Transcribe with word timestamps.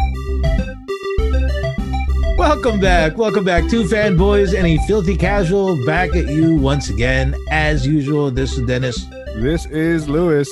Welcome 2.36 2.79
back. 2.79 3.16
Welcome 3.16 3.46
back 3.46 3.70
to 3.70 3.84
Fanboys 3.84 4.58
and 4.58 4.66
a 4.66 4.78
Filthy 4.88 5.16
Casual 5.16 5.86
back 5.86 6.16
at 6.16 6.29
you 6.29 6.55
once 6.55 6.90
again. 6.90 7.36
As 7.52 7.86
usual, 7.86 8.32
this 8.32 8.57
is 8.57 8.66
Dennis. 8.66 9.05
This 9.36 9.68
is 9.68 10.09
Lewis. 10.09 10.50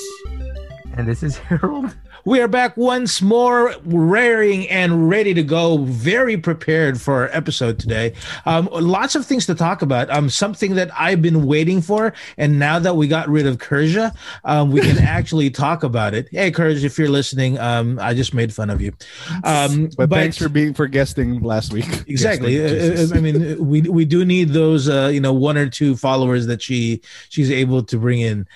And 0.96 1.08
this 1.08 1.24
is 1.24 1.36
Harold. 1.48 1.92
We 2.26 2.40
are 2.40 2.48
back 2.48 2.76
once 2.76 3.22
more, 3.22 3.72
raring 3.84 4.68
and 4.68 5.08
ready 5.08 5.32
to 5.32 5.44
go. 5.44 5.78
Very 5.78 6.36
prepared 6.36 7.00
for 7.00 7.14
our 7.14 7.28
episode 7.28 7.78
today. 7.78 8.14
Um, 8.46 8.68
lots 8.72 9.14
of 9.14 9.24
things 9.24 9.46
to 9.46 9.54
talk 9.54 9.80
about. 9.80 10.10
Um, 10.10 10.28
something 10.28 10.74
that 10.74 10.90
I've 10.98 11.22
been 11.22 11.46
waiting 11.46 11.80
for, 11.80 12.12
and 12.36 12.58
now 12.58 12.80
that 12.80 12.96
we 12.96 13.06
got 13.06 13.28
rid 13.28 13.46
of 13.46 13.58
Kurja, 13.58 14.12
um, 14.44 14.72
we 14.72 14.80
can 14.80 14.98
actually 15.04 15.50
talk 15.50 15.84
about 15.84 16.14
it. 16.14 16.28
Hey, 16.32 16.50
Kurja, 16.50 16.82
if 16.82 16.98
you're 16.98 17.08
listening, 17.08 17.60
um, 17.60 17.96
I 18.02 18.12
just 18.12 18.34
made 18.34 18.52
fun 18.52 18.70
of 18.70 18.80
you. 18.80 18.92
Um, 19.44 19.88
But, 19.96 20.10
thanks 20.10 20.36
for 20.36 20.48
being 20.48 20.74
for 20.74 20.88
guesting 20.88 21.42
last 21.42 21.72
week. 21.72 21.86
exactly 22.08 22.58
Uh, 22.60 23.04
uh, 23.04 23.16
i 23.16 23.20
mean 23.20 23.64
we 23.64 23.82
we 23.82 24.04
do 24.04 24.24
need 24.24 24.48
those 24.48 24.88
uh 24.88 25.10
you 25.12 25.20
know 25.20 25.32
one 25.32 25.56
or 25.56 25.68
two 25.68 25.94
followers 25.94 26.46
that 26.46 26.60
she 26.60 27.00
she's 27.28 27.50
able 27.50 27.82
to 27.84 27.98
bring 27.98 28.20
in 28.20 28.46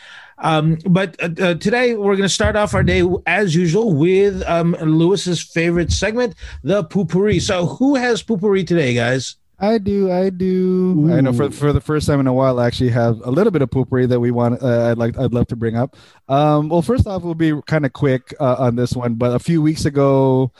um 0.40 0.78
but 0.86 1.16
uh, 1.22 1.28
uh, 1.42 1.54
today 1.54 1.94
we're 1.94 2.16
going 2.16 2.28
to 2.28 2.28
start 2.28 2.56
off 2.56 2.74
our 2.74 2.82
day 2.82 3.02
as 3.26 3.54
usual 3.54 3.94
with 3.94 4.42
um 4.46 4.76
lewis's 4.80 5.42
favorite 5.42 5.92
segment 5.92 6.34
the 6.62 6.84
poopery 6.84 7.40
so 7.40 7.66
who 7.66 7.94
has 7.94 8.22
poopery 8.22 8.66
today 8.66 8.94
guys 8.94 9.36
I 9.62 9.76
do, 9.76 10.10
I 10.10 10.30
do. 10.30 11.12
I 11.12 11.20
know 11.20 11.34
for 11.34 11.50
for 11.50 11.70
the 11.74 11.82
first 11.82 12.06
time 12.06 12.18
in 12.18 12.26
a 12.26 12.32
while, 12.32 12.58
I 12.58 12.66
actually 12.66 12.88
have 12.90 13.20
a 13.22 13.30
little 13.30 13.50
bit 13.50 13.60
of 13.60 13.68
poopery 13.68 14.08
that 14.08 14.18
we 14.18 14.30
want. 14.30 14.62
Uh, 14.62 14.90
I'd 14.90 14.96
like, 14.96 15.18
I'd 15.18 15.34
love 15.34 15.48
to 15.48 15.56
bring 15.56 15.76
up. 15.76 15.96
Um, 16.28 16.70
well, 16.70 16.80
first 16.80 17.06
off, 17.06 17.22
we'll 17.22 17.34
be 17.34 17.52
kind 17.66 17.84
of 17.84 17.92
quick 17.92 18.34
uh, 18.40 18.56
on 18.58 18.76
this 18.76 18.94
one. 18.94 19.16
But 19.16 19.34
a 19.34 19.38
few 19.38 19.60
weeks 19.60 19.84
ago, 19.84 20.50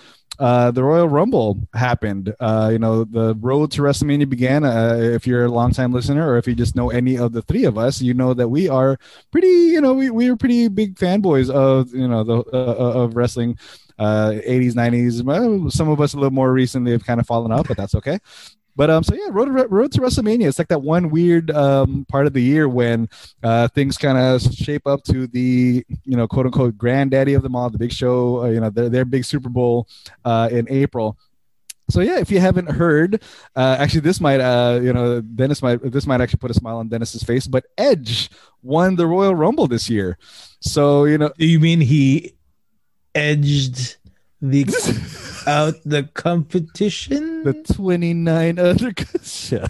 uh, 0.41 0.71
the 0.71 0.83
Royal 0.83 1.09
Rumble 1.09 1.59
happened. 1.75 2.35
Uh, 2.41 2.71
you 2.73 2.79
know, 2.79 3.05
the 3.05 3.35
road 3.37 3.71
to 3.73 3.83
WrestleMania 3.83 4.29
began. 4.29 4.65
Uh, 4.65 4.97
if 4.99 5.27
you're 5.27 5.45
a 5.45 5.51
longtime 5.51 5.93
listener, 5.93 6.27
or 6.29 6.39
if 6.39 6.47
you 6.47 6.55
just 6.55 6.75
know 6.75 6.91
any 6.91 7.19
of 7.19 7.33
the 7.33 7.43
three 7.43 7.65
of 7.65 7.77
us, 7.77 8.01
you 8.01 8.15
know 8.15 8.33
that 8.33 8.49
we 8.49 8.67
are 8.69 8.99
pretty. 9.31 9.47
You 9.47 9.83
know, 9.83 9.93
we 9.93 10.11
we 10.11 10.31
are 10.31 10.37
pretty 10.37 10.69
big 10.69 10.97
fanboys 10.97 11.51
of 11.51 11.95
you 11.95 12.09
know 12.09 12.25
the 12.25 12.39
uh, 12.53 13.03
of 13.03 13.17
wrestling. 13.17 13.59
Uh, 13.99 14.41
80s, 14.49 14.73
90s. 14.73 15.23
Well, 15.23 15.71
some 15.71 15.91
of 15.91 16.01
us 16.01 16.15
a 16.15 16.17
little 16.17 16.31
more 16.31 16.55
recently 16.55 16.93
have 16.93 17.05
kind 17.05 17.21
of 17.21 17.27
fallen 17.27 17.53
off, 17.53 17.69
but 17.69 17.77
that's 17.77 17.95
okay. 17.95 18.19
But 18.81 18.89
um, 18.89 19.05
so 19.05 19.15
yeah, 19.15 19.27
road 19.29 19.45
to, 19.45 19.53
road 19.69 19.93
to 19.93 20.01
WrestleMania. 20.01 20.49
It's 20.49 20.59
like 20.59 20.69
that 20.69 20.81
one 20.81 21.11
weird 21.11 21.51
um 21.51 22.07
part 22.09 22.27
of 22.27 22.33
the 22.33 22.41
year 22.41 22.67
when 22.67 23.11
uh 23.43 23.69
things 23.69 23.99
kind 23.99 24.17
of 24.17 24.41
shape 24.41 24.87
up 24.87 25.05
to 25.05 25.27
the 25.27 25.85
you 26.07 26.17
know 26.17 26.27
quote 26.27 26.47
unquote 26.47 26.79
granddaddy 26.79 27.35
of 27.35 27.43
them 27.43 27.55
all, 27.55 27.69
the 27.69 27.77
Big 27.77 27.93
Show. 27.93 28.45
Uh, 28.45 28.49
you 28.49 28.59
know 28.59 28.71
their 28.71 28.89
their 28.89 29.05
big 29.05 29.27
Super 29.27 29.51
Bowl 29.51 29.87
uh 30.25 30.49
in 30.51 30.67
April. 30.71 31.19
So 31.91 32.01
yeah, 32.01 32.21
if 32.21 32.31
you 32.31 32.41
haven't 32.41 32.71
heard, 32.71 33.23
uh, 33.55 33.77
actually 33.79 34.01
this 34.01 34.19
might 34.19 34.41
uh 34.41 34.81
you 34.83 34.95
know 34.95 35.21
Dennis 35.21 35.61
might 35.61 35.83
this 35.93 36.07
might 36.07 36.23
actually 36.23 36.39
put 36.39 36.51
a 36.51 36.55
smile 36.55 36.79
on 36.79 36.89
Dennis's 36.89 37.23
face. 37.23 37.47
But 37.47 37.67
Edge 37.77 38.31
won 38.63 38.97
the 38.97 39.07
Royal 39.07 39.35
Rumble 39.35 39.67
this 39.67 39.91
year. 39.91 40.17
So 40.61 41.05
you 41.05 41.19
know 41.19 41.31
you 41.37 41.61
mean 41.61 41.83
he 41.83 42.33
edged 43.15 43.99
the 44.41 44.65
out 45.47 45.75
the 45.85 46.05
competition 46.15 47.45
the 47.45 47.53
29 47.75 48.59
other 48.59 48.93
yeah. 49.51 49.67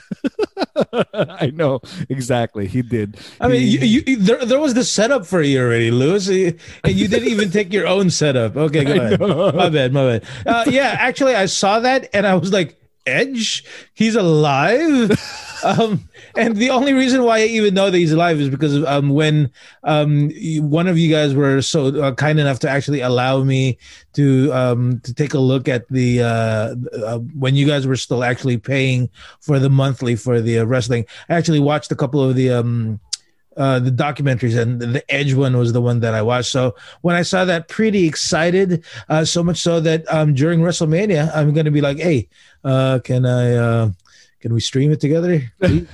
I 1.40 1.50
know 1.54 1.80
exactly 2.08 2.66
he 2.66 2.82
did. 2.82 3.18
I 3.40 3.48
mean, 3.48 3.62
you, 3.62 4.02
you, 4.06 4.16
there, 4.16 4.44
there 4.44 4.60
was 4.60 4.74
the 4.74 4.84
setup 4.84 5.26
for 5.26 5.42
you 5.42 5.60
already, 5.60 5.90
Lewis, 5.90 6.28
and 6.28 6.58
you 6.84 7.08
didn't 7.08 7.28
even 7.28 7.50
take 7.50 7.72
your 7.72 7.86
own 7.86 8.10
setup. 8.10 8.56
Okay, 8.56 8.84
go 8.84 8.92
ahead. 9.00 9.20
My 9.20 9.68
bad, 9.68 9.92
my 9.92 10.18
bad. 10.18 10.24
Uh, 10.46 10.64
yeah, 10.68 10.96
actually, 10.98 11.34
I 11.34 11.46
saw 11.46 11.80
that 11.80 12.08
and 12.12 12.26
I 12.26 12.34
was 12.34 12.52
like, 12.52 12.79
Edge, 13.10 13.64
he's 13.94 14.14
alive. 14.16 15.10
um, 15.64 16.08
and 16.36 16.56
the 16.56 16.70
only 16.70 16.92
reason 16.92 17.22
why 17.24 17.40
I 17.40 17.44
even 17.44 17.74
know 17.74 17.90
that 17.90 17.98
he's 17.98 18.12
alive 18.12 18.40
is 18.40 18.48
because 18.48 18.84
um, 18.84 19.10
when 19.10 19.50
um, 19.84 20.30
one 20.60 20.86
of 20.86 20.96
you 20.96 21.10
guys 21.10 21.34
were 21.34 21.60
so 21.62 21.86
uh, 22.02 22.14
kind 22.14 22.38
enough 22.38 22.60
to 22.60 22.70
actually 22.70 23.00
allow 23.00 23.42
me 23.42 23.78
to 24.14 24.52
um, 24.52 25.00
to 25.00 25.12
take 25.12 25.34
a 25.34 25.38
look 25.38 25.68
at 25.68 25.88
the 25.88 26.22
uh, 26.22 26.74
uh, 27.04 27.18
when 27.38 27.54
you 27.54 27.66
guys 27.66 27.86
were 27.86 27.96
still 27.96 28.24
actually 28.24 28.58
paying 28.58 29.08
for 29.40 29.58
the 29.58 29.70
monthly 29.70 30.16
for 30.16 30.40
the 30.40 30.60
uh, 30.60 30.64
wrestling. 30.64 31.04
I 31.28 31.34
actually 31.34 31.60
watched 31.60 31.92
a 31.92 31.96
couple 31.96 32.22
of 32.22 32.36
the 32.36 32.50
um, 32.50 33.00
uh, 33.56 33.78
the 33.78 33.90
documentaries, 33.90 34.56
and 34.58 34.80
the 34.80 35.04
Edge 35.12 35.34
one 35.34 35.56
was 35.56 35.72
the 35.72 35.80
one 35.82 36.00
that 36.00 36.14
I 36.14 36.22
watched. 36.22 36.50
So 36.50 36.74
when 37.02 37.16
I 37.16 37.22
saw 37.22 37.44
that, 37.44 37.68
pretty 37.68 38.06
excited. 38.06 38.84
Uh, 39.08 39.24
so 39.24 39.42
much 39.42 39.58
so 39.58 39.80
that 39.80 40.04
um, 40.12 40.34
during 40.34 40.60
WrestleMania, 40.60 41.30
I'm 41.34 41.52
going 41.52 41.66
to 41.66 41.70
be 41.70 41.80
like, 41.80 41.98
"Hey, 41.98 42.28
uh, 42.64 42.98
can 43.02 43.26
I? 43.26 43.54
Uh, 43.54 43.90
can 44.40 44.54
we 44.54 44.60
stream 44.60 44.90
it 44.92 45.00
together?" 45.00 45.42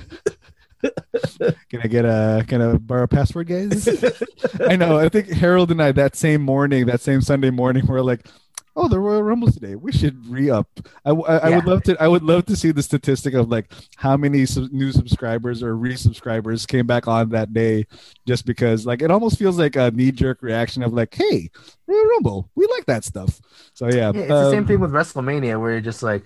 Can 1.69 1.81
I 1.81 1.87
get 1.87 2.05
a 2.05 2.45
can 2.47 2.61
I 2.61 2.77
borrow 2.77 3.03
a 3.03 3.07
password, 3.07 3.47
guys? 3.47 3.87
I 4.67 4.75
know. 4.75 4.97
I 4.97 5.09
think 5.09 5.29
Harold 5.29 5.71
and 5.71 5.81
I 5.81 5.91
that 5.93 6.15
same 6.15 6.41
morning, 6.41 6.85
that 6.85 7.01
same 7.01 7.21
Sunday 7.21 7.49
morning, 7.49 7.85
we're 7.87 8.01
like, 8.01 8.27
"Oh, 8.75 8.87
the 8.87 8.99
Royal 8.99 9.23
Rumble's 9.23 9.55
today. 9.55 9.75
We 9.75 9.91
should 9.91 10.25
re 10.27 10.49
up." 10.49 10.67
I, 11.03 11.11
I, 11.11 11.37
I 11.37 11.55
would 11.55 11.65
love 11.65 11.83
to. 11.83 12.01
I 12.01 12.07
would 12.07 12.23
love 12.23 12.45
to 12.45 12.55
see 12.55 12.71
the 12.71 12.83
statistic 12.83 13.33
of 13.33 13.49
like 13.49 13.71
how 13.95 14.17
many 14.17 14.45
sub- 14.45 14.71
new 14.71 14.91
subscribers 14.91 15.63
or 15.63 15.75
resubscribers 15.75 16.67
came 16.67 16.85
back 16.85 17.07
on 17.07 17.29
that 17.29 17.53
day, 17.53 17.87
just 18.27 18.45
because 18.45 18.85
like 18.85 19.01
it 19.01 19.09
almost 19.09 19.39
feels 19.39 19.57
like 19.57 19.75
a 19.75 19.91
knee 19.91 20.11
jerk 20.11 20.41
reaction 20.41 20.83
of 20.83 20.93
like, 20.93 21.13
"Hey, 21.13 21.49
Royal 21.87 22.05
Rumble, 22.05 22.49
we 22.55 22.67
like 22.67 22.85
that 22.85 23.03
stuff." 23.03 23.41
So 23.73 23.87
yeah, 23.87 24.11
Yeah, 24.13 24.21
it's 24.21 24.27
the 24.29 24.51
same 24.51 24.59
um, 24.59 24.67
thing 24.67 24.79
with 24.79 24.91
WrestleMania 24.91 25.59
where 25.59 25.71
you're 25.71 25.81
just 25.81 26.03
like, 26.03 26.23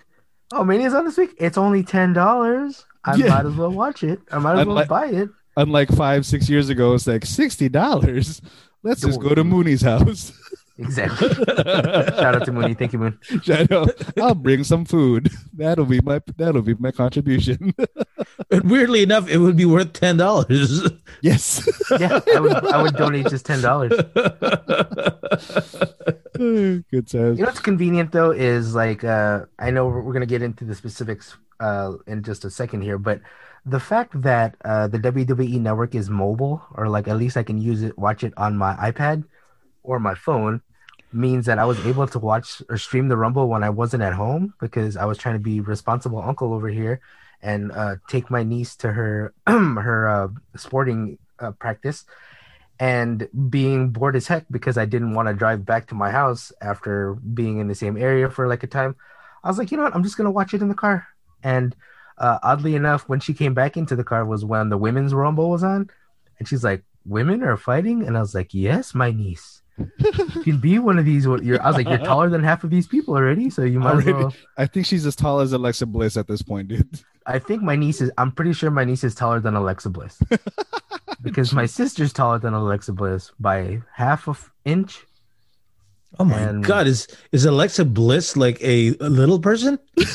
oh, 0.54 0.64
Mania's 0.64 0.94
on 0.94 1.06
this 1.06 1.18
week. 1.18 1.32
It's 1.38 1.58
only 1.58 1.84
ten 1.84 2.14
dollars. 2.14 2.86
I 3.04 3.16
Yeah. 3.16 3.30
might 3.30 3.46
as 3.46 3.56
well 3.56 3.72
watch 3.72 4.04
it. 4.04 4.20
I 4.32 4.40
might 4.40 4.60
as 4.60 4.68
well 4.68 4.86
buy 4.86 5.08
it. 5.08 5.30
Unlike 5.58 5.90
five, 5.90 6.26
six 6.26 6.50
years 6.50 6.70
ago, 6.70 6.94
it's 6.94 7.08
like 7.08 7.26
sixty 7.26 7.68
dollars. 7.70 8.42
Let's 8.84 9.02
just 9.02 9.20
go 9.20 9.36
to 9.36 9.44
Mooney's 9.44 9.82
house. 9.82 10.32
Exactly. 10.78 11.30
Shout 11.36 12.36
out 12.36 12.46
to 12.46 12.52
Mooney. 12.52 12.74
Thank 12.74 12.94
you, 12.94 13.00
Moon. 13.00 13.20
I 13.48 13.68
know. 13.70 13.86
I'll 14.18 14.36
bring 14.36 14.64
some 14.64 14.86
food. 14.86 15.30
That'll 15.54 15.86
be 15.86 16.02
my 16.02 16.22
that'll 16.38 16.62
be 16.62 16.76
my 16.76 16.92
contribution. 16.92 17.74
and 18.52 18.70
weirdly 18.70 19.04
enough, 19.04 19.30
it 19.30 19.38
would 19.38 19.58
be 19.58 19.66
worth 19.66 19.94
ten 19.94 20.18
dollars. 20.18 20.90
yes. 21.22 21.68
Yeah, 22.00 22.20
I 22.36 22.40
would. 22.40 22.66
I 22.68 22.82
would 22.82 22.96
donate 22.96 23.28
just 23.28 23.46
ten 23.46 23.62
dollars. 23.62 23.92
Good 26.34 27.08
times. 27.08 27.38
You 27.38 27.44
know 27.44 27.46
what's 27.46 27.60
convenient 27.60 28.12
though 28.12 28.32
is 28.32 28.74
like 28.74 29.04
uh, 29.04 29.46
I 29.60 29.72
know 29.72 29.88
we're, 29.88 30.02
we're 30.02 30.14
gonna 30.14 30.26
get 30.26 30.42
into 30.42 30.66
the 30.66 30.76
specifics 30.76 31.36
uh, 31.60 31.94
in 32.08 32.24
just 32.24 32.46
a 32.46 32.50
second 32.50 32.82
here, 32.82 32.98
but 32.98 33.22
the 33.66 33.80
fact 33.80 34.20
that 34.22 34.56
uh, 34.66 34.88
the 34.88 34.98
WWE 34.98 35.60
network 35.60 35.94
is 35.94 36.10
mobile, 36.10 36.64
or 36.74 36.90
like 36.90 37.08
at 37.08 37.18
least 37.18 37.38
I 37.38 37.44
can 37.44 37.60
use 37.60 37.84
it, 37.84 37.98
watch 37.98 38.24
it 38.24 38.34
on 38.38 38.58
my 38.58 38.74
iPad 38.76 39.26
or 39.84 40.00
my 40.00 40.16
phone, 40.16 40.62
means 41.14 41.46
that 41.46 41.60
I 41.60 41.66
was 41.66 41.86
able 41.86 42.08
to 42.08 42.20
watch 42.20 42.62
or 42.70 42.78
stream 42.78 43.10
the 43.10 43.18
Rumble 43.18 43.48
when 43.48 43.64
I 43.64 43.70
wasn't 43.70 44.04
at 44.04 44.14
home 44.14 44.54
because 44.60 44.96
I 44.96 45.06
was 45.06 45.18
trying 45.18 45.36
to 45.36 45.40
be 45.40 45.60
responsible 45.60 46.22
uncle 46.22 46.54
over 46.54 46.70
here 46.70 47.02
and 47.42 47.72
uh, 47.72 47.96
take 48.08 48.30
my 48.30 48.44
niece 48.44 48.76
to 48.78 48.92
her 48.92 49.34
her 49.48 50.08
uh, 50.08 50.28
sporting 50.56 51.18
uh, 51.40 51.52
practice 51.52 52.06
and 52.80 53.28
being 53.50 53.90
bored 53.90 54.16
as 54.16 54.28
heck 54.28 54.46
because 54.50 54.78
I 54.78 54.86
didn't 54.86 55.14
want 55.14 55.28
to 55.28 55.34
drive 55.34 55.66
back 55.66 55.88
to 55.88 55.96
my 55.96 56.12
house 56.12 56.52
after 56.62 57.14
being 57.14 57.60
in 57.60 57.68
the 57.68 57.76
same 57.76 57.98
area 57.98 58.30
for 58.30 58.48
like 58.48 58.64
a 58.64 58.68
time. 58.68 58.96
I 59.44 59.50
was 59.50 59.58
like, 59.58 59.72
you 59.72 59.78
know 59.78 59.84
what? 59.84 59.96
I'm 59.96 60.04
just 60.04 60.18
gonna 60.18 60.32
watch 60.32 60.54
it 60.54 60.62
in 60.62 60.70
the 60.70 60.76
car. 60.76 61.08
And 61.44 61.76
uh, 62.18 62.40
oddly 62.44 62.76
enough, 62.76 63.10
when 63.10 63.20
she 63.20 63.34
came 63.34 63.54
back 63.54 63.76
into 63.78 63.96
the 63.96 64.04
car 64.04 64.26
was 64.26 64.46
when 64.46 64.70
the 64.70 64.78
women's 64.78 65.14
rumble 65.14 65.50
was 65.50 65.64
on, 65.64 65.90
and 66.38 66.48
she's 66.48 66.64
like, 66.64 66.84
"Women 67.06 67.44
are 67.44 67.58
fighting," 67.58 68.06
and 68.06 68.16
I 68.16 68.20
was 68.20 68.36
like, 68.36 68.54
"Yes, 68.54 68.94
my 68.94 69.12
niece." 69.12 69.61
You 70.36 70.44
can 70.44 70.58
be 70.60 70.80
one 70.80 70.98
of 71.00 71.06
these. 71.06 71.28
what- 71.28 71.44
You're, 71.44 71.62
I 71.62 71.68
was 71.68 71.76
like, 71.78 71.88
you're 71.88 71.98
taller 72.00 72.30
than 72.30 72.44
half 72.44 72.64
of 72.64 72.70
these 72.70 72.88
people 72.88 73.16
already, 73.16 73.50
so 73.50 73.64
you 73.64 73.80
might 73.80 73.90
as 73.90 73.94
Already. 74.08 74.14
well. 74.14 74.34
I 74.58 74.66
think 74.66 74.86
she's 74.86 75.06
as 75.06 75.16
tall 75.16 75.40
as 75.40 75.54
Alexa 75.54 75.86
Bliss 75.86 76.18
at 76.18 76.28
this 76.28 76.42
point, 76.42 76.68
dude. 76.70 76.88
I 77.26 77.38
think 77.40 77.62
my 77.62 77.76
niece 77.76 78.02
is. 78.02 78.12
I'm 78.18 78.32
pretty 78.32 78.54
sure 78.54 78.72
my 78.72 78.84
niece 78.84 79.04
is 79.04 79.14
taller 79.14 79.40
than 79.40 79.56
Alexa 79.56 79.90
Bliss, 79.92 80.20
because 81.22 81.54
my 81.54 81.66
sister's 81.68 82.12
taller 82.14 82.40
than 82.40 82.54
Alexa 82.54 82.94
Bliss 82.94 83.32
by 83.40 83.82
half 83.94 84.28
a 84.28 84.32
f- 84.32 84.52
inch. 84.66 85.06
oh 86.20 86.24
my 86.26 86.38
And- 86.40 86.64
god, 86.64 86.88
is 86.88 87.08
is 87.32 87.46
Alexa 87.46 87.86
Bliss 87.86 88.36
like 88.36 88.60
a, 88.62 88.90
a 89.00 89.10
little 89.10 89.40
person? 89.40 89.78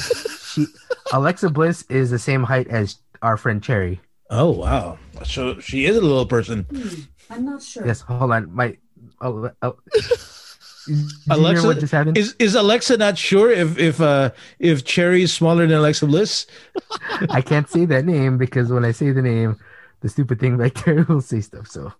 She, 0.56 0.64
Alexa 1.12 1.50
Bliss 1.50 1.84
is 1.90 2.08
the 2.10 2.18
same 2.18 2.42
height 2.42 2.66
as 2.68 2.96
our 3.20 3.36
friend 3.36 3.62
Cherry. 3.62 4.00
Oh 4.30 4.50
wow, 4.50 4.98
so 5.22 5.60
she 5.60 5.84
is 5.84 5.94
a 5.96 6.00
little 6.00 6.24
person. 6.24 6.62
Hmm, 6.70 6.88
I'm 7.28 7.44
not 7.44 7.62
sure. 7.62 7.86
Yes, 7.86 8.00
hold 8.00 8.32
on. 8.32 8.50
My 8.54 8.78
oh, 9.20 9.50
oh. 9.62 9.76
Alexa 11.30 11.66
what 11.66 11.80
just 11.80 11.92
happened? 11.92 12.16
Is 12.16 12.36
is 12.38 12.54
Alexa 12.54 12.96
not 12.96 13.18
sure 13.18 13.50
if 13.50 13.76
if 13.78 14.00
uh 14.00 14.30
if 14.60 14.84
Cherry 14.84 15.22
is 15.22 15.32
smaller 15.32 15.66
than 15.66 15.76
Alexa 15.76 16.06
Bliss? 16.06 16.46
I 17.30 17.40
can't 17.40 17.68
say 17.68 17.86
that 17.86 18.04
name 18.04 18.38
because 18.38 18.70
when 18.70 18.84
I 18.84 18.92
say 18.92 19.10
the 19.10 19.22
name, 19.22 19.58
the 20.00 20.08
stupid 20.08 20.38
thing 20.38 20.56
back 20.56 20.74
there 20.84 21.02
will 21.08 21.20
say 21.20 21.40
stuff. 21.40 21.66
So 21.66 21.92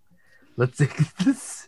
let's 0.55 0.77
take 0.77 0.95
this. 1.25 1.67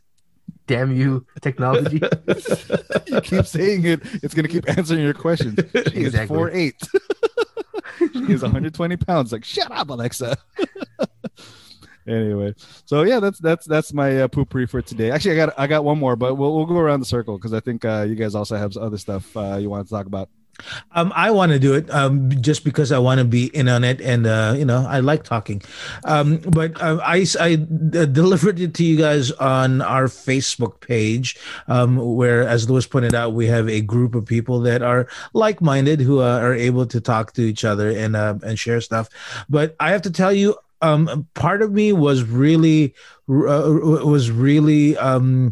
Damn 0.66 0.96
you, 0.96 1.26
technology. 1.42 2.00
you 3.08 3.22
keep 3.22 3.46
saying 3.46 3.86
it, 3.86 4.02
it's 4.24 4.34
gonna 4.34 4.48
keep 4.48 4.70
answering 4.70 5.02
your 5.02 5.14
questions. 5.14 5.60
She 5.74 5.80
is 5.80 6.14
Exactly. 6.14 6.28
four 6.38 6.52
eight. 6.52 6.78
she 8.00 8.32
is 8.34 8.44
120 8.44 8.98
pounds. 8.98 9.32
Like, 9.32 9.44
shut 9.44 9.72
up, 9.72 9.90
Alexa. 9.90 10.38
Anyway, 12.08 12.56
so 12.86 13.04
yeah, 13.04 13.20
that's 13.20 13.40
that's 13.40 13.66
that's 13.66 13.94
my 13.94 14.22
uh, 14.22 14.28
poopery 14.28 14.70
for 14.70 14.82
today. 14.82 15.12
Actually, 15.12 15.34
I 15.34 15.46
got 15.46 15.60
I 15.60 15.68
got 15.68 15.84
one 15.84 16.00
more, 16.00 16.16
but 16.16 16.36
we'll 16.36 16.56
we'll 16.56 16.66
go 16.66 16.78
around 16.78 17.00
the 17.02 17.06
circle 17.06 17.38
because 17.38 17.54
I 17.54 17.60
think 17.60 17.86
uh, 17.86 18.06
you 18.08 18.16
guys 18.16 18.36
also 18.36 18.58
have 18.58 18.76
other 18.78 18.98
stuff 18.98 19.36
uh, 19.38 19.58
you 19.58 19.70
want 19.70 19.88
to 19.88 19.94
talk 19.94 20.06
about. 20.06 20.30
Um, 20.92 21.14
I 21.16 21.32
want 21.32 21.52
to 21.52 21.60
do 21.60 21.74
it 21.74 21.90
um, 21.90 22.30
just 22.42 22.64
because 22.64 22.92
I 22.92 23.00
want 23.00 23.20
to 23.20 23.26
be 23.26 23.46
in 23.56 23.68
on 23.70 23.84
it, 23.84 24.02
and 24.02 24.26
uh, 24.26 24.56
you 24.58 24.66
know 24.66 24.86
I 24.88 25.00
like 25.00 25.24
talking. 25.24 25.62
Um, 26.04 26.38
but 26.38 26.80
uh, 26.82 27.00
I 27.04 27.26
I 27.40 27.54
uh, 27.54 28.06
delivered 28.06 28.60
it 28.60 28.74
to 28.76 28.84
you 28.84 28.98
guys 28.98 29.32
on 29.32 29.82
our 29.82 30.06
Facebook 30.06 30.82
page, 30.82 31.38
um, 31.68 31.98
where, 31.98 32.48
as 32.48 32.70
Lewis 32.70 32.88
pointed 32.88 33.16
out, 33.16 33.34
we 33.34 33.48
have 33.48 33.70
a 33.70 33.82
group 33.82 34.16
of 34.16 34.26
people 34.26 34.60
that 34.62 34.82
are 34.82 35.08
like-minded 35.34 36.02
who 36.02 36.22
uh, 36.22 36.40
are 36.40 36.56
able 36.56 36.86
to 36.88 37.00
talk 37.00 37.34
to 37.34 37.42
each 37.42 37.64
other 37.64 37.90
and 37.90 38.16
uh, 38.16 38.36
and 38.44 38.60
share 38.60 38.82
stuff. 38.82 39.10
But 39.50 39.76
I 39.80 39.92
have 39.92 40.02
to 40.04 40.12
tell 40.12 40.34
you, 40.34 40.56
um, 40.82 41.28
part 41.34 41.62
of 41.62 41.72
me 41.72 41.94
was 41.94 42.24
really 42.24 42.94
uh, 43.30 43.70
was 44.04 44.32
really. 44.32 44.98
Um, 44.98 45.52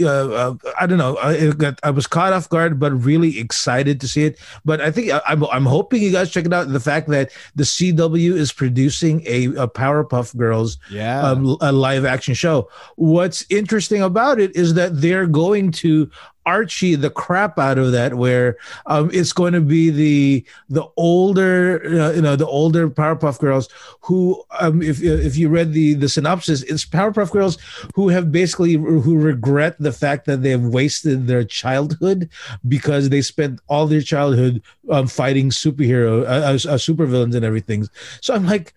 uh, 0.00 0.04
uh, 0.06 0.54
I 0.78 0.86
don't 0.86 0.98
know. 0.98 1.16
I, 1.16 1.50
got, 1.50 1.80
I 1.82 1.90
was 1.90 2.06
caught 2.06 2.32
off 2.32 2.48
guard, 2.48 2.78
but 2.78 2.92
really 2.92 3.40
excited 3.40 4.00
to 4.00 4.08
see 4.08 4.24
it. 4.24 4.38
But 4.64 4.80
I 4.80 4.90
think 4.90 5.10
I, 5.10 5.20
I'm, 5.26 5.44
I'm 5.46 5.66
hoping 5.66 6.02
you 6.02 6.12
guys 6.12 6.30
check 6.30 6.46
it 6.46 6.52
out. 6.52 6.68
The 6.68 6.78
fact 6.78 7.08
that 7.08 7.32
the 7.56 7.64
CW 7.64 8.34
is 8.34 8.52
producing 8.52 9.22
a, 9.26 9.46
a 9.46 9.66
Powerpuff 9.66 10.36
Girls 10.36 10.78
Yeah, 10.90 11.20
um, 11.22 11.56
a 11.60 11.72
live 11.72 12.04
action 12.04 12.34
show. 12.34 12.68
What's 12.96 13.44
interesting 13.50 14.02
about 14.02 14.38
it 14.38 14.54
is 14.54 14.74
that 14.74 15.00
they're 15.00 15.26
going 15.26 15.72
to 15.72 16.08
Archie 16.46 16.94
the 16.94 17.10
crap 17.10 17.58
out 17.58 17.78
of 17.78 17.92
that, 17.92 18.14
where 18.14 18.56
um, 18.86 19.10
it's 19.12 19.32
going 19.32 19.52
to 19.52 19.60
be 19.60 19.90
the 19.90 20.44
the 20.68 20.86
older, 20.96 21.82
uh, 21.84 22.12
you 22.12 22.22
know, 22.22 22.36
the 22.36 22.46
older 22.46 22.88
Powerpuff 22.88 23.38
Girls 23.38 23.68
who, 24.00 24.42
um, 24.60 24.82
if 24.82 25.02
if 25.02 25.36
you 25.36 25.48
read 25.48 25.72
the 25.72 25.94
the 25.94 26.08
synopsis, 26.08 26.62
it's 26.62 26.84
Powerpuff 26.84 27.30
Girls 27.30 27.58
who 27.94 28.08
have 28.08 28.32
basically 28.32 28.74
who 28.74 29.18
regret 29.18 29.76
the 29.78 29.92
fact 29.92 30.26
that 30.26 30.42
they 30.42 30.50
have 30.50 30.64
wasted 30.64 31.26
their 31.26 31.44
childhood 31.44 32.28
because 32.66 33.08
they 33.08 33.22
spent 33.22 33.60
all 33.68 33.86
their 33.86 34.02
childhood 34.02 34.62
um, 34.90 35.06
fighting 35.06 35.50
superhero, 35.50 36.22
uh, 36.22 36.26
uh, 36.26 36.78
supervillains 36.78 37.34
and 37.34 37.44
everything. 37.44 37.86
So 38.20 38.34
I'm 38.34 38.46
like 38.46 38.74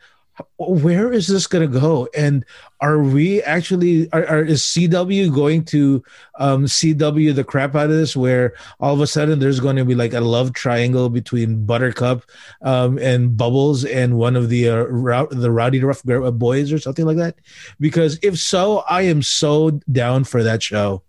where 0.57 1.11
is 1.11 1.27
this 1.27 1.47
going 1.47 1.69
to 1.71 1.79
go? 1.79 2.07
And 2.15 2.45
are 2.81 2.99
we 2.99 3.41
actually 3.43 4.11
are, 4.11 4.25
are 4.25 4.43
is 4.43 4.61
cw 4.61 5.33
going 5.33 5.63
to 5.63 6.03
um 6.39 6.65
cw 6.65 7.33
the 7.35 7.43
crap 7.43 7.75
out 7.75 7.85
of 7.85 7.91
this 7.91 8.15
where 8.15 8.53
all 8.79 8.93
of 8.93 8.99
a 8.99 9.07
sudden 9.07 9.39
there's 9.39 9.59
going 9.59 9.77
to 9.77 9.85
be 9.85 9.95
like 9.95 10.13
a 10.13 10.19
love 10.19 10.51
triangle 10.53 11.09
between 11.09 11.65
buttercup 11.65 12.23
um 12.61 12.97
and 12.97 13.37
bubbles 13.37 13.85
and 13.85 14.17
one 14.17 14.35
of 14.35 14.49
the 14.49 14.69
uh, 14.69 14.83
rou- 14.83 15.29
the 15.31 15.49
Rowdyruff 15.49 16.37
Boys 16.37 16.73
or 16.73 16.79
something 16.79 17.05
like 17.05 17.17
that? 17.17 17.35
Because 17.79 18.19
if 18.21 18.37
so 18.37 18.83
i 18.89 19.01
am 19.03 19.21
so 19.21 19.71
down 19.91 20.23
for 20.23 20.43
that 20.43 20.61
show 20.61 21.03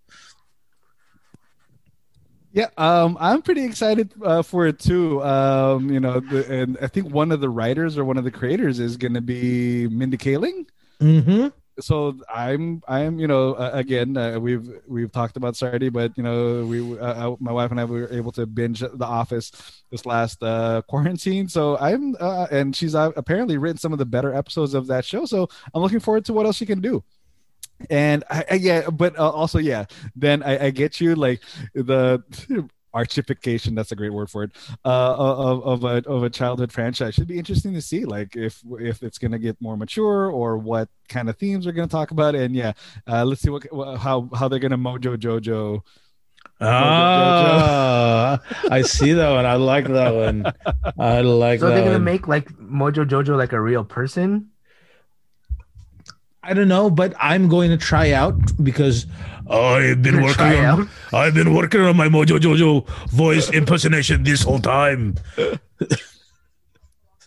Yeah, 2.54 2.68
um, 2.76 3.18
I'm 3.20 3.42
pretty 3.42 3.64
excited 3.64 4.14
uh, 4.22 4.42
for 4.42 4.68
it 4.68 4.78
too. 4.78 5.20
Um, 5.24 5.90
you 5.90 5.98
know, 5.98 6.20
the, 6.20 6.46
and 6.48 6.78
I 6.80 6.86
think 6.86 7.10
one 7.12 7.32
of 7.32 7.40
the 7.40 7.50
writers 7.50 7.98
or 7.98 8.04
one 8.04 8.16
of 8.16 8.22
the 8.22 8.30
creators 8.30 8.78
is 8.78 8.96
going 8.96 9.14
to 9.14 9.20
be 9.20 9.88
Mindy 9.88 10.16
Kaling. 10.16 10.66
mm-hmm 11.00 11.48
So 11.80 12.16
I'm, 12.32 12.80
I'm, 12.86 13.18
you 13.18 13.26
know, 13.26 13.54
uh, 13.54 13.72
again, 13.74 14.16
uh, 14.16 14.38
we've 14.38 14.70
we've 14.86 15.10
talked 15.10 15.36
about 15.36 15.56
Sardi, 15.56 15.88
but 15.88 16.12
you 16.16 16.22
know, 16.22 16.64
we, 16.64 16.96
uh, 16.96 17.32
uh, 17.32 17.36
my 17.40 17.50
wife 17.50 17.72
and 17.72 17.80
I 17.80 17.84
were 17.86 18.08
able 18.12 18.30
to 18.32 18.46
binge 18.46 18.78
The 18.78 19.04
Office 19.04 19.50
this 19.90 20.06
last 20.06 20.40
uh, 20.42 20.82
quarantine. 20.88 21.48
So 21.48 21.76
I'm, 21.78 22.14
uh, 22.20 22.46
and 22.52 22.76
she's 22.76 22.94
uh, 22.94 23.10
apparently 23.16 23.58
written 23.58 23.78
some 23.78 23.92
of 23.92 23.98
the 23.98 24.06
better 24.06 24.32
episodes 24.32 24.74
of 24.74 24.86
that 24.86 25.04
show. 25.04 25.26
So 25.26 25.48
I'm 25.74 25.82
looking 25.82 26.00
forward 26.00 26.24
to 26.26 26.32
what 26.32 26.46
else 26.46 26.56
she 26.56 26.66
can 26.66 26.80
do 26.80 27.02
and 27.90 28.24
I, 28.30 28.44
I 28.50 28.54
yeah 28.54 28.90
but 28.90 29.18
uh, 29.18 29.30
also 29.30 29.58
yeah 29.58 29.86
then 30.16 30.42
I, 30.42 30.66
I 30.66 30.70
get 30.70 31.00
you 31.00 31.14
like 31.14 31.40
the 31.74 32.22
archification 32.94 33.74
that's 33.74 33.90
a 33.90 33.96
great 33.96 34.12
word 34.12 34.30
for 34.30 34.44
it 34.44 34.52
uh 34.84 35.14
of, 35.16 35.64
of 35.64 35.84
a 35.84 36.08
of 36.08 36.22
a 36.22 36.30
childhood 36.30 36.70
franchise 36.70 37.14
should 37.14 37.26
be 37.26 37.38
interesting 37.38 37.74
to 37.74 37.82
see 37.82 38.04
like 38.04 38.36
if 38.36 38.62
if 38.78 39.02
it's 39.02 39.18
going 39.18 39.32
to 39.32 39.38
get 39.38 39.60
more 39.60 39.76
mature 39.76 40.30
or 40.30 40.56
what 40.56 40.88
kind 41.08 41.28
of 41.28 41.36
themes 41.36 41.66
we're 41.66 41.72
going 41.72 41.88
to 41.88 41.92
talk 41.92 42.12
about 42.12 42.36
and 42.36 42.54
yeah 42.54 42.72
uh 43.08 43.24
let's 43.24 43.42
see 43.42 43.50
what 43.50 43.66
how 43.98 44.28
how 44.36 44.46
they're 44.46 44.60
going 44.60 44.70
to 44.70 44.78
mojo 44.78 45.16
jojo 45.16 45.82
ah 46.60 48.40
i 48.70 48.80
see 48.80 49.12
that 49.12 49.30
one 49.32 49.44
i 49.44 49.56
like 49.56 49.88
that 49.88 50.14
one 50.14 50.46
i 50.96 51.20
like 51.20 51.58
that. 51.58 51.66
so 51.66 51.70
they're 51.70 51.80
gonna 51.80 51.94
one. 51.94 52.04
make 52.04 52.28
like 52.28 52.48
Mojo 52.74 53.04
Jojo 53.04 53.36
like 53.36 53.52
a 53.52 53.60
real 53.60 53.84
person. 53.84 54.50
I 56.44 56.54
don't 56.54 56.68
know, 56.68 56.90
but 56.90 57.14
I'm 57.18 57.48
going 57.48 57.70
to 57.70 57.76
try 57.76 58.12
out 58.12 58.34
because 58.62 59.06
I've 59.48 60.02
been 60.02 60.14
Gonna 60.14 60.26
working 60.26 60.46
on 60.46 60.64
out? 60.64 60.88
I've 61.12 61.34
been 61.34 61.54
working 61.54 61.80
on 61.80 61.96
my 61.96 62.08
Mojo 62.08 62.38
Jojo 62.38 62.86
voice 63.10 63.50
impersonation 63.50 64.24
this 64.24 64.42
whole 64.42 64.60
time. 64.60 65.16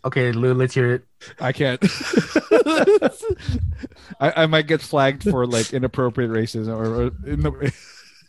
Okay, 0.06 0.32
Lou, 0.32 0.54
let's 0.54 0.74
hear 0.74 0.94
it. 0.94 1.04
i 1.42 1.52
can't 1.52 1.84
I, 4.22 4.44
I 4.44 4.46
might 4.46 4.68
get 4.68 4.82
flagged 4.82 5.24
for 5.24 5.46
like 5.46 5.74
inappropriate 5.74 6.32
racism 6.32 6.78
or, 6.78 6.86
or 6.86 7.30
in 7.30 7.42
the, 7.42 7.74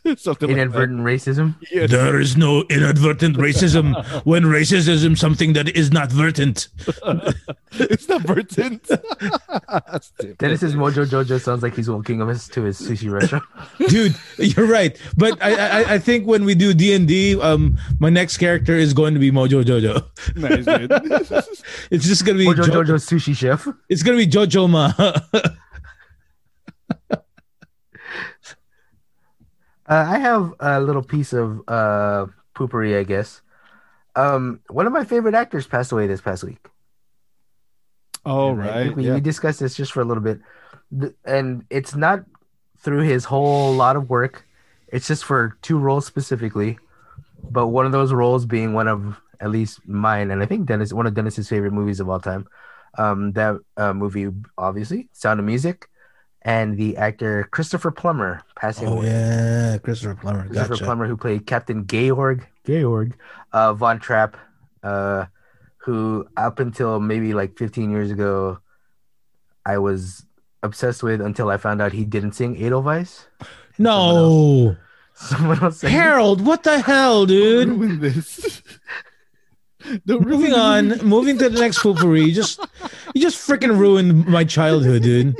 something 0.16 0.50
Inadvertent 0.50 1.00
racism. 1.00 1.54
like 1.60 1.70
that. 1.70 1.74
Yeah. 1.76 1.86
There 1.86 2.20
is 2.20 2.36
no 2.36 2.62
inadvertent 2.70 3.36
racism 3.36 3.94
when 4.24 4.44
racism 4.44 5.12
is 5.12 5.20
something 5.20 5.52
that 5.54 5.68
is 5.76 5.90
not 5.92 6.10
vertent. 6.10 6.68
it's 7.72 8.08
not 8.08 8.22
Burton. 8.24 8.80
Dennis's 10.38 10.74
Mojo 10.74 11.04
Jojo 11.06 11.40
sounds 11.40 11.62
like 11.62 11.74
he's 11.74 11.90
walking 11.90 12.22
us 12.22 12.48
to 12.48 12.62
his 12.62 12.80
sushi 12.80 13.10
restaurant. 13.10 13.44
Dude, 13.88 14.14
you're 14.38 14.66
right. 14.66 14.96
But 15.16 15.42
I, 15.42 15.54
I 15.82 15.94
I 15.94 15.98
think 15.98 16.26
when 16.26 16.44
we 16.44 16.54
do 16.54 16.72
D 16.74 16.94
and 16.94 17.06
D, 17.06 17.38
um, 17.40 17.76
my 17.98 18.08
next 18.10 18.38
character 18.38 18.74
is 18.74 18.92
going 18.94 19.14
to 19.14 19.20
be 19.20 19.30
Mojo 19.30 19.62
Jojo. 19.64 20.02
nice, 20.36 20.64
dude. 20.64 20.90
It's 21.90 22.06
just 22.06 22.24
gonna 22.24 22.38
be 22.38 22.46
Mojo 22.46 22.66
Jo- 22.66 22.82
Jojo 22.82 22.98
sushi 22.98 23.36
chef. 23.36 23.68
It's 23.88 24.02
gonna 24.02 24.16
be 24.18 24.26
Jojo 24.26 24.68
Ma. 24.68 24.92
Uh, 29.88 30.04
I 30.06 30.18
have 30.18 30.54
a 30.60 30.80
little 30.80 31.02
piece 31.02 31.32
of 31.32 31.62
uh, 31.66 32.26
poopery, 32.54 32.98
I 32.98 33.04
guess. 33.04 33.40
Um, 34.14 34.60
one 34.68 34.86
of 34.86 34.92
my 34.92 35.04
favorite 35.04 35.34
actors 35.34 35.66
passed 35.66 35.92
away 35.92 36.06
this 36.06 36.20
past 36.20 36.44
week. 36.44 36.58
Oh 38.24 38.50
And 38.50 38.58
right, 38.58 38.94
we, 38.94 39.06
yeah. 39.06 39.14
we 39.14 39.20
discussed 39.20 39.60
this 39.60 39.74
just 39.74 39.92
for 39.92 40.02
a 40.02 40.04
little 40.04 40.22
bit, 40.22 40.40
and 41.24 41.64
it's 41.70 41.94
not 41.94 42.24
through 42.78 43.02
his 43.02 43.24
whole 43.24 43.72
lot 43.72 43.96
of 43.96 44.10
work. 44.10 44.46
It's 44.88 45.06
just 45.06 45.24
for 45.24 45.56
two 45.62 45.78
roles 45.78 46.04
specifically, 46.06 46.78
but 47.50 47.68
one 47.68 47.86
of 47.86 47.92
those 47.92 48.12
roles 48.12 48.44
being 48.44 48.74
one 48.74 48.88
of 48.88 49.16
at 49.40 49.50
least 49.50 49.86
mine, 49.86 50.30
and 50.30 50.42
I 50.42 50.46
think 50.46 50.66
Dennis 50.66 50.92
one 50.92 51.06
of 51.06 51.14
Dennis's 51.14 51.48
favorite 51.48 51.72
movies 51.72 52.00
of 52.00 52.08
all 52.08 52.20
time. 52.20 52.46
Um, 52.98 53.32
that 53.32 53.56
uh, 53.76 53.92
movie, 53.92 54.28
obviously, 54.56 55.08
Sound 55.12 55.38
of 55.40 55.46
Music, 55.46 55.88
and 56.48 56.78
the 56.78 56.96
actor 56.96 57.46
Christopher 57.50 57.90
Plummer 57.90 58.40
passing 58.56 58.88
oh 58.88 58.94
away. 58.94 59.06
yeah, 59.08 59.76
Christopher 59.76 60.14
Plummer. 60.14 60.46
Christopher 60.46 60.68
Gotcha. 60.70 60.84
Plummer, 60.84 61.06
who 61.06 61.14
played 61.14 61.46
Captain 61.46 61.86
Georg, 61.86 62.46
Georg, 62.66 63.14
uh, 63.52 63.74
Von 63.74 64.00
Trapp, 64.00 64.34
uh, 64.82 65.26
who 65.76 66.26
up 66.38 66.58
until 66.58 67.00
maybe 67.00 67.34
like 67.34 67.58
15 67.58 67.90
years 67.90 68.10
ago, 68.10 68.60
I 69.66 69.76
was 69.76 70.24
obsessed 70.62 71.02
with 71.02 71.20
until 71.20 71.50
I 71.50 71.58
found 71.58 71.82
out 71.82 71.92
he 71.92 72.06
didn't 72.06 72.32
sing 72.32 72.56
Edelweiss. 72.56 73.26
No, 73.76 74.74
Someone 75.14 75.62
else 75.62 75.80
sang 75.80 75.90
it. 75.90 75.96
Harold, 75.96 76.46
what 76.46 76.62
the 76.62 76.80
hell, 76.80 77.26
dude? 77.26 77.68
Ruin 77.68 78.00
this. 78.00 78.62
Don't 80.06 80.26
Moving 80.26 80.54
on, 80.54 80.88
moving 81.04 81.36
to 81.38 81.50
the 81.50 81.60
next 81.60 81.80
poopery. 81.80 82.26
You 82.26 82.32
just, 82.32 82.58
you 83.14 83.20
just 83.20 83.36
freaking 83.46 83.78
ruined 83.78 84.26
my 84.26 84.44
childhood, 84.44 85.02
dude. 85.02 85.36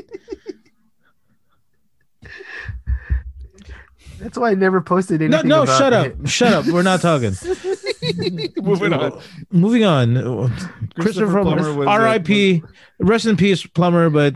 That's 4.18 4.36
why 4.38 4.50
I 4.50 4.54
never 4.54 4.80
posted 4.80 5.20
No, 5.20 5.26
anything. 5.26 5.48
no, 5.48 5.62
about 5.62 5.78
shut 5.78 5.92
up, 5.92 6.06
it. 6.06 6.28
shut 6.28 6.52
up. 6.52 6.66
We're 6.66 6.82
not 6.82 7.00
talking. 7.00 7.34
Moving 8.62 8.92
on. 8.92 9.20
Moving 9.50 9.84
on. 9.84 10.52
Christopher 10.98 11.30
Plummer 11.42 11.56
Plummer, 11.62 11.74
was 11.74 11.88
R.I.P. 11.88 12.62
Rest 13.00 13.26
in 13.26 13.36
peace, 13.36 13.64
Plummer. 13.66 14.10
But 14.10 14.34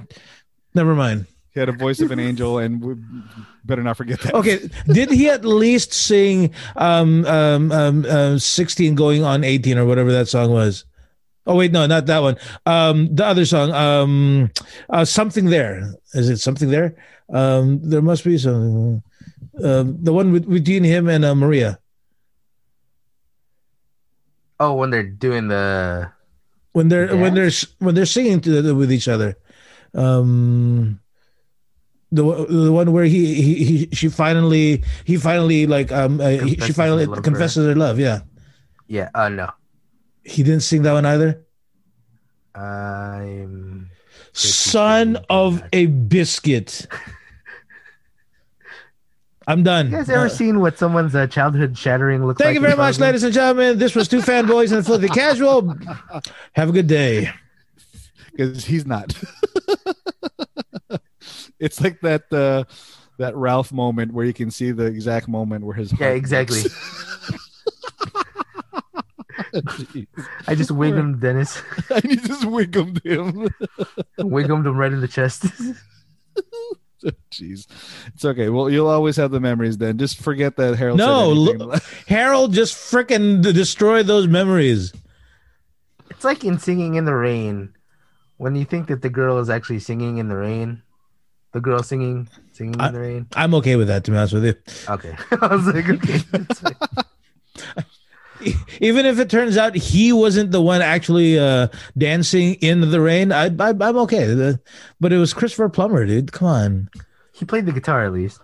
never 0.75 0.95
mind. 0.95 1.27
He 1.53 1.61
had 1.61 1.69
a 1.69 1.73
voice 1.73 2.01
of 2.01 2.11
an 2.11 2.19
angel, 2.19 2.59
and 2.59 2.83
we 2.83 2.95
better 3.65 3.83
not 3.83 3.97
forget 3.99 4.21
that. 4.21 4.35
Okay, 4.35 4.71
did 4.87 5.11
he 5.11 5.29
at 5.29 5.45
least 5.45 5.93
sing 5.93 6.51
um, 6.77 7.27
um, 7.27 7.71
um, 7.73 8.07
uh, 8.09 8.39
16 8.39 8.95
going 8.95 9.23
on 9.23 9.45
18 9.45 9.77
or 9.77 9.85
whatever 9.85 10.11
that 10.13 10.29
song 10.29 10.51
was? 10.51 10.87
Oh 11.47 11.57
wait, 11.57 11.71
no, 11.73 11.85
not 11.87 12.07
that 12.07 12.21
one. 12.21 12.37
Um, 12.65 13.15
the 13.15 13.27
other 13.27 13.45
song, 13.45 13.71
um, 13.73 14.51
uh, 14.89 15.05
something 15.05 15.47
there. 15.47 15.93
Is 16.15 16.31
it 16.31 16.39
something 16.39 16.71
there? 16.71 16.97
Um, 17.33 17.81
there 17.83 18.01
must 18.03 18.25
be 18.25 18.39
something. 18.39 19.03
Um, 19.61 19.99
the 20.01 20.13
one 20.13 20.33
with 20.33 20.49
between 20.49 20.83
him 20.85 21.09
and 21.09 21.25
uh, 21.25 21.35
Maria 21.35 21.79
Oh, 24.61 24.75
when 24.75 24.91
they're 24.91 25.03
doing 25.03 25.49
the 25.49 26.11
when 26.73 26.89
they're 26.89 27.15
when 27.17 27.35
they're 27.35 27.51
when 27.79 27.95
they're 27.95 28.07
singing 28.07 28.41
to 28.43 28.63
the, 28.63 28.75
with 28.75 28.93
each 28.93 29.09
other. 29.09 29.37
Um, 29.95 31.01
the 32.13 32.25
one- 32.25 32.47
the 32.65 32.73
one 32.73 32.93
where 32.93 33.05
he 33.05 33.35
he, 33.35 33.65
he 33.65 33.89
she 33.93 34.09
finally 34.09 34.85
he 35.05 35.17
finally 35.17 35.67
like 35.67 35.91
um 35.93 36.21
uh, 36.21 36.29
he, 36.29 36.57
she 36.57 36.73
finally 36.73 37.05
his 37.05 37.09
love 37.09 37.17
for 37.17 37.17
her. 37.17 37.23
confesses 37.23 37.67
her 37.67 37.75
love. 37.75 37.99
Yeah, 37.99 38.21
yeah. 38.87 39.11
Uh, 39.15 39.29
no. 39.29 39.51
he 40.25 40.43
didn't 40.43 40.63
sing 40.63 40.83
that 40.83 40.93
one 40.93 41.05
either. 41.07 41.45
I'm. 42.55 43.91
Son 44.33 45.19
of 45.29 45.63
a 45.73 45.87
biscuit. 45.87 46.87
I'm 49.53 49.63
done. 49.63 49.91
You 49.91 49.99
guys 49.99 50.09
ever 50.09 50.27
Uh, 50.27 50.29
seen 50.31 50.61
what 50.61 50.79
someone's 50.79 51.15
uh, 51.15 51.27
childhood 51.27 51.77
shattering 51.77 52.25
looks 52.25 52.41
like? 52.41 52.47
Thank 52.47 52.55
you 52.55 52.63
very 52.63 52.75
much, 52.77 52.95
of 52.95 53.03
ladies 53.03 53.23
and 53.23 53.35
gentlemen. 53.35 53.79
This 53.79 53.95
was 53.95 54.09
two 54.09 54.21
fanboys 54.23 54.71
and 54.71 54.81
a 54.81 54.83
filthy 54.83 55.09
casual. 55.09 55.77
Have 56.55 56.71
a 56.71 56.73
good 56.73 56.87
day. 56.87 57.31
because 58.33 58.65
he's 58.65 58.87
not. 58.87 59.15
it's 61.61 61.83
like 61.83 62.01
that 62.01 62.33
uh, 62.33 62.65
that 63.19 63.37
Ralph 63.37 63.73
moment 63.73 64.15
where 64.15 64.25
you 64.25 64.33
can 64.33 64.51
see 64.51 64.71
the 64.73 64.87
exact 64.87 65.29
moment 65.29 65.67
where 65.67 65.77
his 65.77 65.93
Yeah, 66.01 66.09
exactly. 66.09 66.63
I 70.47 70.55
just 70.55 70.71
wig 70.71 70.95
him, 70.95 71.19
Dennis. 71.19 71.61
I 71.91 72.01
just 72.01 72.47
wiggled 72.47 73.03
him. 73.05 73.49
wig 74.19 74.49
him 74.49 74.63
right 74.77 74.93
in 74.93 75.03
the 75.03 75.09
chest. 75.09 75.45
Oh, 77.07 77.11
jeez, 77.33 77.67
it's 78.15 78.25
okay. 78.25 78.49
Well, 78.49 78.71
you'll 78.71 78.87
always 78.89 79.17
have 79.17 79.31
the 79.33 79.41
memories. 79.41 79.77
Then 79.79 79.99
just 79.99 80.21
forget 80.23 80.57
that 80.57 80.77
Harold. 80.77 80.99
No, 80.99 81.33
anything. 81.33 81.59
look- 81.59 81.83
Harold 82.07 82.53
just 82.53 82.75
freaking 82.75 83.43
destroyed 83.43 84.07
those 84.07 84.27
memories. 84.29 84.93
it's 86.11 86.25
like 86.25 86.45
in 86.45 86.59
Singing 86.59 86.95
in 86.95 87.05
the 87.05 87.15
Rain, 87.15 87.75
when 88.37 88.55
you 88.55 88.65
think 88.65 88.87
that 88.89 89.03
the 89.03 89.09
girl 89.11 89.39
is 89.39 89.51
actually 89.51 89.81
singing 89.81 90.19
in 90.19 90.29
the 90.29 90.37
rain. 90.37 90.83
The 91.53 91.61
girl 91.61 91.83
singing, 91.83 92.29
singing 92.53 92.81
I- 92.81 92.89
in 92.89 92.95
the 92.95 93.01
rain. 93.01 93.27
I'm 93.35 93.55
okay 93.57 93.77
with 93.77 93.89
that, 93.89 94.05
to 94.05 94.11
be 94.11 94.17
honest 94.17 94.33
with 94.35 94.45
you. 94.45 94.55
Okay, 94.89 95.15
I 95.41 95.55
was 95.55 95.67
like, 95.67 95.89
okay, 95.89 96.19
that's 96.31 96.61
fine. 96.61 96.77
Even 98.81 99.07
if 99.07 99.19
it 99.19 99.31
turns 99.31 99.57
out 99.57 99.75
he 99.75 100.13
wasn't 100.13 100.51
the 100.51 100.63
one 100.63 100.83
actually 100.83 101.39
uh, 101.39 101.69
dancing 101.97 102.55
in 102.55 102.81
the 102.91 103.01
rain, 103.01 103.33
I, 103.33 103.47
I, 103.47 103.71
I'm 103.71 103.99
okay. 103.99 104.27
The- 104.27 104.61
but 105.01 105.13
it 105.13 105.19
was 105.19 105.33
Christopher 105.35 105.69
Plummer, 105.69 106.07
dude. 106.07 106.33
Come 106.33 106.49
on. 106.49 106.89
he 107.33 107.45
played 107.45 107.67
the 107.67 107.73
guitar 107.73 108.05
at 108.05 108.13
least. 108.13 108.41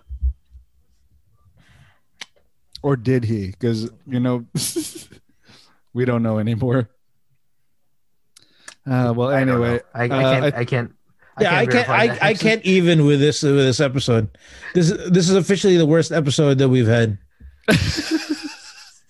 or 2.81 2.95
did 2.95 3.23
he? 3.25 3.47
Because 3.47 3.89
you 4.07 4.19
know, 4.19 4.45
we 5.93 6.05
don't 6.05 6.23
know 6.23 6.39
anymore. 6.39 6.89
Uh, 8.89 9.13
well, 9.15 9.29
I 9.29 9.39
don't 9.41 9.49
anyway, 9.49 9.73
know. 9.73 9.79
I, 9.93 10.03
I 10.03 10.05
uh, 10.05 10.07
can't. 10.09 10.55
I, 10.55 10.65
can't. 10.65 10.95
yeah, 11.39 11.55
I 11.55 11.65
can't. 11.65 11.71
verify 11.71 11.93
I, 11.95 12.07
that, 12.07 12.23
I 12.23 12.29
actually. 12.31 12.49
can't 12.49 12.65
even 12.65 13.05
with 13.05 13.19
this 13.19 13.43
with 13.43 13.57
this 13.57 13.79
episode. 13.79 14.29
This 14.73 14.89
this 15.09 15.29
is 15.29 15.35
officially 15.35 15.77
the 15.77 15.85
worst 15.85 16.11
episode 16.11 16.57
that 16.59 16.69
we've 16.69 16.87
had. 16.87 17.17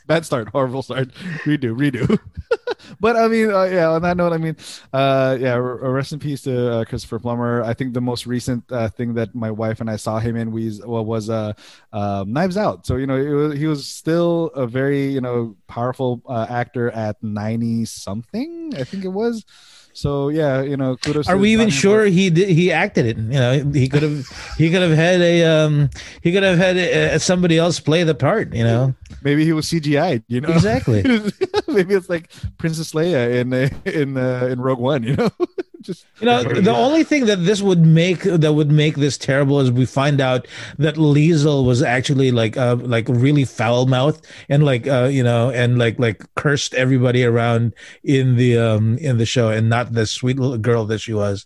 bad 0.09 0.25
start, 0.25 0.49
horrible 0.49 0.81
start. 0.81 1.09
Redo, 1.45 1.77
redo. 1.77 2.19
but 2.99 3.15
I 3.15 3.27
mean, 3.27 3.51
uh, 3.51 3.63
yeah. 3.63 3.89
On 3.91 4.01
that 4.01 4.17
note, 4.17 4.33
I 4.33 4.37
mean, 4.37 4.57
uh, 4.91 5.37
yeah. 5.39 5.53
r- 5.53 5.77
Rest 5.91 6.11
in 6.11 6.19
peace 6.19 6.41
to 6.41 6.73
uh, 6.73 6.85
Christopher 6.85 7.19
Plummer. 7.19 7.61
I 7.63 7.73
think 7.75 7.93
the 7.93 8.01
most 8.01 8.25
recent 8.25 8.63
uh, 8.71 8.89
thing 8.89 9.13
that 9.13 9.35
my 9.35 9.51
wife 9.51 9.79
and 9.79 9.89
I 9.89 9.95
saw 9.95 10.17
him 10.19 10.35
in 10.35 10.51
was 10.51 10.81
well, 10.83 11.05
was 11.05 11.29
uh, 11.29 11.53
um, 11.93 12.33
Knives 12.33 12.57
Out. 12.57 12.85
So 12.87 12.97
you 12.97 13.05
know, 13.07 13.17
was, 13.17 13.57
he 13.57 13.67
was 13.67 13.87
still 13.87 14.47
a 14.55 14.65
very 14.65 15.07
you 15.13 15.21
know 15.21 15.55
powerful 15.67 16.21
uh, 16.27 16.47
actor 16.49 16.89
at 16.91 17.21
ninety 17.23 17.85
something. 17.85 18.73
I 18.75 18.83
think 18.83 19.05
it 19.05 19.13
was. 19.13 19.45
So 19.93 20.29
yeah, 20.29 20.61
you 20.61 20.77
know, 20.77 20.95
kudos. 20.97 21.27
Are 21.27 21.37
we 21.37 21.51
even 21.51 21.69
sure 21.69 22.05
he 22.05 22.29
did, 22.29 22.49
he 22.49 22.71
acted 22.71 23.05
it? 23.05 23.17
You 23.17 23.23
know, 23.23 23.63
he 23.73 23.89
could 23.89 24.03
have 24.03 24.25
he 24.57 24.71
could 24.71 24.81
have 24.81 24.95
had 24.95 25.21
a 25.21 25.43
um 25.45 25.89
he 26.21 26.31
could 26.31 26.43
have 26.43 26.57
had 26.57 26.77
uh 26.77 27.19
somebody 27.19 27.57
else 27.57 27.79
play 27.79 28.03
the 28.03 28.15
part. 28.15 28.53
You 28.53 28.63
know, 28.63 28.95
Maybe 29.21 29.43
he 29.45 29.51
was 29.53 29.65
CGI. 29.65 30.23
You 30.27 30.41
know, 30.41 30.49
Exactly. 30.49 31.01
Maybe 31.67 31.93
it's 31.93 32.09
like 32.09 32.31
Princess 32.57 32.93
Leia 32.93 33.35
in 33.41 33.53
uh, 33.53 33.69
in 33.85 34.17
uh, 34.17 34.47
in 34.49 34.61
Rogue 34.61 34.79
One. 34.79 35.03
You 35.03 35.15
know, 35.15 35.29
just 35.81 36.05
you 36.19 36.25
know 36.25 36.41
Yeah. 36.41 36.59
the 36.61 36.75
only 36.75 37.03
thing 37.03 37.25
that 37.27 37.45
this 37.45 37.61
would 37.61 37.85
make 37.85 38.21
that 38.23 38.53
would 38.53 38.71
make 38.71 38.95
this 38.95 39.17
terrible 39.17 39.59
is 39.61 39.71
we 39.71 39.85
find 39.85 40.19
out 40.19 40.47
that 40.77 40.95
Liesl 40.95 41.65
was 41.65 41.81
actually 41.81 42.31
like 42.31 42.57
uh 42.57 42.75
like 42.81 43.05
really 43.07 43.45
foul 43.45 43.85
mouthed 43.85 44.25
and 44.49 44.65
like 44.65 44.87
uh 44.87 45.09
you 45.11 45.23
know 45.23 45.49
and 45.51 45.77
like 45.77 45.97
like 45.97 46.23
cursed 46.35 46.73
everybody 46.73 47.23
around 47.23 47.73
in 48.03 48.35
the 48.35 48.57
um 48.57 48.97
in 48.97 49.17
the 49.17 49.25
show 49.25 49.49
and 49.49 49.69
not 49.69 49.93
the 49.93 50.05
sweet 50.05 50.37
little 50.37 50.57
girl 50.57 50.85
that 50.85 50.99
she 50.99 51.13
was. 51.13 51.45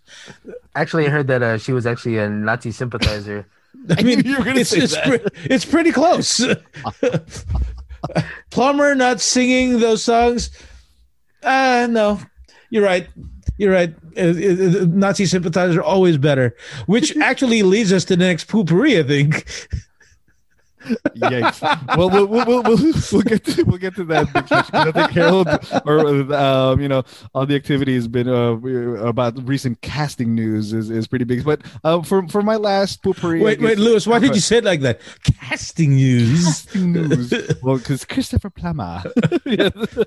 Actually, 0.75 1.05
I 1.05 1.09
heard 1.09 1.27
that 1.27 1.43
uh, 1.43 1.57
she 1.59 1.71
was 1.71 1.85
actually 1.85 2.17
a 2.17 2.27
Nazi 2.27 2.71
sympathizer. 2.71 3.45
I 3.97 4.01
mean, 4.01 4.25
You 4.25 4.39
were 4.39 4.43
gonna 4.45 4.61
it's 4.61 4.71
say 4.71 4.79
it's, 4.79 4.95
that. 4.95 5.05
pre- 5.05 5.41
it's 5.45 5.65
pretty 5.65 5.91
close. 5.91 6.41
Plummer 8.49 8.95
not 8.95 9.21
singing 9.21 9.79
those 9.79 10.03
songs. 10.03 10.49
Uh 11.43 11.87
no, 11.89 12.19
you're 12.69 12.83
right. 12.83 13.07
You're 13.57 13.71
right. 13.71 13.93
Uh, 14.17 14.21
uh, 14.21 14.81
uh, 14.81 14.85
Nazi 14.87 15.25
sympathizers 15.25 15.77
are 15.77 15.83
always 15.83 16.17
better, 16.17 16.55
which 16.85 17.15
actually 17.21 17.63
leads 17.63 17.93
us 17.93 18.05
to 18.05 18.15
the 18.15 18.25
next 18.25 18.47
poopery. 18.47 18.99
I 18.99 19.07
think. 19.07 19.45
Yikes! 21.15 21.97
well, 21.97 22.09
we'll 22.09 22.27
we'll, 22.27 22.45
we'll, 22.45 22.63
we'll, 22.63 22.93
we'll 23.11 23.21
get 23.21 23.43
to, 23.45 23.63
we'll 23.63 23.77
get 23.77 23.95
to 23.95 24.03
that. 24.05 24.31
big. 24.33 24.45
I 24.51 24.91
think 24.91 25.11
Harold, 25.11 25.47
or 25.85 26.33
um, 26.35 26.81
you 26.81 26.87
know, 26.87 27.03
all 27.33 27.45
the 27.45 27.55
activity 27.55 27.95
has 27.95 28.07
been 28.07 28.27
uh, 28.27 28.51
about 29.05 29.37
recent 29.47 29.81
casting 29.81 30.35
news 30.35 30.73
is, 30.73 30.89
is 30.89 31.07
pretty 31.07 31.25
big. 31.25 31.43
But 31.45 31.61
uh, 31.83 32.01
for 32.01 32.27
for 32.27 32.41
my 32.41 32.55
last 32.55 33.01
poopery, 33.03 33.39
I 33.41 33.43
Wait, 33.43 33.61
wait, 33.61 33.69
guess- 33.75 33.79
Lewis. 33.79 34.07
Why 34.07 34.19
did 34.19 34.35
you 34.35 34.41
say 34.41 34.57
it 34.57 34.63
like 34.63 34.81
that? 34.81 34.99
Casting 35.39 35.95
news. 35.95 36.43
casting 36.45 36.91
news? 36.93 37.33
well, 37.61 37.77
because 37.77 38.05
Christopher 38.05 38.49
Plummer. 38.49 39.03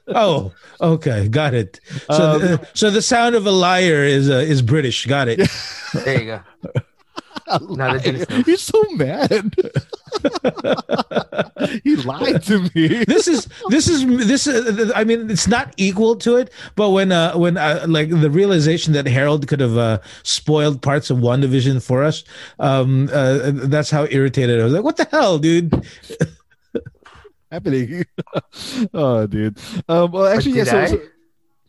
Oh, 0.09 0.53
okay, 0.81 1.29
got 1.29 1.55
it. 1.55 1.81
So, 2.11 2.33
Um, 2.33 2.43
uh, 2.43 2.57
so 2.75 2.91
the 2.91 3.03
sound 3.03 3.35
of 3.35 3.47
a 3.47 3.51
liar 3.51 4.03
is 4.05 4.29
uh, 4.31 4.35
is 4.35 4.63
British. 4.63 5.07
Got 5.07 5.29
it. 5.29 5.49
There 5.93 6.21
you 6.21 6.27
go. 6.27 6.81
Now 7.49 7.93
that 7.95 8.03
Dennis 8.05 8.29
knows. 8.29 8.63
So 8.63 8.83
mad. 8.93 9.55
he 11.85 11.97
lied 11.97 12.43
to 12.45 12.61
me. 12.75 13.05
this 13.05 13.29
is 13.29 13.49
this 13.69 13.89
is 13.89 14.05
this 14.27 14.47
is, 14.47 14.93
i 14.95 15.05
mean 15.05 15.31
it's 15.31 15.47
not 15.47 15.73
equal 15.77 16.17
to 16.17 16.37
it 16.37 16.51
but 16.75 16.91
when 16.91 17.13
uh 17.13 17.37
when 17.37 17.57
uh, 17.57 17.85
like 17.89 18.09
the 18.11 18.31
realization 18.31 18.93
that 18.93 19.07
harold 19.07 19.47
could 19.49 19.61
have 19.61 19.77
uh 19.77 19.99
spoiled 20.23 20.81
parts 20.83 21.11
of 21.11 21.19
WandaVision 21.19 21.83
for 21.83 22.03
us 22.03 22.25
um 22.59 23.09
uh, 23.13 23.51
that's 23.55 23.91
how 23.91 24.07
irritated 24.11 24.61
i 24.61 24.65
was 24.65 24.73
like 24.73 24.85
what 24.85 24.97
the 24.97 25.07
hell 25.11 25.39
dude 25.39 25.73
happening? 27.51 28.05
oh, 28.95 29.27
dude. 29.27 29.59
Um, 29.89 30.13
well, 30.13 30.27
actually, 30.27 30.53
yes. 30.53 30.67
Yeah, 30.73 30.87
so, 30.87 30.97
so- 30.97 31.03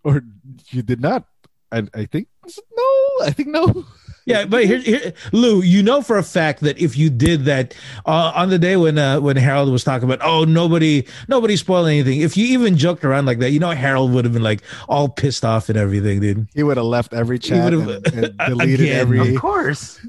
or 0.03 0.23
you 0.69 0.81
did 0.81 1.01
not. 1.01 1.25
I, 1.71 1.83
I 1.93 2.05
think 2.05 2.27
no. 2.47 2.89
I 3.23 3.31
think 3.35 3.49
no. 3.49 3.85
Yeah 4.27 4.45
but 4.45 4.65
here, 4.65 4.77
here 4.77 5.13
lou 5.31 5.61
you 5.61 5.81
know 5.81 6.01
for 6.03 6.17
a 6.17 6.23
fact 6.23 6.59
that 6.61 6.77
if 6.77 6.95
you 6.95 7.09
did 7.09 7.45
that 7.45 7.73
uh, 8.05 8.31
on 8.35 8.49
the 8.49 8.59
day 8.59 8.77
when 8.77 8.97
uh 8.99 9.19
when 9.19 9.35
harold 9.37 9.71
was 9.71 9.83
talking 9.83 10.03
about 10.09 10.19
oh 10.21 10.43
nobody 10.43 11.03
nobody 11.27 11.55
spoiled 11.55 11.87
anything 11.87 12.21
if 12.21 12.37
you 12.37 12.45
even 12.45 12.77
joked 12.77 13.03
around 13.03 13.25
like 13.25 13.39
that 13.39 13.49
you 13.51 13.59
know 13.59 13.71
harold 13.71 14.11
would 14.11 14.25
have 14.25 14.33
been 14.33 14.43
like 14.43 14.61
all 14.87 15.09
pissed 15.09 15.43
off 15.43 15.69
and 15.69 15.77
everything 15.77 16.19
dude 16.19 16.47
He 16.53 16.61
would 16.61 16.77
have 16.77 16.85
left 16.85 17.13
every 17.13 17.39
chat 17.39 17.73
and, 17.73 17.89
and 18.13 18.37
deleted 18.45 18.81
Again. 18.81 18.99
every 18.99 19.35
Of 19.35 19.41
course. 19.41 19.99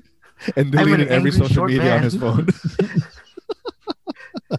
and 0.56 0.74
I'm 0.78 0.92
an 0.92 1.00
deleted 1.00 1.08
every 1.08 1.32
social 1.32 1.48
short 1.48 1.70
media 1.70 1.96
on 1.96 2.02
his 2.02 2.14
phone. 2.16 2.48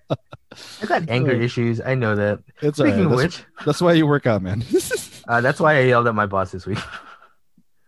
I 0.81 0.85
got 0.85 1.09
anger 1.09 1.31
issues. 1.31 1.81
I 1.81 1.95
know 1.95 2.15
that. 2.15 2.39
It's 2.61 2.77
Speaking 2.79 3.05
right. 3.05 3.11
of 3.13 3.17
That's, 3.17 3.37
which, 3.39 3.65
that's 3.65 3.81
why 3.81 3.93
you 3.93 4.05
work 4.07 4.25
out, 4.27 4.41
man. 4.41 4.63
uh, 5.27 5.41
that's 5.41 5.59
why 5.59 5.75
I 5.77 5.81
yelled 5.81 6.07
at 6.07 6.15
my 6.15 6.25
boss 6.25 6.51
this 6.51 6.65
week. 6.65 6.79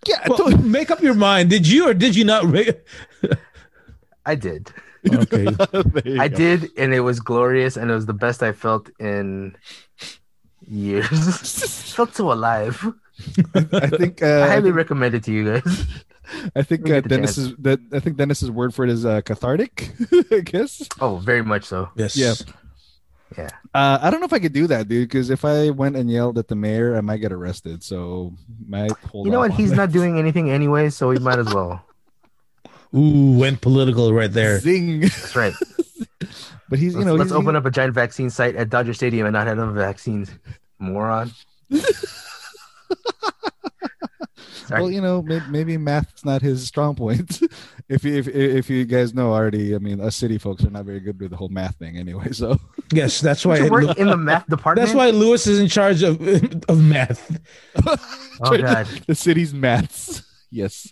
Yeah. 0.08 0.25
well, 0.27 0.58
make 0.58 0.91
up 0.91 1.01
your 1.01 1.13
mind 1.13 1.50
did 1.50 1.67
you 1.67 1.88
or 1.88 1.93
did 1.93 2.15
you 2.15 2.25
not 2.25 2.46
re- 2.46 2.74
I 4.25 4.36
did. 4.36 4.72
okay 5.08 5.48
I 6.20 6.27
go. 6.27 6.38
did, 6.38 6.70
and 6.77 6.93
it 6.93 7.00
was 7.01 7.20
glorious, 7.20 7.75
and 7.75 7.89
it 7.89 7.93
was 7.93 8.05
the 8.05 8.13
best 8.13 8.43
I 8.43 8.51
felt 8.51 8.89
in 9.00 9.55
years. 10.67 11.08
felt 11.96 12.13
so 12.15 12.31
alive. 12.31 12.86
I 13.55 13.88
think. 13.88 14.22
Uh, 14.22 14.25
I 14.25 14.43
I 14.43 14.48
highly 14.48 14.72
recommend 14.72 15.15
it 15.15 15.24
to 15.24 15.31
you 15.31 15.53
guys. 15.53 15.86
I 16.55 16.62
think 16.62 16.88
Let 16.88 16.89
me 16.89 16.91
uh, 16.91 17.01
get 17.01 17.03
the 17.03 17.10
Dennis's 17.10 17.55
that 17.58 17.79
I 17.91 18.00
think 18.00 18.17
Dennis's 18.17 18.51
word 18.51 18.74
for 18.74 18.86
it 18.86 18.91
is 18.91 19.05
uh, 19.05 19.22
cathartic. 19.22 19.91
I 20.31 20.41
guess. 20.41 20.88
Oh, 21.00 21.17
very 21.17 21.43
much 21.43 21.65
so. 21.65 21.89
yes 21.96 22.15
Yeah. 22.15 22.34
Yeah. 23.38 23.50
Uh, 23.73 24.00
I 24.01 24.09
don't 24.09 24.19
know 24.19 24.25
if 24.25 24.33
I 24.33 24.39
could 24.39 24.53
do 24.53 24.67
that, 24.67 24.88
dude. 24.88 25.07
Because 25.07 25.29
if 25.29 25.45
I 25.45 25.69
went 25.69 25.95
and 25.95 26.09
yelled 26.11 26.38
at 26.38 26.47
the 26.47 26.55
mayor, 26.55 26.95
I 26.95 27.01
might 27.01 27.17
get 27.17 27.31
arrested. 27.31 27.83
So 27.83 28.33
might 28.67 28.91
hold. 28.91 29.25
You 29.25 29.31
know 29.31 29.39
what? 29.39 29.51
He's 29.51 29.69
that. 29.71 29.75
not 29.75 29.91
doing 29.91 30.17
anything 30.19 30.50
anyway, 30.50 30.89
so 30.89 31.09
we 31.09 31.19
might 31.19 31.39
as 31.39 31.53
well. 31.53 31.85
Ooh, 32.93 33.38
went 33.38 33.61
political 33.61 34.13
right 34.13 34.31
there. 34.31 34.59
Zing. 34.59 35.01
That's 35.01 35.35
right. 35.35 35.53
but 36.69 36.77
he's, 36.79 36.93
you 36.93 37.00
Let's, 37.00 37.05
know, 37.05 37.15
let's 37.15 37.29
he's, 37.29 37.38
open 37.38 37.55
up 37.55 37.65
a 37.65 37.71
giant 37.71 37.93
vaccine 37.93 38.29
site 38.29 38.55
at 38.55 38.69
Dodger 38.69 38.93
Stadium 38.93 39.25
and 39.25 39.33
not 39.33 39.47
have 39.47 39.57
enough 39.57 39.75
vaccines. 39.75 40.29
Moron. 40.77 41.31
Sorry. 44.71 44.81
Well, 44.81 44.91
you 44.91 45.01
know, 45.01 45.21
maybe, 45.21 45.45
maybe 45.49 45.77
math's 45.77 46.25
not 46.25 46.41
his 46.41 46.65
strong 46.65 46.95
point. 46.95 47.39
if 47.89 48.03
you 48.03 48.15
if 48.15 48.27
if 48.27 48.69
you 48.69 48.85
guys 48.85 49.13
know 49.13 49.31
already, 49.33 49.75
I 49.75 49.77
mean, 49.77 50.01
us 50.01 50.15
city 50.15 50.37
folks 50.37 50.63
are 50.63 50.69
not 50.69 50.85
very 50.85 50.99
good 50.99 51.19
with 51.19 51.31
the 51.31 51.37
whole 51.37 51.49
math 51.49 51.75
thing 51.77 51.97
anyway. 51.97 52.31
So 52.31 52.57
Yes, 52.93 53.21
that's 53.21 53.45
why. 53.45 53.57
you 53.57 53.69
work 53.69 53.97
in 53.97 54.07
the 54.07 54.17
math 54.17 54.47
department. 54.47 54.87
That's 54.87 54.95
why 54.95 55.09
Lewis 55.11 55.45
is 55.47 55.59
in 55.59 55.67
charge 55.67 56.03
of 56.03 56.19
of 56.69 56.81
math. 56.81 57.39
Oh 58.43 58.57
god. 58.57 58.87
the 59.05 59.13
city's 59.13 59.53
maths. 59.53 60.23
Yes. 60.49 60.91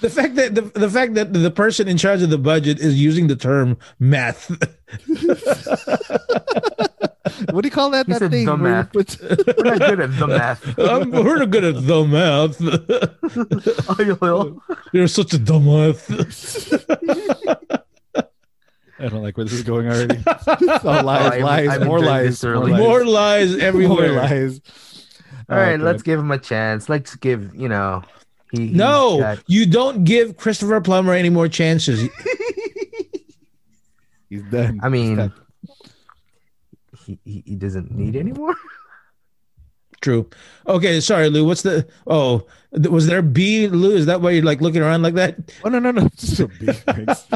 The 0.00 0.10
fact 0.10 0.36
that 0.36 0.54
the, 0.54 0.60
the 0.62 0.88
fact 0.88 1.14
that 1.14 1.32
the 1.32 1.50
person 1.50 1.88
in 1.88 1.96
charge 1.96 2.22
of 2.22 2.30
the 2.30 2.38
budget 2.38 2.78
is 2.78 3.00
using 3.00 3.26
the 3.26 3.36
term 3.36 3.76
math. 3.98 4.50
What 7.50 7.62
do 7.62 7.66
you 7.66 7.70
call 7.70 7.90
that? 7.90 8.06
He 8.06 8.12
that 8.12 8.18
said 8.20 8.30
thing 8.30 8.46
the 8.46 8.56
where 8.56 8.72
math. 8.84 8.92
put- 8.92 9.18
We're 9.58 9.64
not 9.76 9.78
good 9.80 10.00
at 10.00 10.18
the 10.18 10.26
math. 10.26 10.78
um, 10.78 11.10
we're 11.10 11.38
not 11.38 11.50
good 11.50 11.64
at 11.64 11.86
the 11.86 12.04
math. 12.04 12.60
Oh, 13.88 14.02
yo, 14.02 14.18
yo. 14.22 14.62
You're 14.92 15.08
such 15.08 15.34
a 15.34 15.38
dumbass. 15.38 16.00
I 18.98 19.08
don't 19.08 19.22
like 19.22 19.36
where 19.36 19.44
this 19.44 19.52
is 19.54 19.62
going 19.64 19.86
already. 19.88 20.16
It's 20.26 20.84
all 20.84 21.02
lies, 21.02 21.32
I- 21.32 21.38
lies, 21.38 21.68
I've 21.68 21.84
more 21.84 22.00
lies, 22.00 22.28
this 22.30 22.40
thoroughly. 22.40 22.72
More 22.72 23.04
lies 23.04 23.56
everywhere. 23.56 24.12
more 24.12 24.22
lies. 24.22 24.60
All 25.48 25.56
right, 25.58 25.74
Okay. 25.74 25.82
let's 25.82 26.02
give 26.02 26.18
him 26.20 26.30
a 26.30 26.38
chance. 26.38 26.88
Let's 26.88 27.14
give 27.16 27.54
you 27.54 27.68
know. 27.68 28.02
He, 28.52 28.68
No, 28.70 29.18
got- 29.18 29.38
you 29.48 29.66
don't 29.66 30.04
give 30.04 30.36
Christopher 30.36 30.80
Plummer 30.80 31.12
any 31.12 31.28
more 31.28 31.48
chances. 31.48 32.08
He's 34.30 34.42
done. 34.44 34.78
I 34.82 34.88
mean, 34.88 35.08
He's 35.10 35.16
done. 35.18 35.32
He, 37.04 37.18
he 37.24 37.42
he 37.46 37.56
doesn't 37.56 37.90
need 37.90 38.16
anymore. 38.16 38.54
True. 40.00 40.28
Okay, 40.66 41.00
sorry, 41.00 41.30
Lou. 41.30 41.46
What's 41.46 41.62
the? 41.62 41.86
Oh, 42.06 42.46
th- 42.74 42.88
was 42.88 43.06
there 43.06 43.22
B, 43.22 43.68
Lou? 43.68 43.96
Is 43.96 44.06
that 44.06 44.20
why 44.20 44.32
you're 44.32 44.44
like 44.44 44.60
looking 44.60 44.82
around 44.82 45.02
like 45.02 45.14
that? 45.14 45.36
Oh 45.64 45.70
no, 45.70 45.78
no, 45.78 45.92
no! 45.92 46.08
Just 46.16 46.40
a 46.40 46.48
big 46.48 46.76
thanks. 46.76 47.26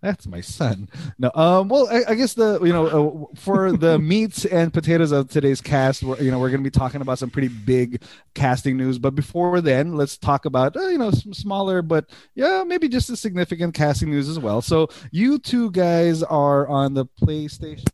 That's 0.00 0.26
my 0.26 0.40
son. 0.40 0.88
No, 1.18 1.30
um, 1.34 1.68
well, 1.68 1.88
I, 1.88 2.02
I 2.08 2.14
guess 2.14 2.34
the 2.34 2.60
you 2.62 2.72
know 2.72 2.86
uh, 3.30 3.38
for 3.38 3.72
the 3.72 3.98
meats 3.98 4.44
and 4.46 4.72
potatoes 4.72 5.12
of 5.12 5.28
today's 5.28 5.60
cast, 5.60 6.02
we're, 6.02 6.18
you 6.20 6.30
know, 6.30 6.38
we're 6.38 6.48
going 6.48 6.62
to 6.62 6.64
be 6.64 6.76
talking 6.76 7.02
about 7.02 7.18
some 7.18 7.30
pretty 7.30 7.48
big 7.48 8.02
casting 8.34 8.78
news. 8.78 8.98
But 8.98 9.14
before 9.14 9.60
then, 9.60 9.94
let's 9.94 10.16
talk 10.16 10.46
about 10.46 10.76
uh, 10.76 10.88
you 10.88 10.98
know 10.98 11.10
some 11.10 11.34
smaller, 11.34 11.82
but 11.82 12.06
yeah, 12.34 12.64
maybe 12.66 12.88
just 12.88 13.10
as 13.10 13.20
significant 13.20 13.74
casting 13.74 14.10
news 14.10 14.28
as 14.30 14.38
well. 14.38 14.62
So 14.62 14.88
you 15.10 15.38
two 15.38 15.70
guys 15.70 16.22
are 16.22 16.66
on 16.68 16.94
the 16.94 17.04
PlayStation. 17.20 17.84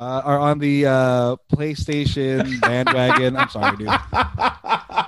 Uh, 0.00 0.22
are 0.24 0.38
on 0.38 0.58
the 0.58 0.86
uh, 0.86 1.36
PlayStation 1.52 2.58
bandwagon. 2.62 3.36
I'm 3.36 3.50
sorry, 3.50 3.76
dude. 3.76 3.88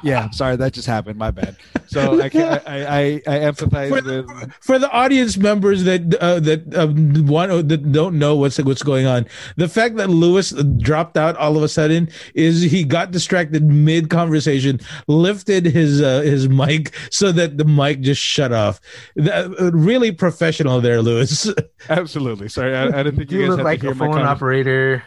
Yeah, 0.03 0.31
sorry. 0.31 0.57
That 0.57 0.73
just 0.73 0.87
happened. 0.87 1.19
My 1.19 1.31
bad. 1.31 1.57
So 1.87 2.21
I 2.21 2.29
can 2.29 2.61
I 2.67 2.85
I, 2.87 3.03
I 3.27 3.39
empathize 3.51 3.89
For, 3.89 3.95
with. 4.23 4.53
for 4.61 4.79
the 4.79 4.91
audience 4.91 5.37
members 5.37 5.85
that 5.85 6.15
uh, 6.21 6.41
that 6.41 6.75
um, 6.77 7.27
want 7.27 7.69
that 7.69 7.93
don't 7.93 8.19
know 8.19 8.35
what's 8.37 8.59
what's 8.59 8.83
going 8.83 9.07
on, 9.07 9.27
the 9.57 9.69
fact 9.69 9.97
that 9.97 10.09
Lewis 10.11 10.51
dropped 10.79 11.17
out 11.17 11.37
all 11.37 11.57
of 11.57 11.63
a 11.63 11.69
sudden 11.69 12.09
is 12.35 12.63
he 12.63 12.85
got 12.85 13.11
distracted 13.11 13.63
mid 13.65 14.11
conversation, 14.11 14.81
lifted 15.07 15.67
his 15.67 16.01
uh, 16.03 16.23
his 16.23 16.49
mic 16.49 16.95
so 17.11 17.31
that 17.33 17.59
the 17.59 17.65
mic 17.65 18.01
just 18.01 18.21
shut 18.23 18.53
off. 18.53 18.81
That- 19.17 19.53
uh, 19.61 19.71
really 19.73 20.13
professional 20.13 20.81
there, 20.81 21.03
Lewis. 21.03 21.49
Absolutely. 21.89 22.49
Sorry, 22.49 22.75
I, 22.77 22.87
I 22.87 23.03
didn't 23.03 23.17
think 23.17 23.31
you, 23.31 23.39
You 23.41 23.43
guys 23.45 23.51
look 23.51 23.59
had 23.59 23.65
like 23.65 23.81
to 23.81 23.87
hear 23.87 23.93
a 23.93 23.95
my 23.95 24.07
phone 24.07 24.13
comment. 24.15 24.29
operator 24.29 25.03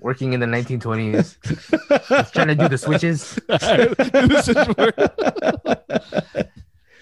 working 0.00 0.32
in 0.32 0.40
the 0.40 0.46
1920s, 0.46 2.32
trying 2.32 2.48
to 2.48 2.54
do 2.54 2.68
the 2.68 2.78
switches. 2.78 3.38
This 3.48 4.48
is 4.48 4.56
where- 4.76 4.94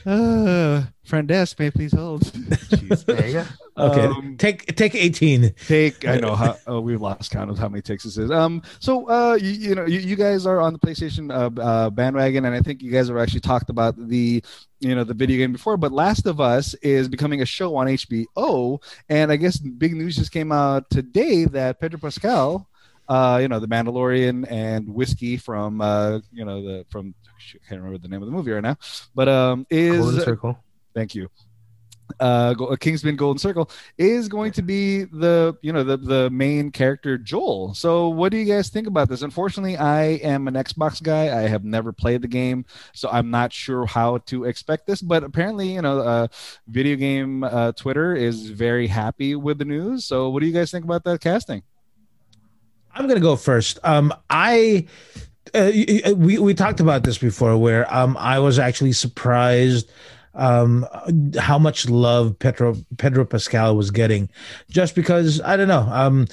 uh, 0.07 0.85
front 1.05 1.27
desk, 1.29 1.59
may 1.59 1.67
I 1.67 1.71
please 1.71 1.93
hold. 1.93 2.23
Jeez. 2.23 3.05
There 3.05 3.27
you 3.27 3.33
go. 3.35 3.45
Okay, 3.79 4.07
Um, 4.07 4.37
take 4.39 4.75
take 4.75 4.97
eighteen. 4.97 5.55
take 5.69 6.05
i 6.05 6.17
know 6.17 6.35
how 6.35 6.57
oh, 6.67 6.81
we've 6.81 7.01
lost 7.01 7.31
count 7.31 7.49
of 7.49 7.59
how 7.59 7.69
many 7.69 7.81
takes 7.81 8.03
this 8.03 8.19
is 8.19 8.29
um 8.29 8.61
so 8.81 9.09
uh 9.09 9.35
you, 9.41 9.51
you 9.51 9.75
know 9.77 9.87
you, 9.87 10.01
you 10.01 10.17
guys 10.17 10.47
are 10.47 10.61
on 10.61 10.73
the 10.73 10.81
playstation 10.81 11.31
uh, 11.31 11.61
uh 11.63 11.89
bandwagon 11.91 12.45
and 12.45 12.57
i 12.57 12.61
think 12.61 12.83
you 12.83 12.91
guys 12.91 13.07
have 13.07 13.17
actually 13.17 13.39
talked 13.39 13.71
about 13.71 13.95
the 14.09 14.43
you 14.81 14.97
know 14.97 15.05
the 15.05 15.15
video 15.15 15.37
game 15.39 15.53
before 15.53 15.77
but 15.77 15.93
last 15.93 16.27
of 16.27 16.41
us 16.41 16.75
is 16.83 17.09
becoming 17.09 17.41
a 17.41 17.47
show 17.47 17.77
on 17.77 17.87
hbo 17.87 18.83
and 19.09 19.31
i 19.31 19.37
guess 19.37 19.59
big 19.59 19.95
news 19.95 20.17
just 20.17 20.33
came 20.33 20.51
out 20.51 20.91
today 20.91 21.45
that 21.45 21.79
pedro 21.81 22.01
pascal 22.01 22.69
uh 23.09 23.39
you 23.41 23.49
know 23.49 23.59
the 23.59 23.67
mandalorian 23.69 24.51
and 24.51 24.89
whiskey 24.89 25.37
from 25.37 25.81
uh 25.81 26.19
you 26.33 26.45
know 26.45 26.63
the 26.63 26.85
from 26.91 27.15
I 27.27 27.69
can't 27.69 27.81
remember 27.81 27.99
the 27.99 28.09
name 28.09 28.23
of 28.23 28.27
the 28.27 28.33
movie 28.33 28.51
right 28.51 28.63
now 28.63 28.77
but 29.15 29.29
um 29.29 29.67
is 29.71 30.01
Golden 30.01 30.21
circle. 30.21 30.59
thank 30.95 31.15
you. 31.15 31.29
Uh 32.21 32.55
kingsman 32.81 33.17
golden 33.17 33.39
circle 33.39 33.71
is 33.99 34.29
going 34.29 34.51
to 34.53 34.63
be 34.63 35.05
the 35.05 35.55
you 35.61 35.73
know 35.75 35.85
the 35.85 35.99
the 35.99 36.31
main 36.31 36.71
character 36.71 37.19
joel. 37.19 37.75
So 37.75 38.09
what 38.09 38.33
do 38.33 38.39
you 38.39 38.47
guys 38.47 38.71
think 38.71 38.87
about 38.87 39.11
this? 39.11 39.21
Unfortunately 39.21 39.77
i 39.77 40.03
am 40.23 40.49
an 40.49 40.55
xbox 40.55 41.03
guy. 41.03 41.25
I 41.39 41.43
have 41.49 41.65
never 41.65 41.93
played 41.93 42.23
the 42.23 42.29
game 42.29 42.65
so 42.95 43.11
i'm 43.11 43.31
not 43.31 43.53
sure 43.53 43.85
how 43.85 44.19
to 44.19 44.45
expect 44.45 44.87
this 44.87 45.03
but 45.03 45.23
apparently 45.23 45.69
you 45.75 45.83
know 45.83 46.01
uh 46.01 46.27
video 46.67 46.97
game 46.97 47.45
uh 47.45 47.73
twitter 47.73 48.15
is 48.15 48.49
very 48.51 48.87
happy 48.87 49.35
with 49.35 49.59
the 49.59 49.67
news. 49.67 50.07
So 50.07 50.31
what 50.31 50.41
do 50.41 50.47
you 50.47 50.53
guys 50.55 50.71
think 50.71 50.85
about 50.87 51.05
that 51.05 51.21
casting 51.21 51.63
I'm 52.99 53.07
gonna 53.07 53.21
go 53.21 53.37
first. 53.37 53.79
Um, 53.85 54.13
I 54.31 54.87
uh, 55.55 55.71
y- 55.75 56.13
we 56.13 56.39
we 56.39 56.55
talked 56.55 56.81
about 56.81 57.05
this 57.05 57.19
before, 57.19 57.57
where 57.57 57.93
um 57.95 58.17
I 58.19 58.39
was 58.39 58.59
actually 58.59 58.93
surprised 58.93 59.91
um 60.35 60.87
how 61.39 61.59
much 61.59 61.89
love 61.89 62.39
Pedro 62.39 62.77
Pedro 62.99 63.25
Pascal 63.25 63.77
was 63.77 63.91
getting, 63.91 64.29
just 64.71 64.95
because 64.95 65.41
I 65.43 65.57
don't 65.57 65.69
know 65.69 65.89
um 65.91 66.27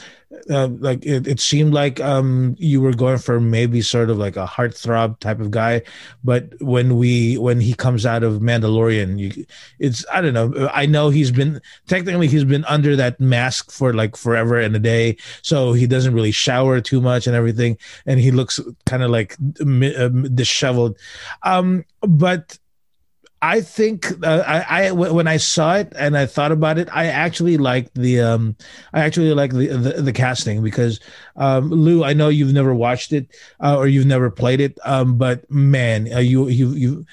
uh, 0.49 0.67
like 0.79 1.05
it, 1.05 1.27
it 1.27 1.39
seemed 1.39 1.73
like 1.73 1.99
um 1.99 2.55
you 2.59 2.81
were 2.81 2.93
going 2.93 3.17
for 3.17 3.39
maybe 3.39 3.81
sort 3.81 4.09
of 4.09 4.17
like 4.17 4.35
a 4.35 4.45
heartthrob 4.45 5.19
type 5.19 5.39
of 5.39 5.51
guy, 5.51 5.81
but 6.23 6.49
when 6.61 6.97
we 6.97 7.37
when 7.37 7.59
he 7.59 7.73
comes 7.73 8.05
out 8.05 8.23
of 8.23 8.41
Mandalorian, 8.41 9.17
you 9.17 9.45
it's 9.79 10.05
I 10.11 10.21
don't 10.21 10.33
know 10.33 10.69
I 10.73 10.85
know 10.85 11.09
he's 11.09 11.31
been 11.31 11.61
technically 11.87 12.27
he's 12.27 12.43
been 12.43 12.65
under 12.65 12.95
that 12.95 13.19
mask 13.19 13.71
for 13.71 13.93
like 13.93 14.15
forever 14.15 14.59
and 14.59 14.75
a 14.75 14.79
day 14.79 15.17
so 15.41 15.73
he 15.73 15.87
doesn't 15.87 16.13
really 16.13 16.31
shower 16.31 16.81
too 16.81 17.01
much 17.01 17.27
and 17.27 17.35
everything 17.35 17.77
and 18.05 18.19
he 18.19 18.31
looks 18.31 18.59
kind 18.85 19.03
of 19.03 19.09
like 19.09 19.35
um, 19.61 20.35
disheveled. 20.35 20.97
Um 21.43 21.85
but 22.01 22.57
I 23.45 23.61
think 23.61 24.11
uh, 24.23 24.43
I, 24.47 24.91
when 24.91 25.27
I 25.27 25.37
saw 25.37 25.75
it 25.75 25.93
and 25.95 26.17
I 26.17 26.25
thought 26.25 26.51
about 26.51 26.79
it, 26.79 26.89
I 26.91 27.05
actually 27.05 27.57
liked 27.57 27.93
the 27.93 28.19
um, 28.19 28.55
I 28.91 29.01
actually 29.01 29.31
like 29.35 29.53
the, 29.53 29.67
the 29.67 30.01
the 30.01 30.13
casting 30.13 30.63
because 30.63 30.99
um, 31.35 31.69
Lou, 31.69 32.03
I 32.03 32.13
know 32.13 32.29
you've 32.29 32.53
never 32.53 32.73
watched 32.73 33.13
it 33.13 33.27
uh, 33.63 33.77
or 33.77 33.87
you've 33.87 34.07
never 34.07 34.31
played 34.31 34.61
it, 34.61 34.79
um, 34.83 35.19
but 35.19 35.49
man, 35.51 36.11
uh, 36.11 36.17
you 36.17 36.47
you 36.47 36.71
you, 36.71 37.05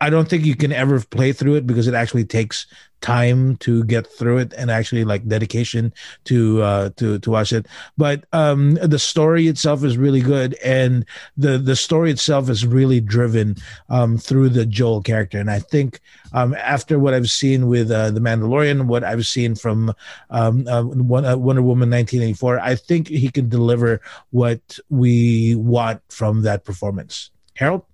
I 0.00 0.08
don't 0.08 0.28
think 0.28 0.44
you 0.44 0.56
can 0.56 0.72
ever 0.72 1.00
play 1.00 1.32
through 1.32 1.56
it 1.56 1.66
because 1.66 1.86
it 1.86 1.94
actually 1.94 2.24
takes 2.24 2.66
time 3.00 3.56
to 3.58 3.84
get 3.84 4.06
through 4.06 4.38
it 4.38 4.52
and 4.56 4.70
actually 4.70 5.04
like 5.04 5.26
dedication 5.26 5.92
to 6.24 6.62
uh 6.62 6.90
to 6.96 7.18
to 7.18 7.30
watch 7.30 7.52
it. 7.52 7.66
But 7.96 8.24
um 8.32 8.74
the 8.74 8.98
story 8.98 9.46
itself 9.48 9.84
is 9.84 9.96
really 9.96 10.20
good 10.20 10.54
and 10.64 11.04
the 11.36 11.58
the 11.58 11.76
story 11.76 12.10
itself 12.10 12.48
is 12.48 12.66
really 12.66 13.00
driven 13.00 13.56
um 13.88 14.18
through 14.18 14.50
the 14.50 14.66
Joel 14.66 15.02
character. 15.02 15.38
And 15.38 15.50
I 15.50 15.60
think 15.60 16.00
um 16.32 16.54
after 16.54 16.98
what 16.98 17.14
I've 17.14 17.30
seen 17.30 17.68
with 17.68 17.90
uh, 17.90 18.10
the 18.10 18.20
Mandalorian 18.20 18.86
what 18.86 19.04
I've 19.04 19.26
seen 19.26 19.54
from 19.54 19.94
um 20.30 20.66
uh, 20.68 20.80
uh, 20.80 20.82
Wonder 20.84 21.62
Woman 21.62 21.90
1984 21.90 22.60
I 22.60 22.74
think 22.74 23.08
he 23.08 23.30
can 23.30 23.48
deliver 23.48 24.00
what 24.30 24.78
we 24.88 25.54
want 25.56 26.02
from 26.10 26.42
that 26.42 26.64
performance. 26.64 27.30
Harold 27.54 27.84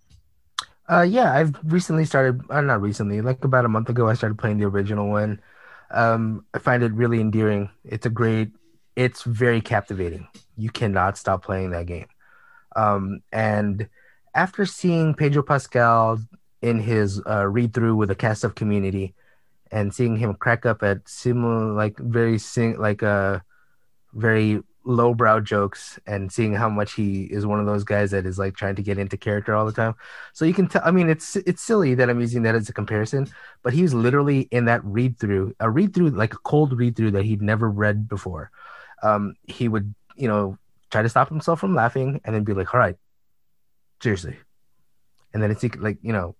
Uh, 0.88 1.02
yeah, 1.02 1.32
I've 1.32 1.54
recently 1.64 2.04
started. 2.04 2.40
Uh, 2.48 2.60
not 2.60 2.80
recently, 2.80 3.20
like 3.20 3.44
about 3.44 3.64
a 3.64 3.68
month 3.68 3.88
ago, 3.88 4.08
I 4.08 4.14
started 4.14 4.38
playing 4.38 4.58
the 4.58 4.66
original 4.66 5.08
one. 5.08 5.40
Um, 5.90 6.44
I 6.54 6.58
find 6.58 6.82
it 6.82 6.92
really 6.92 7.20
endearing. 7.20 7.70
It's 7.84 8.06
a 8.06 8.10
great. 8.10 8.50
It's 8.94 9.24
very 9.24 9.60
captivating. 9.60 10.28
You 10.56 10.70
cannot 10.70 11.18
stop 11.18 11.44
playing 11.44 11.70
that 11.70 11.86
game. 11.86 12.06
Um, 12.76 13.20
and 13.32 13.88
after 14.34 14.64
seeing 14.64 15.14
Pedro 15.14 15.42
Pascal 15.42 16.20
in 16.62 16.80
his 16.80 17.20
uh, 17.26 17.46
read 17.46 17.74
through 17.74 17.96
with 17.96 18.10
a 18.10 18.14
cast 18.14 18.44
of 18.44 18.54
Community, 18.54 19.14
and 19.72 19.92
seeing 19.92 20.16
him 20.16 20.34
crack 20.34 20.64
up 20.66 20.82
at 20.82 21.08
similar 21.08 21.72
like 21.72 21.98
very 21.98 22.38
sing 22.38 22.78
like 22.78 23.02
uh 23.02 23.40
very 24.14 24.62
lowbrow 24.86 25.40
jokes 25.40 25.98
and 26.06 26.32
seeing 26.32 26.54
how 26.54 26.68
much 26.68 26.94
he 26.94 27.24
is 27.24 27.44
one 27.44 27.58
of 27.58 27.66
those 27.66 27.84
guys 27.84 28.12
that 28.12 28.24
is 28.24 28.38
like 28.38 28.54
trying 28.54 28.76
to 28.76 28.82
get 28.82 28.98
into 28.98 29.16
character 29.16 29.54
all 29.54 29.66
the 29.66 29.72
time. 29.72 29.94
So 30.32 30.44
you 30.44 30.54
can 30.54 30.68
tell. 30.68 30.82
I 30.84 30.92
mean, 30.92 31.08
it's 31.08 31.36
it's 31.36 31.62
silly 31.62 31.94
that 31.94 32.08
I'm 32.08 32.20
using 32.20 32.42
that 32.42 32.54
as 32.54 32.68
a 32.68 32.72
comparison, 32.72 33.28
but 33.62 33.74
he's 33.74 33.92
literally 33.92 34.48
in 34.52 34.66
that 34.66 34.84
read 34.84 35.18
through, 35.18 35.54
a 35.60 35.68
read 35.68 35.92
through 35.92 36.10
like 36.10 36.34
a 36.34 36.38
cold 36.38 36.72
read 36.78 36.96
through 36.96 37.10
that 37.12 37.24
he'd 37.24 37.42
never 37.42 37.68
read 37.68 38.08
before. 38.08 38.50
Um, 39.02 39.34
he 39.42 39.68
would, 39.68 39.94
you 40.16 40.28
know, 40.28 40.56
try 40.90 41.02
to 41.02 41.08
stop 41.08 41.28
himself 41.28 41.60
from 41.60 41.74
laughing 41.74 42.20
and 42.24 42.34
then 42.34 42.44
be 42.44 42.54
like, 42.54 42.72
"All 42.72 42.80
right, 42.80 42.96
seriously," 44.00 44.36
and 45.34 45.42
then 45.42 45.50
it's 45.50 45.64
like, 45.76 45.98
you 46.00 46.12
know, 46.12 46.36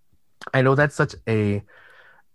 I 0.54 0.62
know 0.62 0.74
that's 0.74 0.94
such 0.94 1.14
a 1.28 1.62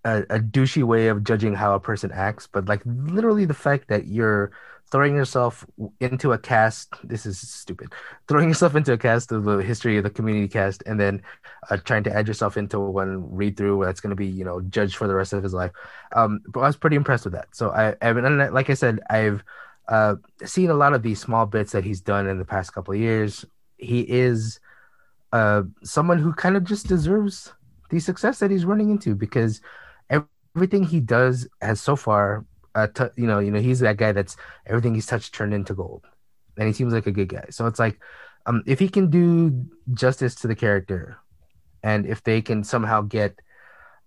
a, 0.03 0.19
a 0.29 0.39
douchey 0.39 0.83
way 0.83 1.07
of 1.07 1.23
judging 1.23 1.53
how 1.53 1.75
a 1.75 1.79
person 1.79 2.11
acts, 2.11 2.47
but 2.47 2.67
like 2.67 2.81
literally 2.85 3.45
the 3.45 3.53
fact 3.53 3.87
that 3.87 4.07
you're 4.07 4.51
throwing 4.91 5.15
yourself 5.15 5.65
into 6.01 6.33
a 6.33 6.37
cast 6.37 6.93
this 7.03 7.25
is 7.25 7.39
stupid 7.39 7.93
throwing 8.27 8.49
yourself 8.49 8.75
into 8.75 8.91
a 8.93 8.97
cast 8.97 9.31
of 9.31 9.43
the 9.45 9.57
history 9.57 9.97
of 9.97 10.03
the 10.03 10.09
community 10.09 10.47
cast 10.47 10.83
and 10.85 10.99
then 10.99 11.21
uh, 11.69 11.77
trying 11.77 12.03
to 12.03 12.13
add 12.13 12.27
yourself 12.27 12.57
into 12.57 12.79
one 12.79 13.33
read 13.33 13.55
through 13.57 13.83
that's 13.85 14.01
going 14.01 14.09
to 14.09 14.15
be 14.15 14.27
you 14.27 14.43
know 14.43 14.61
judged 14.61 14.95
for 14.95 15.07
the 15.07 15.15
rest 15.15 15.33
of 15.33 15.43
his 15.43 15.53
life. 15.53 15.71
Um 16.15 16.41
but 16.47 16.61
i 16.61 16.67
was 16.67 16.77
pretty 16.77 16.95
impressed 16.95 17.25
with 17.25 17.33
that. 17.33 17.55
So 17.55 17.71
i 17.71 17.95
i've 18.01 18.15
been 18.15 18.53
like 18.53 18.69
i 18.69 18.73
said 18.73 18.99
i've 19.09 19.43
uh 19.87 20.15
seen 20.43 20.69
a 20.69 20.73
lot 20.75 20.93
of 20.93 21.03
these 21.03 21.19
small 21.19 21.45
bits 21.45 21.71
that 21.71 21.83
he's 21.83 22.01
done 22.01 22.27
in 22.27 22.37
the 22.37 22.45
past 22.45 22.73
couple 22.73 22.93
of 22.93 22.99
years. 22.99 23.45
He 23.77 24.01
is 24.01 24.59
uh 25.33 25.63
someone 25.83 26.19
who 26.19 26.33
kind 26.33 26.57
of 26.57 26.63
just 26.63 26.87
deserves 26.87 27.53
the 27.89 27.99
success 27.99 28.39
that 28.39 28.51
he's 28.51 28.65
running 28.65 28.89
into 28.89 29.15
because 29.15 29.61
everything 30.09 30.83
he 30.83 30.99
does 30.99 31.47
has 31.61 31.79
so 31.81 31.95
far 31.95 32.45
uh, 32.75 32.87
t- 32.87 33.15
you 33.15 33.27
know, 33.27 33.39
you 33.39 33.51
know, 33.51 33.59
he's 33.59 33.79
that 33.79 33.97
guy 33.97 34.11
that's 34.11 34.37
everything 34.65 34.95
he's 34.95 35.05
touched 35.05 35.33
turned 35.33 35.53
into 35.53 35.73
gold, 35.73 36.05
and 36.57 36.67
he 36.67 36.73
seems 36.73 36.93
like 36.93 37.07
a 37.07 37.11
good 37.11 37.29
guy. 37.29 37.45
So 37.49 37.65
it's 37.67 37.79
like, 37.79 37.99
um, 38.45 38.63
if 38.65 38.79
he 38.79 38.89
can 38.89 39.09
do 39.09 39.65
justice 39.93 40.35
to 40.35 40.47
the 40.47 40.55
character, 40.55 41.17
and 41.83 42.05
if 42.05 42.23
they 42.23 42.41
can 42.41 42.63
somehow 42.63 43.01
get 43.01 43.39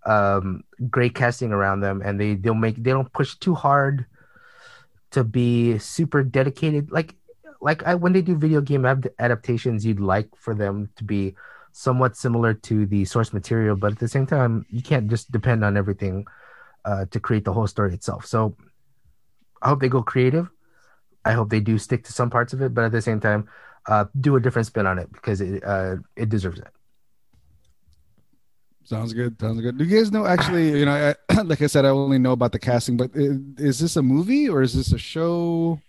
um 0.06 0.64
great 0.90 1.14
casting 1.14 1.52
around 1.52 1.80
them, 1.80 2.02
and 2.04 2.20
they 2.20 2.34
they'll 2.34 2.54
make 2.54 2.76
they 2.76 2.90
don't 2.90 3.12
push 3.12 3.36
too 3.36 3.54
hard 3.54 4.06
to 5.10 5.24
be 5.24 5.78
super 5.78 6.22
dedicated, 6.22 6.90
like 6.90 7.14
like 7.60 7.82
I, 7.84 7.94
when 7.94 8.12
they 8.12 8.22
do 8.22 8.36
video 8.36 8.60
game 8.60 8.84
ad- 8.84 9.10
adaptations, 9.18 9.84
you'd 9.86 10.00
like 10.00 10.28
for 10.36 10.54
them 10.54 10.90
to 10.96 11.04
be 11.04 11.34
somewhat 11.72 12.16
similar 12.16 12.54
to 12.54 12.86
the 12.86 13.04
source 13.04 13.32
material, 13.32 13.76
but 13.76 13.92
at 13.92 13.98
the 13.98 14.08
same 14.08 14.26
time, 14.26 14.64
you 14.70 14.82
can't 14.82 15.08
just 15.08 15.32
depend 15.32 15.64
on 15.64 15.76
everything 15.76 16.26
uh, 16.84 17.06
to 17.10 17.20
create 17.20 17.44
the 17.44 17.52
whole 17.52 17.66
story 17.66 17.94
itself. 17.94 18.26
So 18.26 18.56
I 19.62 19.68
hope 19.68 19.80
they 19.80 19.88
go 19.88 20.02
creative. 20.02 20.50
I 21.24 21.32
hope 21.32 21.48
they 21.50 21.60
do 21.60 21.78
stick 21.78 22.04
to 22.04 22.12
some 22.12 22.30
parts 22.30 22.52
of 22.52 22.60
it, 22.60 22.74
but 22.74 22.84
at 22.84 22.92
the 22.92 23.00
same 23.00 23.20
time, 23.20 23.48
uh, 23.86 24.06
do 24.20 24.36
a 24.36 24.40
different 24.40 24.66
spin 24.66 24.86
on 24.86 24.98
it 24.98 25.10
because 25.12 25.40
it 25.40 25.64
uh, 25.64 25.96
it 26.16 26.28
deserves 26.28 26.58
it. 26.58 26.68
Sounds 28.84 29.14
good. 29.14 29.40
Sounds 29.40 29.60
good. 29.62 29.78
Do 29.78 29.84
you 29.84 29.96
guys 29.98 30.12
know? 30.12 30.26
Actually, 30.26 30.78
you 30.78 30.84
know, 30.84 31.16
I, 31.30 31.42
like 31.42 31.62
I 31.62 31.66
said, 31.66 31.86
I 31.86 31.88
only 31.88 32.18
know 32.18 32.32
about 32.32 32.52
the 32.52 32.58
casting, 32.58 32.98
but 32.98 33.10
is 33.14 33.78
this 33.78 33.96
a 33.96 34.02
movie 34.02 34.48
or 34.48 34.60
is 34.60 34.74
this 34.74 34.92
a 34.92 34.98
show? 34.98 35.80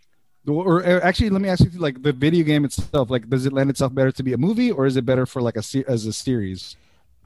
Or, 0.47 0.81
or 0.83 1.03
actually, 1.03 1.29
let 1.29 1.41
me 1.41 1.49
ask 1.49 1.63
you, 1.63 1.77
like 1.77 2.01
the 2.01 2.13
video 2.13 2.45
game 2.45 2.63
itself, 2.63 3.09
like 3.09 3.29
does 3.29 3.45
it 3.45 3.51
lend 3.51 3.69
itself 3.69 3.93
better 3.93 4.11
to 4.11 4.23
be 4.23 4.31
a 4.31 4.37
movie 4.37 4.71
or 4.71 4.85
is 4.85 4.95
it 4.95 5.05
better 5.05 5.25
for 5.25 5.41
like 5.41 5.57
a 5.57 5.63
as 5.89 6.05
a 6.05 6.13
series? 6.13 6.77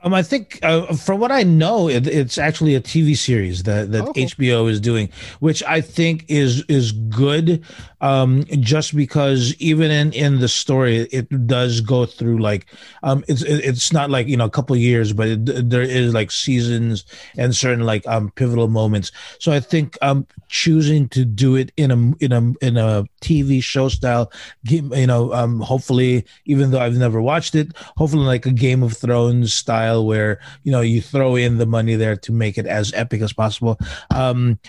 Um, 0.03 0.13
I 0.13 0.23
think 0.23 0.59
uh, 0.63 0.93
from 0.95 1.19
what 1.19 1.31
I 1.31 1.43
know, 1.43 1.89
it, 1.89 2.07
it's 2.07 2.37
actually 2.37 2.75
a 2.75 2.81
TV 2.81 3.17
series 3.17 3.63
that 3.63 3.91
that 3.91 4.01
oh, 4.03 4.13
cool. 4.13 4.23
HBO 4.23 4.69
is 4.69 4.79
doing, 4.79 5.09
which 5.39 5.61
I 5.63 5.81
think 5.81 6.25
is 6.27 6.63
is 6.69 6.91
good. 6.91 7.63
Um, 8.01 8.45
just 8.61 8.95
because 8.95 9.53
even 9.59 9.91
in 9.91 10.13
in 10.13 10.39
the 10.39 10.47
story, 10.47 10.99
it 11.11 11.47
does 11.47 11.81
go 11.81 12.05
through 12.05 12.39
like 12.39 12.67
um, 13.03 13.25
it's 13.27 13.41
it's 13.41 13.91
not 13.91 14.09
like 14.09 14.27
you 14.27 14.37
know 14.37 14.45
a 14.45 14.49
couple 14.49 14.75
years, 14.75 15.11
but 15.11 15.27
it, 15.27 15.69
there 15.69 15.81
is 15.81 16.13
like 16.13 16.31
seasons 16.31 17.03
and 17.37 17.53
certain 17.53 17.85
like 17.85 18.07
um 18.07 18.31
pivotal 18.35 18.69
moments. 18.69 19.11
So 19.39 19.51
I 19.51 19.59
think 19.59 19.97
um 20.01 20.25
choosing 20.49 21.07
to 21.09 21.23
do 21.23 21.55
it 21.55 21.71
in 21.77 21.91
a 21.91 22.23
in 22.23 22.31
a 22.31 22.65
in 22.65 22.77
a 22.77 23.05
TV 23.21 23.63
show 23.63 23.87
style, 23.87 24.31
you 24.63 25.07
know, 25.07 25.31
um, 25.33 25.61
hopefully 25.61 26.25
even 26.45 26.71
though 26.71 26.79
I've 26.79 26.97
never 26.97 27.21
watched 27.21 27.55
it, 27.55 27.71
hopefully 27.95 28.25
like 28.25 28.45
a 28.45 28.51
Game 28.51 28.83
of 28.83 28.97
Thrones 28.97 29.53
style 29.53 30.05
where 30.05 30.39
you 30.63 30.71
know 30.71 30.81
you 30.81 31.01
throw 31.01 31.35
in 31.35 31.57
the 31.57 31.65
money 31.65 31.95
there 31.95 32.17
to 32.17 32.31
make 32.31 32.57
it 32.57 32.65
as 32.65 32.93
epic 32.93 33.21
as 33.21 33.31
possible. 33.31 33.79
Um, 34.13 34.59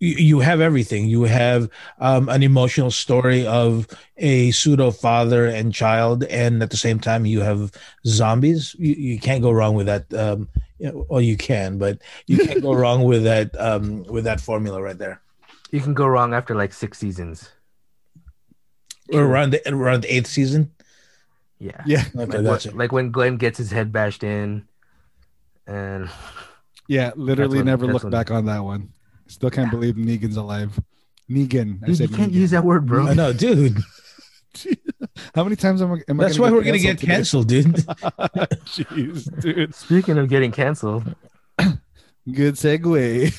you, 0.00 0.14
you 0.16 0.40
have 0.40 0.60
everything. 0.60 1.06
You 1.06 1.22
have 1.24 1.68
um, 1.98 2.28
an 2.28 2.42
emotional 2.42 2.90
story 2.90 3.46
of 3.46 3.86
a 4.16 4.50
pseudo 4.50 4.90
father 4.90 5.46
and 5.46 5.72
child, 5.72 6.24
and 6.24 6.62
at 6.62 6.70
the 6.70 6.76
same 6.76 6.98
time, 7.00 7.26
you 7.26 7.40
have 7.40 7.72
zombies. 8.06 8.74
You, 8.78 8.94
you 8.94 9.18
can't 9.18 9.42
go 9.42 9.50
wrong 9.50 9.74
with 9.74 9.86
that. 9.86 10.12
Um, 10.12 10.48
you 10.78 10.92
know, 10.92 11.06
well, 11.08 11.20
you 11.20 11.36
can, 11.36 11.78
but 11.78 11.98
you 12.26 12.38
can't 12.38 12.62
go 12.62 12.72
wrong 12.74 13.04
with 13.04 13.24
that 13.24 13.58
um, 13.60 14.04
with 14.04 14.24
that 14.24 14.40
formula 14.40 14.82
right 14.82 14.98
there. 14.98 15.20
You 15.70 15.80
can 15.80 15.94
go 15.94 16.06
wrong 16.06 16.34
after 16.34 16.54
like 16.54 16.72
six 16.72 16.98
seasons. 16.98 17.50
Or 19.12 19.22
around 19.22 19.50
the 19.50 19.72
around 19.72 20.02
the 20.02 20.14
eighth 20.14 20.26
season. 20.26 20.72
Yeah. 21.58 21.82
Yeah. 21.86 22.04
Okay, 22.16 22.38
like, 22.38 22.64
what, 22.64 22.74
like 22.74 22.92
when 22.92 23.10
Glenn 23.10 23.36
gets 23.36 23.58
his 23.58 23.70
head 23.70 23.92
bashed 23.92 24.22
in, 24.22 24.66
and 25.66 26.08
yeah, 26.88 27.12
literally 27.16 27.58
when, 27.58 27.66
never 27.66 27.86
looked 27.86 28.04
when... 28.04 28.10
back 28.10 28.30
on 28.30 28.46
that 28.46 28.64
one. 28.64 28.92
Still 29.26 29.50
can't 29.50 29.66
yeah. 29.66 29.70
believe 29.78 29.94
Negan's 29.96 30.36
alive. 30.36 30.78
Negan. 31.30 31.84
Dude, 31.84 32.00
you 32.00 32.08
can't 32.08 32.32
Negan. 32.32 32.34
use 32.34 32.50
that 32.52 32.64
word, 32.64 32.86
bro. 32.86 33.08
I 33.08 33.14
know, 33.14 33.32
dude. 33.32 33.78
How 35.34 35.44
many 35.44 35.56
times 35.56 35.82
am 35.82 35.92
I? 35.92 35.98
Am 36.08 36.16
That's 36.16 36.38
I 36.38 36.42
why 36.42 36.50
we're 36.50 36.64
gonna 36.64 36.78
get 36.78 37.00
canceled, 37.00 37.48
dude. 37.48 37.66
Jeez, 38.66 39.40
dude. 39.40 39.74
Speaking 39.74 40.18
of 40.18 40.28
getting 40.28 40.50
canceled, 40.50 41.14
good 41.58 42.54
segue. 42.54 43.32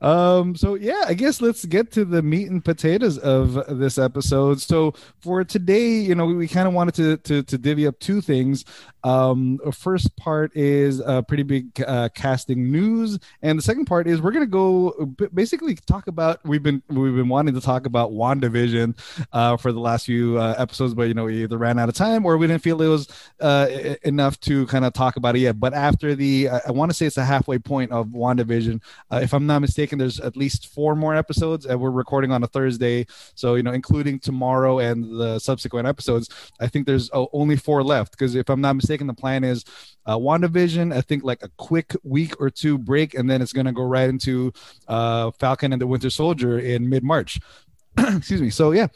Um, 0.00 0.54
so 0.54 0.74
yeah, 0.74 1.04
I 1.06 1.14
guess 1.14 1.40
let's 1.40 1.64
get 1.64 1.90
to 1.92 2.04
the 2.04 2.22
meat 2.22 2.50
and 2.50 2.64
potatoes 2.64 3.18
of 3.18 3.78
this 3.78 3.98
episode. 3.98 4.60
So 4.60 4.94
for 5.20 5.42
today, 5.44 5.88
you 5.88 6.14
know, 6.14 6.26
we, 6.26 6.34
we 6.34 6.48
kind 6.48 6.68
of 6.68 6.74
wanted 6.74 6.94
to, 6.94 7.16
to 7.16 7.42
to 7.42 7.58
divvy 7.58 7.86
up 7.86 7.98
two 7.98 8.20
things. 8.20 8.64
Um, 9.04 9.58
the 9.64 9.72
first 9.72 10.16
part 10.16 10.54
is 10.56 11.00
a 11.00 11.22
pretty 11.22 11.42
big 11.42 11.82
uh, 11.86 12.08
casting 12.14 12.70
news, 12.70 13.18
and 13.42 13.58
the 13.58 13.62
second 13.62 13.86
part 13.86 14.06
is 14.06 14.20
we're 14.20 14.32
gonna 14.32 14.46
go 14.46 14.90
basically 15.34 15.74
talk 15.74 16.06
about 16.06 16.44
we've 16.44 16.62
been 16.62 16.82
we've 16.88 17.14
been 17.14 17.28
wanting 17.28 17.54
to 17.54 17.60
talk 17.60 17.86
about 17.86 18.12
Wandavision 18.12 18.96
uh, 19.32 19.56
for 19.56 19.72
the 19.72 19.80
last 19.80 20.06
few 20.06 20.38
uh, 20.38 20.54
episodes, 20.58 20.94
but 20.94 21.08
you 21.08 21.14
know 21.14 21.24
we 21.24 21.42
either 21.42 21.58
ran 21.58 21.78
out 21.78 21.88
of 21.88 21.94
time 21.94 22.24
or 22.24 22.36
we 22.36 22.46
didn't 22.46 22.62
feel 22.62 22.80
it 22.82 22.88
was 22.88 23.08
uh, 23.40 23.68
enough 24.02 24.38
to 24.40 24.66
kind 24.66 24.84
of 24.84 24.92
talk 24.92 25.16
about 25.16 25.34
it 25.36 25.40
yet. 25.40 25.58
But 25.58 25.74
after 25.74 26.14
the, 26.14 26.48
I, 26.50 26.60
I 26.68 26.70
want 26.72 26.90
to 26.90 26.94
say 26.94 27.06
it's 27.06 27.16
the 27.16 27.24
halfway 27.24 27.58
point 27.58 27.90
of 27.90 28.08
Wandavision, 28.08 28.80
uh, 29.10 29.20
if 29.22 29.32
I'm 29.32 29.46
not 29.46 29.60
mistaken 29.60 29.87
mistaken, 29.88 29.98
there's 29.98 30.20
at 30.20 30.36
least 30.36 30.66
four 30.66 30.94
more 30.94 31.14
episodes, 31.14 31.66
and 31.66 31.80
we're 31.80 31.90
recording 31.90 32.30
on 32.32 32.42
a 32.42 32.46
Thursday. 32.46 33.06
So 33.34 33.54
you 33.54 33.62
know, 33.62 33.72
including 33.72 34.18
tomorrow 34.18 34.78
and 34.78 35.04
the 35.04 35.38
subsequent 35.38 35.88
episodes, 35.88 36.28
I 36.60 36.68
think 36.68 36.86
there's 36.86 37.10
oh, 37.12 37.28
only 37.32 37.56
four 37.56 37.82
left. 37.82 38.12
Because 38.12 38.34
if 38.34 38.48
I'm 38.50 38.60
not 38.60 38.74
mistaken, 38.74 39.06
the 39.06 39.14
plan 39.14 39.44
is 39.44 39.64
uh, 40.06 40.16
WandaVision. 40.16 40.94
I 40.94 41.00
think 41.00 41.24
like 41.24 41.42
a 41.42 41.50
quick 41.56 41.94
week 42.04 42.34
or 42.40 42.50
two 42.50 42.76
break, 42.78 43.14
and 43.14 43.28
then 43.30 43.40
it's 43.40 43.52
gonna 43.52 43.72
go 43.72 43.84
right 43.84 44.08
into 44.08 44.52
uh, 44.88 45.30
Falcon 45.38 45.72
and 45.72 45.80
the 45.80 45.86
Winter 45.86 46.10
Soldier 46.10 46.58
in 46.58 46.88
mid 46.88 47.02
March. 47.02 47.40
Excuse 47.98 48.42
me. 48.42 48.50
So 48.50 48.72
yeah, 48.72 48.88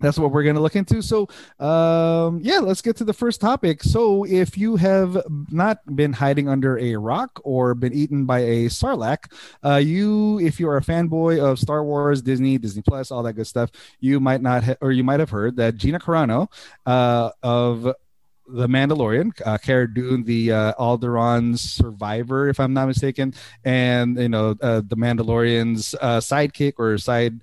that's 0.00 0.18
what 0.18 0.32
we're 0.32 0.42
going 0.42 0.56
to 0.56 0.62
look 0.62 0.76
into. 0.76 1.02
So, 1.02 1.28
um, 1.58 2.40
yeah, 2.42 2.58
let's 2.58 2.82
get 2.82 2.96
to 2.96 3.04
the 3.04 3.12
first 3.12 3.40
topic. 3.40 3.82
So, 3.82 4.24
if 4.24 4.56
you 4.56 4.76
have 4.76 5.22
not 5.50 5.78
been 5.94 6.12
hiding 6.12 6.48
under 6.48 6.78
a 6.78 6.96
rock 6.96 7.40
or 7.44 7.74
been 7.74 7.92
eaten 7.92 8.24
by 8.24 8.40
a 8.40 8.66
sarlacc, 8.66 9.32
uh, 9.64 9.76
you, 9.76 10.40
if 10.40 10.58
you 10.58 10.68
are 10.68 10.76
a 10.76 10.82
fanboy 10.82 11.40
of 11.40 11.58
Star 11.58 11.84
Wars, 11.84 12.22
Disney, 12.22 12.58
Disney 12.58 12.82
Plus, 12.82 13.10
all 13.10 13.22
that 13.22 13.34
good 13.34 13.46
stuff, 13.46 13.70
you 14.00 14.20
might 14.20 14.42
not, 14.42 14.64
ha- 14.64 14.76
or 14.80 14.92
you 14.92 15.04
might 15.04 15.20
have 15.20 15.30
heard 15.30 15.56
that 15.56 15.76
Gina 15.76 15.98
Carano 15.98 16.48
uh, 16.86 17.30
of 17.42 17.94
the 18.52 18.66
Mandalorian, 18.66 19.32
uh, 19.44 19.58
Cara 19.58 19.92
Dune, 19.92 20.24
the 20.24 20.52
uh, 20.52 20.72
Alderaan 20.74 21.58
survivor, 21.58 22.48
if 22.48 22.58
I'm 22.58 22.72
not 22.72 22.86
mistaken, 22.86 23.34
and 23.64 24.18
you 24.18 24.28
know 24.28 24.56
uh, 24.60 24.82
the 24.86 24.96
Mandalorian's 24.96 25.94
uh, 26.00 26.18
sidekick 26.18 26.74
or 26.78 26.98
side 26.98 27.40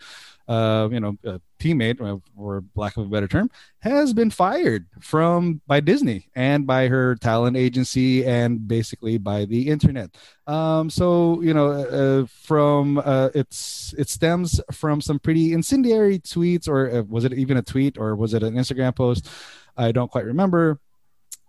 uh, 0.47 0.87
you 0.91 0.99
know, 0.99 1.17
teammate, 1.59 2.21
or 2.35 2.63
lack 2.75 2.97
of 2.97 3.05
a 3.05 3.09
better 3.09 3.27
term, 3.27 3.49
has 3.79 4.13
been 4.13 4.29
fired 4.29 4.85
from 4.99 5.61
by 5.67 5.79
Disney 5.79 6.29
and 6.35 6.65
by 6.65 6.87
her 6.87 7.15
talent 7.15 7.57
agency 7.57 8.25
and 8.25 8.67
basically 8.67 9.17
by 9.17 9.45
the 9.45 9.69
internet. 9.69 10.15
Um, 10.45 10.89
so 10.89 11.41
you 11.41 11.53
know, 11.53 11.71
uh, 11.71 12.25
from 12.27 12.99
uh, 12.99 13.29
it's 13.33 13.93
it 13.97 14.09
stems 14.09 14.61
from 14.71 15.01
some 15.01 15.19
pretty 15.19 15.53
incendiary 15.53 16.19
tweets, 16.19 16.67
or 16.67 16.89
uh, 16.91 17.01
was 17.03 17.25
it 17.25 17.33
even 17.33 17.57
a 17.57 17.61
tweet, 17.61 17.97
or 17.97 18.15
was 18.15 18.33
it 18.33 18.43
an 18.43 18.55
Instagram 18.55 18.95
post? 18.95 19.29
I 19.75 19.91
don't 19.91 20.11
quite 20.11 20.25
remember 20.25 20.79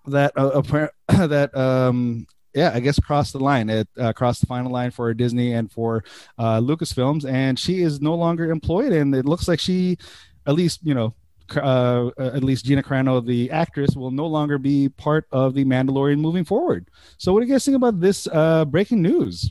that 0.06 0.32
uh, 0.36 0.60
that 1.26 1.56
um 1.56 2.26
yeah, 2.54 2.72
I 2.74 2.80
guess 2.80 2.98
crossed 2.98 3.32
the 3.32 3.40
line. 3.40 3.68
It 3.68 3.88
uh, 3.98 4.12
crossed 4.12 4.40
the 4.40 4.46
final 4.46 4.72
line 4.72 4.90
for 4.90 5.12
Disney 5.14 5.52
and 5.52 5.70
for 5.70 6.04
uh, 6.38 6.60
Lucasfilms, 6.60 7.28
and 7.28 7.58
she 7.58 7.82
is 7.82 8.00
no 8.00 8.14
longer 8.14 8.50
employed. 8.50 8.92
And 8.92 9.14
it 9.14 9.26
looks 9.26 9.48
like 9.48 9.60
she, 9.60 9.98
at 10.46 10.54
least 10.54 10.80
you 10.82 10.94
know, 10.94 11.14
uh, 11.56 12.10
at 12.18 12.44
least 12.44 12.64
Gina 12.64 12.82
Carano, 12.82 13.24
the 13.24 13.50
actress, 13.50 13.96
will 13.96 14.10
no 14.10 14.26
longer 14.26 14.58
be 14.58 14.88
part 14.88 15.26
of 15.32 15.54
the 15.54 15.64
Mandalorian 15.64 16.18
moving 16.18 16.44
forward. 16.44 16.88
So, 17.16 17.32
what 17.32 17.40
do 17.40 17.46
you 17.46 17.52
guys 17.52 17.64
think 17.64 17.76
about 17.76 18.00
this 18.00 18.26
uh, 18.32 18.64
breaking 18.64 19.02
news? 19.02 19.50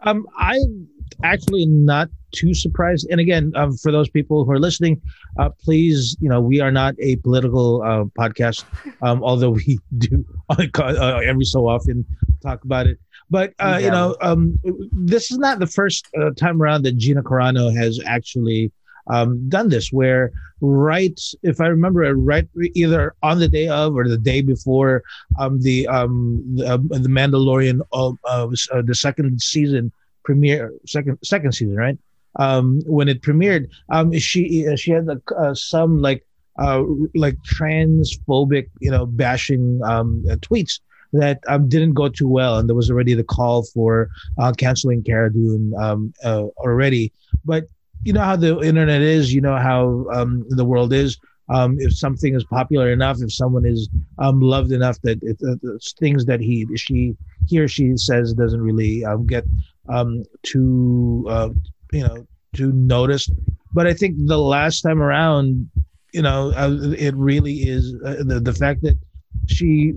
Um, 0.00 0.26
I'm 0.36 0.88
actually 1.22 1.66
not 1.66 2.08
too 2.32 2.54
surprised. 2.54 3.06
And 3.10 3.20
again, 3.20 3.52
um, 3.56 3.76
for 3.76 3.92
those 3.92 4.08
people 4.08 4.44
who 4.44 4.52
are 4.52 4.58
listening, 4.58 5.00
uh, 5.38 5.50
please, 5.50 6.16
you 6.20 6.28
know, 6.28 6.40
we 6.40 6.60
are 6.60 6.70
not 6.70 6.94
a 6.98 7.16
political 7.16 7.82
uh, 7.82 8.04
podcast, 8.18 8.64
um, 9.02 9.22
although 9.22 9.50
we 9.50 9.78
do 9.98 10.24
uh, 10.50 11.20
every 11.24 11.44
so 11.44 11.68
often 11.68 12.04
talk 12.42 12.64
about 12.64 12.86
it. 12.86 12.98
But 13.30 13.54
uh, 13.60 13.78
yeah. 13.78 13.84
you 13.84 13.90
know, 13.90 14.16
um, 14.20 14.58
this 14.92 15.30
is 15.30 15.38
not 15.38 15.60
the 15.60 15.66
first 15.66 16.08
uh, 16.20 16.30
time 16.30 16.60
around 16.60 16.82
that 16.82 16.96
Gina 16.96 17.22
Carano 17.22 17.74
has 17.74 18.00
actually 18.04 18.72
um, 19.06 19.48
done 19.48 19.68
this. 19.68 19.92
Where 19.92 20.32
right, 20.60 21.18
if 21.42 21.60
I 21.60 21.66
remember 21.66 22.02
it, 22.02 22.14
right, 22.14 22.48
either 22.74 23.14
on 23.22 23.38
the 23.38 23.48
day 23.48 23.68
of 23.68 23.94
or 23.94 24.08
the 24.08 24.18
day 24.18 24.42
before 24.42 25.04
um, 25.38 25.60
the 25.62 25.86
um, 25.86 26.42
the, 26.56 26.78
the 26.98 27.08
Mandalorian, 27.08 27.80
uh, 27.92 28.12
uh, 28.24 28.82
the 28.82 28.94
second 28.94 29.40
season 29.40 29.92
premiere, 30.24 30.72
second 30.86 31.18
second 31.22 31.52
season, 31.52 31.76
right? 31.76 31.98
Um, 32.36 32.80
when 32.86 33.08
it 33.08 33.22
premiered, 33.22 33.68
um, 33.90 34.16
she 34.18 34.66
uh, 34.68 34.76
she 34.76 34.90
had 34.92 35.08
uh, 35.36 35.54
some 35.54 36.00
like 36.00 36.24
uh, 36.58 36.82
like 37.14 37.36
transphobic, 37.42 38.68
you 38.80 38.90
know, 38.90 39.06
bashing 39.06 39.80
um, 39.84 40.24
uh, 40.30 40.36
tweets 40.36 40.80
that 41.12 41.40
um, 41.48 41.68
didn't 41.68 41.94
go 41.94 42.08
too 42.08 42.28
well, 42.28 42.58
and 42.58 42.68
there 42.68 42.76
was 42.76 42.90
already 42.90 43.14
the 43.14 43.24
call 43.24 43.64
for 43.64 44.10
uh, 44.38 44.52
canceling 44.52 45.02
Cara 45.02 45.32
Dune 45.32 45.74
um, 45.78 46.12
uh, 46.24 46.44
already. 46.58 47.12
But 47.44 47.64
you 48.02 48.12
know 48.12 48.20
how 48.20 48.36
the 48.36 48.60
internet 48.60 49.02
is, 49.02 49.32
you 49.32 49.40
know 49.40 49.56
how 49.56 50.06
um, 50.12 50.44
the 50.50 50.64
world 50.64 50.92
is. 50.92 51.18
Um, 51.48 51.78
if 51.80 51.92
something 51.96 52.36
is 52.36 52.44
popular 52.44 52.92
enough, 52.92 53.18
if 53.20 53.32
someone 53.32 53.66
is 53.66 53.88
um, 54.18 54.40
loved 54.40 54.70
enough 54.70 55.00
that 55.02 55.18
it, 55.22 55.36
uh, 55.44 55.56
things 55.98 56.24
that 56.26 56.38
he, 56.38 56.64
she, 56.76 57.16
he 57.48 57.58
or 57.58 57.66
she 57.66 57.96
says 57.96 58.32
doesn't 58.34 58.60
really 58.60 59.04
um, 59.04 59.26
get 59.26 59.44
um, 59.88 60.24
too 60.44 61.26
uh, 61.28 61.48
you 61.92 62.06
know 62.06 62.26
to 62.54 62.72
notice. 62.72 63.30
But 63.72 63.86
i 63.86 63.94
think 63.94 64.16
the 64.26 64.38
last 64.38 64.80
time 64.82 65.00
around 65.00 65.70
you 66.12 66.22
know 66.22 66.52
it 66.98 67.14
really 67.14 67.68
is 67.68 67.94
uh, 68.04 68.16
the, 68.24 68.40
the 68.40 68.52
fact 68.52 68.82
that 68.82 68.98
she 69.46 69.94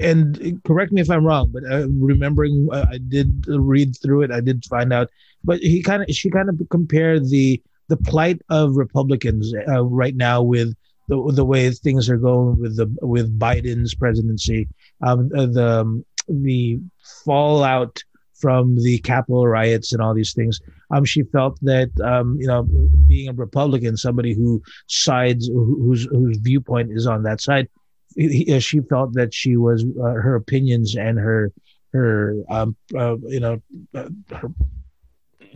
and 0.00 0.60
correct 0.64 0.92
me 0.92 1.00
if 1.00 1.10
i'm 1.10 1.24
wrong 1.24 1.50
but 1.52 1.62
uh, 1.70 1.88
remembering 1.90 2.68
uh, 2.72 2.86
i 2.90 2.98
did 2.98 3.44
read 3.48 3.96
through 4.02 4.22
it 4.22 4.30
i 4.30 4.40
did 4.40 4.64
find 4.66 4.92
out 4.92 5.08
but 5.42 5.58
he 5.60 5.82
kind 5.82 6.02
of 6.02 6.10
she 6.14 6.30
kind 6.30 6.48
of 6.48 6.60
compared 6.70 7.28
the 7.28 7.60
the 7.88 7.96
plight 7.96 8.40
of 8.50 8.76
republicans 8.76 9.52
uh, 9.68 9.82
right 9.84 10.16
now 10.16 10.42
with 10.42 10.74
the, 11.08 11.32
the 11.32 11.44
way 11.44 11.70
things 11.70 12.08
are 12.08 12.16
going 12.16 12.58
with 12.58 12.76
the 12.76 12.86
with 13.02 13.38
biden's 13.38 13.94
presidency 13.94 14.68
um, 15.02 15.30
uh, 15.36 15.46
the 15.46 15.80
um, 15.80 16.04
the 16.28 16.78
fallout 17.24 18.02
from 18.44 18.76
the 18.76 18.98
Capitol 18.98 19.48
riots 19.48 19.94
and 19.94 20.02
all 20.02 20.12
these 20.12 20.34
things. 20.34 20.60
Um, 20.90 21.06
she 21.06 21.22
felt 21.22 21.58
that 21.62 21.90
um, 22.02 22.36
you 22.38 22.46
know, 22.46 22.68
being 23.06 23.30
a 23.30 23.32
Republican, 23.32 23.96
somebody 23.96 24.34
who 24.34 24.62
sides, 24.86 25.48
whose 25.48 26.04
whose 26.10 26.36
viewpoint 26.36 26.92
is 26.92 27.06
on 27.06 27.22
that 27.22 27.40
side, 27.40 27.70
he, 28.14 28.60
she 28.60 28.80
felt 28.80 29.14
that 29.14 29.32
she 29.32 29.56
was 29.56 29.82
uh, 29.82 30.12
her 30.24 30.34
opinions 30.34 30.94
and 30.94 31.18
her 31.18 31.52
her 31.94 32.36
um, 32.50 32.76
uh, 32.94 33.16
you 33.28 33.40
know 33.40 33.62
uh, 33.94 34.10
her 34.30 34.50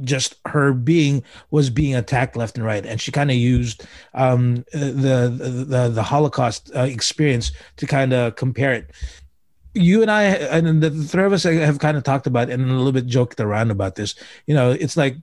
just 0.00 0.36
her 0.46 0.72
being 0.72 1.22
was 1.50 1.68
being 1.68 1.94
attacked 1.94 2.36
left 2.36 2.56
and 2.56 2.64
right 2.64 2.86
and 2.86 3.00
she 3.00 3.10
kind 3.12 3.30
of 3.30 3.36
used 3.36 3.84
um, 4.14 4.64
the, 4.72 5.28
the 5.68 5.90
the 5.92 6.02
holocaust 6.04 6.70
uh, 6.74 6.82
experience 6.82 7.50
to 7.76 7.84
kind 7.84 8.12
of 8.12 8.36
compare 8.36 8.72
it 8.72 8.92
you 9.74 10.02
and 10.02 10.10
I 10.10 10.24
and 10.24 10.82
the 10.82 10.90
three 10.90 11.24
of 11.24 11.32
us 11.32 11.44
have 11.44 11.78
kind 11.78 11.96
of 11.96 12.02
talked 12.02 12.26
about 12.26 12.50
and 12.50 12.62
a 12.62 12.74
little 12.74 12.92
bit 12.92 13.06
joked 13.06 13.40
around 13.40 13.70
about 13.70 13.94
this. 13.94 14.14
You 14.46 14.54
know, 14.54 14.70
it's 14.70 14.96
like 14.96 15.16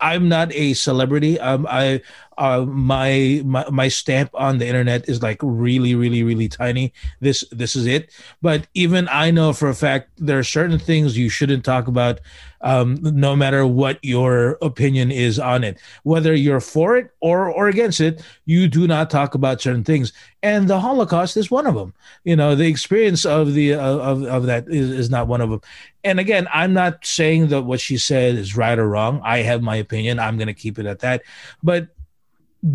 I'm 0.00 0.28
not 0.28 0.52
a 0.52 0.74
celebrity. 0.74 1.40
Um, 1.40 1.66
I 1.68 2.02
uh, 2.36 2.64
my, 2.66 3.42
my 3.44 3.64
my 3.70 3.88
stamp 3.88 4.30
on 4.34 4.58
the 4.58 4.66
internet 4.66 5.08
is 5.08 5.22
like 5.22 5.38
really, 5.40 5.94
really, 5.94 6.22
really 6.22 6.48
tiny. 6.48 6.92
This 7.20 7.44
this 7.50 7.76
is 7.76 7.86
it. 7.86 8.10
But 8.42 8.66
even 8.74 9.08
I 9.08 9.30
know 9.30 9.52
for 9.52 9.68
a 9.68 9.74
fact 9.74 10.10
there 10.16 10.38
are 10.38 10.44
certain 10.44 10.78
things 10.78 11.16
you 11.16 11.28
shouldn't 11.28 11.64
talk 11.64 11.86
about, 11.86 12.20
um, 12.64 12.98
no 13.02 13.36
matter 13.36 13.66
what 13.66 13.98
your 14.02 14.58
opinion 14.62 15.12
is 15.12 15.38
on 15.38 15.62
it. 15.62 15.78
Whether 16.02 16.34
you're 16.34 16.60
for 16.60 16.96
it 16.96 17.10
or 17.20 17.48
or 17.48 17.68
against 17.68 18.00
it, 18.00 18.22
you 18.46 18.66
do 18.68 18.88
not 18.88 19.10
talk 19.10 19.34
about 19.34 19.60
certain 19.60 19.84
things. 19.84 20.12
And 20.42 20.66
the 20.66 20.80
Holocaust 20.80 21.36
is 21.36 21.50
one 21.50 21.66
of 21.66 21.74
them. 21.74 21.94
You 22.24 22.36
know, 22.36 22.54
the 22.54 22.66
experience 22.66 23.24
of 23.26 23.52
the 23.52 23.74
of 23.74 24.24
of 24.24 24.46
that 24.46 24.66
is 24.68 24.90
is 24.90 25.10
not 25.10 25.28
one 25.28 25.42
of 25.42 25.50
them. 25.50 25.60
And 26.04 26.18
again, 26.18 26.48
I'm 26.52 26.72
not 26.72 27.04
saying 27.04 27.48
that 27.48 27.62
what 27.62 27.80
she 27.80 27.98
said 27.98 28.34
is 28.34 28.56
right 28.56 28.78
or 28.78 28.88
wrong. 28.88 29.20
I 29.22 29.38
have 29.38 29.62
my 29.62 29.76
opinion. 29.76 30.18
I'm 30.18 30.36
going 30.36 30.48
to 30.48 30.54
keep 30.54 30.78
it 30.78 30.86
at 30.86 31.00
that. 31.00 31.22
But 31.62 31.88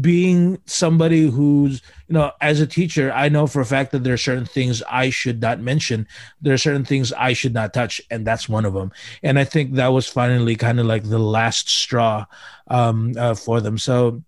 being 0.02 0.62
somebody 0.66 1.30
who's 1.30 1.82
you 2.08 2.14
know 2.14 2.32
as 2.42 2.62
a 2.62 2.68
teacher 2.68 3.12
i 3.14 3.28
know 3.28 3.48
for 3.48 3.60
a 3.60 3.66
fact 3.66 3.92
that 3.92 4.04
there 4.04 4.14
are 4.14 4.18
certain 4.18 4.46
things 4.46 4.84
i 4.90 5.10
should 5.10 5.42
not 5.42 5.60
mention. 5.60 6.08
There 6.42 6.54
are 6.54 6.60
certain 6.60 6.86
things 6.86 7.12
i 7.14 7.34
should 7.34 7.54
not 7.54 7.74
touch 7.74 8.00
and 8.12 8.26
that's 8.26 8.48
one 8.48 8.66
of 8.66 8.74
them 8.74 8.92
and 9.24 9.40
i 9.40 9.44
think 9.44 9.74
that 9.74 9.88
was 9.88 10.08
finally 10.08 10.56
kind 10.56 10.80
of 10.80 10.86
like 10.86 11.04
the 11.04 11.18
last 11.18 11.70
straw 11.70 12.26
um, 12.70 13.14
uh, 13.18 13.34
for 13.34 13.62
them. 13.62 13.78
So 13.78 14.24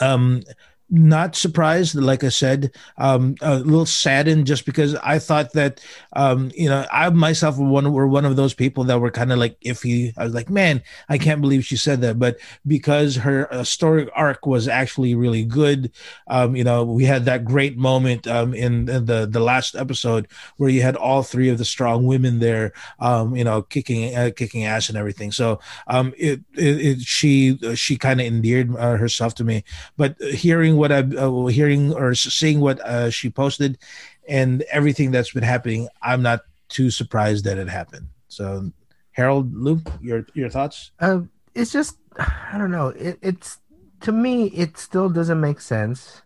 um, 0.00 0.42
not 0.92 1.34
surprised 1.34 1.94
like 1.94 2.22
i 2.22 2.28
said 2.28 2.70
um, 2.98 3.34
a 3.40 3.58
little 3.58 3.86
saddened 3.86 4.46
just 4.46 4.66
because 4.66 4.94
i 4.96 5.18
thought 5.18 5.52
that 5.54 5.80
um, 6.14 6.50
you 6.54 6.68
know 6.68 6.86
i 6.92 7.08
myself 7.10 7.58
were 7.58 7.66
one, 7.66 7.92
were 7.92 8.06
one 8.06 8.24
of 8.24 8.36
those 8.36 8.54
people 8.54 8.84
that 8.84 9.00
were 9.00 9.10
kind 9.10 9.32
of 9.32 9.38
like 9.38 9.58
iffy. 9.60 10.12
I 10.16 10.24
was 10.24 10.34
like 10.34 10.50
man 10.50 10.82
i 11.08 11.18
can't 11.18 11.40
believe 11.40 11.64
she 11.64 11.76
said 11.76 12.00
that. 12.02 12.18
But 12.18 12.38
because 12.66 13.16
her 13.16 13.52
uh, 13.52 13.64
story 13.64 14.08
arc 14.14 14.46
was 14.46 14.68
actually 14.68 15.14
really 15.14 15.44
good 15.44 15.90
um, 16.28 16.54
you 16.54 16.64
know 16.64 16.84
we 16.84 17.04
had 17.04 17.24
that 17.24 17.44
great 17.44 17.76
moment 17.76 18.26
um, 18.26 18.54
in, 18.54 18.88
in, 18.88 19.06
the 19.06 19.26
the 19.26 19.40
last 19.40 19.74
episode 19.74 20.28
where 20.58 20.70
you 20.70 20.82
had 20.82 20.94
all 20.94 21.22
three 21.22 21.48
of 21.48 21.58
the 21.58 21.64
strong 21.64 22.04
women 22.04 22.38
there 22.38 22.72
um, 23.00 23.34
you 23.34 23.44
know 23.44 23.62
kicking 23.62 24.14
uh, 24.14 24.30
kicking 24.36 24.64
ass 24.64 24.88
and 24.88 24.98
everything. 24.98 25.32
So 25.32 25.60
um, 25.86 26.12
it, 26.16 26.40
it, 26.54 26.86
it 26.86 27.00
she 27.00 27.58
she 27.74 27.96
kind 27.96 28.20
of 28.20 28.26
endeared 28.26 28.74
uh, 28.76 28.96
herself 28.96 29.34
to 29.36 29.44
me. 29.44 29.64
But 29.96 30.20
hearing 30.20 30.76
what 30.82 30.90
I'm 30.90 31.16
uh, 31.16 31.46
hearing 31.46 31.94
or 31.94 32.14
seeing 32.14 32.58
what 32.58 32.80
uh, 32.80 33.08
she 33.08 33.30
posted 33.30 33.78
and 34.26 34.62
everything 34.62 35.12
that's 35.14 35.30
been 35.30 35.46
happening, 35.46 35.86
I'm 36.02 36.22
not 36.22 36.40
too 36.68 36.90
surprised 36.90 37.44
that 37.46 37.56
it 37.56 37.68
happened. 37.68 38.08
So, 38.26 38.72
Harold, 39.12 39.54
Luke, 39.54 39.86
your 40.02 40.26
your 40.34 40.50
thoughts? 40.50 40.90
Uh, 40.98 41.30
it's 41.54 41.70
just 41.70 42.02
I 42.18 42.58
don't 42.58 42.74
know. 42.74 42.88
It, 42.88 43.18
it's 43.22 43.58
to 44.02 44.10
me, 44.10 44.46
it 44.50 44.76
still 44.76 45.08
doesn't 45.08 45.40
make 45.40 45.60
sense 45.60 46.22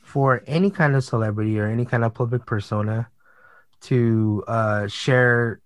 for 0.00 0.42
any 0.46 0.70
kind 0.70 0.96
of 0.96 1.04
celebrity 1.04 1.60
or 1.60 1.66
any 1.66 1.84
kind 1.84 2.04
of 2.04 2.14
public 2.14 2.46
persona 2.46 3.10
to 3.92 4.42
uh, 4.48 4.88
share 4.88 5.60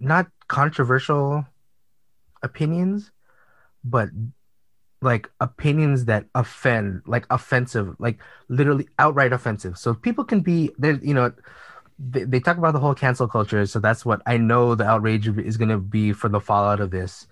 not 0.00 0.26
controversial 0.48 1.44
opinions, 2.42 3.12
but 3.84 4.08
like 5.04 5.30
opinions 5.40 6.06
that 6.06 6.26
offend, 6.34 7.02
like 7.06 7.26
offensive, 7.30 7.94
like 7.98 8.18
literally 8.48 8.88
outright 8.98 9.32
offensive. 9.32 9.78
So 9.78 9.94
people 9.94 10.24
can 10.24 10.40
be 10.40 10.70
there, 10.78 10.94
you 10.94 11.14
know, 11.14 11.32
they, 11.98 12.24
they 12.24 12.40
talk 12.40 12.56
about 12.56 12.72
the 12.72 12.80
whole 12.80 12.94
cancel 12.94 13.28
culture. 13.28 13.66
So 13.66 13.78
that's 13.78 14.04
what 14.04 14.22
I 14.26 14.36
know 14.36 14.74
the 14.74 14.86
outrage 14.86 15.28
is 15.28 15.56
going 15.56 15.68
to 15.68 15.78
be 15.78 16.12
for 16.12 16.28
the 16.28 16.40
fallout 16.40 16.80
of 16.80 16.90
this 16.90 17.26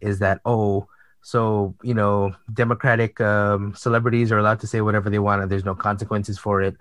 is 0.00 0.18
that, 0.20 0.40
oh, 0.44 0.88
so, 1.22 1.74
you 1.82 1.94
know, 1.94 2.34
Democratic 2.52 3.18
um, 3.20 3.74
celebrities 3.74 4.30
are 4.30 4.38
allowed 4.38 4.60
to 4.60 4.66
say 4.66 4.82
whatever 4.82 5.08
they 5.08 5.18
want 5.18 5.42
and 5.42 5.50
there's 5.50 5.64
no 5.64 5.74
consequences 5.74 6.38
for 6.38 6.60
it. 6.60 6.76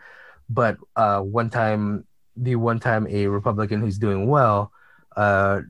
But 0.50 0.78
uh, 0.98 1.22
one 1.22 1.50
time, 1.50 2.06
the 2.36 2.58
one 2.58 2.80
time 2.80 3.08
a 3.10 3.28
Republican 3.28 3.80
who's 3.80 3.98
doing 3.98 4.28
well, 4.28 4.72
uh, 5.16 5.62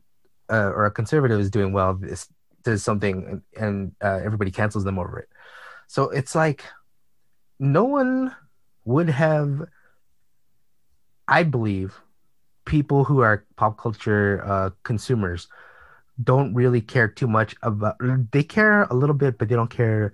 uh, 0.50 0.72
or 0.76 0.86
a 0.86 0.92
conservative 0.92 1.40
is 1.40 1.52
doing 1.52 1.72
well, 1.72 1.94
this 1.94 2.28
does 2.64 2.84
something 2.84 3.42
and, 3.56 3.64
and 3.64 3.92
uh, 4.02 4.20
everybody 4.24 4.52
cancels 4.52 4.84
them 4.84 5.00
over 5.00 5.20
it. 5.20 5.30
So 5.88 6.10
it's 6.10 6.36
like 6.36 6.64
no 7.60 7.84
one 7.84 8.36
would 8.86 9.10
have, 9.10 9.64
I 11.28 11.44
believe, 11.44 12.00
people 12.66 13.04
who 13.06 13.20
are 13.22 13.46
pop 13.56 13.78
culture 13.78 14.44
uh, 14.46 14.70
consumers 14.84 15.48
don't 16.24 16.54
really 16.54 16.82
care 16.82 17.08
too 17.08 17.28
much 17.28 17.56
about. 17.64 17.96
They 18.32 18.44
care 18.44 18.84
a 18.84 18.94
little 18.94 19.16
bit, 19.16 19.38
but 19.38 19.50
they 19.50 19.56
don't 19.56 19.70
care 19.70 20.14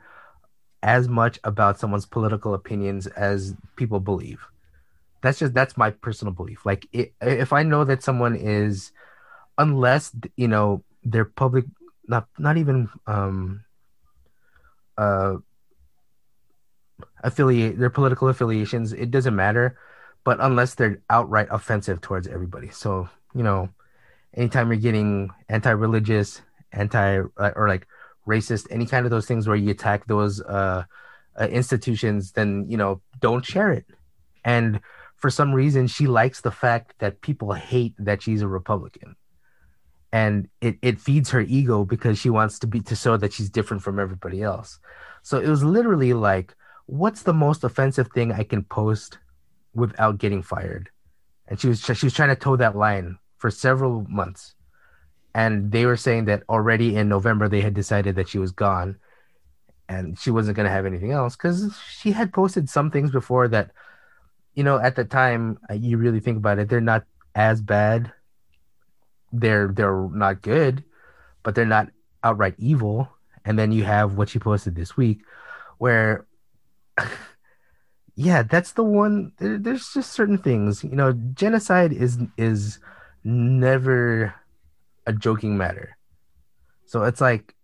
as 0.83 1.07
much 1.09 1.39
about 1.43 1.79
someone's 1.79 2.05
political 2.05 2.53
opinions 2.53 3.07
as 3.07 3.55
people 3.75 3.99
believe. 3.99 4.39
that's 5.21 5.39
just 5.39 5.53
that's 5.53 5.77
my 5.77 5.91
personal 5.91 6.33
belief. 6.33 6.65
Like 6.65 6.87
it, 6.93 7.13
if 7.21 7.53
I 7.53 7.63
know 7.63 7.83
that 7.85 8.03
someone 8.03 8.35
is, 8.35 8.91
unless 9.57 10.11
you 10.37 10.47
know 10.47 10.83
they're 11.03 11.25
public, 11.25 11.65
not 12.09 12.27
not 12.37 12.57
even 12.57 12.89
um, 13.07 13.63
uh, 14.97 15.35
affiliate 17.23 17.79
their 17.79 17.89
political 17.89 18.27
affiliations, 18.27 18.91
it 18.91 19.11
doesn't 19.11 19.35
matter. 19.35 19.77
But 20.25 20.39
unless 20.41 20.75
they're 20.75 21.01
outright 21.09 21.47
offensive 21.49 22.01
towards 22.01 22.27
everybody, 22.27 22.69
so 22.69 23.07
you 23.33 23.43
know, 23.43 23.69
anytime 24.33 24.69
you're 24.69 24.81
getting 24.81 25.29
anti-religious, 25.47 26.41
anti 26.73 27.21
or 27.37 27.67
like 27.67 27.87
racist, 28.27 28.67
any 28.69 28.85
kind 28.85 29.05
of 29.05 29.11
those 29.11 29.27
things 29.27 29.47
where 29.47 29.55
you 29.55 29.69
attack 29.69 30.07
those 30.07 30.41
uh, 30.41 30.83
uh 31.39 31.47
institutions, 31.47 32.33
then 32.33 32.65
you 32.67 32.75
know, 32.75 33.01
don't 33.19 33.45
share 33.45 33.71
it. 33.71 33.85
And 34.43 34.81
for 35.15 35.29
some 35.29 35.53
reason 35.53 35.87
she 35.87 36.07
likes 36.07 36.41
the 36.41 36.51
fact 36.51 36.95
that 36.99 37.21
people 37.21 37.53
hate 37.53 37.93
that 37.99 38.21
she's 38.21 38.41
a 38.41 38.47
Republican. 38.47 39.15
And 40.11 40.49
it, 40.61 40.77
it 40.81 40.99
feeds 40.99 41.29
her 41.29 41.41
ego 41.41 41.85
because 41.85 42.17
she 42.17 42.29
wants 42.29 42.59
to 42.59 42.67
be 42.67 42.79
to 42.81 42.95
show 42.95 43.17
that 43.17 43.33
she's 43.33 43.49
different 43.49 43.83
from 43.83 43.99
everybody 43.99 44.41
else. 44.41 44.79
So 45.21 45.39
it 45.39 45.47
was 45.47 45.63
literally 45.63 46.13
like, 46.13 46.55
what's 46.87 47.23
the 47.23 47.33
most 47.33 47.63
offensive 47.63 48.09
thing 48.11 48.31
I 48.31 48.43
can 48.43 48.63
post 48.63 49.19
without 49.75 50.17
getting 50.17 50.41
fired? 50.41 50.89
And 51.47 51.59
she 51.59 51.67
was 51.67 51.81
she 51.81 52.05
was 52.05 52.13
trying 52.13 52.29
to 52.29 52.35
toe 52.35 52.55
that 52.55 52.75
line 52.75 53.19
for 53.37 53.51
several 53.51 54.05
months. 54.09 54.55
And 55.35 55.71
they 55.71 55.85
were 55.85 55.97
saying 55.97 56.25
that 56.25 56.43
already 56.49 56.95
in 56.95 57.07
November 57.07 57.47
they 57.47 57.61
had 57.61 57.75
decided 57.75 58.15
that 58.15 58.29
she 58.29 58.39
was 58.39 58.51
gone 58.51 58.97
and 59.87 60.17
she 60.19 60.31
wasn't 60.31 60.55
going 60.55 60.65
to 60.65 60.71
have 60.71 60.87
anything 60.87 61.11
else 61.11 61.35
because 61.35 61.77
she 61.91 62.11
had 62.11 62.33
posted 62.33 62.69
some 62.69 62.89
things 62.89 63.11
before 63.11 63.47
that 63.47 63.71
you 64.59 64.63
know, 64.63 64.77
at 64.77 64.97
the 64.97 65.05
time, 65.05 65.57
uh, 65.69 65.73
you 65.73 65.97
really 65.97 66.19
think 66.19 66.37
about 66.37 66.59
it, 66.59 66.67
they're 66.67 66.81
not 66.81 67.05
as 67.33 67.61
bad. 67.61 68.11
They're 69.31 69.67
they're 69.67 70.09
not 70.09 70.41
good, 70.41 70.83
but 71.43 71.55
they're 71.55 71.65
not 71.65 71.89
outright 72.23 72.55
evil. 72.57 73.09
And 73.45 73.57
then 73.57 73.71
you 73.71 73.83
have 73.83 74.15
what 74.15 74.29
she 74.29 74.39
posted 74.39 74.75
this 74.75 74.97
week, 74.97 75.21
where, 75.77 76.25
yeah, 78.15 78.43
that's 78.43 78.73
the 78.73 78.83
one. 78.83 79.31
There, 79.37 79.57
there's 79.57 79.93
just 79.93 80.11
certain 80.11 80.37
things, 80.37 80.83
you 80.83 80.95
know, 80.95 81.13
genocide 81.33 81.93
is 81.93 82.17
is 82.37 82.79
never 83.23 84.33
a 85.05 85.13
joking 85.13 85.57
matter. 85.57 85.97
So 86.85 87.03
it's 87.03 87.21
like, 87.21 87.55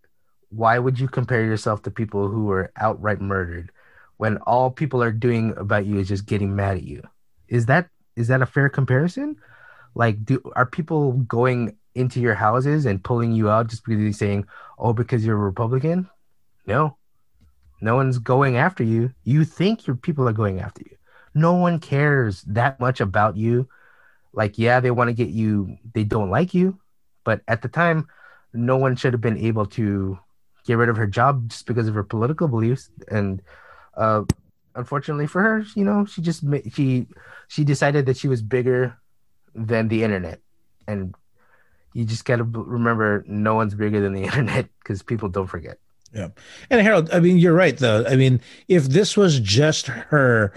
why 0.50 0.80
would 0.80 1.00
you 1.00 1.08
compare 1.08 1.44
yourself 1.44 1.82
to 1.84 1.92
people 1.92 2.28
who 2.30 2.46
were 2.46 2.72
outright 2.78 3.22
murdered? 3.22 3.72
when 4.18 4.38
all 4.40 4.72
people 4.72 5.04
are 5.04 5.12
doing 5.12 5.54
about 5.58 5.86
you 5.86 6.00
is 6.00 6.08
just 6.08 6.26
getting 6.26 6.56
mad 6.56 6.78
at 6.78 6.84
you. 6.84 7.02
Is 7.48 7.66
that 7.68 7.90
is 8.16 8.28
that 8.30 8.42
a 8.42 8.46
fair 8.46 8.70
comparison? 8.70 9.36
Like, 9.96 10.24
do 10.26 10.42
are 10.56 10.66
people 10.66 11.14
going 11.14 11.78
into 11.96 12.20
your 12.20 12.36
houses 12.36 12.86
and 12.86 13.04
pulling 13.04 13.32
you 13.32 13.50
out 13.50 13.68
just 13.68 13.86
because 13.86 14.00
they're 14.00 14.14
saying, 14.14 14.46
"Oh, 14.78 14.94
because 14.94 15.26
you're 15.26 15.38
a 15.38 15.40
Republican"? 15.40 16.10
No, 16.68 16.98
no 17.82 17.96
one's 17.96 18.20
going 18.20 18.58
after 18.58 18.84
you. 18.84 19.14
You 19.24 19.46
think 19.46 19.88
your 19.88 19.96
people 19.96 20.28
are 20.28 20.34
going 20.34 20.60
after 20.60 20.84
you. 20.86 20.98
No 21.34 21.54
one 21.54 21.80
cares 21.80 22.42
that 22.44 22.80
much 22.80 23.02
about 23.02 23.38
you. 23.38 23.68
Like, 24.34 24.58
yeah, 24.58 24.80
they 24.80 24.92
want 24.92 25.10
to 25.10 25.14
get 25.14 25.30
you. 25.30 25.78
They 25.94 26.04
don't 26.04 26.30
like 26.30 26.54
you, 26.54 26.78
but 27.24 27.42
at 27.48 27.62
the 27.62 27.70
time, 27.70 28.08
no 28.54 28.78
one 28.78 28.96
should 28.96 29.14
have 29.14 29.22
been 29.22 29.38
able 29.38 29.66
to 29.66 30.20
get 30.66 30.78
rid 30.78 30.90
of 30.90 30.98
her 30.98 31.08
job 31.08 31.50
just 31.50 31.66
because 31.68 31.88
of 31.88 31.94
her 31.94 32.04
political 32.04 32.48
beliefs 32.48 32.90
and 33.10 33.42
uh, 33.96 34.24
unfortunately 34.76 35.28
for 35.28 35.42
her, 35.42 35.64
you 35.76 35.84
know, 35.84 36.06
she 36.06 36.22
just 36.22 36.44
she 36.74 37.08
she 37.48 37.64
decided 37.64 38.06
that 38.06 38.18
she 38.18 38.28
was 38.28 38.42
bigger 38.42 38.98
than 39.56 39.88
the 39.88 40.04
internet, 40.04 40.40
and 40.88 41.16
you 41.94 42.06
just 42.06 42.26
got 42.26 42.38
to 42.38 42.44
remember 42.44 43.24
no 43.28 43.56
one's 43.56 43.74
bigger 43.74 44.02
than 44.02 44.14
the 44.14 44.24
internet 44.30 44.68
because 44.80 45.02
people 45.02 45.30
don't 45.30 45.48
forget. 45.48 45.80
Yeah. 46.14 46.30
And 46.70 46.82
Harold, 46.82 47.10
I 47.12 47.20
mean, 47.20 47.38
you're 47.38 47.54
right, 47.54 47.78
though. 47.78 48.06
I 48.08 48.16
mean, 48.16 48.40
if 48.70 48.86
this 48.86 49.18
was 49.18 49.40
just 49.40 49.88
her 49.88 50.54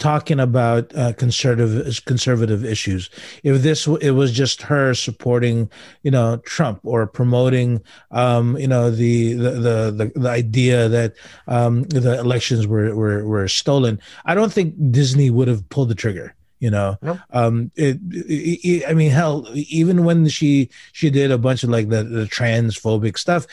talking 0.00 0.40
about 0.40 0.96
uh, 0.96 1.12
conservative 1.12 2.04
conservative 2.06 2.64
issues. 2.64 3.10
If 3.44 3.62
this 3.62 3.86
it 3.86 4.12
was 4.12 4.32
just 4.32 4.62
her 4.62 4.94
supporting, 4.94 5.70
you 6.02 6.10
know, 6.10 6.38
Trump 6.38 6.80
or 6.82 7.06
promoting, 7.06 7.82
um, 8.10 8.56
you 8.56 8.66
know, 8.66 8.90
the 8.90 9.34
the 9.34 9.50
the, 9.94 10.12
the, 10.16 10.28
idea 10.28 10.88
that 10.88 11.14
um, 11.46 11.82
the 11.84 12.18
elections 12.18 12.66
were, 12.66 12.94
were 12.96 13.24
were 13.24 13.46
stolen, 13.46 14.00
I 14.24 14.34
don't 14.34 14.52
think 14.52 14.74
Disney 14.90 15.30
would 15.30 15.48
have 15.48 15.68
pulled 15.68 15.90
the 15.90 15.94
trigger 15.94 16.34
you 16.60 16.70
know 16.70 16.96
nope. 17.02 17.18
um 17.32 17.70
it, 17.74 17.98
it, 18.10 18.60
it, 18.64 18.88
i 18.88 18.94
mean 18.94 19.10
hell 19.10 19.46
even 19.54 20.04
when 20.04 20.28
she 20.28 20.70
she 20.92 21.10
did 21.10 21.30
a 21.30 21.38
bunch 21.38 21.64
of 21.64 21.70
like 21.70 21.88
the, 21.88 22.04
the 22.04 22.24
transphobic 22.26 23.18
stuff 23.18 23.46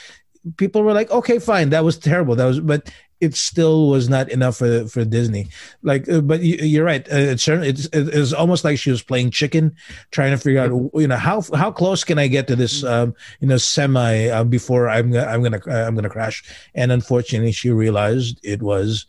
people 0.57 0.83
were 0.83 0.93
like 0.93 1.09
okay 1.09 1.39
fine 1.39 1.69
that 1.69 1.83
was 1.83 1.97
terrible 1.97 2.35
that 2.35 2.45
was 2.45 2.59
but 2.59 2.91
it 3.19 3.35
still 3.35 3.89
was 3.89 4.09
not 4.09 4.29
enough 4.29 4.57
for 4.57 4.85
for 4.87 5.03
Disney. 5.03 5.47
Like, 5.81 6.07
uh, 6.07 6.21
but 6.21 6.41
you, 6.41 6.81
are 6.81 6.85
right. 6.85 7.07
Uh, 7.11 7.15
it 7.15 7.39
certainly 7.39 7.69
it's, 7.69 7.87
it's 7.91 8.33
almost 8.33 8.63
like 8.63 8.77
she 8.77 8.91
was 8.91 9.01
playing 9.01 9.31
chicken, 9.31 9.75
trying 10.11 10.31
to 10.31 10.37
figure 10.37 10.61
out 10.61 10.69
you 10.93 11.07
know 11.07 11.17
how 11.17 11.41
how 11.55 11.71
close 11.71 12.03
can 12.03 12.19
I 12.19 12.27
get 12.27 12.47
to 12.47 12.55
this 12.55 12.83
mm-hmm. 12.83 13.09
um, 13.09 13.15
you 13.39 13.47
know 13.47 13.57
semi 13.57 14.27
uh, 14.27 14.43
before 14.43 14.89
I'm 14.89 15.15
I'm 15.15 15.41
gonna 15.41 15.61
I'm 15.67 15.95
gonna 15.95 16.09
crash. 16.09 16.43
And 16.75 16.91
unfortunately, 16.91 17.51
she 17.51 17.71
realized 17.71 18.39
it 18.43 18.61
was, 18.61 19.07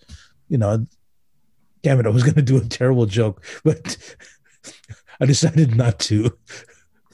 you 0.49 0.59
know, 0.59 0.87
damn 1.83 2.01
it, 2.01 2.07
I 2.07 2.11
was 2.11 2.23
gonna 2.23 2.43
do 2.43 2.57
a 2.57 2.65
terrible 2.65 3.07
joke, 3.07 3.45
but 3.65 3.97
I 5.21 5.27
decided 5.27 5.77
not 5.77 5.99
to. 6.01 6.37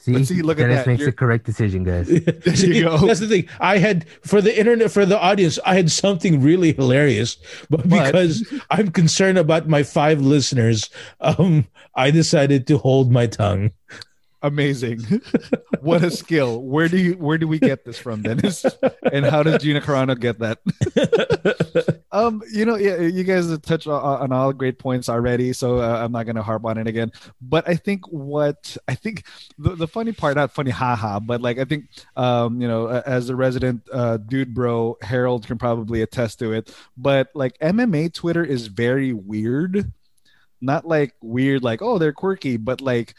See, 0.05 0.23
see 0.23 0.41
look 0.43 0.57
Dennis 0.59 0.77
at 0.79 0.85
that. 0.85 0.91
makes 0.91 0.99
You're... 0.99 1.09
the 1.09 1.17
correct 1.17 1.45
decision, 1.45 1.83
guys. 1.83 2.07
there 2.25 2.55
you 2.55 2.83
go. 2.83 2.97
That's 3.07 3.21
the 3.21 3.27
thing. 3.27 3.49
I 3.59 3.79
had 3.79 4.07
for 4.21 4.39
the 4.39 4.57
internet 4.57 4.91
for 4.91 5.03
the 5.03 5.19
audience, 5.19 5.57
I 5.65 5.73
had 5.73 5.89
something 5.89 6.41
really 6.41 6.73
hilarious, 6.73 7.37
but 7.71 7.89
because 7.89 8.45
I'm 8.69 8.91
concerned 8.91 9.39
about 9.39 9.67
my 9.67 9.81
five 9.81 10.21
listeners, 10.21 10.91
um, 11.21 11.65
I 11.95 12.11
decided 12.11 12.67
to 12.67 12.77
hold 12.77 13.11
my 13.11 13.25
tongue 13.25 13.71
amazing 14.41 14.99
what 15.81 16.03
a 16.03 16.11
skill 16.11 16.61
where 16.61 16.87
do 16.87 16.97
you 16.99 17.13
where 17.13 17.39
do 17.39 17.47
we 17.47 17.57
get 17.57 17.83
this 17.83 17.97
from 17.97 18.21
dennis 18.21 18.63
and 19.11 19.25
how 19.25 19.41
does 19.41 19.59
gina 19.63 19.81
carano 19.81 20.19
get 20.19 20.37
that 20.37 20.59
um 22.15 22.41
you 22.51 22.65
know 22.65 22.75
yeah 22.75 23.01
you 23.01 23.23
guys 23.23 23.49
have 23.49 23.61
touched 23.61 23.87
on, 23.87 24.31
all 24.31 24.53
great 24.53 24.79
points 24.79 25.09
already 25.09 25.51
so 25.51 25.79
uh, 25.79 26.03
i'm 26.03 26.11
not 26.11 26.25
going 26.25 26.35
to 26.35 26.41
harp 26.41 26.65
on 26.65 26.77
it 26.77 26.87
again. 26.87 27.11
But 27.41 27.67
i 27.67 27.75
think 27.75 28.05
what 28.07 28.77
i 28.87 28.95
think 28.95 29.25
the, 29.57 29.75
the 29.75 29.87
funny 29.87 30.13
part 30.13 30.35
not 30.35 30.51
funny 30.51 30.71
haha 30.71 31.19
but 31.19 31.41
like 31.41 31.59
i 31.59 31.65
think 31.65 31.89
um 32.15 32.61
you 32.61 32.67
know 32.67 32.87
as 32.87 33.29
a 33.29 33.35
resident 33.35 33.81
uh, 33.91 34.17
dude 34.17 34.53
bro 34.53 34.97
harold 35.01 35.45
can 35.45 35.57
probably 35.57 36.01
attest 36.01 36.39
to 36.39 36.53
it. 36.53 36.73
But 36.97 37.29
like 37.35 37.57
mma 37.59 38.13
twitter 38.13 38.43
is 38.43 38.67
very 38.67 39.13
weird. 39.13 39.91
Not 40.61 40.87
like 40.87 41.13
weird 41.21 41.63
like 41.63 41.81
oh 41.81 41.97
they're 41.97 42.13
quirky 42.13 42.57
but 42.57 42.79
like 42.81 43.13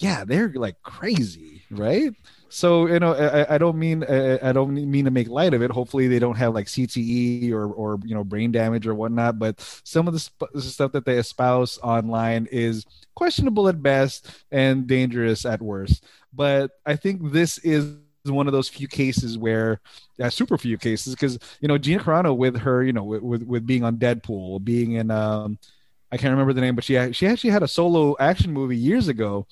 yeah, 0.00 0.24
they're 0.24 0.50
like 0.54 0.82
crazy, 0.82 1.62
right? 1.70 2.14
So 2.52 2.86
you 2.88 2.98
know, 2.98 3.14
I, 3.14 3.54
I 3.54 3.58
don't 3.58 3.78
mean 3.78 4.02
I 4.02 4.52
don't 4.52 4.74
mean 4.74 5.04
to 5.04 5.10
make 5.12 5.28
light 5.28 5.54
of 5.54 5.62
it. 5.62 5.70
Hopefully, 5.70 6.08
they 6.08 6.18
don't 6.18 6.36
have 6.36 6.52
like 6.52 6.66
CTE 6.66 7.52
or 7.52 7.66
or 7.72 7.98
you 8.04 8.14
know 8.14 8.24
brain 8.24 8.50
damage 8.50 8.88
or 8.88 8.94
whatnot. 8.94 9.38
But 9.38 9.60
some 9.84 10.08
of 10.08 10.14
the, 10.14 10.18
sp- 10.18 10.50
stuff 10.58 10.90
that 10.92 11.04
they 11.04 11.18
espouse 11.18 11.78
online 11.80 12.48
is 12.50 12.84
questionable 13.14 13.68
at 13.68 13.82
best 13.82 14.28
and 14.50 14.88
dangerous 14.88 15.46
at 15.46 15.62
worst. 15.62 16.04
But 16.32 16.72
I 16.84 16.96
think 16.96 17.30
this 17.30 17.58
is 17.58 17.94
one 18.24 18.48
of 18.48 18.52
those 18.52 18.68
few 18.68 18.88
cases 18.88 19.38
where 19.38 19.80
uh, 20.20 20.28
super 20.28 20.58
few 20.58 20.76
cases 20.76 21.14
because 21.14 21.38
you 21.60 21.68
know 21.68 21.78
Gina 21.78 22.02
Carano 22.02 22.36
with 22.36 22.56
her 22.58 22.82
you 22.82 22.92
know 22.92 23.04
with, 23.04 23.22
with, 23.22 23.42
with 23.44 23.66
being 23.66 23.84
on 23.84 23.96
Deadpool 23.96 24.62
being 24.64 24.92
in 24.92 25.10
um 25.10 25.58
I 26.12 26.16
can't 26.18 26.32
remember 26.32 26.52
the 26.52 26.60
name 26.60 26.74
but 26.74 26.84
she 26.84 27.12
she 27.12 27.26
actually 27.26 27.50
had 27.50 27.62
a 27.62 27.68
solo 27.68 28.16
action 28.20 28.52
movie 28.52 28.76
years 28.76 29.08
ago 29.08 29.46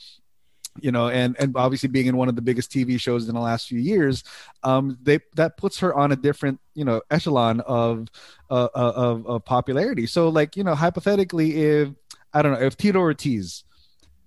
you 0.83 0.93
know, 0.93 1.09
and 1.09 1.37
and 1.39 1.57
obviously 1.57 1.89
being 1.89 2.07
in 2.07 2.17
one 2.17 2.29
of 2.29 2.37
the 2.37 2.43
biggest 2.43 2.71
TV 2.71 3.01
shows 3.01 3.29
in 3.29 3.35
the 3.35 3.41
last 3.41 3.69
few 3.69 3.79
years, 3.79 4.25
um, 4.63 4.99
they 5.03 5.21
that 5.37 5.57
puts 5.57 5.79
her 5.79 5.95
on 5.95 6.13
a 6.13 6.17
different 6.17 6.61
you 6.75 6.85
know 6.85 7.01
echelon 7.11 7.61
of 7.61 8.09
uh, 8.51 8.69
uh, 8.75 8.93
of, 8.95 9.27
of 9.27 9.45
popularity. 9.45 10.07
So 10.07 10.29
like 10.29 10.57
you 10.57 10.65
know, 10.65 10.75
hypothetically, 10.75 11.63
if 11.63 11.89
I 12.33 12.43
don't 12.43 12.53
know 12.53 12.67
if 12.67 12.77
Tito 12.77 12.99
Ortiz 12.99 13.65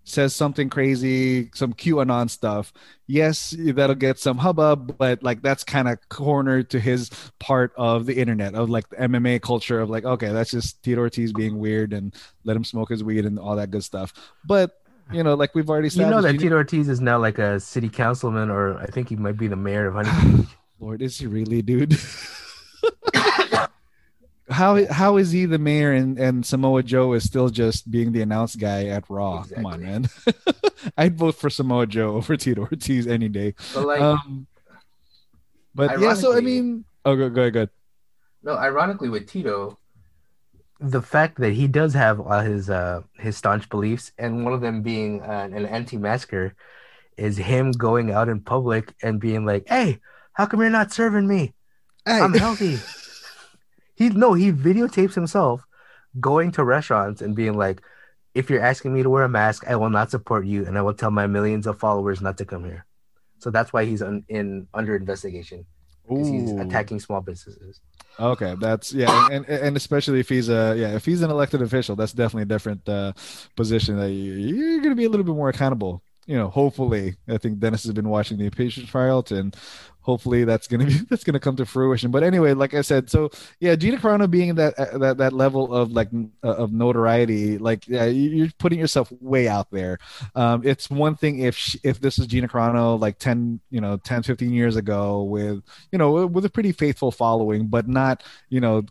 says 0.04 0.36
something 0.36 0.70
crazy, 0.70 1.50
some 1.54 1.74
QAnon 1.74 2.30
stuff, 2.30 2.74
yes, 3.08 3.56
that'll 3.58 3.96
get 3.96 4.20
some 4.20 4.38
hubbub, 4.38 4.98
but 4.98 5.22
like 5.22 5.42
that's 5.42 5.64
kind 5.64 5.88
of 5.88 5.98
cornered 6.10 6.70
to 6.72 6.80
his 6.80 7.10
part 7.40 7.72
of 7.78 8.06
the 8.06 8.18
internet 8.18 8.56
of 8.56 8.70
like 8.70 8.90
the 8.90 8.96
MMA 8.98 9.42
culture 9.42 9.80
of 9.80 9.90
like, 9.90 10.06
okay, 10.06 10.30
that's 10.30 10.52
just 10.52 10.82
Tito 10.84 11.02
Ortiz 11.02 11.32
being 11.34 11.60
weird 11.60 11.94
and 11.94 12.16
let 12.44 12.58
him 12.58 12.64
smoke 12.64 12.90
his 12.90 13.04
weed 13.04 13.26
and 13.26 13.38
all 13.38 13.56
that 13.56 13.72
good 13.72 13.84
stuff. 13.84 14.14
But 14.44 14.81
you 15.12 15.24
know, 15.24 15.36
like 15.36 15.54
we've 15.56 15.70
already 15.70 15.90
said. 15.90 16.02
You 16.02 16.10
know 16.10 16.22
that 16.22 16.40
Tito 16.40 16.56
Ortiz 16.56 16.90
is 16.90 17.02
now 17.02 17.18
like 17.20 17.38
a 17.38 17.60
city 17.60 17.90
councilman, 17.90 18.50
or 18.50 18.78
I 18.80 18.86
think 18.88 19.10
he 19.10 19.16
might 19.16 19.38
be 19.38 19.48
the 19.48 19.56
mayor 19.56 19.88
of 19.88 19.94
Huntington 19.96 20.48
Lord, 20.82 21.02
is 21.04 21.20
he 21.20 21.28
really, 21.28 21.62
dude? 21.62 21.96
how 24.50 24.84
how 24.92 25.18
is 25.18 25.32
he 25.32 25.46
the 25.46 25.60
mayor 25.60 25.94
and, 25.94 26.18
and 26.18 26.44
Samoa 26.44 26.82
Joe 26.82 27.14
is 27.14 27.24
still 27.24 27.50
just 27.50 27.90
being 27.90 28.12
the 28.12 28.22
announced 28.22 28.60
guy 28.60 28.88
at 28.88 29.08
Raw? 29.08 29.44
Come 29.44 29.68
on, 29.68 29.82
man. 29.82 30.10
I'd 30.98 31.18
vote 31.18 31.36
for 31.36 31.52
Samoa 31.52 31.86
Joe 31.86 32.16
over 32.16 32.36
Tito 32.36 32.62
Ortiz 32.62 33.06
any 33.06 33.30
day. 33.30 33.54
But 33.76 33.86
like, 33.86 34.02
Um, 34.02 34.48
but 35.76 36.00
yeah, 36.00 36.16
so 36.16 36.36
I 36.36 36.42
mean, 36.42 36.84
oh, 37.06 37.16
go 37.16 37.30
go 37.30 37.52
go. 37.52 37.68
no, 38.44 38.58
ironically 38.58 39.10
with 39.10 39.28
Tito, 39.28 39.78
the 40.82 41.02
fact 41.02 41.40
that 41.40 41.54
he 41.54 41.68
does 41.68 41.94
have 41.94 42.20
all 42.20 42.40
his 42.40 42.70
uh 42.70 43.02
his 43.18 43.38
staunch 43.38 43.70
beliefs, 43.70 44.12
and 44.18 44.44
one 44.44 44.54
of 44.54 44.62
them 44.62 44.82
being 44.82 45.22
uh, 45.22 45.48
an 45.54 45.66
anti-masker, 45.66 46.56
is 47.18 47.38
him 47.38 47.72
going 47.72 48.12
out 48.12 48.28
in 48.28 48.42
public 48.42 48.94
and 49.04 49.20
being 49.20 49.46
like, 49.46 49.68
"Hey, 49.68 50.00
how 50.34 50.48
come 50.48 50.60
you're 50.60 50.70
not 50.70 50.92
serving 50.92 51.28
me? 51.28 51.54
I'm 52.06 52.34
healthy." 52.34 52.80
he 53.96 54.10
no, 54.10 54.34
he 54.34 54.52
videotapes 54.52 55.14
himself 55.14 55.66
going 56.20 56.52
to 56.54 56.64
restaurants 56.64 57.22
and 57.22 57.36
being 57.36 57.56
like, 57.56 57.82
"If 58.34 58.50
you're 58.50 58.66
asking 58.66 58.94
me 58.94 59.04
to 59.04 59.10
wear 59.10 59.24
a 59.24 59.30
mask, 59.30 59.64
I 59.68 59.76
will 59.76 59.92
not 59.92 60.10
support 60.10 60.46
you, 60.48 60.66
and 60.66 60.78
I 60.78 60.82
will 60.82 60.96
tell 60.96 61.12
my 61.12 61.28
millions 61.28 61.68
of 61.68 61.80
followers 61.80 62.22
not 62.22 62.40
to 62.40 62.46
come 62.46 62.66
here." 62.66 62.86
So 63.38 63.52
that's 63.52 63.72
why 63.72 63.86
he's 63.86 64.02
un- 64.02 64.26
in 64.28 64.68
under 64.74 64.96
investigation 64.96 65.68
because 66.18 66.30
he's 66.30 66.52
attacking 66.52 67.00
small 67.00 67.22
businesses. 67.22 67.80
Okay, 68.20 68.56
that's 68.60 68.94
yeah, 68.94 69.28
and, 69.32 69.46
and 69.48 69.64
and 69.64 69.78
especially 69.78 70.20
if 70.20 70.30
he's 70.30 70.50
a 70.50 70.76
yeah, 70.78 70.96
if 70.96 71.06
he's 71.06 71.22
an 71.22 71.32
elected 71.32 71.62
official, 71.62 71.96
that's 71.96 72.14
definitely 72.14 72.44
a 72.44 72.46
different 72.46 72.88
uh, 72.88 73.14
position 73.56 73.98
that 73.98 74.12
you, 74.12 74.34
you're 74.34 74.78
going 74.78 74.90
to 74.90 74.96
be 74.96 75.06
a 75.06 75.10
little 75.10 75.26
bit 75.26 75.36
more 75.36 75.50
accountable. 75.50 76.04
You 76.28 76.38
know, 76.38 76.50
hopefully, 76.50 77.16
I 77.28 77.38
think 77.38 77.60
Dennis 77.60 77.84
has 77.84 77.94
been 77.94 78.10
watching 78.10 78.38
the 78.38 78.46
impeachment 78.46 78.90
trial, 78.90 79.26
and 79.32 79.56
hopefully 80.02 80.44
that's 80.44 80.68
to 80.82 80.86
be 80.86 80.94
that's 81.10 81.24
to 81.24 81.40
come 81.40 81.56
to 81.56 81.66
fruition. 81.66 82.12
But 82.12 82.24
anyway, 82.24 82.54
like 82.54 82.74
I 82.74 82.82
said, 82.82 83.10
so 83.10 83.30
yeah, 83.60 83.76
Gina 83.76 83.98
Carano 83.98 84.30
being 84.30 84.56
that 84.56 84.78
uh, 84.78 84.98
that 84.98 85.18
that 85.18 85.34
level 85.34 85.74
of 85.74 85.92
like 85.92 86.10
uh, 86.44 86.48
of 86.48 86.74
notoriety, 86.74 87.58
like 87.58 87.88
yeah, 87.88 88.06
you- 88.06 88.30
you're 88.32 88.50
putting 88.60 88.80
yourself 88.80 89.12
way 89.22 89.48
out 89.48 89.70
there. 89.72 90.00
Um, 90.36 90.62
it's 90.66 90.90
one 90.90 91.16
thing 91.16 91.40
if 91.40 91.56
she, 91.56 91.80
if 91.84 92.00
this 92.00 92.20
is 92.20 92.28
Gina 92.28 92.48
Carano 92.48 93.00
like 93.00 93.18
10, 93.20 93.60
you 93.70 93.82
know, 93.82 93.98
10, 93.98 94.24
15 94.24 94.52
years 94.52 94.76
ago 94.76 95.24
with 95.24 95.62
you 95.92 95.98
know, 95.98 96.26
with 96.26 96.46
a 96.46 96.50
pretty 96.50 96.72
faithful 96.72 97.12
following, 97.12 97.68
but 97.68 97.88
not, 97.88 98.24
you 98.50 98.60
know, 98.60 98.84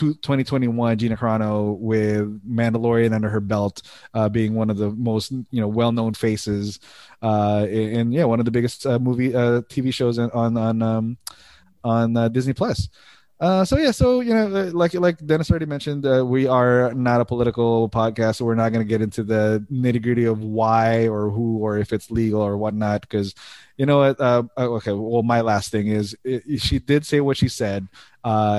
2021 0.00 0.98
Gina 0.98 1.16
Carano 1.16 1.78
with 1.78 2.40
Mandalorian 2.48 3.12
under 3.12 3.28
her 3.28 3.40
belt, 3.40 3.82
uh, 4.14 4.28
being 4.28 4.54
one 4.54 4.70
of 4.70 4.76
the 4.76 4.90
most, 4.90 5.30
you 5.30 5.60
know, 5.60 5.68
well-known 5.68 6.14
faces, 6.14 6.80
uh, 7.22 7.66
and 7.70 8.12
yeah, 8.12 8.24
one 8.24 8.38
of 8.38 8.44
the 8.44 8.50
biggest 8.50 8.86
uh, 8.86 8.98
movie, 8.98 9.34
uh, 9.34 9.62
TV 9.62 9.92
shows 9.92 10.18
on 10.18 10.56
on 10.56 10.82
um, 10.82 11.18
on 11.84 12.16
uh, 12.16 12.28
Disney 12.28 12.52
Plus. 12.52 12.88
Uh, 13.40 13.64
so 13.64 13.78
yeah, 13.78 13.90
so 13.90 14.20
you 14.20 14.34
know, 14.34 14.54
uh, 14.54 14.70
like 14.74 14.92
like 14.92 15.16
Dennis 15.24 15.50
already 15.50 15.64
mentioned, 15.64 16.04
uh, 16.04 16.22
we 16.26 16.46
are 16.46 16.92
not 16.92 17.22
a 17.22 17.24
political 17.24 17.88
podcast, 17.88 18.36
so 18.36 18.44
we're 18.44 18.54
not 18.54 18.70
going 18.70 18.84
to 18.84 18.88
get 18.88 19.00
into 19.00 19.22
the 19.22 19.64
nitty 19.72 20.02
gritty 20.02 20.24
of 20.24 20.40
why 20.40 21.08
or 21.08 21.30
who 21.30 21.56
or 21.56 21.78
if 21.78 21.90
it's 21.90 22.10
legal 22.10 22.42
or 22.42 22.58
whatnot, 22.58 23.00
because 23.00 23.34
you 23.78 23.86
know 23.86 23.96
what? 24.00 24.20
Uh, 24.20 24.42
okay, 24.58 24.92
well, 24.92 25.22
my 25.22 25.40
last 25.40 25.70
thing 25.70 25.86
is 25.86 26.14
it, 26.22 26.60
she 26.60 26.78
did 26.78 27.06
say 27.06 27.20
what 27.20 27.38
she 27.38 27.48
said. 27.48 27.88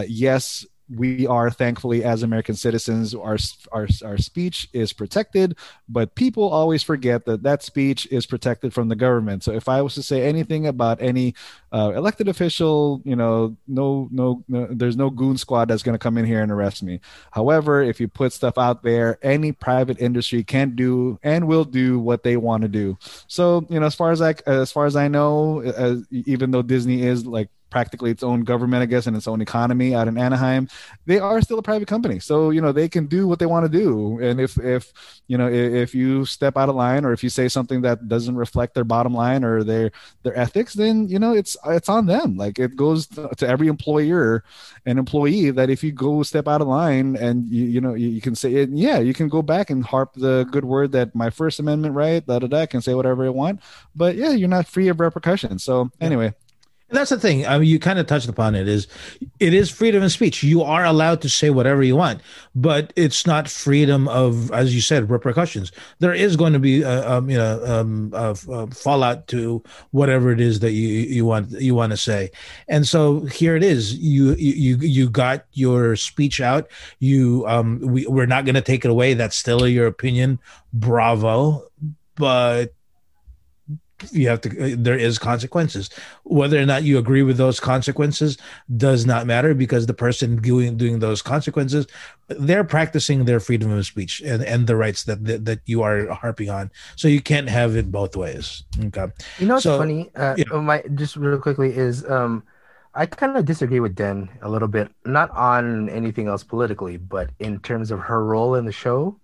Yes, 0.08 0.66
we 0.96 1.26
are 1.28 1.50
thankfully 1.50 2.04
as 2.04 2.24
American 2.24 2.56
citizens, 2.56 3.16
our 3.16 3.38
our 3.72 3.88
our 4.04 4.18
speech 4.18 4.68
is 4.74 4.94
protected, 4.94 5.58
but 5.88 6.16
people 6.16 6.50
always 6.50 6.84
forget 6.84 7.26
that 7.26 7.44
that 7.44 7.64
speech 7.64 8.08
is 8.12 8.26
protected 8.26 8.74
from 8.74 8.90
the 8.90 8.96
government. 8.96 9.44
So 9.44 9.54
if 9.54 9.70
I 9.70 9.82
was 9.82 9.96
to 9.96 10.04
say 10.04 10.24
anything 10.24 10.68
about 10.68 11.02
any 11.02 11.36
uh, 11.72 11.94
elected 11.96 12.28
official, 12.28 13.02
you 13.06 13.16
know, 13.16 13.56
no, 13.68 14.10
no, 14.12 14.44
no, 14.48 14.68
there's 14.70 14.98
no 14.98 15.10
goon 15.10 15.38
squad 15.38 15.70
that's 15.70 15.84
going 15.84 15.96
to 15.96 16.00
come 16.00 16.18
in 16.18 16.26
here 16.26 16.42
and 16.42 16.52
arrest 16.52 16.84
me. 16.84 17.00
However, 17.32 17.82
if 17.82 18.00
you 18.00 18.08
put 18.08 18.34
stuff 18.34 18.58
out 18.58 18.84
there, 18.84 19.18
any 19.22 19.52
private 19.52 20.00
industry 20.00 20.44
can 20.44 20.76
do 20.76 21.20
and 21.24 21.48
will 21.48 21.66
do 21.66 22.00
what 22.00 22.24
they 22.24 22.38
want 22.38 22.64
to 22.64 22.68
do. 22.68 22.98
So, 23.28 23.66
you 23.70 23.80
know, 23.80 23.86
as 23.86 23.96
far 23.96 24.12
as 24.12 24.22
I, 24.22 24.36
as 24.46 24.72
far 24.72 24.86
as 24.86 24.96
I 24.96 25.08
know, 25.08 25.64
uh, 25.64 25.98
even 26.12 26.52
though 26.52 26.62
Disney 26.62 27.04
is 27.04 27.26
like 27.26 27.50
practically 27.72 28.12
its 28.12 28.22
own 28.22 28.44
government, 28.44 28.84
I 28.84 28.86
guess, 28.86 29.08
and 29.08 29.18
its 29.18 29.28
own 29.28 29.42
economy 29.42 29.96
out 29.96 30.08
in 30.08 30.18
Anaheim, 30.18 30.68
they 31.08 31.18
are 31.18 31.42
still 31.42 31.58
a 31.58 31.64
private 31.64 31.88
company. 31.88 32.20
So, 32.20 32.52
you 32.52 32.62
know, 32.62 32.72
they 32.72 32.88
can 32.88 33.08
do 33.08 33.28
what 33.28 33.40
they 33.40 33.48
want 33.48 33.66
to 33.66 33.80
do. 33.80 34.20
And 34.20 34.40
if, 34.40 34.60
if, 34.60 34.94
you 35.28 35.38
know, 35.38 35.48
if, 35.48 35.74
if 35.74 35.96
you 35.96 36.26
step 36.26 36.58
out 36.58 36.70
of 36.70 36.76
line 36.76 37.06
or 37.06 37.14
if 37.14 37.24
you 37.24 37.30
say 37.30 37.48
something 37.48 37.82
that 37.82 38.08
doesn't 38.08 38.36
reflect 38.36 38.76
their 38.76 38.84
bottom 38.84 39.14
line 39.14 39.44
or 39.44 39.64
their, 39.64 39.92
their 40.22 40.38
ethics, 40.38 40.74
then, 40.74 41.08
you 41.08 41.18
know, 41.18 41.34
it's, 41.34 41.58
it's 41.66 41.90
on 41.90 42.06
them. 42.06 42.38
Like 42.38 42.60
it 42.60 42.76
goes 42.76 43.08
to, 43.08 43.30
to 43.38 43.48
every 43.48 43.68
employer 43.68 44.44
and 44.86 45.00
employee 45.00 45.50
that 45.52 45.70
if 45.70 45.84
you 45.84 45.92
go 45.92 46.22
step 46.24 46.48
out 46.48 46.62
of 46.62 46.68
line 46.68 47.16
and 47.16 47.50
you, 47.50 47.66
you 47.66 47.82
know, 47.82 47.94
you, 47.94 48.10
you 48.10 48.22
can 48.22 48.36
say 48.36 48.54
it, 48.54 48.70
yeah, 48.70 49.00
you 49.00 49.14
can 49.14 49.30
go 49.30 49.42
back 49.42 49.70
and 49.70 49.84
harp 49.86 50.14
the 50.16 50.46
good 50.52 50.66
word 50.66 50.92
that 50.92 51.16
my 51.16 51.30
first 51.30 51.60
amendment 51.60 51.96
right, 51.96 52.26
da, 52.28 52.40
da, 52.40 52.48
da, 52.48 52.66
can 52.66 52.82
say 52.82 52.94
whatever 52.94 53.26
I 53.26 53.30
want, 53.30 53.62
but 53.96 54.16
yeah, 54.16 54.32
you're 54.32 54.50
not 54.50 54.68
free 54.68 54.90
of 54.90 55.00
repercussions. 55.00 55.64
So 55.64 55.90
anyway, 56.02 56.34
And 56.92 56.98
that's 56.98 57.10
the 57.10 57.18
thing. 57.18 57.48
I 57.48 57.58
mean, 57.58 57.70
you 57.70 57.80
kind 57.80 58.00
of 58.00 58.06
touched 58.06 58.28
upon 58.28 58.54
it. 58.54 58.68
Is 58.68 58.86
it 59.40 59.54
is 59.54 59.70
freedom 59.70 60.04
of 60.04 60.12
speech? 60.12 60.44
You 60.44 60.62
are 60.62 60.84
allowed 60.84 61.22
to 61.22 61.30
say 61.30 61.50
whatever 61.50 61.82
you 61.82 61.96
want, 61.96 62.20
but 62.54 62.92
it's 62.98 63.26
not 63.26 63.48
freedom 63.48 64.10
of, 64.10 64.52
as 64.52 64.76
you 64.76 64.82
said, 64.82 65.10
repercussions. 65.10 65.72
There 66.00 66.14
is 66.14 66.36
going 66.36 66.52
to 66.52 66.60
be, 66.60 66.84
uh, 66.84 67.20
um, 67.20 67.30
you 67.30 67.38
know, 67.38 67.64
um, 67.64 68.12
uh, 68.14 68.36
uh, 68.52 68.68
fallout 68.68 69.28
to 69.28 69.64
whatever 69.92 70.34
it 70.34 70.42
is 70.42 70.60
that 70.60 70.74
you 70.74 70.90
you 70.90 71.24
want 71.24 71.52
you 71.52 71.76
want 71.76 71.92
to 71.92 71.98
say. 71.98 72.30
And 72.68 72.86
so 72.86 73.22
here 73.22 73.56
it 73.56 73.64
is. 73.64 73.96
You 73.96 74.36
you 74.36 74.76
you 74.76 75.10
got 75.10 75.46
your 75.54 75.96
speech 75.96 76.42
out. 76.42 76.70
You 77.00 77.46
um, 77.48 77.80
we 77.80 78.06
we're 78.06 78.26
not 78.26 78.44
going 78.44 78.56
to 78.56 78.62
take 78.62 78.84
it 78.84 78.92
away. 78.92 79.14
That's 79.14 79.38
still 79.38 79.66
your 79.66 79.88
opinion. 79.88 80.40
Bravo, 80.74 81.70
but 82.16 82.74
you 84.12 84.28
have 84.28 84.42
to 84.42 84.76
there 84.76 84.98
is 84.98 85.20
consequences 85.20 85.90
whether 86.24 86.60
or 86.60 86.66
not 86.66 86.84
you 86.84 86.98
agree 86.98 87.24
with 87.24 87.38
those 87.38 87.60
consequences 87.60 88.38
does 88.78 89.06
not 89.06 89.26
matter 89.28 89.54
because 89.54 89.86
the 89.86 89.94
person 89.94 90.38
doing 90.38 90.78
doing 90.78 91.00
those 91.00 91.22
consequences 91.22 91.86
they're 92.30 92.64
practicing 92.64 93.26
their 93.26 93.40
freedom 93.40 93.72
of 93.72 93.86
speech 93.86 94.22
and 94.26 94.44
and 94.44 94.68
the 94.68 94.76
rights 94.76 95.04
that 95.04 95.24
that, 95.26 95.46
that 95.46 95.60
you 95.66 95.82
are 95.84 96.08
harping 96.14 96.50
on 96.50 96.72
so 96.96 97.08
you 97.08 97.22
can't 97.22 97.50
have 97.50 97.76
it 97.76 97.92
both 97.92 98.16
ways 98.16 98.64
okay 98.86 99.08
You 99.38 99.48
know 99.48 99.56
what's 99.56 99.70
So, 99.70 99.72
funny? 99.72 100.12
Uh, 100.16 100.38
yeah. 100.38 100.44
my 100.52 100.84
just 100.96 101.16
real 101.16 101.40
quickly 101.40 101.76
is 101.76 102.06
um, 102.10 102.44
I 102.94 103.06
kind 103.06 103.36
of 103.38 103.46
disagree 103.46 103.80
with 103.80 103.96
Den 103.96 104.30
a 104.42 104.50
little 104.50 104.68
bit, 104.68 104.92
not 105.06 105.30
on 105.32 105.90
anything 105.90 106.28
else 106.28 106.44
politically, 106.44 106.98
but 106.98 107.32
in 107.40 107.60
terms 107.62 107.92
of 107.92 108.00
her 108.02 108.24
role 108.24 108.56
in 108.56 108.66
the 108.66 108.72
show. 108.72 109.20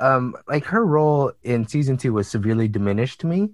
Um, 0.00 0.36
like 0.48 0.64
her 0.66 0.84
role 0.86 1.32
in 1.44 1.68
season 1.68 1.96
two 1.98 2.12
was 2.14 2.28
severely 2.28 2.68
diminished 2.68 3.20
to 3.20 3.26
me. 3.28 3.52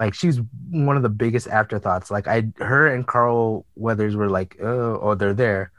Like 0.00 0.14
she's 0.14 0.40
one 0.70 0.96
of 0.96 1.02
the 1.02 1.08
biggest 1.08 1.46
afterthoughts. 1.46 2.10
Like 2.10 2.26
I, 2.26 2.52
her 2.58 2.86
and 2.86 3.06
Carl 3.06 3.66
Weathers 3.76 4.16
were 4.16 4.28
like, 4.28 4.56
oh, 4.60 4.98
oh, 5.00 5.14
they're 5.14 5.34
there, 5.34 5.70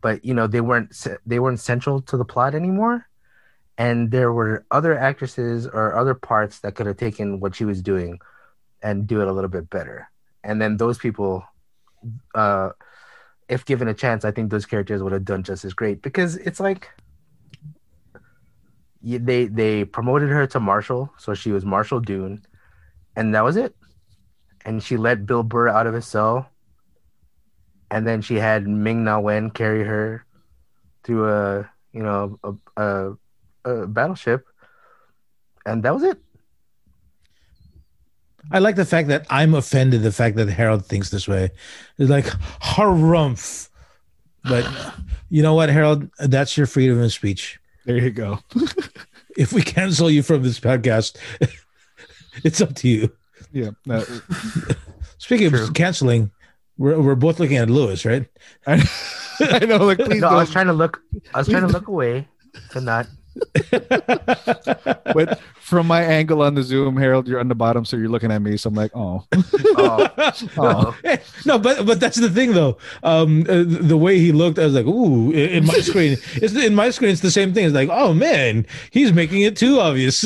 but 0.00 0.24
you 0.24 0.34
know 0.34 0.46
they 0.46 0.60
weren't 0.60 0.94
they 1.26 1.38
weren't 1.38 1.60
central 1.60 2.00
to 2.02 2.16
the 2.16 2.24
plot 2.24 2.54
anymore. 2.54 3.06
And 3.78 4.10
there 4.10 4.32
were 4.32 4.66
other 4.70 4.96
actresses 4.98 5.66
or 5.66 5.96
other 5.96 6.14
parts 6.14 6.60
that 6.60 6.74
could 6.74 6.86
have 6.86 6.98
taken 6.98 7.40
what 7.40 7.54
she 7.54 7.64
was 7.64 7.80
doing 7.82 8.20
and 8.82 9.06
do 9.06 9.20
it 9.20 9.28
a 9.28 9.32
little 9.32 9.50
bit 9.50 9.70
better. 9.70 10.10
And 10.44 10.60
then 10.60 10.76
those 10.76 10.98
people, 10.98 11.44
uh, 12.34 12.70
if 13.48 13.64
given 13.64 13.88
a 13.88 13.94
chance, 13.94 14.24
I 14.24 14.30
think 14.30 14.50
those 14.50 14.66
characters 14.66 15.02
would 15.02 15.12
have 15.12 15.24
done 15.24 15.42
just 15.42 15.64
as 15.64 15.72
great 15.72 16.02
because 16.02 16.36
it's 16.36 16.60
like 16.60 16.90
they 19.02 19.46
they 19.46 19.84
promoted 19.84 20.30
her 20.30 20.46
to 20.48 20.60
Marshall, 20.60 21.12
so 21.18 21.34
she 21.34 21.50
was 21.50 21.64
Marshall 21.64 22.00
Dune, 22.00 22.44
and 23.16 23.34
that 23.34 23.44
was 23.44 23.56
it. 23.56 23.74
And 24.64 24.82
she 24.82 24.96
let 24.96 25.26
Bill 25.26 25.42
Burr 25.42 25.68
out 25.68 25.86
of 25.86 25.94
his 25.94 26.06
cell, 26.06 26.48
and 27.90 28.06
then 28.06 28.22
she 28.22 28.36
had 28.36 28.66
Ming 28.66 29.04
Na 29.04 29.18
Wen 29.18 29.50
carry 29.50 29.84
her 29.84 30.24
through 31.02 31.28
a 31.28 31.70
you 31.92 32.02
know 32.02 32.38
a, 32.44 32.54
a, 32.76 33.12
a 33.64 33.86
battleship, 33.86 34.46
and 35.66 35.82
that 35.82 35.94
was 35.94 36.02
it. 36.04 36.18
i 38.50 38.58
like 38.58 38.76
the 38.76 38.84
fact 38.84 39.08
that 39.08 39.24
i'm 39.30 39.54
offended 39.54 40.02
the 40.02 40.10
fact 40.10 40.34
that 40.36 40.48
harold 40.48 40.84
thinks 40.84 41.10
this 41.10 41.28
way 41.28 41.48
it's 41.96 42.10
like 42.10 42.26
harumph 42.60 43.68
but 44.42 44.66
you 45.30 45.42
know 45.42 45.54
what 45.54 45.70
harold 45.70 46.10
that's 46.18 46.56
your 46.56 46.66
freedom 46.66 47.00
of 47.00 47.12
speech 47.12 47.60
there 47.84 47.98
you 47.98 48.10
go. 48.10 48.38
if 49.36 49.52
we 49.52 49.62
cancel 49.62 50.10
you 50.10 50.22
from 50.22 50.42
this 50.42 50.60
podcast 50.60 51.16
it's 52.44 52.60
up 52.60 52.74
to 52.76 52.88
you 52.88 53.12
yeah. 53.52 53.70
No, 53.86 54.04
Speaking 55.18 55.50
True. 55.50 55.64
of 55.64 55.74
canceling, 55.74 56.30
we're, 56.78 57.00
we're 57.00 57.14
both 57.14 57.40
looking 57.40 57.56
at 57.56 57.70
Lewis, 57.70 58.04
right? 58.04 58.26
I, 58.66 58.74
I 59.40 59.64
know. 59.64 59.78
Like, 59.78 59.98
please 59.98 60.20
No, 60.20 60.28
I 60.28 60.34
was 60.34 60.50
trying 60.50 60.66
to 60.66 60.72
look. 60.72 61.00
I 61.34 61.38
was 61.38 61.48
trying 61.48 61.62
to 61.62 61.68
look 61.68 61.88
away 61.88 62.28
to 62.70 62.80
not 62.80 63.06
but 65.14 65.40
from 65.60 65.86
my 65.86 66.02
angle 66.02 66.42
on 66.42 66.54
the 66.54 66.62
Zoom, 66.62 66.96
Harold, 66.96 67.26
you're 67.26 67.40
on 67.40 67.48
the 67.48 67.54
bottom, 67.54 67.84
so 67.84 67.96
you're 67.96 68.08
looking 68.08 68.30
at 68.30 68.42
me. 68.42 68.56
So 68.56 68.68
I'm 68.68 68.74
like, 68.74 68.92
oh, 68.94 69.24
Oh, 69.76 70.08
oh. 70.58 70.96
no, 71.46 71.58
but 71.58 71.86
but 71.86 72.00
that's 72.00 72.18
the 72.18 72.30
thing 72.30 72.52
though. 72.52 72.76
Um, 73.02 73.44
uh, 73.48 73.64
the 73.66 73.96
way 73.96 74.18
he 74.18 74.32
looked, 74.32 74.58
I 74.58 74.64
was 74.64 74.74
like, 74.74 74.86
ooh. 74.86 75.30
In 75.32 75.50
in 75.50 75.66
my 75.66 75.80
screen, 75.80 76.18
it's 76.36 76.54
in 76.54 76.74
my 76.74 76.90
screen. 76.90 77.10
It's 77.10 77.20
the 77.20 77.30
same 77.30 77.52
thing. 77.54 77.64
It's 77.66 77.74
like, 77.74 77.88
oh 77.90 78.14
man, 78.14 78.66
he's 78.90 79.12
making 79.12 79.42
it 79.42 79.56
too 79.56 79.80
obvious. 79.80 80.24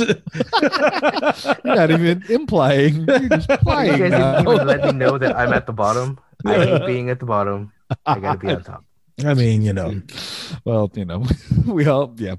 not 1.64 1.90
even 1.90 2.24
implying. 2.28 3.06
You're 3.06 3.22
you 3.22 3.28
guys 3.28 4.42
even 4.42 4.66
let 4.66 4.84
me 4.84 4.92
know 4.92 5.18
that 5.18 5.36
I'm 5.36 5.52
at 5.52 5.66
the 5.66 5.72
bottom. 5.72 6.18
I 6.44 6.54
hate 6.54 6.86
being 6.86 7.10
at 7.10 7.20
the 7.20 7.26
bottom. 7.26 7.72
I 8.04 8.18
gotta 8.18 8.38
be 8.38 8.48
on 8.48 8.62
top. 8.62 8.84
I 9.24 9.32
mean, 9.32 9.62
you 9.62 9.72
know, 9.72 10.02
well, 10.64 10.90
you 10.94 11.06
know, 11.06 11.24
we 11.66 11.86
all, 11.86 12.14
yeah. 12.18 12.34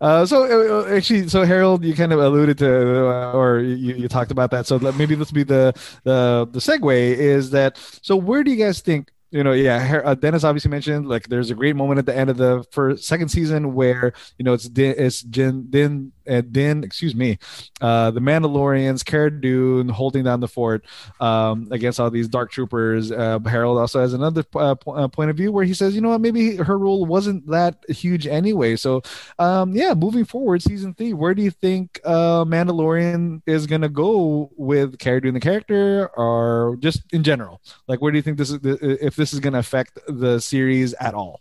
Uh, 0.00 0.26
so 0.26 0.82
uh, 0.84 0.88
actually, 0.88 1.28
so 1.28 1.44
Harold, 1.44 1.84
you 1.84 1.94
kind 1.94 2.12
of 2.12 2.18
alluded 2.18 2.58
to, 2.58 3.06
uh, 3.08 3.32
or 3.32 3.60
you, 3.60 3.94
you 3.94 4.08
talked 4.08 4.32
about 4.32 4.50
that. 4.50 4.66
So 4.66 4.76
let, 4.76 4.96
maybe 4.96 5.14
this 5.14 5.30
be 5.30 5.44
the 5.44 5.72
the 6.02 6.48
the 6.50 6.58
segue 6.58 6.92
is 6.92 7.50
that. 7.50 7.78
So 8.02 8.16
where 8.16 8.42
do 8.42 8.50
you 8.50 8.56
guys 8.56 8.80
think? 8.80 9.12
You 9.30 9.44
know, 9.44 9.52
yeah. 9.52 10.00
Uh, 10.04 10.14
Dennis 10.14 10.42
obviously 10.42 10.70
mentioned 10.70 11.06
like 11.06 11.28
there's 11.28 11.50
a 11.50 11.54
great 11.54 11.76
moment 11.76 11.98
at 11.98 12.06
the 12.06 12.16
end 12.16 12.30
of 12.30 12.36
the 12.36 12.64
first 12.72 13.04
second 13.04 13.28
season 13.28 13.74
where 13.74 14.12
you 14.38 14.44
know 14.44 14.54
it's 14.54 14.68
Din, 14.68 14.94
it's 14.98 15.22
Jin, 15.22 15.66
Din, 15.70 16.12
uh, 16.28 16.42
then 16.46 16.84
excuse 16.84 17.14
me, 17.14 17.38
uh, 17.80 18.10
the 18.10 18.20
Mandalorians, 18.20 19.04
Cara 19.04 19.30
Dune 19.30 19.88
holding 19.88 20.24
down 20.24 20.40
the 20.40 20.48
fort 20.48 20.84
um, 21.20 21.68
against 21.70 22.00
all 22.00 22.10
these 22.10 22.28
dark 22.28 22.50
troopers. 22.50 23.10
Uh, 23.10 23.38
Harold 23.40 23.78
also 23.78 24.00
has 24.00 24.12
another 24.12 24.44
uh, 24.54 24.74
po- 24.74 24.92
uh, 24.92 25.08
point 25.08 25.30
of 25.30 25.36
view 25.36 25.52
where 25.52 25.64
he 25.64 25.74
says, 25.74 25.94
you 25.94 26.00
know 26.00 26.10
what, 26.10 26.20
maybe 26.20 26.56
her 26.56 26.78
role 26.78 27.06
wasn't 27.06 27.46
that 27.48 27.76
huge 27.88 28.26
anyway. 28.26 28.76
So, 28.76 29.02
um, 29.38 29.74
yeah, 29.74 29.94
moving 29.94 30.24
forward, 30.24 30.62
season 30.62 30.94
three, 30.94 31.12
where 31.12 31.34
do 31.34 31.42
you 31.42 31.50
think 31.50 32.00
uh, 32.04 32.44
Mandalorian 32.44 33.42
is 33.46 33.66
gonna 33.66 33.88
go 33.88 34.50
with 34.56 34.98
Cara 34.98 35.20
Dune 35.20 35.34
the 35.34 35.40
character, 35.40 36.10
or 36.16 36.76
just 36.80 37.02
in 37.12 37.22
general? 37.22 37.60
Like, 37.86 38.00
where 38.00 38.12
do 38.12 38.18
you 38.18 38.22
think 38.22 38.38
this 38.38 38.50
is? 38.50 38.58
If 38.62 39.16
this 39.16 39.32
is 39.32 39.40
gonna 39.40 39.58
affect 39.58 39.98
the 40.06 40.40
series 40.40 40.94
at 40.94 41.14
all? 41.14 41.40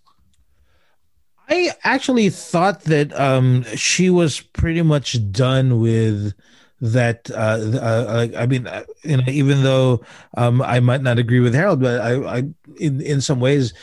I 1.49 1.71
actually 1.83 2.29
thought 2.29 2.81
that 2.83 3.17
um, 3.17 3.63
she 3.75 4.09
was 4.09 4.41
pretty 4.41 4.81
much 4.81 5.31
done 5.31 5.79
with 5.79 6.33
that. 6.81 7.31
Uh, 7.31 7.77
uh, 7.79 8.27
I 8.37 8.45
mean, 8.45 8.67
uh, 8.67 8.83
you 9.03 9.17
know, 9.17 9.23
even 9.27 9.63
though 9.63 10.01
um, 10.35 10.61
I 10.61 10.79
might 10.79 11.01
not 11.01 11.19
agree 11.19 11.39
with 11.39 11.55
Harold, 11.55 11.81
but 11.81 12.01
I, 12.01 12.37
I 12.39 12.43
in 12.79 13.01
in 13.01 13.21
some 13.21 13.39
ways, 13.39 13.73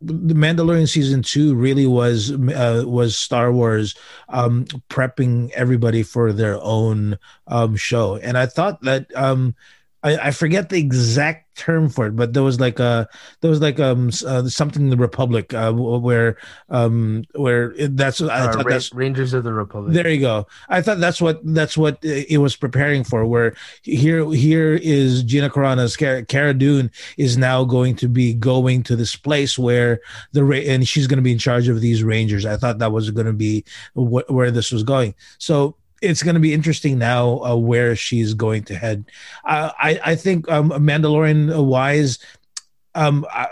the 0.00 0.34
Mandalorian 0.34 0.88
season 0.88 1.22
two 1.22 1.54
really 1.54 1.86
was 1.86 2.32
uh, 2.32 2.84
was 2.86 3.18
Star 3.18 3.52
Wars 3.52 3.94
um, 4.30 4.64
prepping 4.88 5.50
everybody 5.50 6.02
for 6.02 6.32
their 6.32 6.58
own 6.62 7.18
um, 7.48 7.76
show, 7.76 8.16
and 8.16 8.38
I 8.38 8.46
thought 8.46 8.80
that 8.82 9.14
um, 9.14 9.54
I, 10.02 10.16
I 10.16 10.30
forget 10.30 10.68
the 10.68 10.78
exact 10.78 11.47
term 11.58 11.88
for 11.90 12.06
it, 12.06 12.14
but 12.16 12.32
there 12.32 12.42
was 12.42 12.60
like 12.60 12.78
a 12.78 13.08
there 13.42 13.50
was 13.50 13.60
like 13.60 13.78
um 13.80 14.08
uh, 14.24 14.44
something 14.48 14.82
in 14.82 14.90
the 14.90 14.96
Republic 14.96 15.52
uh, 15.52 15.72
where 15.72 16.38
um 16.70 17.24
where 17.34 17.72
it, 17.72 17.96
that's 17.96 18.20
I 18.22 18.46
Uh, 18.46 18.52
thought 18.52 18.64
Ra- 18.64 18.72
that's 18.72 18.94
Rangers 18.94 19.34
of 19.34 19.42
the 19.44 19.52
Republic. 19.52 19.92
there 19.92 20.08
you 20.08 20.20
go. 20.20 20.46
I 20.68 20.80
thought 20.80 20.98
that's 21.00 21.20
what 21.20 21.40
that's 21.44 21.76
what 21.76 21.98
it 22.02 22.38
was 22.40 22.56
preparing 22.56 23.02
for. 23.04 23.26
Where 23.26 23.54
here 23.82 24.24
here 24.32 24.74
is 24.80 25.22
Gina 25.24 25.50
Carano's 25.50 25.96
Cara, 25.96 26.24
Cara 26.24 26.54
Dune 26.54 26.90
is 27.18 27.36
now 27.36 27.64
going 27.64 27.96
to 27.96 28.08
be 28.08 28.32
going 28.32 28.82
to 28.84 28.96
this 28.96 29.16
place 29.16 29.58
where 29.58 30.00
the 30.32 30.44
and 30.70 30.86
she's 30.86 31.06
going 31.06 31.18
to 31.18 31.22
be 31.22 31.32
in 31.32 31.38
charge 31.38 31.68
of 31.68 31.80
these 31.80 32.02
rangers. 32.04 32.46
I 32.46 32.56
thought 32.56 32.78
that 32.78 32.92
was 32.92 33.10
going 33.10 33.26
to 33.26 33.32
be 33.32 33.64
wh- 33.94 34.28
where 34.30 34.50
this 34.50 34.70
was 34.70 34.84
going. 34.84 35.14
So 35.38 35.74
it's 36.02 36.22
going 36.22 36.34
to 36.34 36.40
be 36.40 36.54
interesting 36.54 36.98
now 36.98 37.42
uh, 37.42 37.56
where 37.56 37.96
she's 37.96 38.34
going 38.34 38.64
to 38.64 38.74
head. 38.74 39.04
Uh, 39.44 39.70
I 39.78 40.00
I 40.04 40.14
think 40.16 40.50
um, 40.50 40.70
Mandalorian 40.70 41.64
wise, 41.64 42.18
um, 42.94 43.26
I, 43.30 43.48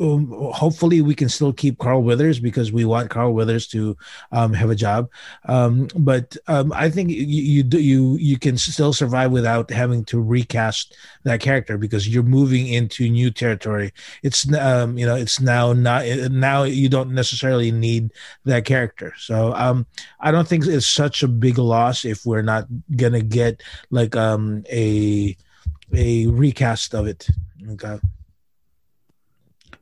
um, 0.00 0.32
hopefully 0.52 1.00
we 1.00 1.14
can 1.14 1.28
still 1.28 1.52
keep 1.52 1.78
Carl 1.78 2.02
Weathers 2.02 2.40
because 2.40 2.72
we 2.72 2.84
want 2.84 3.10
Carl 3.10 3.32
Weathers 3.32 3.68
to 3.68 3.96
um, 4.32 4.52
have 4.52 4.70
a 4.70 4.74
job. 4.74 5.08
Um, 5.44 5.88
but 5.94 6.36
um, 6.48 6.72
I 6.72 6.90
think 6.90 7.10
you 7.10 7.24
you 7.24 7.62
do, 7.62 7.78
you 7.78 8.16
you 8.16 8.38
can 8.38 8.58
still 8.58 8.92
survive 8.92 9.30
without 9.30 9.70
having 9.70 10.04
to 10.06 10.20
recast 10.20 10.96
that 11.22 11.40
character 11.40 11.78
because 11.78 12.08
you're 12.08 12.24
moving 12.24 12.66
into 12.66 13.08
new 13.08 13.30
territory. 13.30 13.92
It's 14.22 14.52
um, 14.54 14.98
you 14.98 15.06
know 15.06 15.14
it's 15.14 15.40
now 15.40 15.72
not 15.72 16.04
now 16.30 16.64
you 16.64 16.88
don't 16.88 17.12
necessarily 17.12 17.70
need 17.70 18.12
that 18.46 18.64
character. 18.64 19.14
So 19.18 19.54
um, 19.54 19.86
I 20.18 20.32
don't 20.32 20.48
think 20.48 20.66
it's 20.66 20.86
such 20.86 21.22
a 21.22 21.28
big 21.28 21.58
loss 21.58 22.04
if 22.04 22.26
we're 22.26 22.42
not 22.42 22.66
gonna 22.96 23.22
get 23.22 23.62
like 23.90 24.16
um, 24.16 24.64
a 24.70 25.36
a 25.94 26.26
recast 26.26 26.94
of 26.94 27.06
it. 27.06 27.28
Okay. 27.72 27.98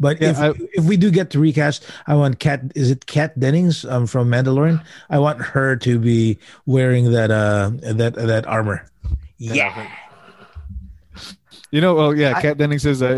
But 0.01 0.21
Yeah, 0.21 0.31
if 0.31 0.39
I- 0.39 0.55
if 0.75 0.85
we 0.85 0.97
do 0.97 1.11
get 1.11 1.31
to 1.31 1.41
recast, 1.41 1.85
I 2.07 2.15
want 2.15 2.39
Kat. 2.39 2.63
Is 2.75 2.91
it 2.91 3.07
Kat 3.07 3.39
Dennings 3.39 3.85
um, 3.85 4.07
from 4.07 4.31
Mandalorian? 4.31 4.83
I 5.11 5.19
want 5.19 5.41
her 5.41 5.75
to 5.77 5.99
be 5.99 6.39
wearing 6.67 7.13
that 7.13 7.31
uh 7.31 7.71
that 7.83 8.15
that 8.15 8.47
armor. 8.47 8.87
Yeah. 9.39 9.89
You 11.71 11.83
know, 11.83 11.95
well, 11.95 12.15
yeah, 12.17 12.35
I- 12.37 12.43
Kat 12.43 12.57
Dennings 12.59 12.87
is. 12.87 13.03
Uh, 13.03 13.09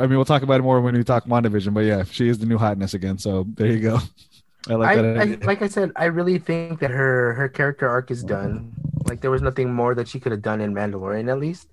I 0.00 0.06
mean, 0.06 0.16
we'll 0.16 0.24
talk 0.24 0.42
about 0.42 0.60
it 0.60 0.62
more 0.62 0.80
when 0.80 0.94
we 0.96 1.04
talk 1.04 1.26
WandaVision, 1.26 1.74
but 1.74 1.84
yeah, 1.84 2.04
she 2.04 2.28
is 2.28 2.38
the 2.38 2.46
new 2.46 2.56
hotness 2.56 2.94
again. 2.94 3.18
So 3.18 3.44
there 3.54 3.66
you 3.66 3.80
go. 3.80 3.98
I 4.68 4.74
like 4.74 4.98
I, 4.98 5.02
that. 5.02 5.18
I, 5.42 5.46
like 5.46 5.62
I 5.62 5.68
said, 5.68 5.92
I 5.96 6.06
really 6.06 6.38
think 6.38 6.80
that 6.80 6.90
her 6.90 7.34
her 7.34 7.48
character 7.48 7.88
arc 7.88 8.10
is 8.10 8.22
done. 8.24 8.72
Like 9.06 9.20
there 9.20 9.30
was 9.30 9.42
nothing 9.42 9.72
more 9.72 9.94
that 9.94 10.08
she 10.08 10.20
could 10.20 10.32
have 10.32 10.42
done 10.42 10.60
in 10.60 10.74
Mandalorian, 10.74 11.30
at 11.30 11.38
least. 11.38 11.68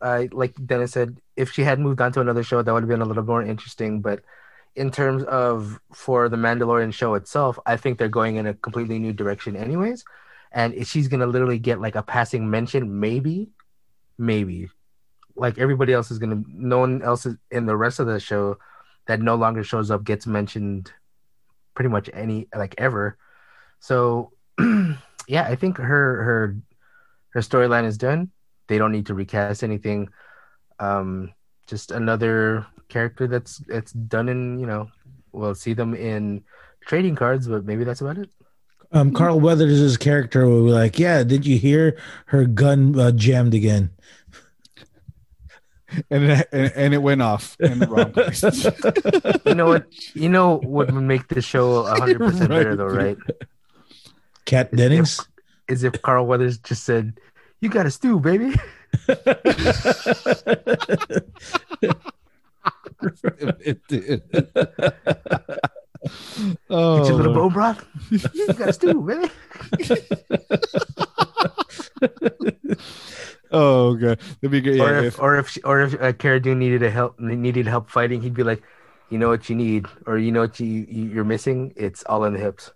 Uh, 0.00 0.24
like 0.32 0.54
Dennis 0.66 0.92
said, 0.92 1.20
if 1.36 1.52
she 1.52 1.62
had 1.62 1.80
moved 1.80 2.00
on 2.00 2.12
to 2.12 2.20
another 2.20 2.42
show, 2.42 2.62
that 2.62 2.72
would 2.72 2.82
have 2.82 2.88
been 2.88 3.02
a 3.02 3.06
little 3.06 3.24
more 3.24 3.42
interesting. 3.42 4.00
But 4.00 4.22
in 4.76 4.90
terms 4.90 5.24
of 5.24 5.80
for 5.92 6.28
the 6.28 6.36
Mandalorian 6.36 6.92
show 6.92 7.14
itself, 7.14 7.58
I 7.66 7.76
think 7.76 7.98
they're 7.98 8.08
going 8.08 8.36
in 8.36 8.46
a 8.46 8.54
completely 8.54 8.98
new 8.98 9.12
direction, 9.12 9.56
anyways. 9.56 10.04
And 10.52 10.86
she's 10.86 11.08
gonna 11.08 11.26
literally 11.26 11.58
get 11.58 11.80
like 11.80 11.94
a 11.94 12.02
passing 12.02 12.48
mention, 12.50 13.00
maybe, 13.00 13.50
maybe, 14.16 14.70
like 15.36 15.58
everybody 15.58 15.92
else 15.92 16.10
is 16.10 16.18
gonna, 16.18 16.42
no 16.48 16.78
one 16.78 17.02
else 17.02 17.26
in 17.50 17.66
the 17.66 17.76
rest 17.76 18.00
of 18.00 18.06
the 18.06 18.20
show 18.20 18.58
that 19.06 19.20
no 19.20 19.34
longer 19.34 19.64
shows 19.64 19.90
up 19.90 20.04
gets 20.04 20.26
mentioned 20.26 20.92
pretty 21.74 21.88
much 21.88 22.10
any 22.12 22.48
like 22.54 22.74
ever. 22.78 23.16
So 23.80 24.32
yeah, 25.28 25.44
I 25.44 25.56
think 25.56 25.78
her 25.78 26.22
her 26.22 26.56
her 27.30 27.40
storyline 27.40 27.84
is 27.84 27.98
done. 27.98 28.30
They 28.68 28.78
don't 28.78 28.92
need 28.92 29.06
to 29.06 29.14
recast 29.14 29.64
anything. 29.64 30.10
Um, 30.78 31.32
just 31.66 31.90
another 31.90 32.66
character 32.88 33.26
that's 33.26 33.62
it's 33.68 33.92
done 33.92 34.28
in 34.28 34.58
you 34.58 34.66
know 34.66 34.88
we'll 35.32 35.54
see 35.54 35.74
them 35.74 35.94
in 35.94 36.44
trading 36.86 37.16
cards, 37.16 37.46
but 37.46 37.64
maybe 37.64 37.84
that's 37.84 38.00
about 38.00 38.18
it. 38.18 38.30
Um, 38.90 39.12
Carl 39.12 39.38
Weathers' 39.38 39.96
character 39.98 40.46
will 40.46 40.64
be 40.64 40.70
like, 40.70 40.98
"Yeah, 40.98 41.22
did 41.22 41.44
you 41.46 41.58
hear 41.58 41.98
her 42.26 42.46
gun 42.46 42.98
uh, 42.98 43.12
jammed 43.12 43.54
again?" 43.54 43.90
and, 46.10 46.24
it, 46.24 46.48
and 46.52 46.72
and 46.74 46.94
it 46.94 47.02
went 47.02 47.20
off 47.20 47.56
in 47.60 47.78
the 47.78 47.86
wrong 47.86 48.12
place. 48.12 48.42
You 49.46 49.54
know 49.54 49.66
what? 49.66 49.86
You 50.14 50.28
know 50.28 50.58
what 50.58 50.90
would 50.90 51.02
make 51.02 51.28
the 51.28 51.42
show 51.42 51.84
hundred 51.84 52.18
percent 52.18 52.50
better 52.50 52.76
though, 52.76 52.86
right? 52.86 53.16
Kat 54.44 54.74
Dennings. 54.74 55.26
Is 55.68 55.84
if 55.84 56.00
Carl 56.00 56.26
Weathers 56.26 56.56
just 56.56 56.84
said, 56.84 57.20
"You 57.60 57.68
got 57.68 57.86
a 57.86 57.90
stew, 57.90 58.20
baby." 58.20 58.54
Did. 63.88 64.22
Get 66.38 66.56
oh, 66.70 67.06
your 67.06 67.16
little 67.16 67.34
bone 67.34 67.52
broth. 67.52 67.84
You 68.10 68.46
got 68.54 68.68
a 68.68 68.72
stew, 68.72 69.02
baby. 69.02 69.30
oh, 73.50 73.94
god, 73.94 74.18
that'd 74.40 74.50
be 74.50 74.60
great. 74.60 74.80
or 74.80 74.90
Yeah, 74.92 74.98
if, 75.00 75.04
if- 75.14 75.20
or 75.20 75.36
if 75.38 75.48
she, 75.48 75.60
or 75.62 75.80
if 75.80 76.00
uh, 76.00 76.12
Cara 76.12 76.40
Dune 76.40 76.58
needed 76.58 76.82
a 76.82 76.90
help 76.90 77.18
needed 77.18 77.66
help 77.66 77.90
fighting, 77.90 78.22
he'd 78.22 78.34
be 78.34 78.44
like, 78.44 78.62
you 79.10 79.18
know 79.18 79.28
what 79.28 79.48
you 79.48 79.56
need, 79.56 79.86
or 80.06 80.18
you 80.18 80.30
know 80.30 80.40
what 80.40 80.60
you- 80.60 80.86
you're 80.88 81.24
missing. 81.24 81.72
It's 81.76 82.04
all 82.04 82.24
in 82.24 82.32
the 82.34 82.38
hips. 82.38 82.72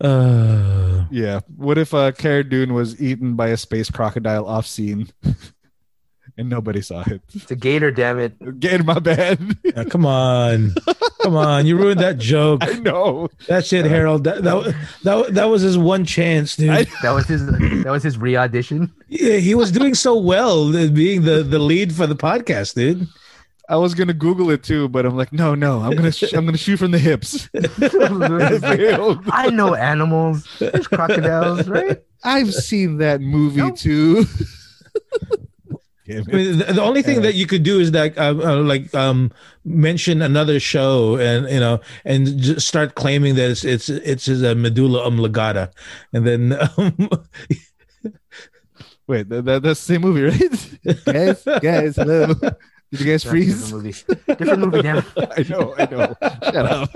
Uh, 0.00 1.04
yeah. 1.10 1.40
What 1.56 1.78
if 1.78 1.92
uh, 1.94 2.12
Cara 2.12 2.44
Dune 2.44 2.74
was 2.74 3.00
eaten 3.00 3.34
by 3.34 3.48
a 3.48 3.56
space 3.56 3.90
crocodile 3.90 4.46
off 4.46 4.66
scene, 4.66 5.08
and 6.36 6.48
nobody 6.48 6.80
saw 6.82 7.02
it? 7.06 7.20
It's 7.34 7.50
a 7.50 7.56
gator, 7.56 7.90
damn 7.90 8.18
it. 8.18 8.60
Get 8.60 8.80
in 8.80 8.86
my 8.86 8.98
bed. 9.00 9.56
yeah, 9.64 9.84
come 9.84 10.06
on, 10.06 10.74
come 11.22 11.34
on! 11.36 11.66
You 11.66 11.76
ruined 11.76 12.00
that 12.00 12.18
joke. 12.18 12.60
I 12.62 12.74
know. 12.78 13.28
That 13.48 13.66
shit, 13.66 13.86
Harold. 13.86 14.24
That 14.24 14.44
that 14.44 14.74
that, 15.02 15.34
that 15.34 15.44
was 15.46 15.62
his 15.62 15.76
one 15.76 16.04
chance, 16.04 16.54
dude. 16.56 16.70
I- 16.70 16.86
That 17.02 17.10
was 17.12 17.26
his 17.26 17.44
that 17.46 17.90
was 17.90 18.02
his 18.04 18.18
re-audition. 18.18 18.92
Yeah, 19.08 19.36
he 19.38 19.54
was 19.56 19.72
doing 19.72 19.94
so 19.94 20.16
well, 20.16 20.70
being 20.90 21.22
the 21.22 21.42
the 21.42 21.58
lead 21.58 21.92
for 21.92 22.06
the 22.06 22.16
podcast, 22.16 22.74
dude. 22.74 23.08
I 23.70 23.76
was 23.76 23.94
gonna 23.94 24.14
Google 24.14 24.50
it 24.50 24.62
too, 24.62 24.88
but 24.88 25.04
I'm 25.04 25.16
like, 25.16 25.32
no, 25.32 25.54
no, 25.54 25.80
I'm 25.80 25.94
gonna 25.94 26.10
sh- 26.12 26.32
I'm 26.32 26.46
gonna 26.46 26.56
shoot 26.56 26.78
from 26.78 26.90
the 26.90 26.98
hips. 26.98 27.48
I 29.32 29.50
know 29.50 29.74
animals. 29.74 30.46
There's 30.58 30.86
crocodiles, 30.86 31.68
right? 31.68 32.02
I've 32.24 32.52
seen 32.54 32.98
that 32.98 33.20
movie 33.20 33.60
Nope. 33.60 33.76
too. 33.76 34.24
I 36.10 36.22
mean, 36.32 36.58
the, 36.58 36.72
the 36.72 36.82
only 36.82 37.02
thing 37.02 37.16
Yeah. 37.16 37.22
that 37.28 37.34
you 37.34 37.46
could 37.46 37.62
do 37.62 37.78
is 37.80 37.92
like, 37.92 38.16
uh, 38.16 38.32
uh, 38.42 38.62
like, 38.62 38.94
um, 38.94 39.30
mention 39.66 40.22
another 40.22 40.58
show, 40.58 41.16
and 41.18 41.46
you 41.50 41.60
know, 41.60 41.80
and 42.06 42.38
just 42.38 42.66
start 42.66 42.94
claiming 42.94 43.34
that 43.34 43.50
it's 43.50 43.64
it's 43.64 43.90
it's 43.90 44.26
a 44.28 44.54
medulla 44.54 45.04
oblongata, 45.06 45.70
and 46.14 46.26
then 46.26 46.56
um, 46.78 47.10
Wait, 49.06 49.28
that, 49.28 49.44
that, 49.44 49.62
that's 49.62 49.84
the 49.86 49.94
same 49.94 50.00
movie, 50.02 50.22
right? 50.22 51.04
guys, 51.04 51.44
guys, 51.60 51.96
hello. 51.96 52.34
Did 52.90 53.00
you 53.00 53.06
guys 53.12 53.24
freeze? 53.24 53.70
Different 53.70 53.84
movie. 53.84 54.17
Different 54.36 54.58
movie, 54.60 54.82
damn. 54.82 54.98
I 55.16 55.44
know, 55.48 55.74
I 55.78 55.86
know. 55.86 56.14
Shut 56.44 56.66
up. 56.66 56.90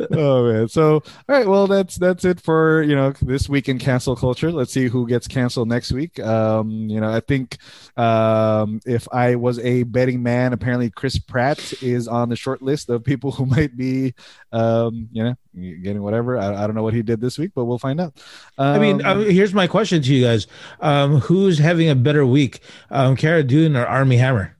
oh 0.12 0.52
man. 0.52 0.68
So 0.68 0.94
all 0.94 1.02
right, 1.28 1.46
well 1.46 1.66
that's 1.66 1.96
that's 1.96 2.24
it 2.24 2.40
for 2.40 2.82
you 2.82 2.94
know 2.94 3.12
this 3.22 3.48
week 3.48 3.68
in 3.68 3.78
cancel 3.78 4.14
culture. 4.16 4.52
Let's 4.52 4.72
see 4.72 4.88
who 4.88 5.06
gets 5.06 5.26
canceled 5.26 5.68
next 5.68 5.92
week. 5.92 6.20
Um, 6.20 6.70
you 6.88 7.00
know, 7.00 7.10
I 7.10 7.20
think 7.20 7.58
um 7.96 8.80
if 8.86 9.08
I 9.12 9.36
was 9.36 9.58
a 9.60 9.84
betting 9.84 10.22
man, 10.22 10.52
apparently 10.52 10.90
Chris 10.90 11.18
Pratt 11.18 11.72
is 11.82 12.06
on 12.06 12.28
the 12.28 12.36
short 12.36 12.62
list 12.62 12.90
of 12.90 13.02
people 13.04 13.30
who 13.40 13.46
might 13.46 13.76
be 13.76 14.14
um, 14.52 15.08
you 15.12 15.22
know, 15.22 15.34
getting 15.54 16.02
whatever. 16.02 16.38
I, 16.38 16.64
I 16.64 16.66
don't 16.66 16.74
know 16.74 16.82
what 16.82 16.94
he 16.94 17.02
did 17.02 17.20
this 17.20 17.38
week, 17.38 17.52
but 17.54 17.64
we'll 17.64 17.78
find 17.78 18.00
out. 18.00 18.14
Um, 18.58 18.74
I 18.74 18.78
mean, 18.78 19.04
uh, 19.04 19.18
here's 19.20 19.54
my 19.54 19.66
question 19.66 20.02
to 20.02 20.14
you 20.14 20.24
guys: 20.24 20.46
um, 20.80 21.20
Who's 21.20 21.58
having 21.58 21.88
a 21.88 21.94
better 21.94 22.26
week, 22.26 22.60
um, 22.90 23.16
Cara 23.16 23.42
Dune 23.42 23.76
or 23.76 23.86
Armie 23.86 24.16
Hammer, 24.16 24.56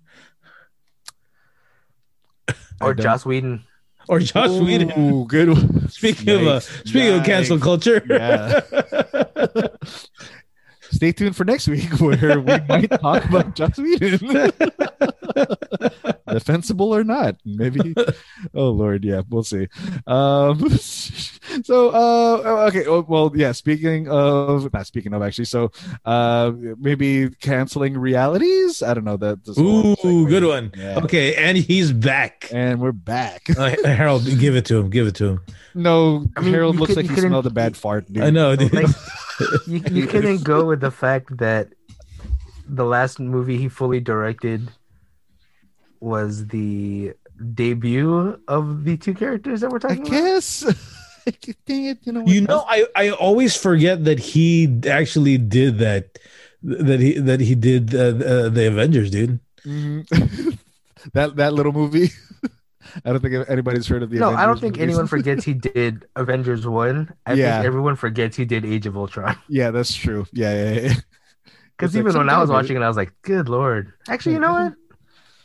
Or 2.80 2.94
don't- 2.94 3.04
Joss 3.04 3.24
Whedon. 3.26 3.64
or 4.08 4.18
Josh 4.20 4.50
Whedon? 4.50 4.92
Ooh, 4.98 5.26
good 5.26 5.48
one. 5.50 5.88
Speaking 5.90 6.28
of 6.30 6.40
uh, 6.46 6.60
Yikes. 6.60 6.88
speaking 6.88 7.18
of 7.18 7.24
cancel 7.24 7.58
culture, 7.58 8.02
Yeah. 8.08 8.60
Stay 10.92 11.12
tuned 11.12 11.36
for 11.36 11.44
next 11.44 11.68
week 11.68 11.88
where 12.00 12.40
we 12.40 12.58
might 12.68 12.90
talk 13.00 13.24
about 13.26 13.54
Joss 13.54 13.76
Whedon. 13.78 14.50
Defensible 16.38 16.94
or 16.94 17.04
not. 17.04 17.36
Maybe. 17.44 17.94
Oh, 18.54 18.70
Lord. 18.70 19.04
Yeah, 19.04 19.20
we'll 19.28 19.42
see. 19.44 19.68
Um, 20.06 20.70
so, 20.78 21.90
uh, 21.90 22.66
okay. 22.68 22.86
oh, 22.86 23.04
Well, 23.06 23.30
yeah, 23.34 23.52
speaking 23.52 24.08
of, 24.08 24.72
not 24.72 24.86
speaking 24.86 25.12
of 25.12 25.22
actually, 25.22 25.44
so 25.44 25.70
uh, 26.06 26.50
maybe 26.78 27.28
canceling 27.40 27.98
realities? 27.98 28.82
I 28.82 28.94
don't 28.94 29.04
know. 29.04 29.18
That, 29.18 29.46
ooh, 29.58 29.94
segue. 29.96 30.28
good 30.28 30.44
one. 30.44 30.72
Yeah. 30.76 31.00
Okay, 31.04 31.34
and 31.36 31.58
he's 31.58 31.92
back. 31.92 32.48
And 32.50 32.80
we're 32.80 32.92
back. 32.92 33.42
Uh, 33.56 33.76
Harold, 33.84 34.24
give 34.38 34.56
it 34.56 34.64
to 34.66 34.78
him. 34.78 34.88
Give 34.88 35.06
it 35.06 35.14
to 35.16 35.26
him. 35.36 35.40
No, 35.74 36.26
I 36.36 36.40
mean, 36.40 36.54
Harold 36.54 36.76
looks 36.76 36.94
could- 36.94 37.06
like 37.06 37.14
he 37.14 37.20
smelled 37.20 37.46
a 37.46 37.50
bad 37.50 37.76
fart, 37.76 38.10
dude. 38.10 38.24
I 38.24 38.30
know, 38.30 38.56
dude. 38.56 38.72
Like, 38.72 38.86
you, 39.66 39.82
you 39.90 40.06
couldn't 40.06 40.42
go 40.44 40.64
with 40.64 40.80
the 40.80 40.90
fact 40.90 41.36
that 41.38 41.68
the 42.66 42.84
last 42.84 43.20
movie 43.20 43.58
he 43.58 43.68
fully 43.68 44.00
directed 44.00 44.70
was 46.00 46.46
the 46.48 47.12
debut 47.54 48.40
of 48.48 48.84
the 48.84 48.96
two 48.96 49.14
characters 49.14 49.60
that 49.60 49.70
we're 49.70 49.76
I 49.78 49.80
talking 49.80 50.00
about. 50.02 50.10
guess. 50.10 50.62
Dang 51.66 51.84
it, 51.84 51.98
you 52.02 52.12
know. 52.12 52.24
You 52.26 52.40
know, 52.42 52.64
I, 52.66 52.86
I 52.96 53.10
always 53.10 53.54
forget 53.56 54.04
that 54.04 54.18
he 54.18 54.80
actually 54.88 55.38
did 55.38 55.78
that. 55.78 56.18
That 56.62 57.00
he 57.00 57.18
that 57.18 57.40
he 57.40 57.54
did 57.54 57.94
uh, 57.94 58.00
uh, 58.24 58.48
the 58.50 58.66
Avengers, 58.68 59.10
dude. 59.10 59.40
Mhm. 59.64 60.04
that 61.14 61.36
that 61.36 61.52
little 61.54 61.72
movie. 61.72 62.10
I 63.04 63.12
don't 63.12 63.20
think 63.20 63.48
anybody's 63.48 63.86
heard 63.86 64.02
of 64.02 64.10
the. 64.10 64.18
No, 64.18 64.30
I 64.34 64.44
don't 64.46 64.60
think 64.60 64.74
movies. 64.74 64.88
anyone 64.88 65.06
forgets 65.06 65.44
he 65.44 65.54
did 65.54 66.06
Avengers 66.16 66.66
One. 66.66 67.14
I 67.24 67.34
Yeah. 67.34 67.56
think 67.56 67.66
everyone 67.66 67.96
forgets 67.96 68.36
he 68.36 68.44
did 68.44 68.64
Age 68.66 68.86
of 68.86 68.96
Ultron. 68.96 69.36
yeah, 69.48 69.70
that's 69.70 69.94
true. 69.94 70.26
Yeah, 70.32 70.52
yeah, 70.52 70.70
yeah. 70.80 70.94
Because 71.76 71.94
It's 71.94 72.04
like 72.04 72.10
even 72.10 72.18
when 72.18 72.28
I 72.28 72.38
was 72.40 72.50
watching 72.50 72.76
it, 72.76 72.82
I 72.82 72.88
was 72.88 72.96
like, 72.96 73.12
"Good 73.22 73.48
lord!" 73.48 73.92
Actually, 74.08 74.34
you 74.34 74.40
know 74.40 74.52
what? 74.52 74.74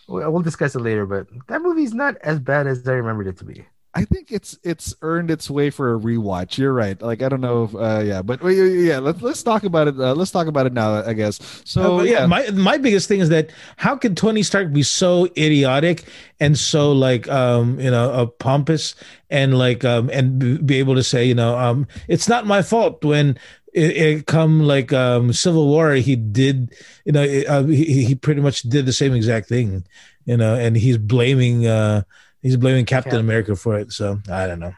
We'll 0.08 0.32
we'll 0.32 0.42
discuss 0.42 0.76
it 0.76 0.80
later, 0.80 1.06
but 1.06 1.28
that 1.48 1.62
movie's 1.62 1.94
not 1.94 2.18
as 2.22 2.40
bad 2.40 2.68
as 2.68 2.88
I 2.88 2.94
remembered 2.94 3.28
it 3.28 3.38
to 3.40 3.46
be. 3.46 3.66
I 3.98 4.04
think 4.04 4.30
it's 4.30 4.60
it's 4.62 4.94
earned 5.02 5.32
its 5.32 5.50
way 5.50 5.70
for 5.70 5.96
a 5.96 5.98
rewatch. 5.98 6.58
You're 6.58 6.74
right. 6.74 7.02
Like 7.02 7.24
I 7.24 7.30
don't 7.30 7.40
know. 7.40 7.64
If, 7.64 7.76
uh, 7.76 8.04
yeah, 8.04 8.22
but 8.22 8.44
yeah, 8.44 8.64
yeah, 8.66 9.00
let's 9.00 9.22
let's 9.22 9.42
talk 9.42 9.64
about 9.64 9.88
it. 9.88 9.98
Uh, 9.98 10.14
let's 10.14 10.32
talk 10.32 10.48
about 10.48 10.66
it 10.66 10.74
now. 10.74 10.96
I 10.96 11.14
guess. 11.14 11.40
So 11.64 11.82
Uh, 11.82 11.98
but 12.00 12.08
yeah, 12.10 12.26
my 12.26 12.50
my 12.52 12.78
biggest 12.78 13.08
thing 13.08 13.22
is 13.22 13.30
that 13.30 13.52
how 13.78 13.96
can 13.96 14.14
Tony 14.14 14.44
Stark 14.44 14.74
be 14.74 14.84
so 14.84 15.28
idiotic 15.38 16.04
and 16.42 16.60
so 16.60 16.92
like 16.92 17.30
um 17.30 17.80
you 17.80 17.90
know 17.90 18.12
uh, 18.12 18.26
pompous 18.26 18.96
and 19.30 19.58
like 19.58 19.86
um 19.86 20.10
and 20.12 20.68
be 20.68 20.76
able 20.76 20.96
to 20.96 21.04
say 21.04 21.24
you 21.24 21.36
know 21.36 21.58
um 21.58 21.88
it's 22.10 22.28
not 22.28 22.46
my 22.46 22.62
fault 22.62 23.02
when 23.02 23.38
it, 23.76 23.98
it 23.98 24.26
come 24.26 24.62
like 24.64 24.94
um 24.94 25.34
Civil 25.34 25.68
War 25.68 25.92
he 25.94 26.16
did 26.16 26.74
you 27.06 27.12
know 27.12 27.24
it, 27.24 27.46
uh, 27.48 27.64
he 27.64 28.06
he 28.06 28.16
pretty 28.16 28.42
much 28.42 28.62
did 28.64 28.86
the 28.86 28.94
same 28.94 29.14
exact 29.14 29.50
thing 29.50 29.84
you 30.26 30.38
know 30.38 30.56
and 30.56 30.78
he's 30.78 30.98
blaming 30.98 31.68
uh 31.68 32.04
he's 32.42 32.58
blaming 32.58 32.86
Captain 32.86 33.12
Cap. 33.12 33.20
America 33.20 33.56
for 33.56 33.78
it 33.78 33.92
so 33.92 34.20
I 34.32 34.48
don't 34.48 34.60
know. 34.60 34.74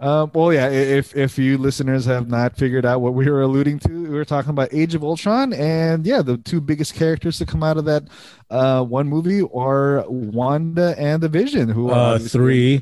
Um, 0.00 0.32
well, 0.34 0.52
yeah. 0.52 0.68
If 0.68 1.16
if 1.16 1.38
you 1.38 1.58
listeners 1.58 2.04
have 2.06 2.28
not 2.28 2.56
figured 2.56 2.84
out 2.84 3.00
what 3.00 3.14
we 3.14 3.30
were 3.30 3.42
alluding 3.42 3.78
to, 3.80 3.88
we 3.88 4.08
were 4.08 4.24
talking 4.24 4.50
about 4.50 4.68
Age 4.72 4.96
of 4.96 5.04
Ultron, 5.04 5.52
and 5.52 6.04
yeah, 6.04 6.22
the 6.22 6.38
two 6.38 6.60
biggest 6.60 6.94
characters 6.94 7.38
to 7.38 7.46
come 7.46 7.62
out 7.62 7.76
of 7.76 7.84
that 7.84 8.02
uh, 8.50 8.82
one 8.82 9.06
movie 9.08 9.42
are 9.54 10.04
Wanda 10.08 10.96
and 10.98 11.22
the 11.22 11.28
Vision, 11.28 11.68
who 11.68 11.90
are 11.90 12.14
Uh, 12.14 12.18
three 12.18 12.76
Uh, 12.78 12.80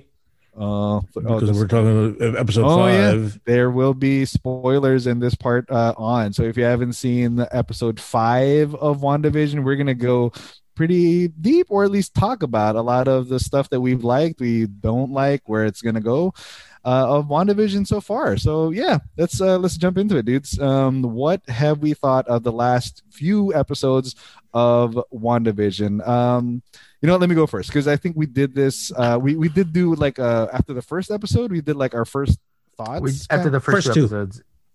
oh, 0.57 1.03
because 1.15 1.49
this- 1.49 1.57
we're 1.57 1.67
talking 1.67 2.17
about 2.17 2.37
episode 2.37 2.65
Oh, 2.67 2.87
yeah. 2.87 3.11
five. 3.13 3.41
there 3.45 3.71
will 3.71 3.95
be 3.95 4.25
spoilers 4.25 5.07
in 5.07 5.19
this 5.21 5.35
part 5.35 5.71
uh, 5.71 5.95
on. 5.97 6.33
So 6.33 6.43
if 6.43 6.57
you 6.57 6.65
haven't 6.65 6.95
seen 6.95 7.37
the 7.37 7.55
episode 7.57 8.01
five 8.01 8.75
of 8.75 9.01
WandaVision, 9.01 9.65
we're 9.65 9.77
gonna 9.77 9.95
go 9.95 10.33
pretty 10.75 11.29
deep, 11.29 11.67
or 11.71 11.85
at 11.85 11.91
least 11.91 12.15
talk 12.15 12.43
about 12.43 12.77
a 12.77 12.83
lot 12.83 13.09
of 13.09 13.29
the 13.29 13.41
stuff 13.41 13.71
that 13.71 13.81
we've 13.81 14.05
liked, 14.05 14.41
we 14.41 14.67
don't 14.67 15.11
like, 15.11 15.43
where 15.47 15.65
it's 15.65 15.81
gonna 15.83 16.01
go. 16.03 16.35
Uh, 16.87 17.19
of 17.19 17.27
WandaVision 17.27 17.85
so 17.85 18.01
far. 18.01 18.37
So 18.37 18.71
yeah, 18.71 18.99
let's 19.19 19.41
uh, 19.41 19.59
let's 19.59 19.77
jump 19.77 19.99
into 19.99 20.17
it, 20.19 20.25
dudes. 20.25 20.57
Um, 20.61 21.03
what 21.03 21.43
have 21.49 21.81
we 21.81 21.95
thought 21.95 22.29
of 22.29 22.45
the 22.45 22.53
last 22.53 23.03
few 23.11 23.53
episodes 23.53 24.15
of 24.55 24.95
WandaVision? 25.13 26.07
Um, 26.07 26.63
you 27.03 27.09
know, 27.09 27.15
what, 27.15 27.23
let 27.23 27.29
me 27.29 27.35
go 27.35 27.49
first 27.49 27.71
because 27.71 27.89
I 27.89 27.97
think 27.97 28.15
we 28.15 28.27
did 28.27 28.55
this. 28.55 28.93
Uh, 28.95 29.19
we 29.21 29.35
we 29.35 29.49
did 29.49 29.73
do 29.73 29.97
like 29.97 30.21
uh, 30.21 30.47
after 30.53 30.75
the 30.75 30.83
first 30.83 31.11
episode, 31.11 31.51
we 31.51 31.61
did 31.61 31.75
like 31.75 31.93
our 31.93 32.05
first 32.05 32.39
thoughts 32.77 33.01
We, 33.03 33.11
after 33.31 33.51
the 33.51 33.59
first, 33.59 33.89
First 33.89 33.95
two 33.95 34.07
two. 34.07 34.31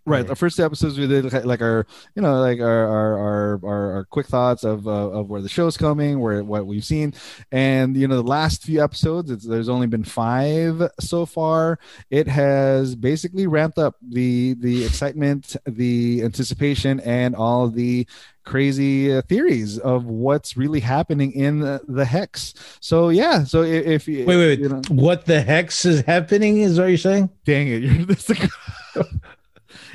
Right 0.06 0.26
the 0.28 0.36
first 0.36 0.58
two 0.58 0.66
episodes 0.66 0.98
we 0.98 1.06
did 1.08 1.32
like- 1.46 1.62
our 1.62 1.86
you 2.16 2.22
know 2.22 2.40
like 2.40 2.60
our 2.60 2.88
our 2.88 3.20
our, 3.20 3.60
our, 3.64 3.92
our 3.98 4.06
quick 4.06 4.26
thoughts 4.28 4.64
of 4.64 4.88
uh, 4.88 4.92
of 5.12 5.30
where 5.30 5.42
the 5.42 5.50
show's 5.50 5.78
coming 5.78 6.20
where 6.20 6.44
what 6.44 6.66
we've 6.66 6.84
seen 6.86 7.14
and 7.52 7.96
you 7.96 8.08
know 8.08 8.16
the 8.16 8.24
last 8.24 8.64
few 8.64 8.84
episodes 8.84 9.30
it's, 9.30 9.46
there's 9.46 9.70
only 9.70 9.88
been 9.88 10.04
five 10.04 10.82
so 11.00 11.26
far 11.26 11.78
it 12.10 12.28
has 12.28 12.96
basically 12.96 13.46
ramped 13.46 13.78
up 13.78 13.96
the 14.02 14.56
the 14.60 14.84
excitement 14.86 15.56
the 15.66 16.24
anticipation 16.24 17.00
and 17.02 17.36
all 17.36 17.68
the 17.70 18.08
crazy 18.44 19.14
uh, 19.16 19.22
theories 19.30 19.78
of 19.78 20.06
what's 20.06 20.58
really 20.58 20.80
happening 20.80 21.32
in 21.34 21.60
the, 21.60 21.80
the 21.88 22.04
hex 22.06 22.56
so 22.80 23.10
yeah 23.10 23.44
so 23.44 23.62
if, 23.62 23.86
if 23.86 24.08
you 24.08 24.26
Wait, 24.26 24.38
wait, 24.38 24.60
you 24.60 24.70
know, 24.70 24.82
What 24.90 25.26
the 25.26 25.42
hex 25.42 25.86
is 25.86 26.02
happening? 26.02 26.62
Is 26.62 26.80
what 26.80 26.88
you're 26.88 26.98
saying? 26.98 27.30
Dang 27.46 27.68
it. 27.68 27.84
You're 27.84 28.06
this 28.06 28.30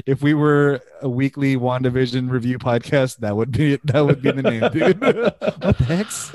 if 0.04 0.22
we 0.22 0.34
were 0.34 0.80
a 1.00 1.08
weekly 1.08 1.56
WandaVision 1.56 2.30
review 2.30 2.58
podcast, 2.58 3.18
that 3.18 3.36
would 3.36 3.52
be 3.52 3.78
that 3.84 4.04
would 4.04 4.20
be 4.20 4.30
the 4.32 4.42
name, 4.42 4.60
dude. 4.72 5.00
what 5.62 5.78
the 5.78 5.84
heck's 5.84 6.32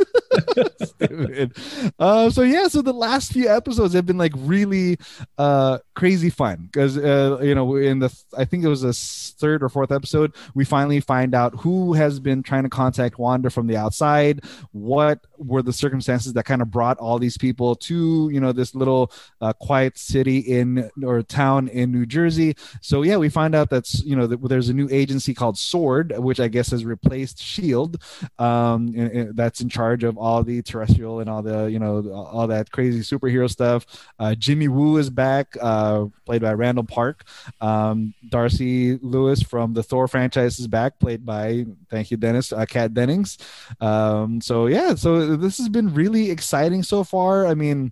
stupid. 0.90 1.58
Uh, 2.00 2.30
so 2.30 2.42
yeah, 2.42 2.68
so 2.68 2.82
the 2.82 2.94
last 2.94 3.34
few 3.34 3.50
episodes 3.50 3.94
have 3.94 4.06
been 4.06 4.18
like 4.18 4.32
really 4.38 4.98
uh 5.38 5.78
crazy 5.94 6.30
fun 6.30 6.70
because 6.72 6.98
uh 6.98 7.40
you 7.42 7.54
know 7.54 7.76
in 7.76 8.00
the 8.00 8.24
I 8.38 8.46
think 8.46 8.64
it 8.64 8.68
was 8.68 8.82
the 8.82 8.94
third 8.94 9.64
or 9.64 9.70
fourth 9.70 9.92
episode 9.92 10.34
we 10.56 10.66
finally 10.66 11.00
find 11.00 11.36
out 11.36 11.54
who 11.60 11.94
has 11.94 12.20
been 12.20 12.42
trying 12.42 12.64
to 12.64 12.70
contact 12.70 13.20
Wanda 13.20 13.50
from 13.50 13.68
the 13.68 13.78
outside. 13.78 14.44
What 14.72 15.26
were 15.38 15.62
the 15.62 15.74
circumstances 15.74 16.34
that 16.34 16.46
kind 16.46 16.62
of 16.62 16.72
brought 16.72 16.98
all 16.98 17.20
these 17.20 17.38
people 17.38 17.76
to 17.76 18.30
you 18.32 18.40
know 18.40 18.52
this 18.52 18.74
little 18.74 19.12
uh, 19.42 19.54
quiet 19.54 19.98
city 19.98 20.40
in 20.40 20.90
or 21.04 21.22
town 21.22 21.68
in 21.68 21.92
New 21.92 22.06
Jersey. 22.06 22.56
So 22.82 23.02
yeah, 23.02 23.18
we 23.18 23.30
find 23.30 23.52
find 23.52 23.56
out 23.56 23.70
that's 23.70 24.04
you 24.04 24.16
know 24.16 24.28
that 24.28 24.40
there's 24.52 24.70
a 24.70 24.74
new 24.74 24.90
agency 24.92 25.34
called 25.34 25.58
Sword, 25.58 26.14
which 26.18 26.40
I 26.40 26.50
guess 26.50 26.72
has 26.72 26.84
replaced 26.84 27.42
Shield, 27.42 28.04
um, 28.38 28.94
and, 28.98 29.12
and 29.12 29.36
that's 29.36 29.62
in 29.62 29.70
charge 29.70 30.04
of 30.04 30.18
all 30.18 30.44
the 30.44 30.62
terrestrial 30.62 31.22
and 31.22 31.30
all 31.30 31.42
the 31.42 31.72
you 31.72 31.80
know 31.80 32.12
all 32.12 32.48
that 32.48 32.70
crazy 32.72 33.00
superhero 33.00 33.50
stuff. 33.50 33.86
Uh, 34.20 34.36
Jimmy 34.36 34.68
Woo 34.68 34.98
is 34.98 35.10
back, 35.10 35.56
uh, 35.62 36.06
played 36.26 36.42
by 36.42 36.54
Randall 36.54 36.84
Park. 36.84 37.24
Um, 37.62 38.14
Darcy 38.28 38.98
Lewis 38.98 39.42
from 39.42 39.74
the 39.74 39.84
Thor 39.84 40.10
franchise 40.10 40.60
is 40.60 40.68
back, 40.68 41.00
played 41.00 41.26
by 41.26 41.66
thank 41.90 42.12
you 42.12 42.18
Dennis 42.18 42.52
uh, 42.52 42.66
Kat 42.66 42.94
Dennings. 42.94 43.38
Um, 43.80 44.42
so 44.42 44.68
yeah, 44.68 44.96
so 44.96 45.38
this 45.38 45.58
has 45.60 45.70
been 45.70 45.94
really 45.94 46.30
exciting 46.30 46.84
so 46.84 47.06
far. 47.06 47.48
I 47.48 47.54
mean 47.54 47.92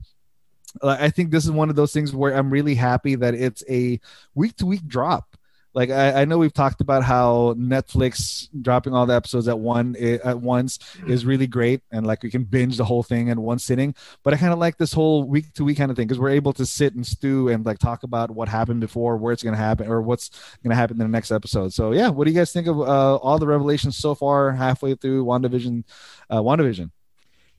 I 0.83 1.09
think 1.09 1.31
this 1.31 1.45
is 1.45 1.51
one 1.51 1.69
of 1.69 1.75
those 1.75 1.93
things 1.93 2.13
where 2.13 2.35
I'm 2.35 2.51
really 2.51 2.75
happy 2.75 3.15
that 3.15 3.33
it's 3.33 3.63
a 3.69 3.99
week 4.35 4.55
to 4.57 4.65
week 4.65 4.85
drop. 4.85 5.35
Like 5.79 5.91
I, 5.91 6.23
I, 6.23 6.25
know 6.25 6.37
we've 6.37 6.51
talked 6.51 6.81
about 6.81 7.03
how 7.03 7.55
Netflix 7.57 8.49
dropping 8.61 8.93
all 8.93 9.05
the 9.05 9.15
episodes 9.15 9.47
at 9.47 9.57
one 9.57 9.95
eh, 9.97 10.17
at 10.25 10.41
once 10.41 10.77
is 11.07 11.25
really 11.25 11.47
great, 11.47 11.79
and 11.89 12.05
like 12.05 12.21
we 12.21 12.29
can 12.29 12.43
binge 12.43 12.75
the 12.75 12.83
whole 12.83 13.01
thing 13.01 13.29
in 13.29 13.41
one 13.41 13.59
sitting. 13.59 13.95
But 14.21 14.33
I 14.33 14.37
kind 14.37 14.51
of 14.51 14.59
like 14.59 14.77
this 14.77 14.91
whole 14.91 15.23
week 15.23 15.53
to 15.53 15.63
week 15.63 15.77
kind 15.77 15.89
of 15.89 15.95
thing 15.95 16.05
because 16.05 16.19
we're 16.19 16.31
able 16.31 16.51
to 16.51 16.65
sit 16.65 16.95
and 16.95 17.07
stew 17.07 17.47
and 17.47 17.65
like 17.65 17.79
talk 17.79 18.03
about 18.03 18.29
what 18.29 18.49
happened 18.49 18.81
before, 18.81 19.15
where 19.15 19.31
it's 19.31 19.41
going 19.41 19.55
to 19.55 19.61
happen, 19.61 19.87
or 19.87 20.01
what's 20.01 20.27
going 20.61 20.71
to 20.71 20.75
happen 20.75 20.97
in 20.97 21.07
the 21.07 21.07
next 21.07 21.31
episode. 21.31 21.71
So 21.71 21.93
yeah, 21.93 22.09
what 22.09 22.25
do 22.25 22.31
you 22.31 22.37
guys 22.37 22.51
think 22.51 22.67
of 22.67 22.81
uh, 22.81 23.15
all 23.15 23.39
the 23.39 23.47
revelations 23.47 23.95
so 23.95 24.15
far, 24.15 24.51
halfway 24.51 24.95
through 24.95 25.23
WandaVision? 25.23 25.85
Uh, 26.29 26.41
WandaVision. 26.41 26.91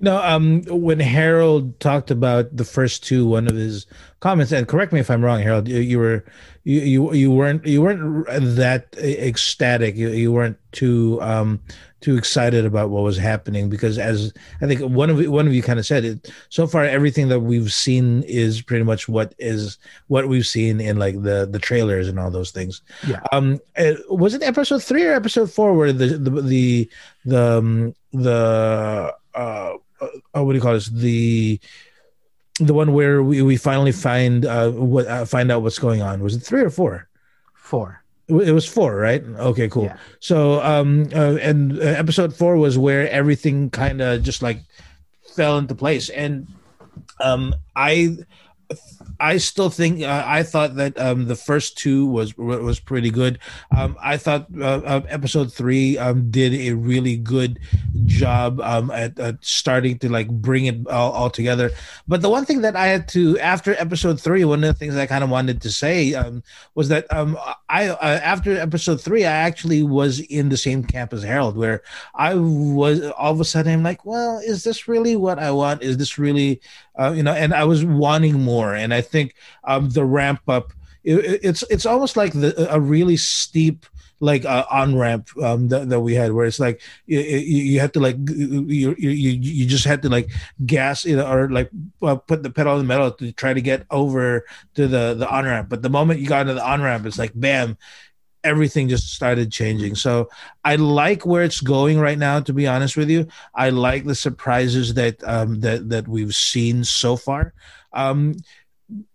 No, 0.03 0.17
um, 0.23 0.63
when 0.65 0.99
Harold 0.99 1.79
talked 1.79 2.11
about 2.11 2.57
the 2.57 2.65
first 2.65 3.05
two, 3.05 3.27
one 3.27 3.47
of 3.47 3.55
his 3.55 3.87
comments, 4.21 4.51
and 4.51 4.67
correct 4.67 4.93
me 4.93 5.01
if 5.01 5.11
I'm 5.11 5.23
wrong, 5.23 5.41
Harold, 5.43 5.69
you, 5.69 5.79
you 5.79 5.99
were 5.99 6.25
you, 6.65 6.81
you 6.81 7.13
you 7.13 7.31
weren't 7.31 7.67
you 7.67 7.83
weren't 7.83 8.27
that 8.57 8.95
ecstatic. 8.99 9.97
You, 9.97 10.09
you 10.09 10.33
weren't 10.33 10.59
too 10.73 11.19
um 11.21 11.61
too 12.01 12.17
excited 12.17 12.65
about 12.65 12.89
what 12.89 13.03
was 13.03 13.19
happening 13.19 13.69
because, 13.69 13.99
as 13.99 14.33
I 14.63 14.67
think 14.67 14.81
one 14.81 15.11
of 15.11 15.27
one 15.27 15.47
of 15.47 15.53
you 15.53 15.63
kind 15.63 15.79
of 15.79 15.85
said 15.85 16.05
it, 16.07 16.33
so 16.49 16.67
far 16.67 16.85
everything 16.85 17.29
that 17.29 17.41
we've 17.41 17.73
seen 17.73 18.23
is 18.23 18.63
pretty 18.63 18.85
much 18.85 19.07
what 19.07 19.35
is 19.39 19.77
what 20.09 20.29
we've 20.29 20.47
seen 20.47 20.81
in 20.81 20.99
like 20.99 21.23
the 21.23 21.47
the 21.51 21.59
trailers 21.59 22.09
and 22.09 22.19
all 22.19 22.31
those 22.31 22.53
things. 22.53 22.81
Yeah. 23.07 23.21
Um, 23.33 23.61
was 24.09 24.33
it 24.33 24.43
episode 24.43 24.83
three 24.83 25.05
or 25.05 25.13
episode 25.13 25.51
four 25.51 25.75
where 25.75 25.93
the 25.93 26.07
the 26.07 26.31
the 26.31 26.91
the 27.27 27.59
um, 27.59 27.95
the 28.13 29.15
uh 29.35 29.73
uh, 30.01 30.45
what 30.45 30.53
do 30.53 30.57
you 30.57 30.63
call 30.63 30.75
this? 30.75 30.87
The 30.87 31.61
the 32.59 32.75
one 32.75 32.93
where 32.93 33.23
we, 33.23 33.41
we 33.43 33.57
finally 33.57 33.93
find 33.93 34.45
uh 34.45 34.71
what 34.71 35.07
uh, 35.07 35.25
find 35.25 35.51
out 35.51 35.63
what's 35.63 35.79
going 35.79 36.03
on. 36.03 36.23
Was 36.23 36.37
it 36.37 36.41
three 36.41 36.63
or 36.63 36.71
four? 36.71 37.09
Four. 37.55 38.03
It 38.29 38.53
was 38.53 38.67
four, 38.67 38.95
right? 38.95 39.25
Okay, 39.25 39.69
cool. 39.69 39.85
Yeah. 39.85 39.97
So, 40.21 40.63
um, 40.63 41.09
uh, 41.13 41.35
and 41.43 41.79
uh, 41.79 41.83
episode 41.83 42.35
four 42.35 42.57
was 42.57 42.79
where 42.79 43.11
everything 43.11 43.71
kind 43.71 44.01
of 44.01 44.23
just 44.23 44.41
like 44.41 44.61
fell 45.35 45.59
into 45.59 45.75
place, 45.75 46.11
and 46.11 46.47
um, 47.19 47.55
I 47.75 48.19
I 49.21 49.37
still 49.37 49.69
think 49.69 50.03
uh, 50.03 50.25
I 50.27 50.43
thought 50.43 50.77
that 50.77 50.99
um, 50.99 51.27
the 51.27 51.37
first 51.37 51.77
two 51.77 52.07
was 52.07 52.37
was 52.37 52.81
pretty 52.81 53.11
good. 53.11 53.39
Um, 53.77 53.97
I 54.01 54.17
thought 54.17 54.47
uh, 54.59 54.81
uh, 54.85 55.03
episode 55.09 55.53
three 55.53 55.99
um, 55.99 56.31
did 56.31 56.55
a 56.55 56.73
really 56.73 57.17
good 57.17 57.61
job 58.07 58.61
um, 58.61 58.91
at, 58.91 59.19
at, 59.19 59.45
starting 59.45 59.99
to 59.99 60.11
like 60.11 60.29
bring 60.31 60.67
it 60.67 60.89
all, 60.89 61.13
all, 61.13 61.31
together. 61.31 61.71
But 62.09 62.23
the 62.23 62.31
one 62.31 62.47
thing 62.47 62.63
that 62.63 62.77
I 62.77 62.87
had 62.87 63.09
to 63.09 63.39
after 63.39 63.75
episode 63.75 64.21
three, 64.21 64.45
one 64.45 64.65
of 64.65 64.69
the 64.73 64.79
things 64.79 64.97
I 64.97 65.07
kind 65.07 65.23
of 65.23 65.31
wanted 65.31 65.61
to 65.63 65.71
say 65.71 66.15
um, 66.15 66.43
was 66.75 66.89
that 66.89 67.07
um, 67.13 67.39
I 67.69 67.89
uh, 67.89 68.21
after 68.23 68.59
episode 68.59 69.01
three, 69.01 69.27
I 69.27 69.33
actually 69.33 69.83
was 69.83 70.21
in 70.21 70.49
the 70.49 70.57
same 70.57 70.83
camp 70.83 71.13
as 71.13 71.23
Harold, 71.23 71.57
where 71.57 71.83
I 72.15 72.35
was 72.35 73.03
all 73.19 73.33
of 73.33 73.41
a 73.41 73.45
sudden 73.45 73.73
I'm 73.73 73.83
like, 73.83 74.05
well, 74.07 74.39
is 74.39 74.65
this 74.65 74.89
really 74.89 75.17
what 75.17 75.39
I 75.39 75.51
want? 75.51 75.83
Is 75.83 75.99
this 75.99 76.19
really 76.19 76.61
uh, 77.01 77.13
you 77.13 77.23
know? 77.23 77.33
And 77.33 77.55
I 77.55 77.65
was 77.65 77.85
wanting 77.85 78.41
more, 78.41 78.75
and 78.75 78.93
I 78.93 79.01
think 79.11 79.35
um, 79.65 79.91
the 79.91 80.05
ramp 80.05 80.41
up. 80.49 80.73
It, 81.03 81.41
it's 81.43 81.65
it's 81.71 81.87
almost 81.87 82.17
like 82.17 82.33
the, 82.33 82.73
a 82.73 82.79
really 82.79 83.17
steep 83.17 83.87
like 84.21 84.45
uh, 84.45 84.67
on 84.71 84.97
ramp 84.97 85.29
um, 85.43 85.69
that, 85.69 85.89
that 85.89 86.01
we 86.01 86.15
had 86.15 86.33
where 86.33 86.45
it's 86.45 86.61
like 86.61 86.83
you, 87.07 87.21
you 87.21 87.81
have 87.81 87.93
to 87.93 88.01
like 88.01 88.17
you, 88.29 88.95
you 88.99 89.31
you 89.31 89.67
just 89.67 89.87
had 89.87 90.03
to 90.03 90.11
like 90.11 90.31
gas 90.67 91.07
or 91.07 91.49
like 91.49 91.71
uh, 92.03 92.17
put 92.17 92.43
the 92.43 92.51
pedal 92.51 92.75
on 92.75 92.79
the 92.79 92.85
metal 92.85 93.11
to 93.11 93.33
try 93.33 93.55
to 93.55 93.63
get 93.63 93.87
over 93.91 94.45
to 94.75 94.87
the 94.87 95.15
the 95.15 95.29
on 95.29 95.47
ramp 95.47 95.71
but 95.71 95.81
the 95.81 95.89
moment 95.89 96.21
you 96.21 96.29
got 96.29 96.43
into 96.43 96.53
the 96.53 96.67
on 96.67 96.83
ramp 96.83 97.07
it's 97.07 97.19
like 97.19 97.33
bam 97.35 97.79
everything 98.45 98.89
just 98.89 99.13
started 99.13 99.53
changing. 99.53 99.95
So 99.95 100.29
I 100.65 100.77
like 100.77 101.27
where 101.27 101.43
it's 101.43 101.61
going 101.61 101.99
right 101.99 102.19
now. 102.19 102.41
To 102.41 102.53
be 102.53 102.67
honest 102.67 102.97
with 102.97 103.11
you, 103.11 103.27
I 103.55 103.71
like 103.71 104.05
the 104.05 104.15
surprises 104.15 104.95
that 104.95 105.23
um, 105.25 105.61
that 105.61 105.89
that 105.91 106.09
we've 106.09 106.35
seen 106.35 106.85
so 106.85 107.17
far. 107.17 107.53
Um, 107.93 108.37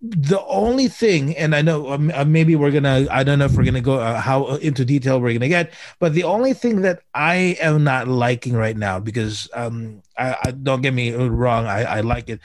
the 0.01 0.43
only 0.45 0.87
thing, 0.87 1.35
and 1.35 1.55
I 1.55 1.61
know 1.61 1.91
um, 1.91 2.11
uh, 2.13 2.25
maybe 2.25 2.55
we're 2.55 2.71
gonna, 2.71 3.07
I 3.11 3.23
don't 3.23 3.39
know 3.39 3.45
if 3.45 3.53
we're 3.53 3.65
gonna 3.65 3.81
go 3.81 3.99
uh, 3.99 4.19
how 4.19 4.45
uh, 4.45 4.55
into 4.57 4.85
detail 4.85 5.19
we're 5.19 5.33
gonna 5.33 5.49
get, 5.49 5.73
but 5.99 6.13
the 6.13 6.23
only 6.23 6.53
thing 6.53 6.81
that 6.81 7.01
I 7.13 7.57
am 7.59 7.83
not 7.83 8.07
liking 8.07 8.53
right 8.53 8.77
now, 8.77 8.99
because 8.99 9.49
um, 9.53 10.01
I, 10.17 10.35
I 10.45 10.51
don't 10.51 10.81
get 10.81 10.93
me 10.93 11.11
wrong, 11.13 11.65
I, 11.65 11.83
I 11.83 12.01
like 12.01 12.29
it. 12.29 12.39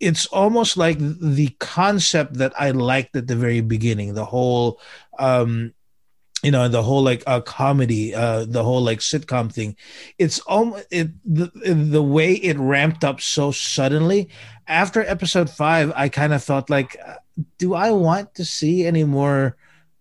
It's 0.00 0.26
almost 0.26 0.76
like 0.76 0.98
the 0.98 1.48
concept 1.58 2.34
that 2.34 2.52
I 2.60 2.70
liked 2.70 3.16
at 3.16 3.26
the 3.26 3.36
very 3.36 3.60
beginning, 3.60 4.14
the 4.14 4.24
whole 4.24 4.80
um, 5.18 5.74
you 6.42 6.50
know 6.50 6.68
the 6.68 6.82
whole 6.82 7.02
like 7.02 7.22
uh, 7.26 7.40
comedy 7.40 8.14
uh 8.14 8.44
the 8.44 8.62
whole 8.62 8.80
like 8.80 9.00
sitcom 9.00 9.52
thing. 9.52 9.76
It's 10.18 10.38
almost 10.40 10.86
it 10.90 11.10
the, 11.24 11.50
the 11.64 12.02
way 12.02 12.34
it 12.34 12.58
ramped 12.58 13.04
up 13.04 13.20
so 13.20 13.50
suddenly 13.50 14.28
after 14.66 15.02
episode 15.02 15.50
five 15.50 15.92
i 15.96 16.08
kind 16.08 16.32
of 16.32 16.44
felt 16.44 16.70
like 16.70 16.96
uh, 17.04 17.14
do 17.58 17.74
i 17.74 17.90
want 17.90 18.34
to 18.34 18.44
see 18.44 18.86
any 18.86 19.02
more 19.02 19.56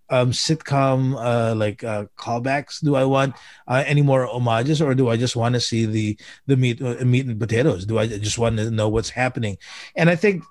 um 0.10 0.32
sitcom 0.32 1.16
uh 1.20 1.56
like 1.56 1.84
uh 1.84 2.06
callbacks? 2.18 2.84
Do 2.84 2.96
i 2.96 3.04
want 3.04 3.36
uh, 3.68 3.84
any 3.86 4.02
more 4.02 4.26
homages 4.26 4.82
or 4.82 4.94
do 4.94 5.10
i 5.10 5.18
just 5.18 5.36
want 5.36 5.56
to 5.56 5.62
see 5.62 5.86
the 5.86 6.18
the 6.46 6.56
meat 6.56 6.82
uh, 6.82 7.04
meat 7.04 7.26
and 7.26 7.40
potatoes? 7.40 7.86
Do 7.86 7.98
i 7.98 8.08
just 8.08 8.38
want 8.38 8.58
to 8.58 8.70
know 8.70 8.88
what's 8.90 9.10
happening? 9.10 9.58
And 9.96 10.10
i 10.10 10.16
think 10.16 10.44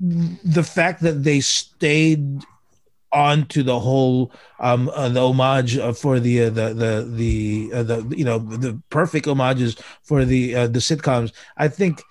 the 0.00 0.62
fact 0.62 1.02
that 1.02 1.24
they 1.24 1.40
stayed 1.40 2.44
onto 3.12 3.62
the 3.62 3.78
whole 3.80 4.32
um 4.60 4.90
uh, 4.94 5.08
the 5.08 5.20
homage 5.20 5.78
uh, 5.78 5.92
for 5.92 6.20
the 6.20 6.44
uh, 6.44 6.50
the 6.50 6.74
the 6.74 7.10
the 7.14 7.70
uh, 7.74 7.82
the 7.82 8.14
you 8.16 8.24
know 8.24 8.38
the 8.38 8.80
perfect 8.90 9.26
homages 9.26 9.76
for 10.02 10.24
the 10.24 10.54
uh, 10.54 10.66
the 10.66 10.78
sitcoms. 10.78 11.32
I 11.56 11.68
think 11.68 12.02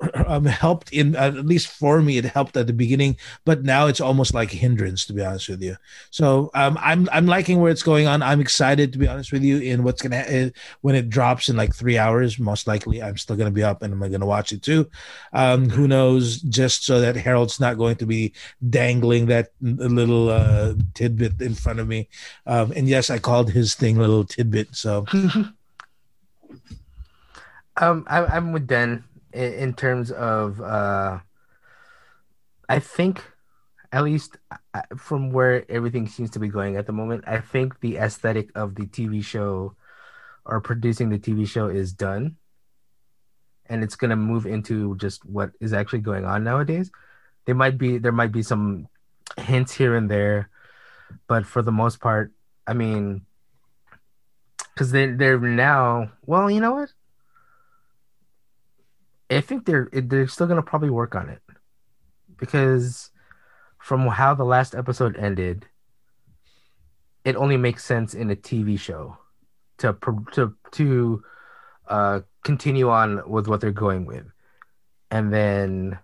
um, 0.26 0.44
helped 0.44 0.92
in 0.92 1.16
at 1.16 1.34
least 1.46 1.68
for 1.68 2.02
me 2.02 2.18
it 2.18 2.24
helped 2.24 2.56
at 2.56 2.66
the 2.66 2.72
beginning 2.72 3.16
but 3.44 3.62
now 3.62 3.86
it's 3.86 4.00
almost 4.00 4.34
like 4.34 4.50
hindrance 4.50 5.04
to 5.06 5.12
be 5.12 5.24
honest 5.24 5.48
with 5.48 5.62
you. 5.62 5.76
So 6.10 6.50
um, 6.54 6.78
i'm 6.80 7.08
i'm 7.12 7.26
liking 7.26 7.60
where 7.60 7.70
it's 7.70 7.82
going 7.82 8.06
on. 8.06 8.22
I'm 8.22 8.40
excited 8.40 8.92
to 8.92 8.98
be 8.98 9.08
honest 9.08 9.32
with 9.32 9.42
you 9.42 9.58
in 9.58 9.82
what's 9.84 10.02
gonna 10.02 10.16
uh, 10.18 10.50
when 10.80 10.94
it 10.94 11.10
drops 11.10 11.48
in 11.48 11.56
like 11.56 11.74
three 11.74 11.98
hours 11.98 12.38
most 12.38 12.66
likely 12.66 13.02
i'm 13.02 13.16
still 13.16 13.36
gonna 13.36 13.50
be 13.50 13.62
up 13.62 13.82
and 13.82 13.92
i'm 13.92 14.10
gonna 14.10 14.26
watch 14.26 14.52
it 14.52 14.62
too? 14.62 14.88
Um, 15.32 15.68
who 15.68 15.88
knows? 15.88 16.40
Just 16.42 16.84
so 16.84 17.00
that 17.00 17.16
harold's 17.16 17.60
not 17.60 17.78
going 17.78 17.96
to 17.96 18.06
be 18.06 18.32
dangling 18.68 19.26
that 19.26 19.48
little 19.60 20.28
uh, 20.30 20.74
tidbit 20.94 21.40
in 21.40 21.54
front 21.54 21.80
of 21.80 21.88
me. 21.88 22.08
Um, 22.46 22.72
and 22.76 22.88
yes 22.88 23.10
i 23.10 23.18
called 23.18 23.50
his 23.50 23.74
thing 23.74 23.96
a 23.96 24.00
little 24.00 24.24
tidbit 24.24 24.74
so. 24.74 25.06
Um 27.76 28.06
I, 28.08 28.24
i'm 28.26 28.52
with 28.52 28.68
den 28.68 29.02
in, 29.34 29.74
terms 29.74 30.10
of 30.10 30.60
uh, 30.60 31.18
I 32.68 32.78
think 32.78 33.22
at 33.92 34.04
least 34.04 34.38
uh, 34.50 34.82
from 34.96 35.30
where 35.30 35.70
everything 35.70 36.08
seems 36.08 36.30
to 36.30 36.38
be 36.38 36.48
going 36.48 36.76
at 36.76 36.86
the 36.86 36.92
moment, 36.92 37.24
I 37.26 37.38
think 37.38 37.80
the 37.80 37.96
aesthetic 37.96 38.50
of 38.54 38.74
the 38.74 38.86
TV 38.86 39.22
show 39.22 39.74
or 40.44 40.60
producing 40.60 41.10
the 41.10 41.18
TV 41.18 41.46
show 41.46 41.68
is 41.68 41.92
done. 41.92 42.36
And 43.66 43.82
it's 43.82 43.96
gonna 43.96 44.16
move 44.16 44.46
into 44.46 44.96
just 44.96 45.24
what 45.24 45.50
is 45.60 45.72
actually 45.72 46.00
going 46.00 46.24
on 46.24 46.44
nowadays. 46.44 46.90
There 47.46 47.54
might 47.54 47.78
be 47.78 47.98
there 47.98 48.12
might 48.12 48.32
be 48.32 48.42
some 48.42 48.88
hints 49.38 49.72
here 49.72 49.96
and 49.96 50.10
there, 50.10 50.50
but 51.26 51.46
for 51.46 51.62
the 51.62 51.72
most 51.72 52.00
part, 52.00 52.32
I 52.66 52.74
mean, 52.74 53.24
because 54.74 54.92
they 54.92 55.06
they're 55.06 55.38
now 55.38 56.12
well, 56.26 56.50
you 56.50 56.60
know 56.60 56.74
what? 56.74 56.90
I 59.30 59.40
think 59.40 59.64
they're 59.64 59.88
they're 59.92 60.28
still 60.28 60.46
gonna 60.46 60.62
probably 60.62 60.90
work 60.90 61.14
on 61.14 61.28
it 61.28 61.40
because 62.36 63.10
from 63.78 64.06
how 64.06 64.34
the 64.34 64.44
last 64.44 64.74
episode 64.74 65.16
ended, 65.16 65.66
it 67.24 67.36
only 67.36 67.56
makes 67.56 67.84
sense 67.84 68.14
in 68.14 68.30
a 68.30 68.36
TV 68.36 68.78
show 68.78 69.18
to 69.78 69.96
to 70.32 70.54
to 70.72 71.22
uh, 71.88 72.20
continue 72.42 72.90
on 72.90 73.28
with 73.28 73.48
what 73.48 73.60
they're 73.60 73.72
going 73.72 74.06
with, 74.06 74.26
and 75.10 75.32
then 75.32 75.98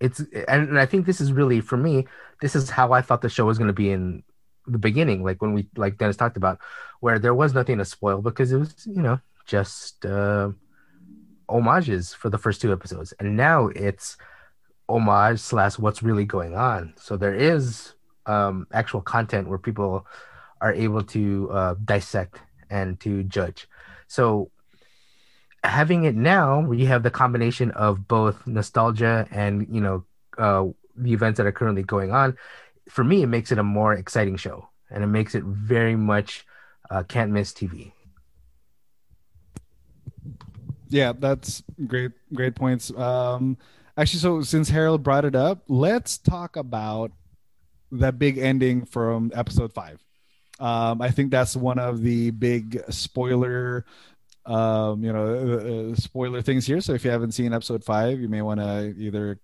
it's 0.00 0.20
and 0.48 0.78
I 0.78 0.86
think 0.86 1.06
this 1.06 1.20
is 1.20 1.32
really 1.32 1.60
for 1.60 1.76
me. 1.76 2.06
This 2.40 2.54
is 2.54 2.70
how 2.70 2.92
I 2.92 3.02
thought 3.02 3.22
the 3.22 3.28
show 3.28 3.44
was 3.44 3.58
going 3.58 3.68
to 3.68 3.74
be 3.74 3.90
in 3.90 4.22
the 4.66 4.78
beginning, 4.78 5.22
like 5.22 5.42
when 5.42 5.52
we 5.52 5.68
like 5.76 5.98
Dennis 5.98 6.16
talked 6.16 6.36
about, 6.36 6.58
where 7.00 7.18
there 7.18 7.34
was 7.34 7.54
nothing 7.54 7.78
to 7.78 7.84
spoil 7.84 8.22
because 8.22 8.52
it 8.52 8.56
was 8.56 8.86
you 8.86 9.02
know 9.02 9.20
just 9.46 10.06
uh, 10.06 10.50
homages 11.50 12.14
for 12.14 12.30
the 12.30 12.38
first 12.38 12.60
two 12.60 12.72
episodes, 12.72 13.12
and 13.18 13.36
now 13.36 13.68
it's 13.68 14.16
homage 14.88 15.38
slash 15.38 15.78
what's 15.78 16.02
really 16.02 16.24
going 16.24 16.54
on. 16.54 16.94
So 16.96 17.16
there 17.16 17.34
is 17.34 17.94
um, 18.26 18.66
actual 18.72 19.00
content 19.00 19.48
where 19.48 19.58
people 19.58 20.06
are 20.60 20.72
able 20.72 21.02
to 21.02 21.50
uh, 21.50 21.74
dissect 21.84 22.40
and 22.68 22.98
to 23.00 23.22
judge. 23.24 23.68
So 24.06 24.50
having 25.64 26.04
it 26.04 26.14
now, 26.14 26.60
where 26.60 26.78
you 26.78 26.86
have 26.86 27.02
the 27.02 27.10
combination 27.10 27.70
of 27.72 28.06
both 28.08 28.46
nostalgia 28.46 29.26
and 29.30 29.66
you 29.70 29.80
know 29.80 30.04
uh, 30.38 30.66
the 30.96 31.12
events 31.12 31.38
that 31.38 31.46
are 31.46 31.52
currently 31.52 31.82
going 31.82 32.12
on, 32.12 32.36
for 32.88 33.04
me, 33.04 33.22
it 33.22 33.28
makes 33.28 33.52
it 33.52 33.58
a 33.58 33.62
more 33.62 33.92
exciting 33.94 34.36
show, 34.36 34.68
and 34.90 35.04
it 35.04 35.08
makes 35.08 35.34
it 35.34 35.44
very 35.44 35.96
much 35.96 36.46
uh, 36.90 37.02
can't 37.04 37.30
miss 37.30 37.52
TV. 37.52 37.92
Yeah, 40.90 41.12
that's 41.16 41.62
great. 41.86 42.10
Great 42.34 42.54
points. 42.54 42.90
Um, 42.96 43.56
actually, 43.96 44.20
so 44.20 44.42
since 44.42 44.68
Harold 44.68 45.02
brought 45.02 45.24
it 45.24 45.36
up, 45.36 45.62
let's 45.68 46.18
talk 46.18 46.56
about 46.56 47.12
that 47.92 48.18
big 48.18 48.38
ending 48.38 48.84
from 48.84 49.30
episode 49.34 49.72
five. 49.72 50.04
Um, 50.58 51.00
I 51.00 51.10
think 51.10 51.30
that's 51.30 51.56
one 51.56 51.78
of 51.78 52.02
the 52.02 52.30
big 52.32 52.82
spoiler, 52.90 53.86
um, 54.44 55.02
you 55.02 55.12
know, 55.12 55.26
uh, 55.26 55.92
uh 55.92 55.94
spoiler 55.94 56.42
things 56.42 56.66
here. 56.66 56.80
So 56.80 56.92
if 56.92 57.04
you 57.04 57.10
haven't 57.10 57.32
seen 57.32 57.54
episode 57.54 57.84
five, 57.84 58.20
you 58.20 58.28
may 58.28 58.42
want 58.42 58.60
to 58.60 58.94
either 58.98 59.38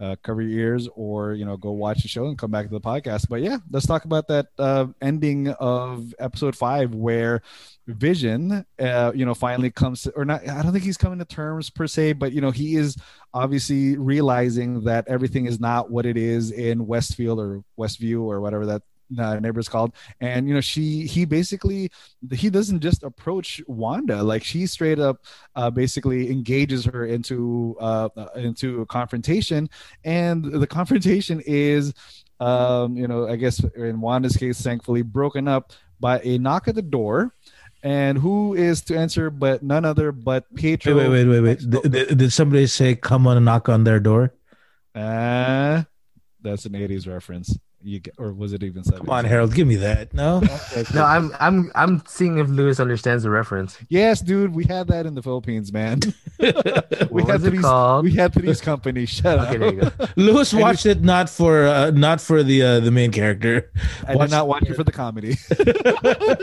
uh, 0.00 0.16
cover 0.22 0.42
your 0.42 0.58
ears 0.58 0.88
or 0.94 1.34
you 1.34 1.44
know 1.44 1.56
go 1.56 1.70
watch 1.72 2.02
the 2.02 2.08
show 2.08 2.26
and 2.26 2.38
come 2.38 2.50
back 2.50 2.66
to 2.66 2.72
the 2.72 2.80
podcast. 2.80 3.28
But 3.28 3.42
yeah 3.42 3.58
let's 3.70 3.86
talk 3.86 4.04
about 4.04 4.28
that 4.28 4.46
uh, 4.58 4.86
ending 5.00 5.48
of 5.48 6.14
episode 6.18 6.56
five 6.56 6.94
where 6.94 7.42
vision 7.86 8.64
uh, 8.78 9.12
you 9.14 9.24
know 9.24 9.34
finally 9.34 9.70
comes 9.70 10.02
to, 10.02 10.10
or 10.12 10.24
not 10.24 10.46
i 10.48 10.62
don't 10.62 10.72
think 10.72 10.84
he's 10.84 10.96
coming 10.96 11.18
to 11.18 11.24
terms 11.24 11.70
per 11.70 11.86
se 11.86 12.12
but 12.12 12.32
you 12.32 12.40
know 12.40 12.50
he 12.50 12.76
is 12.76 12.96
obviously 13.34 13.96
realizing 13.96 14.84
that 14.84 15.06
everything 15.08 15.46
is 15.46 15.60
not 15.60 15.90
what 15.90 16.06
it 16.06 16.16
is 16.16 16.52
in 16.52 16.86
westfield 16.86 17.38
or 17.38 17.64
westview 17.78 18.22
or 18.22 18.40
whatever 18.40 18.66
that 18.66 18.82
uh, 19.18 19.38
neighbor's 19.40 19.68
called 19.68 19.92
and 20.20 20.48
you 20.48 20.54
know 20.54 20.60
she 20.60 21.06
he 21.06 21.24
basically 21.24 21.90
he 22.32 22.50
doesn't 22.50 22.80
just 22.80 23.02
approach 23.02 23.60
wanda 23.66 24.22
like 24.22 24.44
she 24.44 24.66
straight 24.66 24.98
up 24.98 25.24
uh, 25.56 25.70
basically 25.70 26.30
engages 26.30 26.84
her 26.84 27.06
into 27.06 27.76
uh, 27.80 28.08
into 28.36 28.82
a 28.82 28.86
confrontation 28.86 29.68
and 30.04 30.44
the 30.44 30.66
confrontation 30.66 31.42
is 31.46 31.92
um 32.40 32.96
you 32.96 33.08
know 33.08 33.28
i 33.28 33.36
guess 33.36 33.62
in 33.76 34.00
wanda's 34.00 34.36
case 34.36 34.60
thankfully 34.60 35.02
broken 35.02 35.48
up 35.48 35.72
by 35.98 36.20
a 36.20 36.38
knock 36.38 36.68
at 36.68 36.74
the 36.74 36.82
door 36.82 37.34
and 37.82 38.18
who 38.18 38.54
is 38.54 38.82
to 38.82 38.96
answer 38.96 39.30
but 39.30 39.62
none 39.62 39.86
other 39.86 40.12
but 40.12 40.44
Pietro. 40.54 40.94
Wait, 40.94 41.08
wait, 41.08 41.24
wait, 41.24 41.40
wait, 41.40 41.60
wait. 41.62 41.92
Did, 41.92 42.18
did 42.18 42.32
somebody 42.32 42.66
say 42.66 42.94
come 42.94 43.26
on 43.26 43.38
and 43.38 43.46
knock 43.46 43.70
on 43.70 43.84
their 43.84 43.98
door? 43.98 44.34
Uh, 44.94 45.84
that's 46.42 46.66
an 46.66 46.72
80s 46.72 47.08
reference 47.08 47.56
you 47.82 48.00
get, 48.00 48.14
or 48.18 48.32
was 48.32 48.52
it 48.52 48.62
even 48.62 48.84
seven? 48.84 49.00
Come 49.00 49.10
on, 49.10 49.24
Harold, 49.24 49.54
give 49.54 49.66
me 49.66 49.76
that. 49.76 50.12
No, 50.12 50.40
no, 50.94 51.04
I'm 51.04 51.34
I'm 51.40 51.70
I'm 51.74 52.02
seeing 52.06 52.38
if 52.38 52.48
Lewis 52.48 52.78
understands 52.80 53.22
the 53.24 53.30
reference. 53.30 53.78
Yes, 53.88 54.20
dude, 54.20 54.54
we 54.54 54.64
had 54.64 54.88
that 54.88 55.06
in 55.06 55.14
the 55.14 55.22
Philippines, 55.22 55.72
man. 55.72 56.00
we 56.38 56.50
what 56.50 57.26
had 57.28 57.42
was 57.42 57.44
it 57.44 57.60
called? 57.60 58.04
We 58.04 58.12
had 58.14 58.32
these 58.34 58.60
companies. 58.60 59.08
Shut 59.08 59.38
Okay, 59.38 59.56
there 59.56 59.74
you 59.74 59.80
up. 59.82 59.98
go. 59.98 60.06
Lewis 60.16 60.52
watched 60.52 60.86
it 60.86 61.02
not 61.02 61.28
for 61.30 61.66
uh, 61.66 61.90
not 61.90 62.20
for 62.20 62.42
the 62.42 62.62
uh, 62.62 62.80
the 62.80 62.90
main 62.90 63.10
character. 63.12 63.70
I 64.06 64.14
did 64.16 64.30
not 64.30 64.46
watch 64.48 64.64
it 64.68 64.74
for 64.74 64.84
the 64.84 64.92
comedy. 64.92 65.36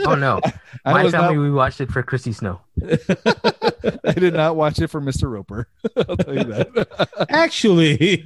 Oh 0.06 0.14
no, 0.14 0.40
I 0.84 0.92
my 0.92 1.04
was 1.04 1.12
family 1.12 1.36
not, 1.36 1.42
we 1.42 1.50
watched 1.50 1.80
it 1.80 1.90
for 1.90 2.02
Chrissy 2.02 2.32
Snow. 2.32 2.60
I 2.82 4.12
did 4.12 4.34
not 4.34 4.56
watch 4.56 4.78
it 4.80 4.88
for 4.88 5.00
Mr. 5.00 5.30
Roper. 5.30 5.68
I'll 5.96 6.16
tell 6.16 6.34
you 6.34 6.44
that. 6.44 7.26
Actually, 7.30 8.24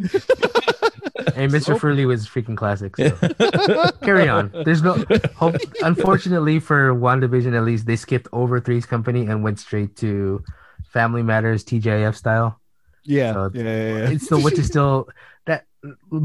And 1.37 1.53
Mr. 1.53 1.79
Furley 1.79 2.07
was 2.07 2.27
freaking 2.27 2.57
classic. 2.57 2.97
So. 2.97 3.11
Carry 4.03 4.29
on. 4.29 4.51
There's 4.65 4.83
no 4.83 5.05
hope. 5.37 5.57
Unfortunately 5.83 6.61
for 6.61 6.95
WandaVision, 6.95 7.57
at 7.57 7.65
least 7.65 7.87
they 7.87 7.97
skipped 7.97 8.29
over 8.33 8.61
Three's 8.61 8.87
Company 8.87 9.27
and 9.27 9.43
went 9.43 9.59
straight 9.61 9.97
to 9.97 10.43
Family 10.85 11.23
Matters 11.23 11.65
TGIF 11.65 12.15
style. 12.15 12.61
Yeah, 13.05 13.33
So, 13.33 13.51
yeah, 13.55 13.63
yeah, 13.63 13.99
yeah. 13.99 14.11
It's 14.11 14.25
still 14.25 14.41
which 14.43 14.59
is 14.59 14.67
still 14.67 15.09
that 15.47 15.67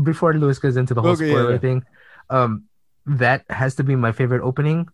before 0.03 0.33
Lewis 0.35 0.59
goes 0.59 0.77
into 0.77 0.93
the 0.93 1.01
whole 1.01 1.11
Okay, 1.11 1.25
yeah, 1.27 1.33
spoiler 1.33 1.51
yeah. 1.53 1.57
thing. 1.57 1.83
Um, 2.29 2.65
that 3.05 3.45
has 3.49 3.75
to 3.75 3.83
be 3.83 3.95
my 3.95 4.11
favorite 4.11 4.43
opening, 4.43 4.87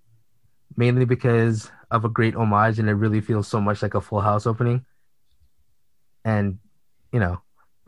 mainly 0.77 1.05
because 1.05 1.71
of 1.91 2.05
a 2.05 2.09
great 2.09 2.35
homage, 2.35 2.79
and 2.79 2.87
it 2.87 2.93
really 2.93 3.21
feels 3.21 3.47
so 3.47 3.59
much 3.59 3.81
like 3.81 3.95
a 3.95 4.01
Full 4.01 4.21
House 4.21 4.45
opening. 4.47 4.85
And 6.23 6.59
you 7.11 7.19
know, 7.19 7.41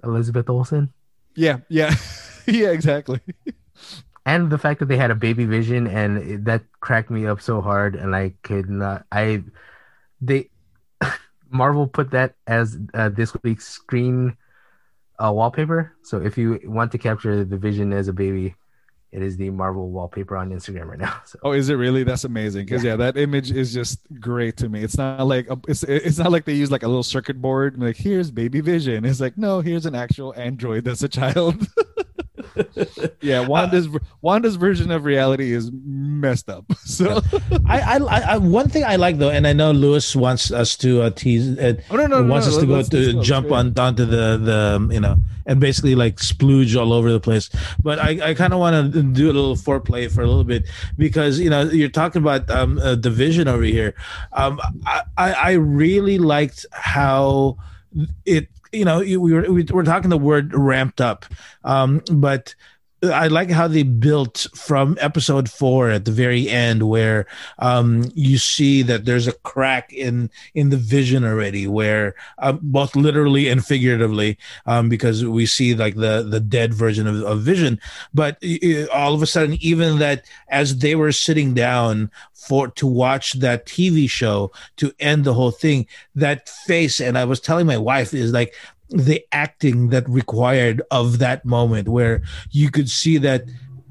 Elizabeth 0.04 0.50
Olsen. 0.50 0.92
Yeah, 1.36 1.60
yeah, 1.70 1.94
yeah, 2.48 2.70
exactly. 2.70 3.20
and 4.26 4.50
the 4.50 4.58
fact 4.58 4.80
that 4.80 4.88
they 4.88 4.98
had 4.98 5.12
a 5.12 5.16
baby 5.16 5.46
vision 5.46 5.88
and 5.88 6.18
it, 6.18 6.46
that 6.46 6.64
cracked 6.80 7.10
me 7.10 7.26
up 7.26 7.42
so 7.42 7.62
hard 7.62 7.96
and 7.96 8.16
i 8.16 8.34
could 8.44 8.70
not 8.70 9.06
i 9.12 9.44
they 10.22 10.50
marvel 11.50 11.88
put 11.88 12.12
that 12.12 12.36
as 12.48 12.78
uh, 12.94 13.10
this 13.10 13.36
week's 13.44 13.68
screen 13.68 14.36
uh, 15.20 15.32
wallpaper 15.32 15.94
so 16.04 16.22
if 16.22 16.38
you 16.38 16.60
want 16.66 16.92
to 16.92 16.98
capture 16.98 17.44
the 17.46 17.58
vision 17.58 17.94
as 17.94 18.08
a 18.08 18.14
baby 18.14 18.56
it 19.16 19.24
is 19.24 19.38
the 19.38 19.50
marvel 19.50 19.90
wallpaper 19.90 20.36
on 20.36 20.52
instagram 20.52 20.88
right 20.88 21.00
now 21.00 21.22
so 21.26 21.40
Oh, 21.46 21.52
is 21.52 21.70
it 21.70 21.76
really? 21.76 22.04
That's 22.04 22.24
amazing. 22.24 22.66
Because 22.66 22.84
yeah. 22.84 22.96
that 22.96 23.18
image 23.18 23.52
is 23.52 23.72
just 23.72 24.00
great 24.20 24.58
to 24.58 24.68
me. 24.68 24.84
It's 24.84 24.98
not 24.98 25.28
like 25.28 25.48
a, 25.48 25.60
it's 25.68 25.84
it's 25.84 26.18
not 26.18 26.32
like 26.32 26.46
they 26.46 26.56
use 26.56 26.72
like 26.72 26.82
a 26.82 26.88
little 26.88 27.04
circuit 27.04 27.40
board. 27.40 27.80
Like 27.80 27.98
here's 27.98 28.32
baby 28.32 28.62
vision. 28.62 29.06
It's 29.06 29.22
like 29.22 29.38
no, 29.38 29.62
here's 29.62 29.86
an 29.86 29.94
actual 29.94 30.34
android 30.36 30.86
that's 30.86 31.04
a 31.04 31.08
child. 31.08 31.68
yeah, 33.22 33.46
Wanda's 33.46 33.88
Wanda's 34.22 34.56
version 34.56 34.92
of 34.92 35.06
reality 35.06 35.52
is 35.54 35.72
messed 35.74 36.50
up. 36.50 36.66
So 36.86 37.20
I, 37.68 37.98
I, 37.98 38.20
I 38.34 38.38
one 38.38 38.70
thing 38.70 38.86
I 38.86 38.96
like 38.96 39.18
though, 39.18 39.32
and 39.32 39.46
I 39.46 39.54
know 39.54 39.72
Lewis 39.72 40.16
wants 40.16 40.52
us 40.52 40.78
to 40.78 41.02
uh, 41.02 41.10
tease. 41.10 41.58
Uh, 41.58 41.74
Oh, 41.90 41.98
no, 41.98 42.08
no, 42.08 42.22
no, 42.22 42.32
wants 42.32 42.48
no, 42.48 42.54
us 42.54 42.60
to 42.60 42.66
go 42.66 42.82
to 42.82 43.22
jump 43.22 43.52
on 43.52 43.78
onto 43.78 44.06
the 44.06 44.38
the 44.38 44.76
um, 44.76 44.92
you 44.92 45.00
know 45.00 45.18
and 45.46 45.60
basically 45.60 45.96
like 45.96 46.18
splooge 46.18 46.80
all 46.80 46.94
over 46.94 47.12
the 47.12 47.20
place. 47.20 47.50
But 47.82 48.00
I, 48.00 48.30
I 48.30 48.34
kind 48.34 48.54
of 48.54 48.60
want 48.60 48.94
to 48.94 49.04
do 49.04 49.26
a 49.26 49.34
little 49.34 49.56
foreplay 49.56 50.12
for 50.12 50.22
a 50.22 50.28
little 50.28 50.44
bit 50.44 50.68
because 50.98 51.40
you 51.40 51.50
know 51.50 51.64
you're 51.64 51.90
talking 51.90 52.22
about 52.22 52.50
um, 52.50 52.78
a 52.80 52.96
division 52.96 53.48
over 53.48 53.64
here. 53.64 53.94
Um, 54.34 54.60
I, 54.86 55.02
I 55.18 55.34
I 55.34 55.52
really 55.54 56.18
liked 56.18 56.66
how 56.72 57.58
it 58.26 58.50
you 58.76 58.86
know 58.86 59.00
we 59.00 59.18
were 59.18 59.52
we 59.52 59.64
were 59.64 59.84
talking 59.84 60.10
the 60.10 60.18
word 60.18 60.54
ramped 60.54 61.02
up, 61.02 61.26
um, 61.64 62.02
but. 62.12 62.56
I 63.12 63.28
like 63.28 63.50
how 63.50 63.68
they 63.68 63.84
built 63.84 64.48
from 64.56 64.98
episode 65.00 65.50
four 65.50 65.90
at 65.90 66.06
the 66.06 66.12
very 66.12 66.50
end, 66.50 66.84
where 66.84 67.26
um, 67.60 68.12
you 68.16 68.38
see 68.38 68.82
that 68.84 69.06
there's 69.06 69.28
a 69.28 69.34
crack 69.34 69.92
in 69.94 70.30
in 70.54 70.70
the 70.70 70.78
vision 70.78 71.24
already, 71.24 71.68
where 71.68 72.16
um, 72.40 72.60
both 72.62 72.96
literally 72.96 73.48
and 73.48 73.66
figuratively, 73.66 74.38
um, 74.66 74.90
because 74.90 75.26
we 75.26 75.46
see 75.46 75.76
like 75.76 75.96
the 75.96 76.26
the 76.28 76.40
dead 76.40 76.74
version 76.74 77.08
of, 77.08 77.22
of 77.24 77.42
Vision. 77.42 77.80
But 78.14 78.44
all 78.94 79.14
of 79.14 79.22
a 79.22 79.28
sudden, 79.28 79.58
even 79.62 80.00
that 80.00 80.26
as 80.50 80.80
they 80.80 80.96
were 80.96 81.12
sitting 81.12 81.54
down 81.54 82.12
for 82.34 82.68
to 82.68 82.86
watch 82.86 83.34
that 83.34 83.66
TV 83.66 84.10
show 84.10 84.52
to 84.78 84.94
end 85.00 85.24
the 85.24 85.34
whole 85.34 85.52
thing, 85.52 85.88
that 86.14 86.48
face, 86.50 87.00
and 87.00 87.18
I 87.18 87.26
was 87.26 87.40
telling 87.40 87.66
my 87.66 87.78
wife 87.78 88.14
is 88.14 88.32
like 88.32 88.54
the 88.96 89.24
acting 89.32 89.90
that 89.90 90.08
required 90.10 90.82
of 90.90 91.20
that 91.20 91.46
moment 91.46 91.90
where 91.90 92.22
you 92.52 92.72
could 92.72 92.90
see 92.90 93.18
that 93.18 93.44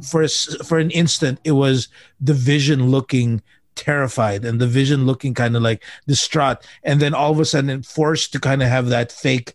for 0.02 0.22
a, 0.22 0.28
for 0.28 0.78
an 0.78 0.90
instant 0.90 1.38
it 1.44 1.52
was 1.52 1.88
the 2.20 2.34
vision 2.34 2.88
looking 2.88 3.42
terrified 3.74 4.44
and 4.44 4.60
the 4.60 4.66
vision 4.66 5.06
looking 5.06 5.34
kind 5.34 5.56
of 5.56 5.62
like 5.62 5.82
distraught. 6.06 6.66
And 6.82 7.00
then 7.00 7.14
all 7.14 7.32
of 7.32 7.40
a 7.40 7.44
sudden 7.44 7.82
forced 7.82 8.32
to 8.32 8.40
kind 8.40 8.62
of 8.62 8.68
have 8.68 8.88
that 8.88 9.12
fake 9.12 9.54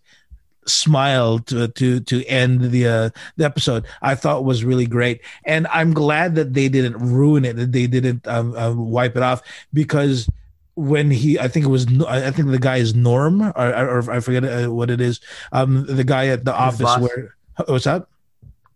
smile 0.67 1.39
to 1.39 1.67
to 1.67 1.99
to 2.01 2.23
end 2.25 2.61
the 2.61 2.85
uh, 2.87 3.09
the 3.37 3.45
episode 3.45 3.87
i 4.03 4.13
thought 4.13 4.45
was 4.45 4.63
really 4.63 4.85
great. 4.85 5.21
And 5.45 5.65
i'm 5.67 5.93
glad 5.93 6.35
that 6.35 6.53
they 6.53 6.69
didn't 6.69 6.97
ruin 6.97 7.43
it 7.43 7.55
that 7.55 7.71
they 7.71 7.87
didn't 7.87 8.27
um, 8.27 8.55
um, 8.55 8.89
wipe 8.89 9.15
it 9.15 9.23
off 9.23 9.41
because 9.73 10.29
when 10.79 11.11
he 11.11 11.37
i 11.39 11.47
think 11.47 11.65
it 11.65 11.69
was 11.69 11.85
i 12.07 12.31
think 12.31 12.49
the 12.49 12.59
guy 12.59 12.77
is 12.77 12.95
norm 12.95 13.41
or, 13.41 13.51
or, 13.57 14.11
i 14.11 14.19
forget 14.21 14.45
uh, 14.45 14.71
what 14.71 14.89
it 14.89 15.01
is 15.01 15.19
um 15.51 15.85
the 15.87 16.03
guy 16.03 16.27
at 16.27 16.45
the 16.45 16.53
office 16.53 16.81
boss. 16.81 17.01
where 17.01 17.35
what's 17.67 17.83
that 17.83 18.07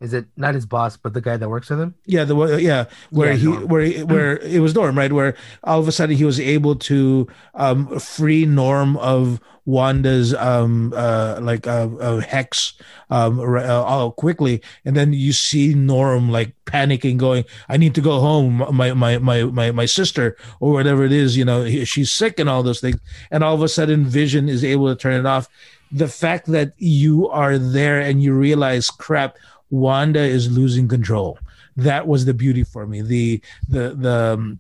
Is 0.03 0.13
it 0.13 0.25
not 0.35 0.53
his 0.53 0.65
boss, 0.67 0.97
but 0.97 1.13
the 1.13 1.21
guy 1.21 1.37
that 1.37 1.47
works 1.47 1.69
with 1.71 1.79
him? 1.79 1.95
Yeah, 2.05 2.25
the 2.25 2.35
yeah 2.61 2.85
where 3.09 3.31
Yeah, 3.31 3.37
he 3.39 3.45
Norm. 3.47 3.67
where 3.71 3.81
he, 3.81 4.03
where 4.03 4.37
it 4.39 4.59
was 4.59 4.75
Norm, 4.75 4.97
right? 4.97 5.11
Where 5.13 5.35
all 5.63 5.79
of 5.79 5.87
a 5.87 5.93
sudden 5.93 6.17
he 6.17 6.25
was 6.25 6.39
able 6.39 6.75
to 6.91 7.25
um 7.55 7.87
free 7.99 8.45
Norm 8.45 8.97
of 8.97 9.39
Wanda's 9.65 10.33
um 10.35 10.91
uh 10.93 11.39
like 11.41 11.65
uh, 11.67 11.87
uh 12.01 12.19
hex 12.19 12.73
um 13.09 13.39
uh, 13.39 13.63
all 13.63 14.11
quickly, 14.11 14.61
and 14.83 14.93
then 14.97 15.13
you 15.13 15.31
see 15.31 15.73
Norm 15.73 16.29
like 16.29 16.51
panicking, 16.65 17.15
going, 17.17 17.45
"I 17.69 17.77
need 17.77 17.95
to 17.95 18.01
go 18.01 18.19
home. 18.19 18.59
My 18.75 18.91
my 18.93 19.17
my 19.19 19.43
my 19.45 19.71
my 19.71 19.85
sister 19.87 20.35
or 20.59 20.73
whatever 20.73 21.05
it 21.05 21.13
is, 21.13 21.37
you 21.37 21.45
know, 21.45 21.63
she's 21.85 22.11
sick 22.11 22.39
and 22.39 22.49
all 22.49 22.61
those 22.61 22.81
things." 22.81 22.99
And 23.31 23.41
all 23.41 23.55
of 23.55 23.61
a 23.63 23.69
sudden, 23.69 24.03
Vision 24.03 24.49
is 24.49 24.65
able 24.65 24.89
to 24.91 24.99
turn 24.99 25.15
it 25.17 25.25
off. 25.25 25.47
The 25.93 26.07
fact 26.09 26.47
that 26.47 26.73
you 26.77 27.29
are 27.29 27.57
there 27.59 28.01
and 28.01 28.21
you 28.21 28.33
realize, 28.33 28.89
crap, 28.89 29.37
Wanda 29.73 30.19
is 30.19 30.55
losing 30.55 30.87
control. 30.87 31.39
That 31.75 32.07
was 32.07 32.25
the 32.25 32.33
beauty 32.33 32.63
for 32.63 32.85
me. 32.85 33.01
The 33.01 33.41
the 33.67 33.95
the 33.95 34.33
um, 34.37 34.59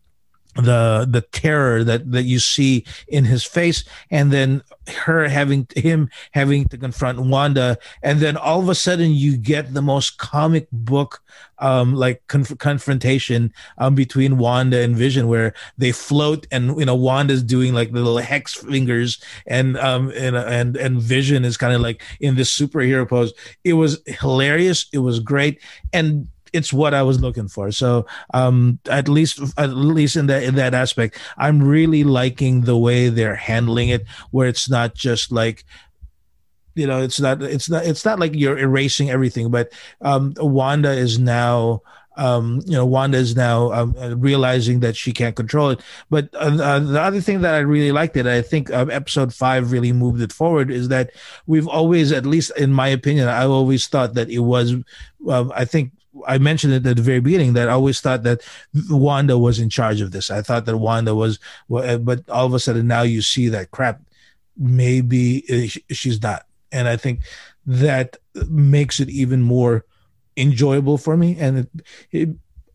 the 0.55 1.07
the 1.09 1.21
terror 1.31 1.83
that 1.83 2.11
that 2.11 2.23
you 2.23 2.39
see 2.39 2.85
in 3.07 3.25
his 3.25 3.43
face 3.43 3.83
and 4.11 4.31
then 4.31 4.61
her 4.87 5.27
having 5.27 5.67
him 5.75 6.09
having 6.31 6.67
to 6.67 6.77
confront 6.77 7.19
Wanda 7.19 7.77
and 8.03 8.19
then 8.19 8.37
all 8.37 8.59
of 8.59 8.69
a 8.69 8.75
sudden 8.75 9.11
you 9.11 9.37
get 9.37 9.73
the 9.73 9.81
most 9.81 10.17
comic 10.17 10.67
book 10.71 11.23
um 11.59 11.95
like 11.95 12.21
conf- 12.27 12.57
confrontation 12.59 13.51
um 13.79 13.95
between 13.95 14.37
Wanda 14.37 14.79
and 14.79 14.95
Vision 14.95 15.27
where 15.27 15.53
they 15.77 15.91
float 15.91 16.45
and 16.51 16.77
you 16.79 16.85
know 16.85 16.95
Wanda's 16.95 17.41
doing 17.41 17.73
like 17.73 17.91
the 17.91 17.99
little 17.99 18.17
hex 18.17 18.53
fingers 18.53 19.23
and 19.47 19.77
um 19.77 20.11
and 20.15 20.35
and 20.35 20.77
and 20.77 21.01
Vision 21.01 21.45
is 21.45 21.57
kind 21.57 21.73
of 21.73 21.81
like 21.81 22.03
in 22.19 22.35
this 22.35 22.55
superhero 22.55 23.07
pose. 23.07 23.33
It 23.63 23.73
was 23.73 24.01
hilarious. 24.05 24.85
It 24.93 24.99
was 24.99 25.19
great. 25.19 25.61
And 25.91 26.27
it's 26.53 26.71
what 26.71 26.93
I 26.93 27.01
was 27.03 27.19
looking 27.19 27.47
for. 27.47 27.71
So 27.71 28.05
um, 28.33 28.79
at 28.89 29.09
least 29.09 29.39
at 29.57 29.71
least 29.71 30.15
in 30.15 30.27
that 30.27 30.43
in 30.43 30.55
that 30.55 30.73
aspect, 30.73 31.17
I'm 31.37 31.61
really 31.61 32.03
liking 32.03 32.61
the 32.61 32.77
way 32.77 33.09
they're 33.09 33.35
handling 33.35 33.89
it, 33.89 34.05
where 34.31 34.47
it's 34.47 34.69
not 34.69 34.93
just 34.93 35.31
like 35.31 35.65
you 36.75 36.87
know 36.87 37.01
it's 37.01 37.19
not 37.19 37.41
it's 37.41 37.69
not 37.69 37.85
it's 37.85 38.05
not 38.05 38.19
like 38.19 38.33
you're 38.33 38.57
erasing 38.57 39.09
everything 39.09 39.51
but 39.51 39.71
um 40.01 40.33
wanda 40.39 40.91
is 40.91 41.19
now 41.19 41.81
um 42.17 42.61
you 42.65 42.73
know 42.73 42.85
wanda 42.85 43.17
is 43.17 43.35
now 43.35 43.71
um, 43.71 43.95
uh, 43.99 44.15
realizing 44.17 44.79
that 44.79 44.95
she 44.95 45.11
can't 45.11 45.35
control 45.35 45.69
it 45.69 45.81
but 46.09 46.29
uh, 46.35 46.57
uh, 46.61 46.79
the 46.79 47.01
other 47.01 47.21
thing 47.21 47.41
that 47.41 47.55
i 47.55 47.59
really 47.59 47.91
liked 47.91 48.17
it 48.17 48.27
i 48.27 48.41
think 48.41 48.71
um, 48.71 48.89
episode 48.89 49.33
five 49.33 49.71
really 49.71 49.91
moved 49.91 50.21
it 50.21 50.31
forward 50.31 50.69
is 50.71 50.87
that 50.89 51.11
we've 51.47 51.67
always 51.67 52.11
at 52.11 52.25
least 52.25 52.51
in 52.57 52.71
my 52.71 52.87
opinion 52.87 53.27
i 53.27 53.45
always 53.45 53.87
thought 53.87 54.13
that 54.13 54.29
it 54.29 54.39
was 54.39 54.73
um, 55.29 55.51
i 55.55 55.65
think 55.65 55.91
I 56.27 56.37
mentioned 56.37 56.73
it 56.73 56.85
at 56.85 56.95
the 56.95 57.01
very 57.01 57.19
beginning 57.19 57.53
that 57.53 57.69
I 57.69 57.73
always 57.73 57.99
thought 57.99 58.23
that 58.23 58.41
Wanda 58.89 59.37
was 59.37 59.59
in 59.59 59.69
charge 59.69 60.01
of 60.01 60.11
this. 60.11 60.29
I 60.29 60.41
thought 60.41 60.65
that 60.65 60.77
Wanda 60.77 61.15
was, 61.15 61.39
but 61.67 62.29
all 62.29 62.45
of 62.45 62.53
a 62.53 62.59
sudden 62.59 62.87
now 62.87 63.01
you 63.01 63.21
see 63.21 63.49
that 63.49 63.71
crap. 63.71 64.01
Maybe 64.55 65.43
uh, 65.49 65.93
she's 65.93 66.21
not, 66.21 66.45
and 66.71 66.87
I 66.87 66.97
think 66.97 67.21
that 67.65 68.17
makes 68.47 68.99
it 68.99 69.09
even 69.09 69.41
more 69.41 69.85
enjoyable 70.37 70.97
for 70.97 71.17
me, 71.17 71.35
and 71.39 71.57
it, 71.59 71.69
it 72.11 72.29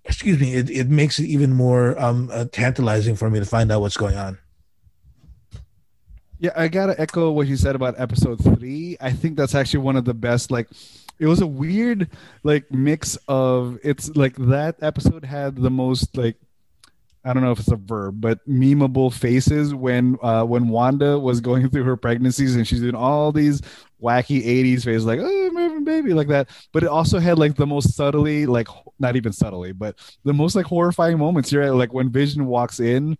excuse 0.05 0.41
me, 0.41 0.55
it, 0.55 0.71
it 0.71 0.89
makes 0.89 1.19
it 1.19 1.27
even 1.27 1.53
more 1.53 1.97
um, 2.01 2.31
uh, 2.33 2.47
tantalizing 2.51 3.15
for 3.15 3.31
me 3.31 3.39
to 3.39 3.45
find 3.45 3.71
out 3.71 3.81
what's 3.81 3.97
going 3.97 4.17
on. 4.17 4.39
Yeah, 6.41 6.53
I 6.57 6.69
gotta 6.69 7.01
echo 7.01 7.31
what 7.31 7.47
you 7.47 7.57
said 7.57 7.75
about 7.75 7.99
episode 7.99 8.43
three. 8.43 8.97
I 9.01 9.13
think 9.13 9.37
that's 9.37 9.55
actually 9.55 9.81
one 9.81 9.97
of 9.97 10.05
the 10.05 10.15
best. 10.15 10.51
Like, 10.51 10.69
it 11.19 11.27
was 11.27 11.41
a 11.41 11.47
weird 11.47 12.09
like 12.43 12.71
mix 12.73 13.19
of 13.29 13.79
it's 13.83 14.15
like 14.17 14.37
that 14.37 14.77
episode 14.83 15.25
had 15.25 15.57
the 15.57 15.71
most 15.71 16.17
like 16.17 16.37
I 17.25 17.33
don't 17.33 17.43
know 17.43 17.51
if 17.51 17.59
it's 17.59 17.71
a 17.71 17.77
verb, 17.77 18.21
but 18.21 18.39
memeable 18.49 19.13
faces 19.13 19.75
when 19.75 20.17
uh, 20.23 20.45
when 20.45 20.69
Wanda 20.69 21.19
was 21.19 21.41
going 21.41 21.69
through 21.69 21.85
her 21.85 21.97
pregnancies 21.97 22.57
and 22.57 22.67
she's 22.67 22.81
doing 22.81 22.95
all 22.95 23.33
these 23.33 23.61
wacky 24.01 24.45
'80s 24.47 24.85
faces 24.85 25.05
like 25.05 25.21
"Oh, 25.21 25.81
baby" 25.85 26.15
like 26.15 26.29
that. 26.29 26.49
But 26.73 26.85
it 26.85 26.89
also 26.89 27.19
had 27.19 27.39
like 27.39 27.57
the 27.57 27.67
most 27.67 27.95
subtly, 27.95 28.47
like 28.47 28.69
not 28.99 29.17
even 29.17 29.33
subtly, 29.33 29.73
but 29.73 29.99
the 30.25 30.33
most 30.33 30.55
like 30.55 30.67
horrifying 30.67 31.19
moments. 31.19 31.51
You're 31.51 31.65
right, 31.65 31.71
like 31.71 31.93
when 31.93 32.11
Vision 32.11 32.47
walks 32.47 32.81
in 32.81 33.19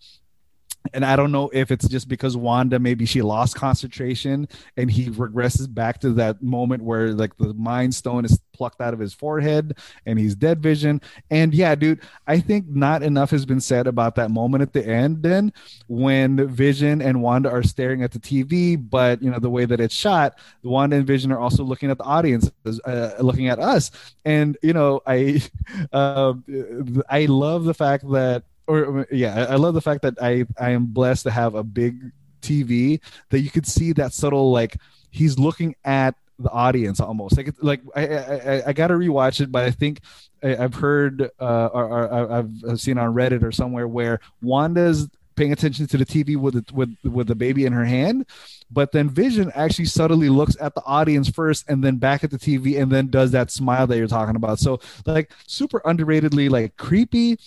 and 0.95 1.05
I 1.05 1.17
don't 1.17 1.33
know 1.33 1.51
if 1.53 1.71
it's 1.71 1.89
just 1.89 2.09
because 2.09 2.37
Wanda 2.37 2.79
maybe 2.79 3.05
she 3.05 3.23
lost 3.23 3.57
concentration 3.57 4.49
and 4.77 4.91
he 4.91 5.11
regresses 5.11 5.73
back 5.73 6.01
to 6.01 6.11
that 6.15 6.43
moment 6.43 6.83
where 6.83 7.13
like 7.13 7.37
the 7.37 7.55
mind 7.55 7.95
stone 7.95 8.25
is 8.25 8.39
plucked 8.53 8.81
out 8.81 8.95
of 8.95 9.01
his 9.01 9.15
forehead 9.15 9.79
and 10.07 10.19
he's 10.19 10.35
dead 10.35 10.63
vision. 10.63 11.01
And 11.31 11.55
yeah, 11.55 11.75
dude, 11.75 12.01
I 12.27 12.41
think 12.41 12.69
not 12.69 13.03
enough 13.03 13.31
has 13.31 13.47
been 13.47 13.61
said 13.61 13.87
about 13.87 14.15
that 14.17 14.31
moment 14.31 14.63
at 14.63 14.73
the 14.73 14.87
end 14.87 15.23
then 15.23 15.53
when 15.87 16.49
Vision 16.49 17.01
and 17.01 17.23
Wanda 17.23 17.51
are 17.51 17.63
staring 17.63 18.03
at 18.03 18.13
the 18.13 18.19
TV, 18.19 18.77
but 18.79 19.23
you 19.23 19.31
know 19.31 19.39
the 19.39 19.51
way 19.51 19.65
that 19.65 19.81
it's 19.81 19.95
shot, 19.95 20.39
Wanda 20.63 20.97
and 20.97 21.07
Vision 21.07 21.33
are 21.33 21.39
also 21.39 21.63
looking 21.63 21.91
at 21.91 21.99
the 21.99 22.05
audience, 22.05 22.51
uh, 22.85 23.11
looking 23.21 23.49
at 23.49 23.59
us. 23.59 23.91
And 24.25 24.57
you 24.63 24.73
know, 24.73 25.01
I 25.07 25.43
uh, 25.93 26.35
I 27.09 27.27
love 27.27 27.65
the 27.65 27.75
fact 27.75 28.11
that 28.11 28.45
or 28.69 29.07
yeah, 29.11 29.47
I 29.49 29.57
love 29.57 29.75
the 29.75 29.81
fact 29.81 30.03
that 30.03 30.23
I 30.23 30.45
I 30.61 30.71
am 30.71 30.87
blessed 30.87 31.25
to 31.25 31.31
have 31.31 31.55
a 31.55 31.65
big 31.65 32.13
TV 32.43 33.01
that 33.31 33.41
you 33.41 33.51
could 33.51 33.67
see 33.67 33.93
that 33.95 34.13
subtle 34.13 34.53
like 34.53 34.77
he's 35.11 35.39
looking 35.39 35.75
at 35.85 36.15
the 36.39 36.51
audience 36.51 37.01
almost 37.01 37.37
like 37.37 37.53
like 37.61 37.81
I 37.97 38.07
I, 38.07 38.63
I 38.69 38.73
got 38.73 38.89
to 38.89 38.95
rewatch 38.95 39.41
it, 39.41 39.51
but 39.51 39.65
I 39.65 39.71
think 39.71 40.01
I, 40.43 40.49
have 40.49 40.75
heard 40.75 41.31
uh, 41.41 41.67
or, 41.73 41.85
or 41.85 42.33
I've, 42.33 42.51
I've 42.69 42.81
seen 42.81 42.99
on 42.99 43.15
Reddit 43.15 43.43
or 43.43 43.51
somewhere 43.51 43.89
where 43.89 44.21
Wanda's 44.41 45.09
paying 45.35 45.53
attention 45.53 45.87
to 45.87 45.97
the 45.97 46.05
TV 46.05 46.37
with 46.37 46.55
the, 46.55 46.75
with 46.75 46.95
with 47.05 47.27
the 47.27 47.35
baby 47.35 47.65
in 47.65 47.73
her 47.73 47.85
hand, 47.85 48.27
but 48.71 48.93
then 48.93 49.09
Vision 49.09 49.51
actually 49.55 49.87
subtly 49.87 50.29
looks 50.29 50.57
at 50.61 50.75
the 50.75 50.83
audience 50.85 51.29
first 51.29 51.65
and 51.69 51.83
then 51.83 51.97
back 51.97 52.23
at 52.23 52.31
the 52.31 52.39
TV 52.39 52.81
and 52.81 52.93
then 52.93 53.09
does 53.09 53.31
that 53.31 53.51
smile 53.51 53.87
that 53.87 53.97
you're 53.97 54.07
talking 54.07 54.37
about. 54.37 54.59
So 54.59 54.81
like 55.07 55.33
super 55.47 55.81
underratedly 55.81 56.51
like 56.51 56.77
creepy 56.77 57.39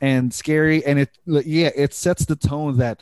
and 0.00 0.32
scary 0.32 0.84
and 0.84 0.98
it 0.98 1.10
yeah 1.26 1.70
it 1.74 1.94
sets 1.94 2.24
the 2.24 2.36
tone 2.36 2.76
that 2.78 3.00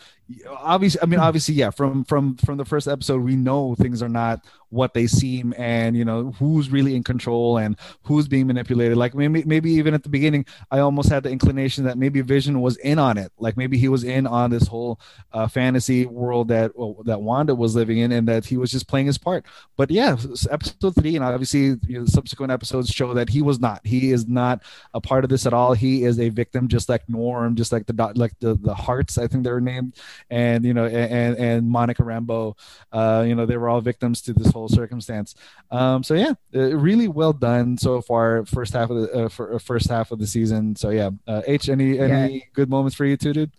obviously 0.48 1.00
i 1.02 1.06
mean 1.06 1.20
obviously 1.20 1.54
yeah 1.54 1.70
from 1.70 2.04
from 2.04 2.36
from 2.36 2.58
the 2.58 2.64
first 2.64 2.86
episode 2.86 3.22
we 3.22 3.36
know 3.36 3.74
things 3.74 4.02
are 4.02 4.08
not 4.08 4.44
what 4.70 4.94
they 4.94 5.06
seem 5.06 5.54
and 5.56 5.96
you 5.96 6.04
know 6.04 6.32
who's 6.38 6.70
really 6.70 6.94
in 6.94 7.02
control 7.02 7.58
and 7.58 7.76
who's 8.02 8.28
being 8.28 8.46
manipulated. 8.46 8.96
Like 8.96 9.14
maybe 9.14 9.42
maybe 9.44 9.70
even 9.72 9.94
at 9.94 10.02
the 10.02 10.08
beginning 10.08 10.44
i 10.70 10.78
almost 10.80 11.08
had 11.08 11.22
the 11.22 11.30
inclination 11.30 11.84
that 11.84 11.98
maybe 11.98 12.20
vision 12.20 12.60
was 12.60 12.76
in 12.78 12.98
on 12.98 13.18
it. 13.18 13.32
Like 13.38 13.56
maybe 13.56 13.78
he 13.78 13.88
was 13.88 14.04
in 14.04 14.26
on 14.26 14.50
this 14.50 14.66
whole 14.66 15.00
uh, 15.32 15.48
fantasy 15.48 16.06
world 16.06 16.48
that 16.48 16.72
that 17.04 17.20
wanda 17.20 17.54
was 17.54 17.74
living 17.74 17.98
in 17.98 18.12
and 18.12 18.28
that 18.28 18.44
he 18.44 18.56
was 18.56 18.70
just 18.70 18.88
playing 18.88 19.06
his 19.06 19.18
part. 19.18 19.44
But 19.76 19.90
yeah 19.90 20.16
episode 20.50 20.94
three 20.94 21.16
and 21.16 21.24
obviously 21.24 21.76
you 21.86 22.00
know, 22.00 22.06
subsequent 22.06 22.52
episodes 22.52 22.90
show 22.90 23.14
that 23.14 23.28
he 23.28 23.42
was 23.42 23.60
not. 23.60 23.80
He 23.84 24.12
is 24.12 24.28
not 24.28 24.62
a 24.94 25.00
part 25.00 25.24
of 25.24 25.30
this 25.30 25.46
at 25.46 25.52
all. 25.52 25.72
He 25.72 26.04
is 26.04 26.20
a 26.20 26.28
victim 26.28 26.68
just 26.68 26.88
like 26.88 27.08
norm 27.08 27.56
just 27.56 27.72
like 27.72 27.86
the 27.86 28.12
like 28.14 28.32
the 28.40 28.54
the 28.54 28.74
hearts 28.74 29.18
i 29.18 29.26
think 29.26 29.44
they're 29.44 29.60
named 29.60 29.94
and 30.30 30.64
you 30.64 30.74
know 30.74 30.86
and 30.86 31.36
and 31.38 31.68
monica 31.68 32.02
rambeau 32.02 32.54
uh 32.92 33.24
you 33.26 33.34
know 33.34 33.46
they 33.46 33.56
were 33.56 33.68
all 33.68 33.80
victims 33.80 34.20
to 34.22 34.32
this 34.32 34.50
whole 34.52 34.68
circumstance 34.68 35.34
um 35.70 36.02
so 36.02 36.14
yeah 36.14 36.32
uh, 36.54 36.76
really 36.76 37.08
well 37.08 37.32
done 37.32 37.76
so 37.78 38.00
far 38.00 38.44
first 38.46 38.72
half 38.72 38.90
of 38.90 38.96
the 38.96 39.12
uh, 39.24 39.28
for, 39.28 39.54
uh, 39.54 39.58
first 39.58 39.88
half 39.88 40.10
of 40.10 40.18
the 40.18 40.26
season 40.26 40.74
so 40.76 40.90
yeah 40.90 41.10
uh, 41.26 41.42
h 41.46 41.68
any 41.68 41.98
any 41.98 42.28
Yeah. 42.28 42.28
good 42.54 42.68
moments 42.70 42.96
for 42.96 43.04
you 43.04 43.16
too 43.16 43.32
dude 43.32 43.52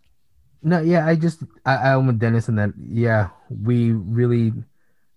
No, 0.61 0.81
yeah, 0.81 1.05
I 1.07 1.15
just 1.15 1.43
I, 1.65 1.93
I'm 1.93 2.07
with 2.07 2.19
Dennis 2.19 2.49
in 2.49 2.55
that 2.55 2.71
yeah, 2.77 3.29
we 3.49 3.91
really 3.93 4.51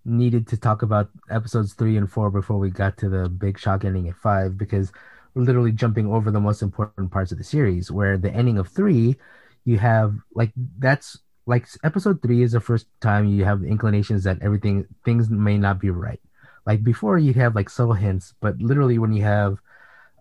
needed 0.05 0.47
to 0.49 0.57
talk 0.57 0.83
about 0.83 1.11
episodes 1.31 1.75
three 1.75 1.97
and 1.97 2.11
four 2.11 2.31
before 2.31 2.59
we 2.59 2.71
got 2.71 2.97
to 2.99 3.09
the 3.09 3.29
big 3.29 3.59
shock 3.59 3.85
ending 3.85 4.09
at 4.09 4.17
five 4.17 4.57
because 4.59 4.93
we're 5.35 5.43
literally 5.45 5.73
jumping 5.73 6.07
over 6.09 6.31
the 6.31 6.41
most 6.41 6.63
important 6.63 7.11
parts 7.11 7.33
of 7.33 7.39
the 7.39 7.45
series. 7.45 7.91
Where 7.91 8.19
the 8.19 8.33
ending 8.33 8.59
of 8.59 8.69
three, 8.69 9.17
you 9.65 9.79
have 9.79 10.15
like 10.35 10.53
that's 10.79 11.19
like 11.47 11.67
episode 11.85 12.23
three 12.23 12.43
is 12.43 12.53
the 12.53 12.61
first 12.61 12.87
time 13.01 13.27
you 13.27 13.45
have 13.45 13.63
inclinations 13.65 14.25
that 14.25 14.41
everything 14.43 14.87
things 15.05 15.29
may 15.31 15.59
not 15.59 15.81
be 15.81 15.91
right. 15.91 16.21
Like 16.67 16.85
before, 16.85 17.19
you 17.19 17.35
have 17.35 17.55
like 17.57 17.69
subtle 17.69 17.95
hints, 17.95 18.35
but 18.41 18.59
literally 18.59 18.99
when 18.99 19.13
you 19.13 19.23
have 19.23 19.59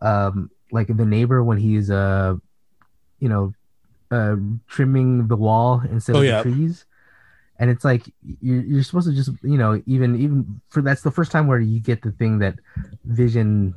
um 0.01 0.49
like 0.71 0.87
the 0.87 1.05
neighbor 1.05 1.43
when 1.43 1.57
he's 1.57 1.91
uh 1.91 2.35
you 3.19 3.29
know 3.29 3.53
uh, 4.09 4.35
trimming 4.67 5.27
the 5.27 5.35
wall 5.37 5.81
instead 5.89 6.15
Oh, 6.15 6.19
of 6.19 6.25
yeah. 6.25 6.41
the 6.43 6.51
trees. 6.51 6.85
And 7.59 7.69
it's 7.69 7.85
like 7.85 8.11
you're, 8.41 8.61
you're 8.63 8.83
supposed 8.83 9.07
to 9.07 9.13
just, 9.15 9.29
you 9.43 9.57
know, 9.57 9.81
even 9.85 10.19
even 10.19 10.59
for 10.69 10.81
that's 10.81 11.03
the 11.03 11.11
first 11.11 11.31
time 11.31 11.45
where 11.47 11.59
you 11.59 11.79
get 11.79 12.01
the 12.01 12.11
thing 12.11 12.39
that 12.39 12.55
Vision 13.05 13.75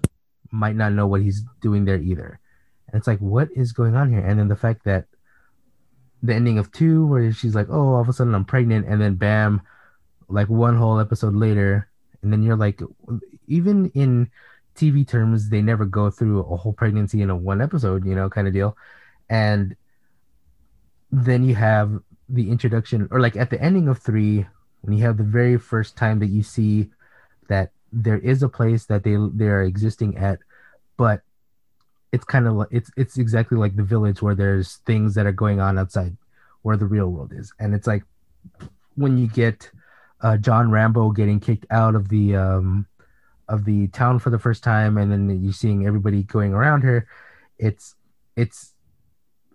might 0.50 0.74
not 0.74 0.92
know 0.92 1.06
what 1.06 1.20
he's 1.20 1.44
doing 1.60 1.84
there 1.84 1.98
either. 2.00 2.40
And 2.88 2.98
it's 2.98 3.06
like, 3.06 3.18
what 3.20 3.48
is 3.54 3.72
going 3.72 3.94
on 3.94 4.10
here? 4.10 4.20
And 4.24 4.38
then 4.38 4.48
the 4.48 4.56
fact 4.56 4.84
that 4.84 5.04
the 6.24 6.34
ending 6.34 6.58
of 6.58 6.72
two, 6.72 7.06
where 7.06 7.30
she's 7.32 7.54
like, 7.54 7.68
oh, 7.68 7.94
all 7.94 8.00
of 8.00 8.08
a 8.08 8.12
sudden 8.12 8.34
I'm 8.34 8.46
pregnant, 8.46 8.88
and 8.88 9.00
then 9.00 9.14
bam, 9.14 9.60
like 10.28 10.48
one 10.48 10.76
whole 10.76 10.98
episode 10.98 11.34
later, 11.34 11.88
and 12.22 12.32
then 12.32 12.42
you're 12.42 12.56
like, 12.56 12.80
even 13.46 13.90
in 13.90 14.30
TV 14.74 15.06
terms, 15.06 15.50
they 15.50 15.60
never 15.60 15.84
go 15.84 16.10
through 16.10 16.40
a 16.40 16.56
whole 16.56 16.72
pregnancy 16.72 17.20
in 17.20 17.28
a 17.28 17.36
one 17.36 17.60
episode, 17.60 18.06
you 18.06 18.14
know, 18.14 18.30
kind 18.30 18.48
of 18.48 18.54
deal. 18.54 18.76
And 19.28 19.76
then 21.12 21.44
you 21.44 21.54
have 21.54 22.00
the 22.30 22.50
introduction, 22.50 23.06
or 23.10 23.20
like 23.20 23.36
at 23.36 23.50
the 23.50 23.60
ending 23.60 23.88
of 23.88 23.98
three, 23.98 24.46
when 24.80 24.96
you 24.96 25.04
have 25.04 25.18
the 25.18 25.24
very 25.24 25.58
first 25.58 25.96
time 25.96 26.18
that 26.20 26.26
you 26.28 26.42
see 26.42 26.90
that 27.48 27.70
there 27.92 28.18
is 28.18 28.42
a 28.42 28.48
place 28.48 28.86
that 28.86 29.04
they 29.04 29.16
they 29.34 29.46
are 29.46 29.62
existing 29.62 30.16
at, 30.16 30.38
but 30.96 31.20
it's 32.14 32.24
kind 32.24 32.46
of 32.46 32.66
it's 32.70 32.90
it's 32.96 33.18
exactly 33.18 33.58
like 33.58 33.74
the 33.76 33.82
village 33.82 34.22
where 34.22 34.34
there's 34.34 34.76
things 34.86 35.14
that 35.14 35.26
are 35.26 35.32
going 35.32 35.60
on 35.60 35.78
outside 35.78 36.16
where 36.62 36.76
the 36.76 36.86
real 36.86 37.08
world 37.08 37.32
is, 37.34 37.52
and 37.58 37.74
it's 37.74 37.86
like 37.86 38.04
when 38.94 39.18
you 39.18 39.26
get 39.26 39.70
uh, 40.22 40.36
John 40.36 40.70
Rambo 40.70 41.10
getting 41.10 41.40
kicked 41.40 41.66
out 41.70 41.94
of 41.94 42.08
the 42.08 42.36
um, 42.36 42.86
of 43.48 43.64
the 43.64 43.88
town 43.88 44.18
for 44.18 44.30
the 44.30 44.38
first 44.38 44.62
time, 44.62 44.96
and 44.96 45.10
then 45.10 45.42
you 45.42 45.52
seeing 45.52 45.86
everybody 45.86 46.22
going 46.22 46.54
around 46.54 46.82
her. 46.82 47.06
It's 47.58 47.94
it's 48.36 48.72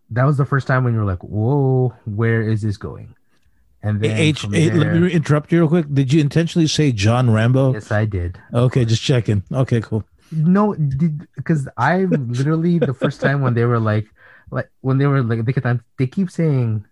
that 0.10 0.26
was 0.26 0.38
the 0.38 0.46
first 0.46 0.68
time 0.68 0.84
when 0.84 0.94
you 0.94 1.00
were 1.00 1.06
like, 1.06 1.24
"Whoa, 1.24 1.94
where 2.06 2.42
is 2.42 2.62
this 2.62 2.78
going?" 2.78 3.16
And 3.82 4.02
then 4.02 4.18
H, 4.18 4.44
there, 4.44 4.74
let 4.74 4.94
me 4.94 5.10
interrupt 5.12 5.54
you 5.54 5.60
real 5.60 5.70
quick. 5.70 5.86
Did 5.94 6.12
you 6.12 6.20
intentionally 6.20 6.68
say 6.68 6.92
John 6.92 7.30
Rambo? 7.30 7.74
Yes, 7.74 7.92
I 7.92 8.04
did. 8.06 8.38
Okay, 8.54 8.84
just 8.84 9.02
checking. 9.02 9.44
Okay, 9.52 9.80
cool. 9.80 10.04
No, 10.32 10.76
because 11.36 11.68
I 11.78 12.04
literally 12.06 12.80
the 12.80 12.94
first 12.94 13.22
time 13.22 13.42
when 13.42 13.54
they 13.54 13.66
were 13.66 13.80
like, 13.80 14.08
like 14.52 14.70
when 14.82 14.98
they 14.98 15.08
were 15.08 15.22
like 15.24 15.46
they 15.46 15.54
keep 15.54 15.66
they 15.98 16.08
keep 16.08 16.30
saying, 16.32 16.86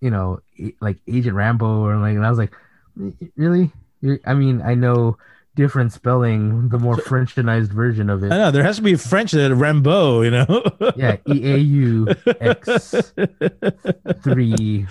you 0.00 0.10
know, 0.10 0.40
like 0.80 0.98
Agent 1.08 1.34
Rambo 1.34 1.84
or 1.84 1.96
like, 1.96 2.16
and 2.16 2.24
I 2.24 2.30
was 2.30 2.38
like, 2.38 2.54
really? 3.36 3.72
I 4.24 4.34
mean, 4.34 4.62
I 4.62 4.74
know 4.74 5.18
different 5.58 5.92
spelling, 5.92 6.68
the 6.68 6.78
more 6.78 6.96
Frenchanized 6.96 7.72
version 7.72 8.08
of 8.08 8.22
it. 8.22 8.30
I 8.30 8.38
know 8.38 8.50
there 8.52 8.62
has 8.62 8.76
to 8.76 8.82
be 8.82 8.94
French 8.94 9.32
that 9.32 9.52
Rambo, 9.52 10.22
you 10.22 10.30
know. 10.30 10.62
yeah, 10.96 11.16
E 11.26 11.52
A 11.52 11.56
U 11.56 12.06
X 12.40 13.12
three, 14.22 14.86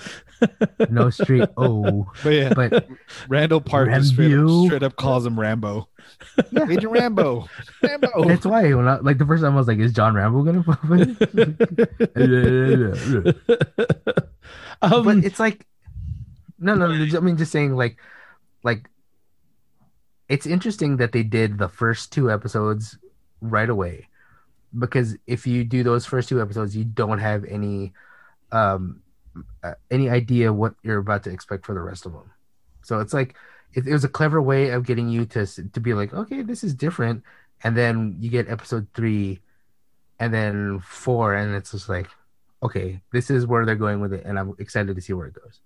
no 0.89 1.09
straight 1.09 1.49
O. 1.57 2.11
But 2.23 2.29
yeah, 2.29 2.53
but 2.53 2.87
Randall 3.27 3.61
Park 3.61 3.89
straight 4.03 4.33
up, 4.33 4.65
straight 4.65 4.83
up 4.83 4.95
calls 4.95 5.25
him 5.25 5.39
Rambo. 5.39 5.87
Yeah. 6.51 6.69
Agent 6.69 6.91
Rambo. 6.91 7.47
Rambo. 7.81 8.23
That's 8.27 8.45
why 8.45 8.73
when 8.73 8.87
I, 8.87 8.97
like 8.97 9.17
the 9.17 9.25
first 9.25 9.43
time 9.43 9.53
I 9.53 9.57
was 9.57 9.67
like, 9.67 9.79
is 9.79 9.93
John 9.93 10.15
Rambo 10.15 10.43
gonna 10.43 10.63
pop 10.63 10.83
in? 10.85 11.17
um, 14.81 15.03
but 15.03 15.17
it's 15.25 15.39
like, 15.39 15.65
no, 16.59 16.75
no, 16.75 16.85
I 16.85 17.19
mean, 17.19 17.37
just 17.37 17.51
saying 17.51 17.75
like, 17.75 17.97
like 18.63 18.89
it's 20.29 20.45
interesting 20.45 20.97
that 20.97 21.11
they 21.11 21.23
did 21.23 21.57
the 21.57 21.69
first 21.69 22.11
two 22.11 22.31
episodes 22.31 22.97
right 23.41 23.69
away 23.69 24.07
because 24.77 25.15
if 25.27 25.47
you 25.47 25.63
do 25.63 25.83
those 25.83 26.05
first 26.05 26.29
two 26.29 26.41
episodes 26.41 26.75
you 26.75 26.83
don't 26.83 27.19
have 27.19 27.45
any 27.45 27.93
um 28.51 29.01
uh, 29.63 29.73
any 29.91 30.09
idea 30.09 30.51
what 30.51 30.73
you're 30.83 30.97
about 30.97 31.23
to 31.23 31.29
expect 31.29 31.65
for 31.65 31.73
the 31.73 31.81
rest 31.81 32.05
of 32.05 32.13
them 32.13 32.31
so 32.83 32.99
it's 32.99 33.13
like 33.13 33.35
it, 33.73 33.87
it 33.87 33.91
was 33.93 34.03
a 34.03 34.09
clever 34.09 34.41
way 34.41 34.69
of 34.69 34.85
getting 34.85 35.09
you 35.09 35.25
to 35.25 35.45
to 35.45 35.79
be 35.79 35.93
like 35.93 36.13
okay 36.13 36.41
this 36.41 36.63
is 36.63 36.73
different. 36.73 37.23
And 37.63 37.75
then 37.75 38.17
you 38.19 38.29
get 38.29 38.49
episode 38.49 38.87
three 38.93 39.39
and 40.19 40.33
then 40.33 40.79
four 40.79 41.33
and 41.33 41.55
it's 41.55 41.71
just 41.71 41.89
like 41.89 42.07
okay 42.61 43.01
this 43.11 43.29
is 43.29 43.45
where 43.45 43.65
they're 43.65 43.75
going 43.75 43.99
with 43.99 44.13
it 44.13 44.25
and 44.25 44.39
i'm 44.39 44.55
excited 44.57 44.95
to 44.95 45.01
see 45.01 45.13
where 45.13 45.27
it 45.27 45.33
goes 45.33 45.59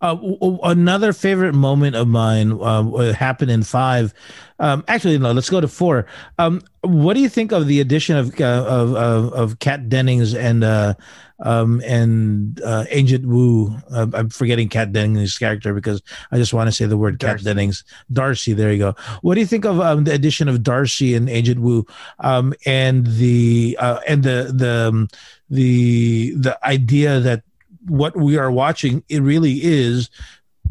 uh, 0.00 0.16
another 0.62 1.12
favorite 1.12 1.54
moment 1.54 1.96
of 1.96 2.08
mine 2.08 2.52
uh, 2.52 3.12
happened 3.12 3.50
in 3.50 3.62
five. 3.62 4.14
Um, 4.60 4.84
actually, 4.88 5.18
no. 5.18 5.32
Let's 5.32 5.50
go 5.50 5.60
to 5.60 5.68
four. 5.68 6.06
Um, 6.38 6.62
what 6.82 7.14
do 7.14 7.20
you 7.20 7.28
think 7.28 7.52
of 7.52 7.66
the 7.66 7.80
addition 7.80 8.16
of 8.16 8.40
uh, 8.40 8.64
of, 8.66 8.94
of, 8.94 9.32
of 9.32 9.58
Kat 9.58 9.88
Dennings 9.88 10.34
and 10.34 10.64
uh, 10.64 10.94
um, 11.40 11.80
and 11.84 12.60
uh, 12.62 12.84
Agent 12.90 13.26
Woo? 13.26 13.76
Uh, 13.90 14.06
I'm 14.14 14.30
forgetting 14.30 14.68
Kat 14.68 14.92
Dennings' 14.92 15.38
character 15.38 15.74
because 15.74 16.02
I 16.32 16.38
just 16.38 16.52
want 16.54 16.68
to 16.68 16.72
say 16.72 16.86
the 16.86 16.96
word 16.96 17.18
Kat 17.20 17.42
Dennings. 17.42 17.84
Darcy. 18.12 18.52
There 18.52 18.72
you 18.72 18.78
go. 18.78 18.94
What 19.22 19.34
do 19.34 19.40
you 19.40 19.46
think 19.46 19.64
of 19.64 19.80
um, 19.80 20.04
the 20.04 20.12
addition 20.12 20.48
of 20.48 20.62
Darcy 20.62 21.14
and 21.14 21.28
Agent 21.28 21.60
Woo 21.60 21.86
um, 22.20 22.54
and 22.66 23.06
the 23.06 23.76
and 24.06 24.22
the 24.22 24.52
the 24.54 24.88
um, 24.88 25.08
the 25.50 26.34
the 26.36 26.58
idea 26.66 27.20
that 27.20 27.42
what 27.88 28.16
we 28.16 28.36
are 28.38 28.50
watching 28.50 29.02
it 29.08 29.22
really 29.22 29.62
is 29.62 30.10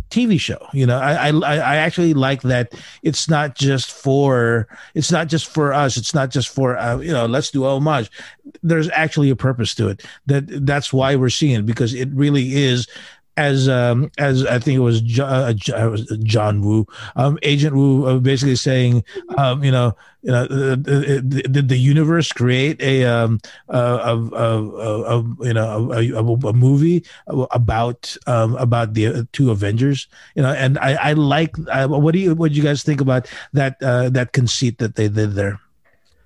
TV 0.10 0.40
show. 0.40 0.66
You 0.74 0.86
know, 0.86 0.98
I, 0.98 1.30
I 1.30 1.56
I 1.56 1.76
actually 1.78 2.14
like 2.14 2.42
that 2.44 2.74
it's 3.04 3.30
not 3.30 3.56
just 3.56 3.92
for 3.92 4.68
it's 4.94 5.12
not 5.12 5.28
just 5.28 5.48
for 5.48 5.74
us. 5.74 5.98
It's 5.98 6.14
not 6.14 6.30
just 6.30 6.50
for 6.50 6.78
uh, 6.78 6.98
you 7.00 7.12
know 7.12 7.26
let's 7.26 7.52
do 7.52 7.66
homage. 7.66 8.10
There's 8.64 8.90
actually 8.92 9.30
a 9.30 9.36
purpose 9.36 9.76
to 9.76 9.90
it. 9.90 10.04
That 10.26 10.66
that's 10.66 10.94
why 10.94 11.16
we're 11.16 11.30
seeing 11.30 11.60
it 11.60 11.66
because 11.66 11.94
it 11.94 12.10
really 12.14 12.56
is 12.56 12.88
as 13.38 13.70
um, 13.70 14.12
as 14.18 14.46
I 14.46 14.60
think 14.60 14.76
it 14.76 14.82
was 14.82 15.02
uh, 15.20 15.54
John 16.24 16.62
Woo, 16.62 16.88
um, 17.16 17.38
Agent 17.44 17.76
Woo, 17.76 18.06
uh, 18.06 18.18
basically 18.20 18.56
saying, 18.56 19.04
um, 19.38 19.64
you 19.64 19.72
know, 19.72 19.96
you 20.24 20.32
know, 20.32 20.48
did 20.76 21.70
the 21.70 21.78
universe 21.78 22.34
create 22.34 22.82
a 22.82 23.06
um, 23.06 23.40
a, 23.70 23.80
a, 23.80 24.18
a, 24.34 25.20
a 25.20 25.46
you 25.46 25.54
know 25.54 25.94
a, 25.94 26.50
a, 26.50 26.54
movie 26.54 27.06
about 27.28 28.18
um, 28.26 28.56
about 28.56 28.96
the 28.96 29.28
two 29.32 29.52
Avengers? 29.52 30.08
You 30.36 30.42
know, 30.42 30.52
and 30.52 30.78
I, 30.80 30.94
I 30.96 31.14
like. 31.14 31.56
I, 31.70 31.86
what 31.86 32.14
do 32.14 32.20
you 32.20 32.34
what 32.34 32.52
do 32.52 32.58
you 32.58 32.64
guys 32.64 32.84
think 32.84 33.00
about 33.00 33.30
that 33.54 33.78
uh, 33.84 34.10
that 34.10 34.34
conceit 34.34 34.80
that 34.80 34.96
they 34.96 35.08
did 35.08 35.34
there? 35.34 35.60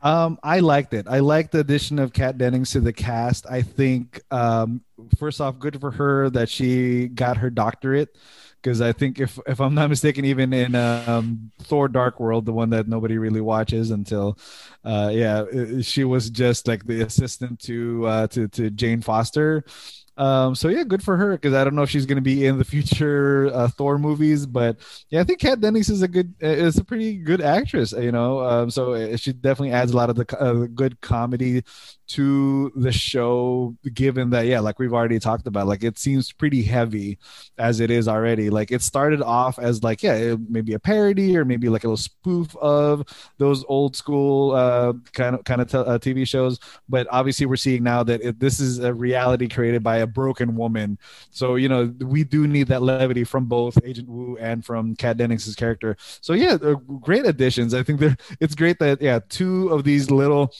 Um, 0.03 0.39
I 0.41 0.59
liked 0.59 0.93
it. 0.93 1.07
I 1.07 1.19
liked 1.19 1.51
the 1.51 1.59
addition 1.59 1.99
of 1.99 2.13
Kat 2.13 2.37
Dennings 2.37 2.71
to 2.71 2.79
the 2.79 2.93
cast. 2.93 3.45
I 3.49 3.61
think, 3.61 4.21
um, 4.31 4.81
first 5.17 5.39
off, 5.39 5.59
good 5.59 5.79
for 5.79 5.91
her 5.91 6.29
that 6.31 6.49
she 6.49 7.07
got 7.07 7.37
her 7.37 7.49
doctorate. 7.49 8.17
Because 8.61 8.79
I 8.79 8.91
think, 8.91 9.19
if 9.19 9.39
if 9.47 9.59
I'm 9.59 9.73
not 9.73 9.89
mistaken, 9.89 10.23
even 10.25 10.53
in 10.53 10.75
um, 10.75 11.51
Thor: 11.63 11.87
Dark 11.87 12.19
World, 12.19 12.45
the 12.45 12.53
one 12.53 12.69
that 12.71 12.87
nobody 12.87 13.17
really 13.17 13.41
watches 13.41 13.89
until, 13.89 14.37
uh, 14.85 15.09
yeah, 15.11 15.45
she 15.81 16.03
was 16.03 16.29
just 16.29 16.67
like 16.67 16.85
the 16.85 17.01
assistant 17.01 17.59
to 17.61 18.05
uh, 18.05 18.27
to 18.27 18.47
to 18.49 18.69
Jane 18.69 19.01
Foster 19.01 19.63
um, 20.21 20.53
so 20.53 20.67
yeah, 20.67 20.83
good 20.83 21.01
for 21.01 21.17
her 21.17 21.31
because 21.31 21.55
I 21.55 21.63
don't 21.63 21.73
know 21.73 21.81
if 21.81 21.89
she's 21.89 22.05
going 22.05 22.17
to 22.17 22.21
be 22.21 22.45
in 22.45 22.59
the 22.59 22.63
future 22.75 23.49
uh, 23.53 23.67
Thor 23.69 23.97
movies, 23.97 24.45
but 24.45 24.77
yeah, 25.09 25.19
I 25.21 25.23
think 25.23 25.39
Kat 25.39 25.59
Dennings 25.59 25.89
is 25.89 26.03
a 26.03 26.07
good, 26.07 26.35
is 26.39 26.77
a 26.77 26.83
pretty 26.83 27.17
good 27.17 27.41
actress, 27.41 27.91
you 27.91 28.11
know. 28.11 28.39
Um, 28.39 28.69
so 28.69 28.93
uh, 28.93 29.17
she 29.17 29.33
definitely 29.33 29.71
adds 29.71 29.93
a 29.93 29.97
lot 29.97 30.11
of 30.11 30.15
the 30.15 30.39
uh, 30.39 30.67
good 30.75 31.01
comedy 31.01 31.63
to 32.11 32.71
the 32.75 32.91
show 32.91 33.75
given 33.93 34.29
that 34.31 34.45
yeah 34.45 34.59
like 34.59 34.79
we've 34.79 34.93
already 34.93 35.19
talked 35.19 35.47
about 35.47 35.65
like 35.65 35.83
it 35.83 35.97
seems 35.97 36.31
pretty 36.33 36.61
heavy 36.61 37.17
as 37.57 37.79
it 37.79 37.89
is 37.89 38.07
already. 38.07 38.49
Like 38.49 38.71
it 38.71 38.81
started 38.81 39.21
off 39.21 39.57
as 39.59 39.81
like 39.83 40.03
yeah 40.03 40.35
maybe 40.49 40.73
a 40.73 40.79
parody 40.79 41.37
or 41.37 41.45
maybe 41.45 41.69
like 41.69 41.83
a 41.83 41.87
little 41.87 41.97
spoof 41.97 42.55
of 42.57 43.05
those 43.37 43.63
old 43.67 43.95
school 43.95 44.51
uh, 44.51 44.93
kind 45.13 45.35
of 45.35 45.43
kind 45.45 45.61
of 45.61 45.71
t- 45.71 45.77
uh, 45.77 45.97
tv 45.99 46.27
shows. 46.27 46.59
But 46.89 47.07
obviously 47.11 47.45
we're 47.45 47.55
seeing 47.55 47.83
now 47.83 48.03
that 48.03 48.21
it, 48.21 48.39
this 48.39 48.59
is 48.59 48.79
a 48.79 48.93
reality 48.93 49.47
created 49.47 49.83
by 49.83 49.97
a 49.97 50.07
broken 50.07 50.55
woman. 50.55 50.97
So 51.29 51.55
you 51.55 51.69
know 51.69 51.93
we 51.99 52.23
do 52.23 52.47
need 52.47 52.67
that 52.67 52.81
levity 52.81 53.23
from 53.23 53.45
both 53.45 53.77
agent 53.85 54.09
woo 54.09 54.37
and 54.37 54.65
from 54.65 54.95
kat 54.95 55.17
dennings' 55.17 55.55
character. 55.55 55.95
So 56.19 56.33
yeah 56.33 56.57
great 56.99 57.25
additions. 57.25 57.73
I 57.73 57.83
think 57.83 57.99
they're 58.01 58.17
it's 58.41 58.55
great 58.55 58.79
that 58.79 59.01
yeah 59.01 59.19
two 59.29 59.69
of 59.69 59.85
these 59.85 60.11
little 60.11 60.53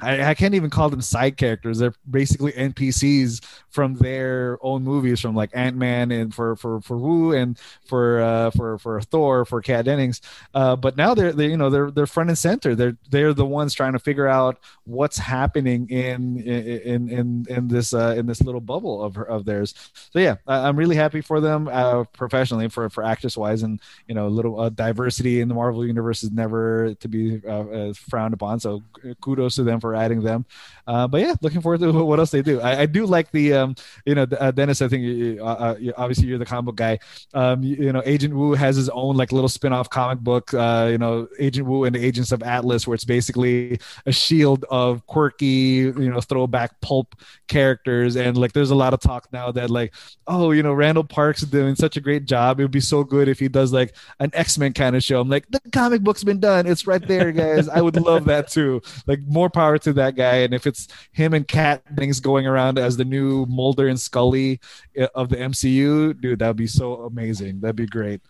I, 0.00 0.30
I, 0.30 0.34
can't 0.34 0.54
even 0.54 0.70
call 0.70 0.90
them 0.90 1.00
side 1.00 1.36
characters. 1.36 1.78
They're 1.78 1.94
basically 2.08 2.52
NPCs 2.52 3.44
from 3.68 3.94
their 3.94 4.58
own 4.62 4.82
movies, 4.82 5.20
from 5.20 5.34
like 5.34 5.50
Ant 5.54 5.76
Man 5.76 6.10
and 6.10 6.34
for 6.34 6.56
for 6.56 6.80
for 6.80 6.96
Woo 6.96 7.32
and 7.32 7.58
for 7.86 8.20
uh, 8.20 8.50
for 8.50 8.78
for 8.78 9.00
Thor 9.00 9.44
for 9.44 9.60
Kat 9.60 9.84
Dennings. 9.84 10.20
Uh, 10.54 10.76
but 10.76 10.96
now 10.96 11.14
they're 11.14 11.32
they 11.32 11.48
you 11.48 11.56
know 11.56 11.70
they're 11.70 11.90
they're 11.90 12.06
front 12.06 12.30
and 12.30 12.38
center. 12.38 12.74
They're 12.74 12.96
they're 13.10 13.34
the 13.34 13.46
ones 13.46 13.74
trying 13.74 13.92
to 13.92 13.98
figure 13.98 14.26
out 14.26 14.58
what's 14.84 15.18
happening 15.18 15.88
in 15.88 16.40
in 16.40 17.08
in 17.08 17.46
in 17.48 17.68
this 17.68 17.94
uh, 17.94 18.14
in 18.16 18.26
this 18.26 18.42
little 18.42 18.60
bubble 18.60 19.02
of 19.02 19.16
of 19.18 19.44
theirs. 19.44 19.74
So 20.12 20.18
yeah, 20.18 20.36
I'm 20.46 20.76
really 20.76 20.96
happy 20.96 21.20
for 21.20 21.40
them 21.40 21.68
uh, 21.68 22.04
professionally 22.04 22.68
for 22.68 22.88
for 22.90 23.04
actress 23.04 23.36
wise, 23.36 23.62
and 23.62 23.80
you 24.06 24.14
know, 24.14 24.26
a 24.26 24.28
little 24.28 24.60
uh, 24.60 24.68
diversity 24.70 25.40
in 25.40 25.48
the 25.48 25.54
Marvel 25.54 25.86
universe 25.86 26.22
is 26.22 26.30
never 26.30 26.94
to 26.94 27.08
be 27.08 27.40
uh, 27.46 27.92
frowned 27.94 28.34
upon. 28.34 28.60
So 28.60 28.82
kudos 29.20 29.54
to 29.56 29.62
them 29.62 29.80
for 29.80 29.89
for 29.90 29.96
adding 29.96 30.22
them. 30.22 30.46
Uh, 30.86 31.06
but 31.06 31.20
yeah, 31.20 31.34
looking 31.42 31.60
forward 31.60 31.80
to 31.80 31.92
what 32.04 32.18
else 32.18 32.30
they 32.30 32.42
do. 32.42 32.60
I, 32.60 32.80
I 32.80 32.86
do 32.86 33.06
like 33.06 33.30
the, 33.32 33.54
um, 33.54 33.74
you 34.04 34.14
know, 34.14 34.26
uh, 34.38 34.50
Dennis. 34.50 34.82
I 34.82 34.88
think 34.88 35.02
you, 35.02 35.44
uh, 35.44 35.76
you, 35.78 35.92
obviously 35.96 36.26
you're 36.26 36.38
the 36.38 36.44
comic 36.44 36.76
guy. 36.76 36.98
Um, 37.34 37.62
you, 37.62 37.76
you, 37.76 37.92
know, 37.92 38.02
Agent 38.04 38.34
Woo 38.34 38.54
has 38.54 38.76
his 38.76 38.88
own 38.88 39.16
like 39.16 39.32
little 39.32 39.48
spin-off 39.48 39.90
comic 39.90 40.20
book. 40.20 40.54
Uh, 40.54 40.88
you 40.90 40.98
know, 40.98 41.28
Agent 41.38 41.66
Woo 41.66 41.84
and 41.84 41.94
the 41.94 42.04
Agents 42.04 42.32
of 42.32 42.42
Atlas, 42.42 42.86
where 42.86 42.94
it's 42.94 43.04
basically 43.04 43.80
a 44.06 44.12
shield 44.12 44.64
of 44.70 45.06
quirky, 45.06 45.46
you 45.46 46.10
know, 46.10 46.20
throwback 46.20 46.80
pulp 46.80 47.14
characters. 47.48 48.16
And 48.16 48.36
like, 48.36 48.52
there's 48.52 48.70
a 48.70 48.76
lot 48.76 48.94
of 48.94 49.00
talk 49.00 49.28
now 49.32 49.50
that 49.52 49.70
like, 49.70 49.94
oh, 50.26 50.52
you 50.52 50.62
know, 50.62 50.72
Randall 50.72 51.04
Parks 51.04 51.42
doing 51.42 51.74
such 51.74 51.96
a 51.96 52.00
great 52.00 52.26
job. 52.26 52.60
It 52.60 52.64
would 52.64 52.70
be 52.70 52.80
so 52.80 53.02
good 53.02 53.28
if 53.28 53.38
he 53.38 53.48
does 53.48 53.72
like 53.72 53.94
an 54.20 54.30
X-Men 54.32 54.72
kind 54.72 54.96
of 54.96 55.02
show. 55.02 55.20
I'm 55.20 55.28
like, 55.28 55.46
the 55.50 55.60
comic 55.72 56.02
book's 56.02 56.24
been 56.24 56.40
done. 56.40 56.66
It's 56.66 56.86
right 56.86 57.06
there, 57.06 57.32
guys. 57.32 57.68
I 57.68 57.80
would 57.80 57.96
love 57.96 58.24
that 58.26 58.48
too. 58.48 58.82
Like, 59.06 59.20
more 59.26 59.50
power 59.50 59.78
to 59.82 59.92
that 59.94 60.16
guy. 60.16 60.36
And 60.36 60.54
if 60.54 60.66
it's 60.66 60.88
him 61.12 61.34
and 61.34 61.46
Kat 61.46 61.82
Dennings 61.94 62.20
going 62.20 62.46
around 62.46 62.78
as 62.78 62.96
the 62.96 63.04
new 63.04 63.46
Mulder 63.46 63.88
and 63.88 64.00
Scully 64.00 64.60
uh, 64.98 65.08
of 65.14 65.28
the 65.28 65.36
MCU, 65.36 66.20
dude, 66.20 66.38
that'd 66.38 66.56
be 66.56 66.66
so 66.66 67.02
amazing. 67.04 67.60
That'd 67.60 67.76
be 67.76 67.86
great. 67.86 68.20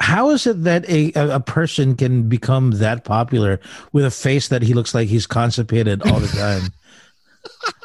How 0.00 0.30
is 0.30 0.46
it 0.46 0.62
that 0.62 0.88
a 0.88 1.12
a 1.14 1.40
person 1.40 1.96
can 1.96 2.28
become 2.28 2.70
that 2.72 3.04
popular 3.04 3.58
with 3.92 4.04
a 4.04 4.12
face 4.12 4.46
that 4.48 4.62
he 4.62 4.72
looks 4.72 4.94
like 4.94 5.08
he's 5.08 5.26
constipated 5.26 6.02
all 6.02 6.20
the 6.20 6.28
time? 6.28 6.72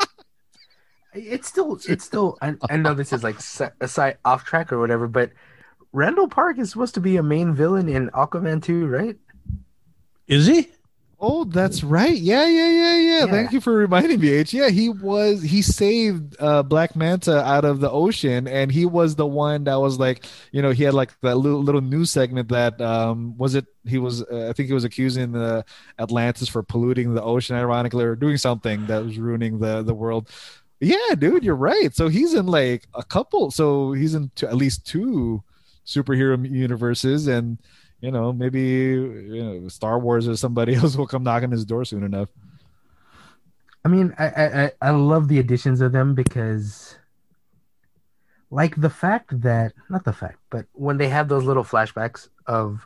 it's 1.14 1.48
still 1.48 1.80
it's 1.88 2.06
still 2.06 2.38
I, 2.40 2.54
I 2.70 2.78
know 2.78 2.94
this 2.94 3.14
is 3.14 3.24
like 3.24 3.38
a 3.60 3.72
aside 3.82 4.18
off 4.26 4.46
track 4.46 4.72
or 4.72 4.80
whatever, 4.80 5.08
but 5.08 5.32
Randall 5.92 6.28
Park 6.28 6.58
is 6.58 6.72
supposed 6.72 6.96
to 6.96 7.00
be 7.00 7.18
a 7.18 7.24
main 7.24 7.54
villain 7.54 7.88
in 7.88 8.10
Aquaman 8.10 8.62
2, 8.64 8.88
right? 8.88 9.16
Is 10.28 10.48
he? 10.48 10.70
Oh, 11.26 11.46
that's 11.46 11.86
right. 11.86 12.18
Yeah, 12.18 12.46
yeah, 12.48 12.70
yeah, 12.70 12.98
yeah. 12.98 13.20
yeah. 13.20 13.26
Thank 13.28 13.54
you 13.54 13.62
for 13.62 13.74
reminding 13.74 14.20
me, 14.20 14.28
H. 14.28 14.54
Yeah, 14.54 14.68
he 14.68 14.90
was 14.90 15.42
he 15.42 15.62
saved 15.62 16.36
uh, 16.38 16.64
Black 16.64 16.98
Manta 16.98 17.42
out 17.42 17.64
of 17.64 17.80
the 17.80 17.90
ocean, 17.90 18.46
and 18.46 18.70
he 18.70 18.86
was 18.86 19.16
the 19.16 19.26
one 19.26 19.64
that 19.64 19.76
was 19.76 19.98
like, 19.98 20.26
you 20.52 20.62
know, 20.62 20.72
he 20.72 20.84
had 20.84 20.94
like 20.94 21.18
that 21.22 21.38
little, 21.38 21.64
little 21.64 21.80
news 21.80 22.12
segment 22.12 22.50
that 22.50 22.82
um 22.82 23.38
was 23.38 23.56
it 23.56 23.68
he 23.86 24.00
was 24.00 24.22
uh, 24.24 24.50
I 24.50 24.54
think 24.54 24.68
he 24.68 24.74
was 24.74 24.84
accusing 24.84 25.32
the 25.32 25.64
Atlantis 25.98 26.50
for 26.50 26.62
polluting 26.62 27.14
the 27.14 27.24
ocean, 27.24 27.56
ironically, 27.56 28.04
or 28.04 28.18
doing 28.18 28.36
something 28.36 28.88
that 28.88 29.02
was 29.06 29.18
ruining 29.18 29.60
the 29.60 29.82
the 29.82 29.94
world. 29.94 30.30
Yeah, 30.82 31.16
dude, 31.18 31.46
you're 31.46 31.56
right. 31.56 31.96
So 31.96 32.10
he's 32.10 32.34
in 32.34 32.48
like 32.48 32.84
a 32.94 33.04
couple. 33.04 33.50
So 33.50 33.94
he's 33.94 34.14
in 34.14 34.30
at 34.42 34.58
least 34.58 34.86
two 34.86 35.42
superhero 35.86 36.50
universes, 36.52 37.28
and 37.28 37.60
you 38.04 38.12
know, 38.12 38.34
maybe 38.34 38.60
you 38.60 39.44
know, 39.44 39.68
Star 39.70 39.98
Wars 39.98 40.28
or 40.28 40.36
somebody 40.36 40.76
else 40.80 40.98
will 40.98 41.08
come 41.08 41.24
knocking 41.24 41.52
his 41.52 41.64
door 41.64 41.86
soon 41.86 42.04
enough. 42.04 42.28
I 43.86 43.88
mean, 43.88 44.14
I, 44.20 44.28
I 44.28 44.72
I 44.82 44.90
love 44.92 45.30
the 45.30 45.40
additions 45.40 45.80
of 45.80 45.94
them 45.94 46.14
because, 46.14 46.98
like 48.52 48.76
the 48.76 48.90
fact 48.90 49.42
that 49.42 49.72
not 49.90 50.04
the 50.04 50.12
fact, 50.12 50.40
but 50.50 50.66
when 50.74 50.98
they 50.98 51.08
have 51.08 51.30
those 51.30 51.46
little 51.46 51.64
flashbacks 51.64 52.28
of 52.46 52.86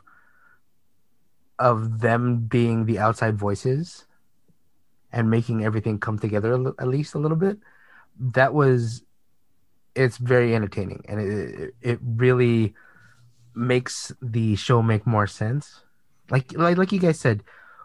of 1.58 2.00
them 2.00 2.46
being 2.46 2.86
the 2.86 3.00
outside 3.00 3.36
voices 3.36 4.06
and 5.10 5.28
making 5.28 5.64
everything 5.64 5.98
come 5.98 6.18
together 6.18 6.72
at 6.78 6.86
least 6.86 7.14
a 7.14 7.18
little 7.18 7.36
bit, 7.36 7.58
that 8.20 8.54
was 8.54 9.02
it's 9.96 10.16
very 10.18 10.54
entertaining 10.54 11.04
and 11.08 11.20
it 11.20 11.74
it 11.82 11.98
really 12.02 12.74
makes 13.54 14.12
the 14.20 14.56
show 14.56 14.82
make 14.82 15.06
more 15.06 15.26
sense. 15.26 15.82
Like 16.30 16.52
like 16.56 16.76
like 16.76 16.92
you 16.92 17.00
guys 17.00 17.18
said, 17.18 17.42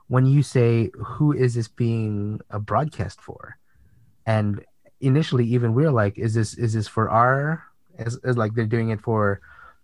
when 0.07 0.26
you 0.26 0.44
say 0.44 0.91
who 0.98 1.31
is 1.31 1.56
this 1.56 1.68
being 1.68 2.41
a 2.49 2.60
broadcast 2.60 3.22
for, 3.22 3.57
and 4.26 4.64
initially 5.02 5.45
even 5.45 5.73
we 5.73 5.85
are 5.85 5.91
like, 5.91 6.18
is 6.18 6.34
this 6.34 6.53
is 6.56 6.73
this 6.73 6.88
for 6.88 7.10
our 7.10 7.64
as, 7.98 8.18
as 8.23 8.38
like 8.38 8.53
they're 8.53 8.65
doing 8.65 8.90
it 8.90 9.02
for 9.02 9.41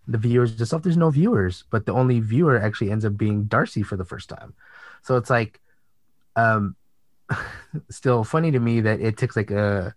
the 0.07 0.17
viewers 0.17 0.55
themselves? 0.55 0.83
There's 0.83 0.97
no 0.97 1.09
viewers, 1.09 1.63
but 1.69 1.85
the 1.85 1.93
only 1.93 2.19
viewer 2.19 2.59
actually 2.59 2.91
ends 2.91 3.05
up 3.05 3.17
being 3.17 3.45
Darcy 3.45 3.83
for 3.83 3.95
the 3.95 4.05
first 4.05 4.29
time. 4.29 4.53
So 5.03 5.15
it's 5.17 5.29
like, 5.29 5.59
um, 6.35 6.75
still 7.89 8.23
funny 8.23 8.51
to 8.51 8.59
me 8.59 8.81
that 8.81 8.99
it 8.99 9.17
takes 9.17 9.35
like 9.35 9.51
a, 9.51 9.95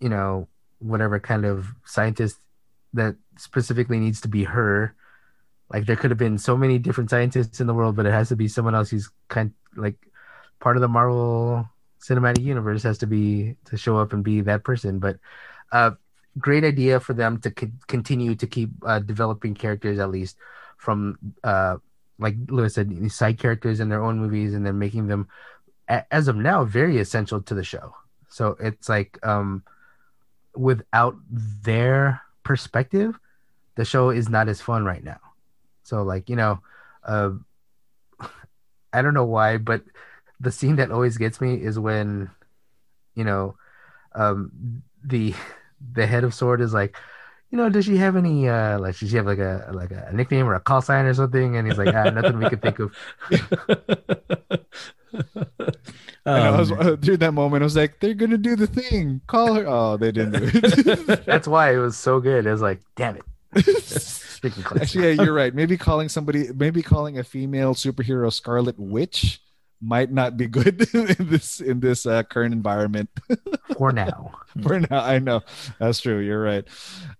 you 0.00 0.08
know, 0.08 0.48
whatever 0.78 1.20
kind 1.20 1.44
of 1.44 1.68
scientist 1.84 2.38
that 2.94 3.16
specifically 3.36 3.98
needs 3.98 4.20
to 4.22 4.28
be 4.28 4.44
her. 4.44 4.94
Like 5.70 5.86
there 5.86 5.96
could 5.96 6.10
have 6.10 6.18
been 6.18 6.38
so 6.38 6.56
many 6.56 6.78
different 6.78 7.10
scientists 7.10 7.60
in 7.60 7.66
the 7.66 7.74
world, 7.74 7.96
but 7.96 8.06
it 8.06 8.12
has 8.12 8.28
to 8.28 8.36
be 8.36 8.48
someone 8.48 8.74
else 8.74 8.90
who's 8.90 9.10
kind 9.28 9.52
like 9.74 9.96
part 10.60 10.76
of 10.76 10.82
the 10.82 10.88
Marvel 10.88 11.66
cinematic 12.00 12.42
universe 12.42 12.82
has 12.82 12.98
to 12.98 13.06
be 13.06 13.56
to 13.66 13.76
show 13.76 13.96
up 13.96 14.12
and 14.12 14.22
be 14.22 14.40
that 14.42 14.64
person. 14.64 14.98
But 14.98 15.18
uh, 15.70 15.92
great 16.38 16.64
idea 16.64 17.00
for 17.00 17.14
them 17.14 17.40
to 17.40 17.50
co- 17.50 17.70
continue 17.86 18.34
to 18.34 18.46
keep 18.46 18.70
uh, 18.84 18.98
developing 18.98 19.54
characters 19.54 19.98
at 19.98 20.10
least 20.10 20.36
from 20.76 21.18
uh, 21.44 21.76
like 22.18 22.36
Lewis 22.48 22.74
said, 22.74 23.12
side 23.12 23.38
characters 23.38 23.80
in 23.80 23.88
their 23.88 24.02
own 24.02 24.18
movies, 24.18 24.54
and 24.54 24.64
then 24.64 24.78
making 24.78 25.08
them 25.08 25.28
as 25.88 26.28
of 26.28 26.36
now 26.36 26.64
very 26.64 26.98
essential 26.98 27.40
to 27.42 27.54
the 27.54 27.64
show. 27.64 27.94
So 28.28 28.56
it's 28.60 28.88
like 28.88 29.18
um, 29.26 29.62
without 30.54 31.16
their 31.30 32.21
perspective, 32.44 33.18
the 33.76 33.84
show 33.84 34.10
is 34.10 34.28
not 34.28 34.48
as 34.48 34.60
fun 34.60 34.84
right 34.84 35.02
now. 35.02 35.20
So 35.82 36.02
like 36.02 36.28
you 36.28 36.36
know, 36.36 36.60
uh, 37.04 37.30
I 38.92 39.02
don't 39.02 39.14
know 39.14 39.24
why, 39.24 39.58
but 39.58 39.82
the 40.40 40.52
scene 40.52 40.76
that 40.76 40.90
always 40.90 41.16
gets 41.16 41.40
me 41.40 41.54
is 41.54 41.78
when, 41.78 42.30
you 43.14 43.24
know, 43.24 43.56
um, 44.14 44.82
the 45.04 45.34
the 45.94 46.06
head 46.06 46.24
of 46.24 46.34
SWORD 46.34 46.60
is 46.60 46.74
like, 46.74 46.96
you 47.50 47.58
know, 47.58 47.68
does 47.68 47.84
she 47.84 47.96
have 47.96 48.16
any 48.16 48.48
uh 48.48 48.78
like 48.78 48.98
does 48.98 49.10
she 49.10 49.16
have 49.16 49.26
like 49.26 49.38
a 49.38 49.70
like 49.72 49.90
a 49.90 50.10
nickname 50.12 50.46
or 50.46 50.54
a 50.54 50.60
call 50.60 50.82
sign 50.82 51.06
or 51.06 51.14
something? 51.14 51.56
And 51.56 51.66
he's 51.66 51.78
like, 51.78 51.94
ah, 51.94 52.10
nothing 52.10 52.38
we 52.38 52.48
could 52.48 52.62
think 52.62 52.78
of. 52.78 52.92
Um, 56.24 56.34
I 56.34 56.58
was, 56.58 56.70
uh, 56.70 56.96
during 57.00 57.20
that 57.20 57.32
moment, 57.32 57.62
I 57.62 57.64
was 57.64 57.76
like, 57.76 58.00
"They're 58.00 58.14
gonna 58.14 58.38
do 58.38 58.54
the 58.54 58.66
thing. 58.66 59.20
Call 59.26 59.54
her." 59.54 59.64
Oh, 59.66 59.96
they 59.96 60.12
didn't 60.12 60.32
do 60.32 60.50
it. 60.54 61.24
That's 61.26 61.48
why 61.48 61.74
it 61.74 61.78
was 61.78 61.96
so 61.96 62.20
good. 62.20 62.46
It 62.46 62.50
was 62.50 62.62
like, 62.62 62.80
"Damn 62.96 63.16
it." 63.16 63.24
Actually, 64.44 65.14
yeah, 65.14 65.22
you're 65.22 65.34
right. 65.34 65.54
Maybe 65.54 65.76
calling 65.76 66.08
somebody, 66.08 66.48
maybe 66.54 66.82
calling 66.82 67.18
a 67.18 67.24
female 67.24 67.74
superhero 67.74 68.32
Scarlet 68.32 68.76
Witch 68.78 69.40
might 69.82 70.12
not 70.12 70.36
be 70.36 70.46
good 70.46 70.88
in 70.94 71.28
this 71.28 71.60
in 71.60 71.80
this 71.80 72.06
uh, 72.06 72.22
current 72.22 72.54
environment. 72.54 73.10
For 73.76 73.92
now. 73.92 74.32
For 74.62 74.80
now, 74.80 75.00
I 75.00 75.18
know 75.18 75.40
that's 75.78 76.00
true. 76.00 76.18
You're 76.18 76.42
right. 76.42 76.64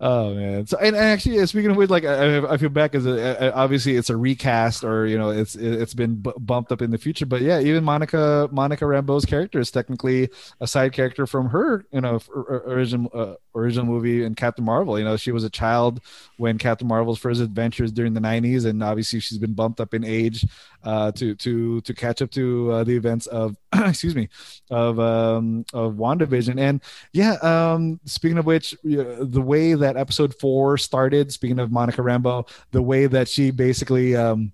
Oh 0.01 0.35
man. 0.35 0.67
So 0.67 0.77
and, 0.79 0.95
and 0.95 1.05
actually, 1.05 1.45
speaking 1.47 1.71
of 1.71 1.77
which, 1.77 1.91
like 1.91 2.05
I, 2.05 2.39
I 2.47 2.57
feel 2.59 2.69
back 2.69 2.95
as 2.95 3.07
a, 3.07 3.55
obviously 3.55 3.97
it's 3.97 4.11
a 4.11 4.17
recast 4.17 4.85
or 4.85 5.07
you 5.07 5.17
know 5.17 5.31
it's 5.31 5.55
it's 5.55 5.95
been 5.95 6.17
b- 6.17 6.33
bumped 6.39 6.73
up 6.73 6.83
in 6.83 6.91
the 6.91 6.99
future. 6.99 7.27
But 7.27 7.41
yeah, 7.41 7.61
even 7.61 7.85
Monica 7.85 8.49
Monica 8.53 8.85
Rambeau's 8.85 9.25
character 9.25 9.61
is 9.61 9.71
technically 9.71 10.29
a 10.61 10.67
side 10.67 10.93
character 10.93 11.27
from 11.27 11.49
her 11.49 11.87
you 11.91 12.03
know 12.03 12.21
original 12.67 13.11
uh, 13.15 13.35
original 13.55 13.87
movie 13.87 14.25
and 14.25 14.37
Captain 14.37 14.65
Marvel. 14.65 14.99
You 14.99 15.05
know, 15.05 15.17
she 15.17 15.33
was 15.33 15.45
a 15.45 15.51
child 15.51 16.01
when 16.37 16.59
Captain 16.59 16.87
Marvel's 16.87 17.19
first 17.19 17.41
adventures 17.41 17.93
during 17.93 18.15
the 18.15 18.21
'90s, 18.21 18.65
and 18.65 18.83
obviously 18.83 19.21
she's 19.21 19.39
been 19.39 19.55
bumped 19.55 19.81
up 19.81 19.95
in 19.95 20.05
age 20.05 20.47
uh, 20.85 21.13
to 21.13 21.35
to 21.37 21.81
to 21.83 21.95
catch 21.95 22.23
up 22.23 22.31
to 22.33 22.71
uh, 22.71 22.85
the 22.85 22.97
events 22.97 23.27
of 23.27 23.57
excuse 23.75 24.15
me 24.15 24.29
of 24.71 24.99
um, 24.99 25.65
of 25.73 25.95
WandaVision. 25.95 26.59
And 26.59 26.83
yeah, 27.13 27.35
um, 27.43 28.01
speaking 28.05 28.39
of 28.39 28.47
which, 28.47 28.77
the 28.83 29.43
way 29.43 29.75
that 29.75 29.97
episode 29.97 30.35
four 30.35 30.79
started. 30.79 31.33
Speaking 31.33 31.59
of 31.59 31.71
Monica 31.73 32.03
Rambeau, 32.03 32.49
the 32.71 32.83
way 32.83 33.07
that 33.07 33.29
she 33.29 33.51
basically 33.51 34.17
um, 34.17 34.53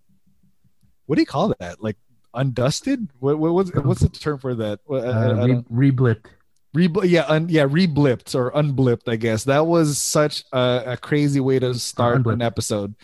what 1.07 1.17
do 1.17 1.23
you 1.23 1.27
call 1.27 1.55
that? 1.59 1.83
Like 1.83 1.97
undusted? 2.35 3.09
What, 3.19 3.39
what 3.39 3.55
what's 3.55 3.75
what's 3.75 4.01
the 4.01 4.09
term 4.09 4.39
for 4.39 4.55
that? 4.55 4.81
Uh, 4.89 5.65
re- 5.71 5.91
reblipped. 5.91 6.27
Re- 6.75 6.91
yeah, 7.05 7.25
un- 7.29 7.49
yeah, 7.49 7.65
reblipped 7.65 8.35
or 8.35 8.53
unblipped, 8.55 9.09
I 9.09 9.17
guess. 9.17 9.45
That 9.45 9.67
was 9.67 9.99
such 9.99 10.45
a, 10.53 10.83
a 10.87 10.97
crazy 10.97 11.41
way 11.41 11.59
to 11.59 11.75
start 11.75 12.27
an 12.27 12.43
episode. 12.43 12.95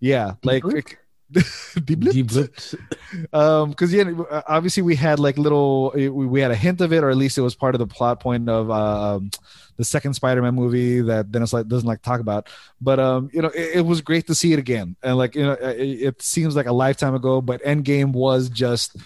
Yeah, 0.00 0.34
like 0.42 0.62
deblipped. 0.62 0.96
um, 3.32 3.70
because 3.70 3.92
yeah, 3.92 4.10
obviously 4.48 4.82
we 4.82 4.96
had 4.96 5.18
like 5.18 5.38
little, 5.38 5.92
we, 5.94 6.40
had 6.40 6.50
a 6.50 6.56
hint 6.56 6.80
of 6.80 6.92
it, 6.92 7.02
or 7.02 7.10
at 7.10 7.16
least 7.16 7.38
it 7.38 7.42
was 7.42 7.54
part 7.54 7.74
of 7.74 7.78
the 7.78 7.86
plot 7.86 8.20
point 8.20 8.48
of 8.48 8.70
uh, 8.70 9.16
um, 9.16 9.30
the 9.76 9.84
second 9.84 10.14
Spider-Man 10.14 10.54
movie 10.54 11.00
that 11.00 11.30
Dennis 11.30 11.52
like 11.52 11.68
doesn't 11.68 11.88
like 11.88 12.02
talk 12.02 12.20
about. 12.20 12.48
But 12.80 12.98
um, 12.98 13.30
you 13.32 13.42
know, 13.42 13.48
it, 13.48 13.76
it 13.76 13.86
was 13.86 14.00
great 14.00 14.26
to 14.26 14.34
see 14.34 14.52
it 14.52 14.58
again, 14.58 14.96
and 15.02 15.16
like 15.16 15.34
you 15.34 15.44
know, 15.44 15.52
it, 15.52 15.80
it 15.80 16.22
seems 16.22 16.56
like 16.56 16.66
a 16.66 16.72
lifetime 16.72 17.14
ago, 17.14 17.40
but 17.40 17.62
Endgame 17.62 18.12
was 18.12 18.48
just 18.48 18.96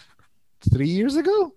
three 0.73 0.89
years 0.89 1.15
ago 1.15 1.53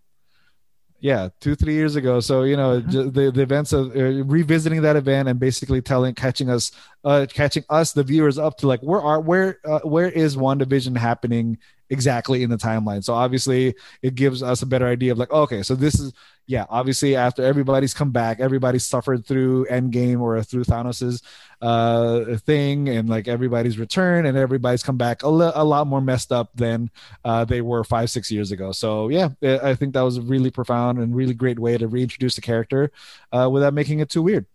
yeah 1.01 1.29
two 1.39 1.55
three 1.55 1.73
years 1.73 1.95
ago 1.95 2.19
so 2.19 2.43
you 2.43 2.55
know 2.55 2.79
mm-hmm. 2.79 3.09
the, 3.09 3.31
the 3.31 3.41
events 3.41 3.73
of 3.73 3.95
uh, 3.95 4.23
revisiting 4.23 4.81
that 4.81 4.95
event 4.95 5.27
and 5.27 5.39
basically 5.39 5.81
telling 5.81 6.13
catching 6.13 6.49
us 6.49 6.71
uh 7.03 7.25
catching 7.33 7.63
us 7.69 7.91
the 7.91 8.03
viewers 8.03 8.37
up 8.37 8.55
to 8.55 8.67
like 8.67 8.79
where 8.81 9.01
are 9.01 9.19
where 9.19 9.59
uh, 9.65 9.79
where 9.79 10.09
is 10.09 10.37
WandaVision 10.37 10.95
happening 10.95 11.57
exactly 11.91 12.41
in 12.41 12.49
the 12.49 12.57
timeline. 12.57 13.03
So 13.03 13.13
obviously, 13.13 13.75
it 14.01 14.15
gives 14.15 14.41
us 14.41 14.63
a 14.63 14.65
better 14.65 14.87
idea 14.87 15.11
of 15.11 15.19
like, 15.19 15.31
okay, 15.31 15.61
so 15.61 15.75
this 15.75 15.99
is 15.99 16.13
yeah, 16.47 16.65
obviously 16.69 17.15
after 17.15 17.43
everybody's 17.43 17.93
come 17.93 18.11
back, 18.11 18.41
everybody's 18.41 18.83
suffered 18.83 19.25
through 19.25 19.65
Endgame 19.67 20.19
or 20.19 20.41
through 20.43 20.65
Thanos's 20.65 21.21
uh, 21.61 22.35
thing, 22.39 22.89
and 22.89 23.07
like 23.07 23.27
everybody's 23.27 23.77
return 23.77 24.25
and 24.25 24.37
everybody's 24.37 24.83
come 24.83 24.97
back 24.97 25.23
a 25.23 25.29
lot 25.29 25.87
more 25.87 26.01
messed 26.01 26.31
up 26.31 26.49
than 26.55 26.89
uh, 27.23 27.45
they 27.45 27.61
were 27.61 27.83
five 27.83 28.09
six 28.09 28.29
years 28.29 28.51
ago. 28.51 28.71
So 28.73 29.07
yeah, 29.07 29.29
I 29.41 29.75
think 29.75 29.93
that 29.93 30.01
was 30.01 30.17
a 30.17 30.21
really 30.21 30.51
profound 30.51 30.99
and 30.99 31.15
really 31.15 31.33
great 31.33 31.59
way 31.59 31.77
to 31.77 31.87
reintroduce 31.87 32.35
the 32.35 32.41
character 32.41 32.91
uh, 33.31 33.49
without 33.49 33.73
making 33.73 33.99
it 33.99 34.09
too 34.09 34.23
weird. 34.23 34.45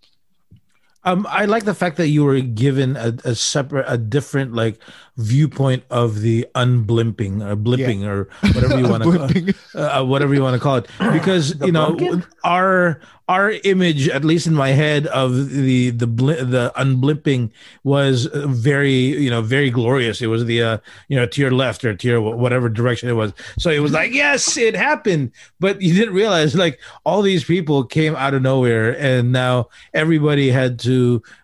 Um, 1.06 1.24
I 1.30 1.44
like 1.44 1.64
the 1.64 1.74
fact 1.74 1.98
that 1.98 2.08
you 2.08 2.24
were 2.24 2.40
given 2.40 2.96
a, 2.96 3.16
a 3.24 3.36
separate, 3.36 3.84
a 3.86 3.96
different 3.96 4.54
like 4.54 4.80
viewpoint 5.16 5.84
of 5.88 6.20
the 6.20 6.46
unblimping 6.54 7.42
or 7.42 7.56
blipping 7.56 8.02
yeah. 8.02 8.08
or 8.08 8.28
whatever 8.52 8.78
you 8.78 8.88
want 8.90 9.02
to 9.04 9.54
call, 9.72 9.80
uh, 9.82 10.00
uh, 10.00 10.04
whatever 10.04 10.34
you 10.34 10.42
want 10.42 10.54
to 10.54 10.60
call 10.60 10.76
it, 10.76 10.88
because 11.12 11.54
you 11.60 11.70
know 11.70 11.96
our 12.44 13.00
our 13.28 13.52
image, 13.64 14.08
at 14.08 14.24
least 14.24 14.46
in 14.46 14.54
my 14.54 14.70
head, 14.70 15.06
of 15.08 15.50
the 15.50 15.90
the 15.90 16.06
bl- 16.06 16.32
the 16.32 16.72
unblimping 16.76 17.50
was 17.84 18.26
very 18.32 18.92
you 18.92 19.30
know 19.30 19.42
very 19.42 19.70
glorious. 19.70 20.20
It 20.20 20.26
was 20.26 20.44
the 20.44 20.62
uh, 20.62 20.78
you 21.08 21.16
know 21.16 21.26
to 21.26 21.40
your 21.40 21.52
left 21.52 21.84
or 21.84 21.94
to 21.94 22.08
your 22.08 22.20
whatever 22.20 22.68
direction 22.68 23.08
it 23.08 23.14
was. 23.14 23.32
So 23.58 23.70
it 23.70 23.78
was 23.78 23.92
like 23.92 24.12
yes, 24.12 24.56
it 24.56 24.74
happened, 24.74 25.30
but 25.60 25.80
you 25.80 25.94
didn't 25.94 26.14
realize 26.14 26.54
like 26.56 26.80
all 27.04 27.22
these 27.22 27.44
people 27.44 27.84
came 27.84 28.16
out 28.16 28.34
of 28.34 28.42
nowhere, 28.42 28.98
and 28.98 29.32
now 29.32 29.68
everybody 29.94 30.50
had 30.50 30.78
to 30.80 30.95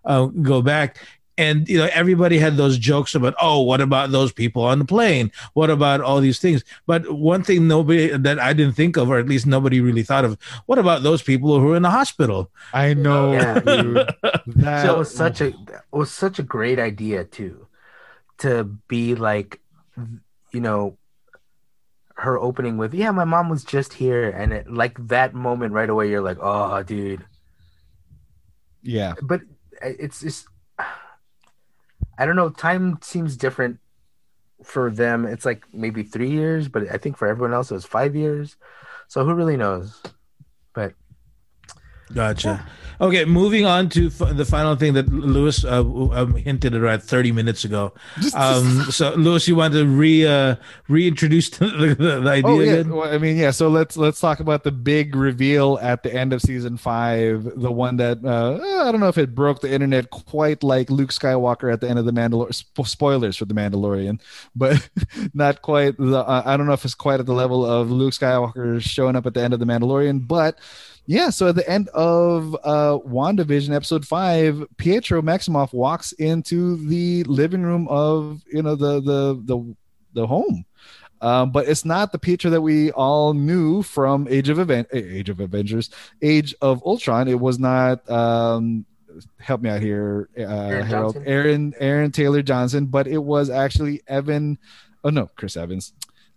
uh, 0.05 0.27
go 0.27 0.62
back. 0.62 0.99
And 1.39 1.66
you 1.66 1.79
know 1.79 1.89
everybody 1.93 2.39
had 2.39 2.59
those 2.59 2.77
jokes 2.77 3.15
about 3.15 3.35
oh 3.41 3.62
what 3.62 3.81
about 3.81 4.11
those 4.11 4.33
people 4.33 4.62
on 4.65 4.79
the 4.79 4.85
plane? 4.85 5.33
What 5.55 5.70
about 5.70 6.03
all 6.03 6.20
these 6.20 6.39
things? 6.39 6.62
But 6.87 7.11
one 7.11 7.43
thing 7.43 7.66
nobody 7.66 8.15
that 8.15 8.39
i 8.39 8.53
didn't 8.53 8.77
think 8.77 8.99
of 8.99 9.09
or 9.09 9.19
at 9.19 9.27
least 9.27 9.47
nobody 9.47 9.81
really 9.81 10.03
thought 10.03 10.27
of 10.27 10.37
what 10.66 10.79
about 10.79 11.03
those 11.03 11.23
people 11.23 11.59
who 11.59 11.73
are 11.73 11.77
in 11.77 11.83
the 11.83 11.91
hospital? 11.91 12.51
I 12.74 12.93
know 12.93 13.33
yeah. 13.33 13.55
that 14.47 14.85
so 14.85 14.95
it 14.95 14.99
was 14.99 15.15
such 15.15 15.41
a 15.41 15.49
it 15.49 15.91
was 15.91 16.12
such 16.12 16.39
a 16.39 16.43
great 16.43 16.79
idea 16.79 17.24
too 17.24 17.66
to 18.39 18.65
be 18.87 19.15
like 19.15 19.59
you 20.53 20.61
know 20.61 20.99
her 22.16 22.39
opening 22.39 22.77
with 22.77 22.95
yeah 22.95 23.11
my 23.11 23.24
mom 23.24 23.49
was 23.49 23.65
just 23.65 23.95
here 23.95 24.31
and 24.31 24.53
it, 24.53 24.70
like 24.70 24.97
that 25.09 25.35
moment 25.35 25.73
right 25.73 25.91
away 25.91 26.09
you're 26.09 26.23
like 26.23 26.39
oh 26.41 26.83
dude 26.83 27.24
yeah 28.82 29.14
but 29.22 29.40
uh, 29.82 29.90
it's 29.98 30.20
just 30.20 30.46
I 32.18 32.26
don't 32.26 32.36
know. 32.36 32.50
Time 32.50 32.98
seems 33.00 33.36
different 33.36 33.78
for 34.62 34.90
them. 34.90 35.24
It's 35.24 35.44
like 35.44 35.64
maybe 35.72 36.02
three 36.02 36.30
years, 36.30 36.68
but 36.68 36.90
I 36.92 36.98
think 36.98 37.16
for 37.16 37.26
everyone 37.26 37.54
else 37.54 37.70
it 37.70 37.74
was 37.74 37.84
five 37.84 38.14
years. 38.14 38.56
So 39.09 39.24
who 39.24 39.34
really 39.34 39.56
knows? 39.56 40.00
But 40.74 40.94
gotcha. 42.12 42.49
Yeah. 42.49 42.73
Okay, 43.03 43.24
moving 43.24 43.66
on 43.66 43.89
to 43.91 44.07
f- 44.07 44.37
the 44.37 44.45
final 44.45 44.77
thing 44.77 44.93
that 44.95 45.09
Lewis 45.09 45.65
uh, 45.65 45.81
um, 45.81 46.37
hinted 46.37 46.73
at 46.73 46.81
about 46.81 47.03
30 47.03 47.33
minutes 47.33 47.65
ago. 47.65 47.93
Um, 48.33 48.83
so, 48.91 49.12
Lewis, 49.15 49.49
you 49.49 49.57
want 49.57 49.74
to 49.74 49.85
re 49.85 50.24
uh, 50.24 50.55
reintroduce 50.87 51.51
the, 51.59 51.97
the, 51.99 52.20
the 52.20 52.31
idea 52.31 52.51
oh, 52.51 52.61
yeah. 52.61 52.73
again? 52.74 52.95
Well, 52.95 53.12
I 53.12 53.19
mean, 53.19 53.37
yeah. 53.37 53.51
So 53.51 53.69
let's 53.69 53.97
let's 53.97 54.20
talk 54.20 54.39
about 54.39 54.62
the 54.62 54.70
big 54.70 55.16
reveal 55.16 55.81
at 55.83 56.05
the 56.05 56.15
end 56.15 56.33
of 56.33 56.43
season 56.43 56.77
five, 56.77 57.43
the 57.61 57.73
one 57.73 57.97
that 57.97 58.24
uh, 58.24 58.61
I 58.87 58.93
don't 58.93 59.01
know 59.01 59.09
if 59.09 59.19
it 59.19 59.35
broke 59.35 59.62
the 59.62 59.73
internet 59.73 60.11
quite 60.11 60.62
like 60.62 60.89
Luke 60.89 61.11
Skywalker 61.11 61.73
at 61.73 61.81
the 61.81 61.89
end 61.89 61.99
of 61.99 62.05
the 62.05 62.12
Mandalorian. 62.12 62.55
Sp- 62.55 62.87
spoilers 62.87 63.37
for 63.37 63.47
the 63.47 63.55
Mandalorian, 63.55 64.20
but 64.55 64.89
not 65.35 65.62
quite. 65.62 65.97
The, 65.97 66.19
uh, 66.19 66.43
I 66.45 66.57
don't 66.57 66.66
know 66.66 66.73
if 66.73 66.85
it's 66.85 66.95
quite 66.95 67.19
at 67.19 67.27
the 67.27 67.35
level 67.35 67.66
of 67.66 67.91
Luke 67.91 68.12
Skywalker 68.12 68.81
showing 68.81 69.16
up 69.16 69.27
at 69.27 69.35
the 69.35 69.43
end 69.43 69.55
of 69.55 69.59
the 69.59 69.66
Mandalorian, 69.66 70.29
but 70.29 70.61
yeah, 71.07 71.31
so 71.31 71.49
at 71.49 71.57
the 71.57 71.69
end 71.69 71.89
of 71.91 72.55
uh 72.65 72.99
WandaVision 73.07 73.74
episode 73.74 74.07
five, 74.07 74.65
Pietro 74.77 75.23
Maximoff 75.23 75.73
walks 75.73 76.12
into 76.12 76.77
the 76.89 77.24
living 77.24 77.62
room 77.62 77.89
of 77.89 78.43
you 78.53 78.62
know 78.62 78.77
the 78.77 79.01
the 79.01 79.43
the 79.45 79.77
the 80.15 80.27
home. 80.27 80.65
Um, 81.20 81.53
but 81.53 81.69
it's 81.69 81.85
not 81.85 82.11
the 82.11 82.19
Pietro 82.19 82.51
that 82.51 82.61
we 82.61 82.91
all 82.93 83.33
knew 83.33 83.83
from 83.83 84.27
Age 84.29 84.49
of 84.49 84.59
Event, 84.59 84.89
Age 84.93 85.29
of 85.29 85.39
Avengers, 85.39 85.89
Age 86.20 86.53
of 86.61 86.83
Ultron. 86.85 87.29
It 87.29 87.39
was 87.39 87.59
not. 87.59 88.09
Um, 88.11 88.85
help 89.39 89.61
me 89.61 89.69
out 89.69 89.81
here, 89.81 90.29
uh, 90.39 90.43
Aaron 90.43 90.87
Harold, 90.87 91.15
Johnson. 91.15 91.33
Aaron 91.33 91.74
Aaron 91.79 92.11
Taylor 92.12 92.43
Johnson, 92.43 92.87
but 92.87 93.07
it 93.07 93.19
was 93.19 93.51
actually 93.51 94.03
Evan. 94.09 94.59
Oh 95.05 95.11
no, 95.11 95.29
Chris 95.37 95.57
Evans. 95.57 95.93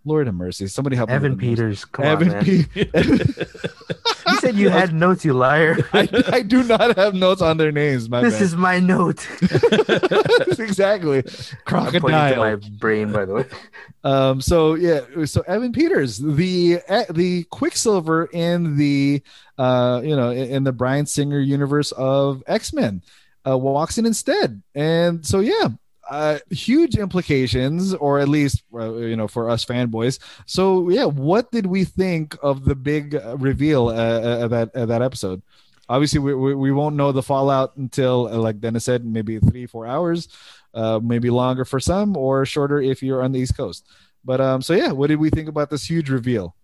Lord 0.06 0.26
have 0.26 0.34
mercy. 0.34 0.66
Somebody 0.68 0.96
help 0.96 1.10
Evan 1.10 1.36
me. 1.36 1.38
Peters. 1.38 1.84
Come 1.84 2.04
Evan 2.04 2.28
on, 2.28 2.34
man. 2.34 2.44
Pe- 2.44 2.84
you 4.28 4.38
said 4.40 4.54
you 4.54 4.68
had 4.68 4.94
notes, 4.94 5.24
you 5.24 5.32
liar. 5.32 5.76
I, 5.92 6.08
I, 6.28 6.42
do 6.42 6.62
not 6.62 6.96
have 6.96 7.14
notes 7.14 7.42
on 7.42 7.56
their 7.56 7.72
names. 7.72 8.08
My 8.08 8.22
this 8.22 8.34
bad. 8.34 8.42
is 8.42 8.56
my 8.56 8.78
note. 8.80 9.26
exactly. 10.58 11.24
Crocodile. 11.64 12.36
my 12.36 12.54
brain, 12.78 13.12
by 13.12 13.24
the 13.24 13.34
way. 13.34 13.44
Um. 14.04 14.40
So 14.40 14.74
yeah. 14.74 15.00
So 15.24 15.42
Evan 15.42 15.72
Peters, 15.72 16.18
the 16.18 16.80
the 17.10 17.44
Quicksilver 17.50 18.26
in 18.32 18.76
the 18.76 19.22
uh 19.58 20.00
you 20.04 20.14
know 20.14 20.30
in 20.30 20.64
the 20.64 20.72
Bryan 20.72 21.06
Singer 21.06 21.40
universe 21.40 21.92
of 21.92 22.42
X 22.46 22.72
Men, 22.72 23.02
uh, 23.46 23.56
walks 23.58 23.98
in 23.98 24.06
instead, 24.06 24.62
and 24.74 25.26
so 25.26 25.40
yeah, 25.40 25.68
uh, 26.10 26.38
huge 26.50 26.96
implications, 26.96 27.94
or 27.94 28.18
at 28.18 28.28
least 28.28 28.62
uh, 28.74 28.94
you 28.94 29.16
know 29.16 29.28
for 29.28 29.50
us 29.50 29.64
fanboys. 29.64 30.18
So 30.46 30.88
yeah, 30.90 31.04
what 31.04 31.50
did 31.50 31.66
we 31.66 31.84
think 31.84 32.36
of 32.42 32.64
the 32.64 32.74
big 32.74 33.14
uh, 33.14 33.36
reveal 33.38 33.88
uh, 33.88 33.92
uh 33.92 34.48
that 34.48 34.74
uh, 34.74 34.86
that 34.86 35.02
episode? 35.02 35.42
Obviously, 35.88 36.18
we, 36.18 36.34
we, 36.34 36.54
we 36.54 36.72
won't 36.72 36.96
know 36.96 37.12
the 37.12 37.22
fallout 37.22 37.76
until, 37.76 38.24
like 38.40 38.58
Dennis 38.58 38.84
said, 38.84 39.04
maybe 39.04 39.38
three 39.38 39.66
four 39.66 39.86
hours, 39.86 40.28
maybe 40.74 41.30
longer 41.30 41.64
for 41.64 41.78
some, 41.78 42.16
or 42.16 42.44
shorter 42.44 42.80
if 42.80 43.04
you're 43.04 43.22
on 43.22 43.30
the 43.32 43.38
East 43.38 43.56
Coast. 43.56 43.86
But 44.24 44.40
um, 44.40 44.62
so 44.62 44.74
yeah, 44.74 44.90
what 44.90 45.06
did 45.06 45.20
we 45.20 45.30
think 45.30 45.48
about 45.48 45.70
this 45.70 45.88
huge 45.88 46.10
reveal? 46.10 46.56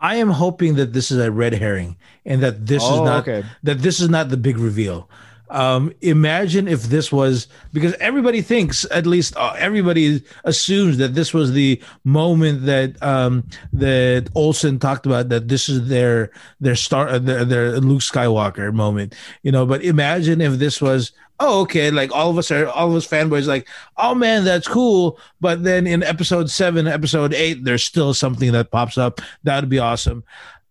I 0.00 0.16
am 0.16 0.30
hoping 0.30 0.76
that 0.76 0.94
this 0.94 1.10
is 1.10 1.18
a 1.18 1.30
red 1.30 1.52
herring 1.52 1.98
and 2.24 2.42
that 2.42 2.66
this 2.66 2.82
oh, 2.82 2.94
is 2.94 3.00
not 3.02 3.28
okay. 3.28 3.46
that 3.62 3.80
this 3.80 4.00
is 4.00 4.08
not 4.08 4.30
the 4.30 4.38
big 4.38 4.56
reveal. 4.56 5.10
Um, 5.50 5.92
imagine 6.00 6.68
if 6.68 6.84
this 6.84 7.10
was 7.10 7.48
because 7.72 7.92
everybody 7.94 8.40
thinks, 8.40 8.86
at 8.92 9.04
least 9.04 9.36
uh, 9.36 9.54
everybody 9.58 10.22
assumes 10.44 10.96
that 10.98 11.14
this 11.14 11.34
was 11.34 11.52
the 11.52 11.82
moment 12.04 12.66
that 12.66 13.02
um, 13.02 13.48
that 13.72 14.28
Olsen 14.36 14.78
talked 14.78 15.06
about 15.06 15.28
that 15.30 15.48
this 15.48 15.68
is 15.68 15.88
their 15.88 16.30
their 16.60 16.76
star 16.76 17.08
uh, 17.08 17.18
their, 17.18 17.44
their 17.44 17.80
Luke 17.80 18.00
Skywalker 18.00 18.72
moment, 18.72 19.14
you 19.42 19.50
know. 19.50 19.66
But 19.66 19.84
imagine 19.84 20.40
if 20.40 20.54
this 20.54 20.80
was 20.80 21.10
oh 21.40 21.62
okay, 21.62 21.90
like 21.90 22.12
all 22.12 22.30
of 22.30 22.38
us 22.38 22.52
are 22.52 22.68
all 22.68 22.90
of 22.90 22.94
us 22.94 23.06
fanboys 23.06 23.48
like 23.48 23.68
oh 23.96 24.14
man 24.14 24.44
that's 24.44 24.68
cool, 24.68 25.18
but 25.40 25.64
then 25.64 25.84
in 25.84 26.04
episode 26.04 26.48
seven, 26.48 26.86
episode 26.86 27.34
eight, 27.34 27.64
there's 27.64 27.82
still 27.82 28.14
something 28.14 28.52
that 28.52 28.70
pops 28.70 28.96
up 28.96 29.20
that 29.42 29.60
would 29.60 29.68
be 29.68 29.80
awesome. 29.80 30.22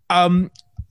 Um, 0.10 0.49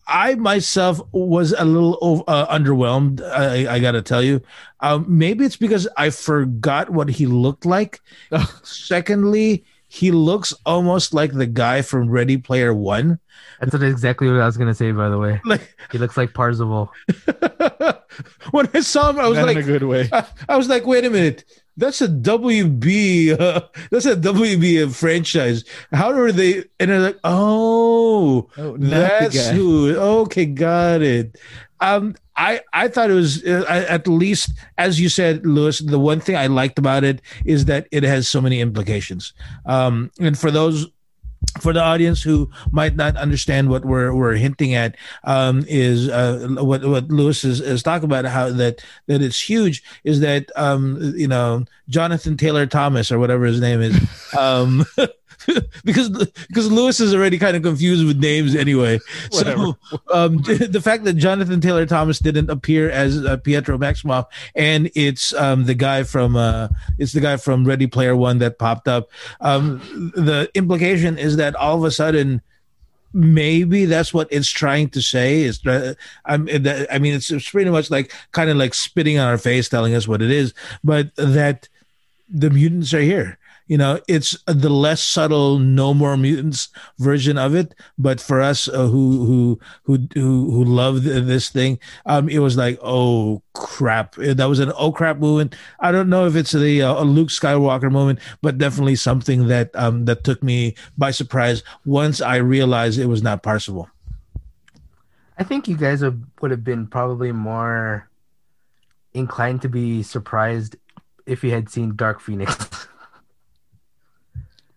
I 0.09 0.35
myself 0.37 1.01
was 1.13 1.53
a 1.53 1.65
little 1.65 1.99
over, 2.01 2.25
uh, 2.27 2.47
underwhelmed. 2.47 3.23
I, 3.23 3.75
I 3.75 3.79
got 3.79 3.93
to 3.93 4.03
tell 4.03 4.23
you, 4.23 4.41
um, 4.81 5.05
maybe 5.07 5.45
it's 5.45 5.57
because 5.57 5.87
I 5.97 6.11
forgot 6.11 6.91
what 6.91 7.11
he 7.11 7.27
looked 7.27 7.67
like. 7.67 8.01
Secondly, 8.63 9.65
he 9.89 10.11
looks 10.11 10.55
almost 10.67 11.15
like 11.15 11.33
the 11.33 11.47
guy 11.47 11.83
from 11.83 12.11
Ready 12.11 12.39
Player 12.39 12.73
One. 12.75 13.19
That's 13.61 13.75
exactly 13.75 14.29
what 14.29 14.41
I 14.41 14.47
was 14.47 14.57
gonna 14.57 14.75
say. 14.75 14.93
By 14.93 15.09
the 15.09 15.19
way, 15.19 15.41
like 15.45 15.77
he 15.91 15.99
looks 15.99 16.17
like 16.17 16.35
Parzival. 16.35 16.93
when 18.51 18.69
I 18.75 18.81
saw 18.81 19.11
him, 19.11 19.19
I 19.19 19.29
was 19.29 19.39
Not 19.39 19.47
like, 19.47 19.57
in 19.57 19.63
a 19.63 19.67
good 19.67 19.83
way. 19.83 20.09
I, 20.13 20.27
I 20.49 20.57
was 20.57 20.69
like, 20.69 20.87
wait 20.87 21.05
a 21.05 21.11
minute 21.11 21.45
that's 21.79 22.03
a 22.03 22.09
WB. 22.09 23.41
Uh, 23.41 23.61
that's 23.91 24.07
a 24.07 24.17
WB 24.17 24.95
franchise. 24.95 25.65
How 25.93 26.11
are 26.11 26.33
they? 26.33 26.65
And 26.79 26.91
they're 26.91 27.01
like, 27.01 27.19
oh, 27.25 28.51
oh 28.59 28.77
that's 28.77 29.49
who. 29.49 29.97
Okay, 29.97 30.47
got 30.47 31.03
it. 31.03 31.39
Um, 31.81 32.17
I 32.37 32.61
I 32.73 32.89
thought 32.89 33.11
it 33.11 33.15
was 33.15 33.45
uh, 33.45 33.65
at 33.89 34.09
least, 34.09 34.53
as 34.77 35.01
you 35.01 35.09
said, 35.09 35.47
Lewis. 35.47 35.79
The 35.79 35.99
one 35.99 36.21
thing 36.21 36.37
I 36.37 36.49
liked 36.49 36.79
about 36.79 37.05
it 37.05 37.23
is 37.45 37.67
that 37.67 37.87
it 37.93 38.03
has 38.03 38.29
so 38.29 38.41
many 38.41 38.61
implications. 38.61 39.33
Um, 39.65 40.11
and 40.21 40.37
for 40.37 40.51
those 40.51 40.87
for 41.61 41.73
the 41.73 41.83
audience 41.83 42.23
who 42.23 42.51
might 42.71 42.97
not 42.97 43.17
understand 43.17 43.69
what 43.69 43.85
we're 43.85 44.15
we're 44.15 44.35
hinting 44.35 44.75
at 44.75 44.97
um, 45.25 45.65
is 45.69 46.09
uh, 46.09 46.47
what 46.59 46.85
what 46.85 47.09
Lewis 47.09 47.45
is, 47.45 47.61
is 47.61 47.83
talking 47.83 48.05
about 48.05 48.25
how 48.25 48.51
that 48.51 48.85
that 49.07 49.23
it's 49.23 49.41
huge 49.41 49.83
is 50.05 50.21
that 50.21 50.51
um, 50.57 51.15
you 51.17 51.29
know 51.29 51.65
Jonathan 51.89 52.37
Taylor 52.37 52.67
Thomas 52.67 53.11
or 53.11 53.19
whatever 53.19 53.45
his 53.45 53.61
name 53.61 53.81
is 53.81 53.97
um, 54.39 54.85
because 55.85 56.09
because 56.49 56.71
Lewis 56.71 57.01
is 57.01 57.15
already 57.15 57.39
kind 57.39 57.57
of 57.57 57.63
confused 57.63 58.07
with 58.07 58.19
names 58.19 58.55
anyway. 58.55 58.99
So 59.31 59.77
um, 60.13 60.39
the 60.43 60.81
fact 60.83 61.05
that 61.05 61.15
Jonathan 61.15 61.61
Taylor 61.61 61.87
Thomas 61.87 62.19
didn't 62.19 62.51
appear 62.51 62.91
as 62.91 63.25
uh, 63.25 63.37
Pietro 63.37 63.79
Maximoff, 63.79 64.27
and 64.55 64.91
it's 64.95 65.33
um, 65.35 65.65
the 65.65 65.75
guy 65.75 66.03
from 66.03 66.35
uh, 66.35 66.69
it's 66.99 67.13
the 67.13 67.21
guy 67.21 67.37
from 67.37 67.65
Ready 67.65 67.87
Player 67.87 68.17
One 68.17 68.39
that 68.39 68.59
popped 68.59 68.89
up. 68.89 69.11
Um, 69.41 69.79
the 70.15 70.51
implication 70.55 71.19
is 71.19 71.37
that 71.37 71.55
all 71.57 71.77
of 71.77 71.85
a 71.85 71.91
sudden 71.91 72.43
maybe 73.13 73.85
that's 73.87 74.13
what 74.13 74.29
it's 74.31 74.51
trying 74.51 74.89
to 74.91 75.01
say 75.01 75.43
is 75.43 75.65
uh, 75.67 75.95
I'm, 76.27 76.49
I 76.49 76.99
mean 76.99 77.15
it's, 77.15 77.31
it's 77.31 77.51
pretty 77.51 77.71
much 77.71 77.91
like 77.91 78.13
kind 78.33 78.51
of 78.51 78.57
like 78.57 78.75
spitting 78.75 79.19
on 79.19 79.27
our 79.27 79.39
face 79.39 79.69
telling 79.69 79.95
us 79.95 80.07
what 80.07 80.21
it 80.21 80.31
is 80.31 80.53
but 80.85 81.15
that 81.17 81.69
the 82.29 82.51
mutants 82.51 82.93
are 82.93 83.01
here 83.01 83.38
you 83.69 83.79
know 83.79 84.01
it's 84.09 84.37
the 84.47 84.69
less 84.69 85.03
subtle 85.03 85.59
no 85.59 85.95
more 85.95 86.17
mutants 86.17 86.69
version 86.99 87.39
of 87.39 87.55
it. 87.55 87.75
But 87.97 88.21
for 88.21 88.41
us 88.41 88.69
uh, 88.69 88.87
who 88.87 89.25
who 89.25 89.61
who 89.85 90.09
who 90.15 90.51
who 90.51 90.65
love 90.65 91.05
this 91.05 91.49
thing 91.49 91.79
um 92.07 92.29
it 92.29 92.41
was 92.41 92.57
like 92.57 92.79
oh 92.83 93.43
crap. 93.55 94.15
That 94.17 94.49
was 94.49 94.59
an 94.59 94.73
oh 94.77 94.93
crap 94.93 95.19
moment. 95.19 95.55
I 95.81 95.93
don't 95.93 96.09
know 96.09 96.27
if 96.27 96.35
it's 96.35 96.53
the 96.53 96.83
uh, 96.83 97.03
luke 97.03 97.29
skywalker 97.29 97.91
moment 97.91 98.19
but 98.43 98.59
definitely 98.59 98.97
something 98.97 99.49
that 99.49 99.71
um 99.75 100.05
that 100.05 100.25
took 100.25 100.43
me 100.43 100.75
by 100.97 101.11
surprise 101.11 101.63
once 101.85 102.21
i 102.21 102.37
realized 102.37 102.99
it 102.99 103.07
was 103.07 103.23
not 103.23 103.43
Parzival. 103.43 103.89
i 105.39 105.45
think 105.45 105.69
you 105.69 105.77
guys 105.77 106.03
would 106.03 106.51
have 106.51 106.65
been 106.65 106.87
probably 106.87 107.33
more 107.33 108.09
inclined 109.15 109.63
to 109.63 109.69
be 109.69 110.03
surprised 110.03 110.77
if 111.27 111.43
you 111.43 111.51
had 111.51 111.69
seen 111.69 111.97
dark 111.97 112.21
phoenix 112.21 112.57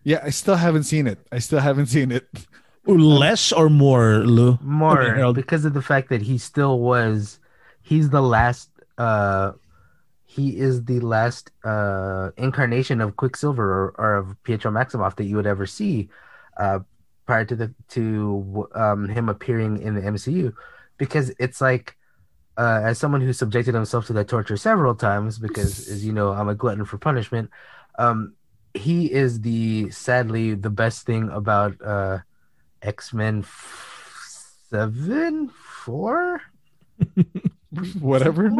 Yeah, 0.04 0.20
I 0.22 0.30
still 0.30 0.56
haven't 0.56 0.84
seen 0.84 1.06
it. 1.06 1.18
I 1.30 1.38
still 1.38 1.60
haven't 1.60 1.86
seen 1.86 2.10
it. 2.10 2.28
Less 2.86 3.52
or 3.52 3.70
more, 3.70 4.18
Lou? 4.18 4.58
More 4.60 5.00
I 5.00 5.22
mean, 5.22 5.32
because 5.34 5.64
of 5.64 5.72
the 5.72 5.82
fact 5.82 6.08
that 6.08 6.22
he 6.22 6.38
still 6.38 6.80
was 6.80 7.38
he's 7.82 8.10
the 8.10 8.20
last 8.20 8.70
uh 8.98 9.52
he 10.24 10.58
is 10.58 10.84
the 10.84 10.98
last 11.00 11.50
uh 11.64 12.30
incarnation 12.36 13.00
of 13.00 13.16
Quicksilver 13.16 13.62
or, 13.62 13.94
or 13.98 14.16
of 14.16 14.42
Pietro 14.42 14.72
Maximoff 14.72 15.14
that 15.16 15.24
you 15.24 15.36
would 15.36 15.46
ever 15.46 15.66
see 15.66 16.08
uh 16.56 16.80
prior 17.24 17.44
to 17.44 17.54
the 17.54 17.72
to 17.90 18.68
um 18.74 19.08
him 19.08 19.28
appearing 19.28 19.80
in 19.80 19.94
the 19.94 20.00
MCU 20.00 20.52
because 20.98 21.32
it's 21.38 21.60
like 21.60 21.96
uh, 22.56 22.80
as 22.84 22.98
someone 22.98 23.20
who 23.20 23.32
subjected 23.32 23.74
himself 23.74 24.06
to 24.06 24.12
that 24.12 24.28
torture 24.28 24.56
several 24.56 24.94
times, 24.94 25.38
because 25.38 25.88
as 25.88 26.04
you 26.04 26.12
know, 26.12 26.32
I'm 26.32 26.48
a 26.48 26.54
glutton 26.54 26.84
for 26.84 26.98
punishment. 26.98 27.50
Um, 27.98 28.34
he 28.74 29.12
is 29.12 29.40
the 29.40 29.90
sadly 29.90 30.54
the 30.54 30.70
best 30.70 31.04
thing 31.06 31.28
about 31.30 31.80
uh 31.82 32.18
X-Men 32.82 33.40
f- 33.40 34.54
7 34.70 35.48
4 35.48 36.40
whatever. 38.00 38.50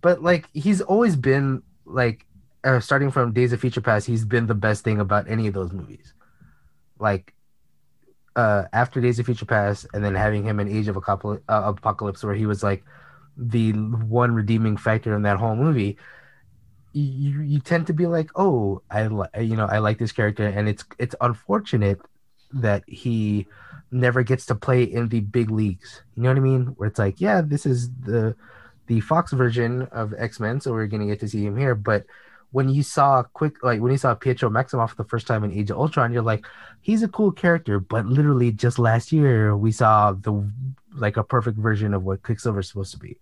But 0.00 0.22
like 0.22 0.48
he's 0.52 0.80
always 0.80 1.16
been 1.16 1.62
like 1.84 2.26
uh, 2.64 2.80
starting 2.80 3.10
from 3.10 3.32
Days 3.32 3.52
of 3.52 3.60
Future 3.60 3.80
Past 3.80 4.06
he's 4.06 4.24
been 4.24 4.46
the 4.46 4.54
best 4.54 4.84
thing 4.84 5.00
about 5.00 5.28
any 5.28 5.46
of 5.46 5.54
those 5.54 5.72
movies. 5.72 6.12
Like 6.98 7.34
uh 8.36 8.64
after 8.72 9.00
Days 9.00 9.18
of 9.18 9.26
Future 9.26 9.46
Past 9.46 9.86
and 9.94 10.04
then 10.04 10.14
having 10.14 10.44
him 10.44 10.58
in 10.58 10.68
Age 10.68 10.88
of 10.88 10.96
uh, 10.96 11.38
Apocalypse 11.48 12.24
where 12.24 12.34
he 12.34 12.46
was 12.46 12.62
like 12.62 12.84
the 13.36 13.72
one 13.72 14.34
redeeming 14.34 14.76
factor 14.76 15.14
in 15.14 15.22
that 15.22 15.38
whole 15.38 15.56
movie 15.56 15.98
you 16.94 17.40
you 17.42 17.60
tend 17.60 17.86
to 17.88 17.92
be 17.92 18.06
like, 18.06 18.30
oh, 18.36 18.82
I 18.90 19.06
like 19.08 19.30
uh, 19.36 19.40
you 19.40 19.56
know 19.56 19.66
I 19.66 19.78
like 19.78 19.98
this 19.98 20.12
character, 20.12 20.46
and 20.46 20.68
it's 20.68 20.84
it's 20.98 21.14
unfortunate 21.20 22.00
that 22.52 22.84
he 22.86 23.46
never 23.90 24.22
gets 24.22 24.46
to 24.46 24.54
play 24.54 24.84
in 24.84 25.08
the 25.08 25.20
big 25.20 25.50
leagues. 25.50 26.02
You 26.16 26.22
know 26.22 26.28
what 26.30 26.38
I 26.38 26.40
mean? 26.40 26.66
Where 26.76 26.88
it's 26.88 26.98
like, 26.98 27.20
yeah, 27.20 27.42
this 27.42 27.66
is 27.66 27.90
the 28.00 28.36
the 28.86 29.00
Fox 29.00 29.32
version 29.32 29.82
of 29.92 30.14
X 30.16 30.38
Men, 30.38 30.60
so 30.60 30.72
we're 30.72 30.86
gonna 30.86 31.06
get 31.06 31.20
to 31.20 31.28
see 31.28 31.44
him 31.44 31.56
here. 31.56 31.74
But 31.74 32.06
when 32.52 32.68
you 32.68 32.84
saw 32.84 33.24
quick, 33.24 33.62
like 33.64 33.80
when 33.80 33.90
you 33.90 33.98
saw 33.98 34.14
Pietro 34.14 34.48
Maximoff 34.48 34.94
the 34.96 35.04
first 35.04 35.26
time 35.26 35.42
in 35.42 35.52
Age 35.52 35.70
of 35.70 35.78
Ultron, 35.78 36.12
you're 36.12 36.22
like, 36.22 36.46
he's 36.80 37.02
a 37.02 37.08
cool 37.08 37.32
character. 37.32 37.80
But 37.80 38.06
literally, 38.06 38.52
just 38.52 38.78
last 38.78 39.10
year, 39.10 39.56
we 39.56 39.72
saw 39.72 40.12
the 40.12 40.48
like 40.94 41.16
a 41.16 41.24
perfect 41.24 41.58
version 41.58 41.92
of 41.92 42.04
what 42.04 42.22
Quicksilver's 42.22 42.68
supposed 42.68 42.92
to 42.92 42.98
be, 42.98 43.18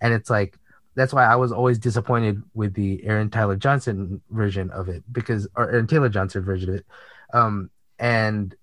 and 0.00 0.14
it's 0.14 0.30
like 0.30 0.58
that's 0.94 1.12
why 1.12 1.24
I 1.24 1.36
was 1.36 1.52
always 1.52 1.78
disappointed 1.78 2.42
with 2.54 2.74
the 2.74 3.02
Aaron 3.04 3.30
Tyler 3.30 3.56
Johnson 3.56 4.20
version 4.30 4.70
of 4.70 4.88
it 4.88 5.02
because 5.10 5.48
or 5.56 5.70
Aaron 5.70 5.86
Taylor 5.86 6.08
Johnson 6.08 6.42
version 6.42 6.70
of 6.70 6.74
it. 6.76 6.86
Um 7.32 7.70
and 7.98 8.54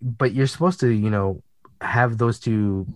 but 0.00 0.32
you're 0.32 0.46
supposed 0.46 0.80
to, 0.80 0.88
you 0.88 1.10
know, 1.10 1.42
have 1.80 2.18
those 2.18 2.38
two 2.38 2.86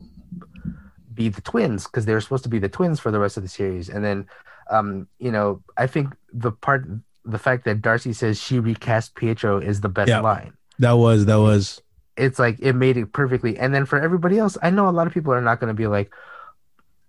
be 1.14 1.28
the 1.28 1.40
twins 1.40 1.84
because 1.84 2.06
they're 2.06 2.20
supposed 2.20 2.44
to 2.44 2.48
be 2.48 2.58
the 2.58 2.68
twins 2.68 3.00
for 3.00 3.10
the 3.10 3.18
rest 3.18 3.36
of 3.36 3.42
the 3.42 3.48
series. 3.48 3.88
And 3.88 4.04
then 4.04 4.26
um, 4.70 5.08
you 5.18 5.30
know, 5.30 5.62
I 5.76 5.86
think 5.86 6.14
the 6.32 6.52
part 6.52 6.86
the 7.24 7.38
fact 7.38 7.64
that 7.64 7.82
Darcy 7.82 8.12
says 8.12 8.40
she 8.40 8.58
recast 8.58 9.14
Pietro 9.14 9.58
is 9.58 9.80
the 9.80 9.88
best 9.88 10.08
yeah, 10.08 10.20
line. 10.20 10.54
That 10.78 10.92
was 10.92 11.26
that 11.26 11.36
was 11.36 11.80
it's 12.16 12.38
like 12.38 12.58
it 12.60 12.74
made 12.74 12.96
it 12.96 13.12
perfectly. 13.12 13.58
And 13.58 13.74
then 13.74 13.86
for 13.86 14.00
everybody 14.00 14.38
else, 14.38 14.56
I 14.62 14.70
know 14.70 14.88
a 14.88 14.90
lot 14.90 15.06
of 15.06 15.12
people 15.12 15.32
are 15.32 15.40
not 15.40 15.60
going 15.60 15.68
to 15.68 15.74
be 15.74 15.86
like, 15.86 16.12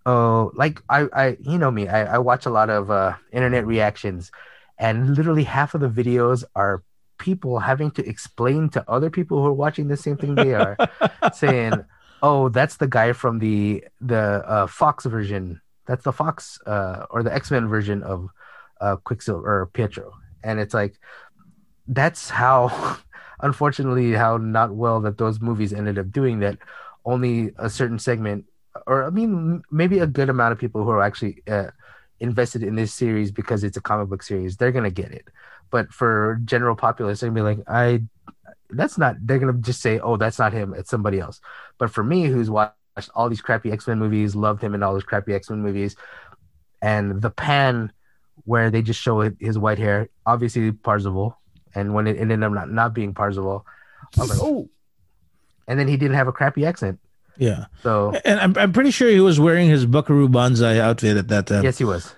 oh 0.05 0.51
like 0.55 0.81
i 0.89 1.07
i 1.13 1.37
you 1.41 1.57
know 1.57 1.71
me 1.71 1.87
i, 1.87 2.15
I 2.15 2.17
watch 2.17 2.45
a 2.45 2.49
lot 2.49 2.69
of 2.69 2.91
uh, 2.91 3.13
internet 3.31 3.65
reactions 3.65 4.31
and 4.77 5.15
literally 5.15 5.43
half 5.43 5.73
of 5.75 5.81
the 5.81 5.89
videos 5.89 6.43
are 6.55 6.83
people 7.17 7.59
having 7.59 7.91
to 7.91 8.07
explain 8.07 8.69
to 8.69 8.83
other 8.89 9.09
people 9.09 9.37
who 9.37 9.45
are 9.45 9.53
watching 9.53 9.87
the 9.87 9.97
same 9.97 10.17
thing 10.17 10.35
they 10.35 10.53
are 10.53 10.75
saying 11.33 11.85
oh 12.23 12.49
that's 12.49 12.77
the 12.77 12.87
guy 12.87 13.13
from 13.13 13.37
the 13.37 13.83
the 14.01 14.41
uh, 14.47 14.65
fox 14.65 15.05
version. 15.05 15.61
That's 15.85 16.03
the 16.05 16.13
fox 16.13 16.57
uh, 16.65 17.05
or 17.11 17.21
the 17.21 17.33
x-men 17.35 17.67
version 17.67 18.01
of 18.01 18.29
uh, 18.81 18.95
quicksilver 18.95 19.61
or 19.61 19.65
pietro. 19.67 20.13
And 20.43 20.59
it's 20.59 20.73
like 20.73 20.97
that's 21.87 22.29
how 22.29 22.97
unfortunately 23.41 24.13
how 24.13 24.37
not 24.37 24.73
well 24.73 25.01
that 25.01 25.17
those 25.19 25.41
movies 25.41 25.73
ended 25.73 25.99
up 25.99 26.09
doing 26.09 26.39
that. 26.39 26.57
Only 27.05 27.51
a 27.59 27.69
certain 27.69 27.99
segment 27.99 28.45
or 28.87 29.05
I 29.05 29.09
mean, 29.09 29.63
maybe 29.71 29.99
a 29.99 30.07
good 30.07 30.29
amount 30.29 30.51
of 30.51 30.59
people 30.59 30.83
who 30.83 30.89
are 30.89 31.01
actually 31.01 31.41
uh, 31.47 31.67
invested 32.19 32.63
in 32.63 32.75
this 32.75 32.93
series 32.93 33.31
because 33.31 33.63
it's 33.63 33.77
a 33.77 33.81
comic 33.81 34.09
book 34.09 34.23
series, 34.23 34.57
they're 34.57 34.71
gonna 34.71 34.91
get 34.91 35.11
it. 35.11 35.27
But 35.69 35.91
for 35.91 36.39
general 36.45 36.75
populace, 36.75 37.19
they're 37.19 37.29
gonna 37.29 37.41
be 37.41 37.57
like, 37.57 37.67
I, 37.67 38.03
that's 38.69 38.97
not. 38.97 39.15
They're 39.21 39.39
gonna 39.39 39.53
just 39.53 39.81
say, 39.81 39.99
oh, 39.99 40.17
that's 40.17 40.39
not 40.39 40.53
him. 40.53 40.73
It's 40.73 40.89
somebody 40.89 41.19
else. 41.19 41.39
But 41.77 41.91
for 41.91 42.03
me, 42.03 42.23
who's 42.23 42.49
watched 42.49 42.75
all 43.15 43.29
these 43.29 43.41
crappy 43.41 43.71
X 43.71 43.87
Men 43.87 43.99
movies, 43.99 44.35
loved 44.35 44.63
him 44.63 44.75
in 44.75 44.83
all 44.83 44.93
those 44.93 45.03
crappy 45.03 45.33
X 45.33 45.49
Men 45.49 45.61
movies, 45.61 45.95
and 46.81 47.21
the 47.21 47.29
pan 47.29 47.91
where 48.45 48.69
they 48.69 48.81
just 48.81 49.01
show 49.01 49.21
his 49.39 49.57
white 49.57 49.77
hair, 49.77 50.09
obviously 50.25 50.71
Parzival, 50.71 51.37
and 51.75 51.93
when 51.93 52.07
it 52.07 52.17
ended 52.17 52.43
up 52.43 52.51
not, 52.51 52.69
not 52.69 52.93
being 52.93 53.13
Parzival, 53.13 53.65
I 54.17 54.21
was 54.21 54.29
like, 54.29 54.39
oh. 54.43 54.69
And 55.67 55.79
then 55.79 55.87
he 55.87 55.95
didn't 55.95 56.15
have 56.15 56.27
a 56.27 56.33
crappy 56.33 56.65
accent. 56.65 56.99
Yeah. 57.37 57.65
So 57.81 58.13
and 58.25 58.39
I'm 58.39 58.57
I'm 58.57 58.73
pretty 58.73 58.91
sure 58.91 59.09
he 59.09 59.19
was 59.19 59.39
wearing 59.39 59.69
his 59.69 59.85
Buckaroo 59.85 60.29
Banzai 60.29 60.79
outfit 60.79 61.17
at 61.17 61.27
that 61.29 61.47
time. 61.47 61.63
Yes, 61.63 61.77
he 61.77 61.83
was. 61.83 62.13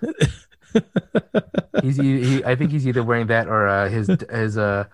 he's 1.81 1.97
he, 1.97 2.43
I 2.43 2.55
think 2.55 2.71
he's 2.71 2.87
either 2.87 3.03
wearing 3.03 3.27
that 3.27 3.47
or 3.47 3.67
uh, 3.67 3.89
his 3.89 4.09
his 4.29 4.57
uh 4.57 4.85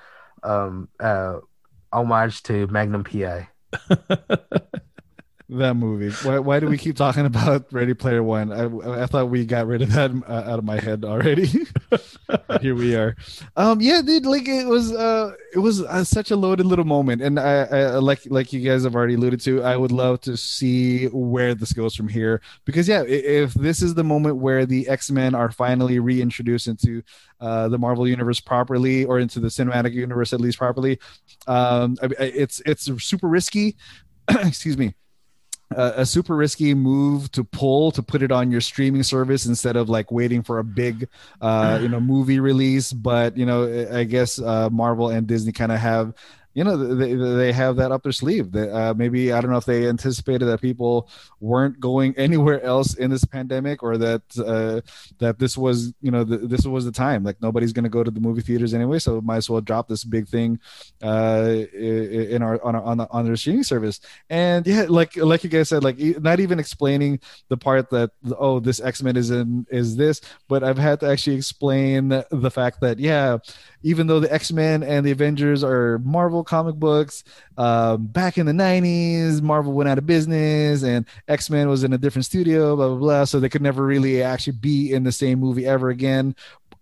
um 0.43 0.89
uh 0.99 1.37
homage 1.91 2.43
to 2.43 2.67
Magnum 2.67 3.03
PI. 3.03 3.49
that 5.51 5.75
movie. 5.75 6.09
Why, 6.25 6.39
why 6.39 6.59
do 6.59 6.67
we 6.67 6.77
keep 6.77 6.95
talking 6.95 7.25
about 7.25 7.71
Ready 7.71 7.93
Player 7.93 8.23
One? 8.23 8.51
I, 8.53 9.03
I 9.03 9.05
thought 9.05 9.29
we 9.29 9.45
got 9.45 9.67
rid 9.67 9.81
of 9.81 9.91
that 9.93 10.11
uh, 10.27 10.49
out 10.49 10.59
of 10.59 10.63
my 10.63 10.79
head 10.79 11.03
already. 11.03 11.47
Here 12.61 12.73
we 12.73 12.95
are. 12.95 13.15
Um, 13.57 13.81
yeah, 13.81 14.01
dude, 14.01 14.25
like 14.25 14.47
it 14.47 14.65
was, 14.65 14.93
uh, 14.93 15.33
it 15.53 15.59
was 15.59 15.81
uh, 15.81 16.05
such 16.05 16.31
a 16.31 16.37
loaded 16.37 16.65
little 16.65 16.85
moment, 16.85 17.21
and 17.21 17.37
I, 17.37 17.63
I, 17.63 17.85
like, 17.95 18.21
like 18.27 18.53
you 18.53 18.61
guys 18.61 18.83
have 18.85 18.95
already 18.95 19.15
alluded 19.15 19.41
to, 19.41 19.61
I 19.63 19.75
would 19.75 19.91
love 19.91 20.21
to 20.21 20.37
see 20.37 21.07
where 21.07 21.53
this 21.53 21.73
goes 21.73 21.95
from 21.95 22.07
here. 22.07 22.41
Because 22.63 22.87
yeah, 22.87 23.03
if 23.05 23.53
this 23.53 23.81
is 23.81 23.93
the 23.93 24.05
moment 24.05 24.37
where 24.37 24.65
the 24.65 24.87
X 24.87 25.11
Men 25.11 25.35
are 25.35 25.51
finally 25.51 25.99
reintroduced 25.99 26.67
into 26.67 27.03
uh, 27.41 27.67
the 27.67 27.77
Marvel 27.77 28.07
universe 28.07 28.39
properly, 28.39 29.03
or 29.03 29.19
into 29.19 29.41
the 29.41 29.49
cinematic 29.49 29.93
universe 29.93 30.31
at 30.31 30.39
least 30.39 30.57
properly, 30.57 30.97
um, 31.47 31.97
it's 32.01 32.61
it's 32.65 32.83
super 33.03 33.27
risky. 33.27 33.75
Excuse 34.29 34.77
me 34.77 34.93
a, 35.75 36.05
super 36.05 36.35
risky 36.35 36.73
move 36.73 37.31
to 37.31 37.43
pull 37.43 37.91
to 37.91 38.03
put 38.03 38.21
it 38.21 38.31
on 38.31 38.51
your 38.51 38.61
streaming 38.61 39.03
service 39.03 39.45
instead 39.45 39.75
of 39.75 39.89
like 39.89 40.11
waiting 40.11 40.43
for 40.43 40.59
a 40.59 40.63
big 40.63 41.07
uh 41.41 41.79
you 41.81 41.89
know 41.89 41.99
movie 41.99 42.39
release. 42.39 42.93
But 42.93 43.37
you 43.37 43.45
know 43.45 43.87
i 43.91 44.03
guess 44.03 44.39
uh 44.39 44.69
marvel 44.69 45.09
and 45.09 45.27
disney 45.27 45.51
kind 45.51 45.71
of 45.71 45.79
have 45.79 46.13
you 46.53 46.63
know 46.63 46.77
they, 46.77 47.13
they 47.13 47.51
have 47.51 47.75
that 47.77 47.91
up 47.91 48.03
their 48.03 48.11
sleeve. 48.11 48.51
That 48.51 48.73
uh, 48.73 48.93
maybe 48.93 49.31
i 49.31 49.41
don't 49.41 49.51
know 49.51 49.57
if 49.57 49.65
they 49.65 49.87
anticipated 49.87 50.45
that 50.45 50.61
people 50.61 51.09
weren't 51.39 51.79
going 51.79 52.13
anywhere 52.17 52.61
else 52.61 52.95
in 52.95 53.09
this 53.09 53.25
pandemic 53.25 53.83
or 53.83 53.97
that 53.97 54.21
uh, 54.37 54.81
that 55.19 55.39
this 55.39 55.57
was 55.57 55.93
you 56.01 56.11
know 56.11 56.23
the, 56.23 56.37
this 56.37 56.65
was 56.65 56.85
the 56.85 56.91
time. 56.91 57.23
Like 57.23 57.41
nobody's 57.41 57.73
going 57.73 57.83
to 57.83 57.89
go 57.89 58.03
to 58.03 58.11
the 58.11 58.19
movie 58.19 58.41
theaters 58.41 58.73
anyway 58.73 58.99
so 58.99 59.21
might 59.21 59.37
as 59.37 59.49
well 59.49 59.61
drop 59.61 59.87
this 59.87 60.03
big 60.03 60.27
thing 60.27 60.59
uh, 61.01 61.65
in 61.73 62.41
our 62.41 62.63
on 62.63 62.75
our, 62.75 62.83
on, 62.83 62.97
the, 62.97 63.09
on 63.09 63.25
their 63.25 63.35
streaming 63.35 63.63
service. 63.63 63.99
And 64.29 64.65
yeah 64.67 64.85
like 64.89 65.15
like 65.17 65.43
you 65.43 65.49
guys 65.49 65.69
said 65.69 65.83
like 65.83 65.97
not 65.99 66.39
even 66.39 66.59
explaining 66.59 67.19
the 67.49 67.57
part 67.57 67.89
that 67.89 68.11
oh 68.37 68.59
this 68.59 68.79
x-men 68.79 69.17
is 69.17 69.31
in 69.31 69.65
is 69.69 69.95
this 69.95 70.21
but 70.47 70.63
i've 70.63 70.77
had 70.77 70.99
to 70.99 71.07
actually 71.07 71.35
explain 71.35 72.09
the 72.09 72.51
fact 72.51 72.81
that 72.81 72.99
yeah 72.99 73.37
even 73.83 74.07
though 74.07 74.19
the 74.19 74.31
x-men 74.33 74.83
and 74.83 75.05
the 75.05 75.11
avengers 75.11 75.63
are 75.63 75.99
marvel 75.99 76.43
comic 76.43 76.75
books 76.75 77.23
um, 77.57 78.05
back 78.07 78.37
in 78.37 78.45
the 78.45 78.51
90s 78.51 79.41
marvel 79.41 79.73
went 79.73 79.89
out 79.89 79.97
of 79.97 80.05
business 80.05 80.83
and 80.83 81.05
x-men 81.27 81.69
was 81.69 81.83
in 81.83 81.93
a 81.93 81.97
different 81.97 82.25
studio 82.25 82.75
blah 82.75 82.87
blah 82.87 82.97
blah. 82.97 83.23
So 83.25 83.39
they 83.39 83.49
could 83.49 83.61
never 83.61 83.85
really 83.85 84.21
actually 84.21 84.53
be 84.53 84.91
in 84.91 85.03
the 85.03 85.11
same 85.11 85.39
movie 85.39 85.65
ever 85.65 85.89
again 85.89 86.35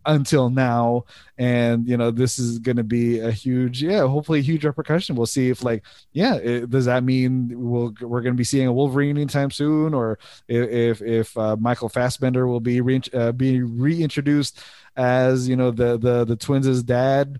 until 0.09 0.49
now. 0.49 1.05
And 1.37 1.87
you 1.87 1.95
know 1.95 2.11
this 2.11 2.37
is 2.37 2.59
going 2.59 2.77
to 2.77 2.83
be 2.83 3.19
a 3.19 3.31
huge 3.31 3.81
yeah 3.81 4.05
hopefully 4.05 4.39
a 4.39 4.43
huge 4.43 4.65
repercussion. 4.65 5.15
We'll 5.15 5.25
see 5.25 5.49
if 5.49 5.63
like 5.63 5.83
yeah 6.11 6.35
it, 6.35 6.69
does 6.69 6.85
that 6.85 7.03
mean 7.03 7.51
we'll 7.55 7.93
we're 8.01 8.21
going 8.21 8.33
to 8.33 8.37
be 8.37 8.43
seeing 8.43 8.67
a 8.67 8.73
wolverine 8.73 9.17
anytime 9.17 9.51
soon? 9.51 9.93
Or 9.93 10.19
if 10.47 11.01
if 11.01 11.37
uh, 11.37 11.55
michael 11.57 11.87
fassbender 11.89 12.45
will 12.47 12.59
be 12.59 12.81
re- 12.81 13.01
uh, 13.13 13.31
be 13.31 13.61
reintroduced 13.61 14.59
as 14.97 15.47
you 15.47 15.55
know 15.55 15.71
the 15.71 15.97
the 15.97 16.25
the 16.25 16.35
twins' 16.35 16.83
dad 16.83 17.39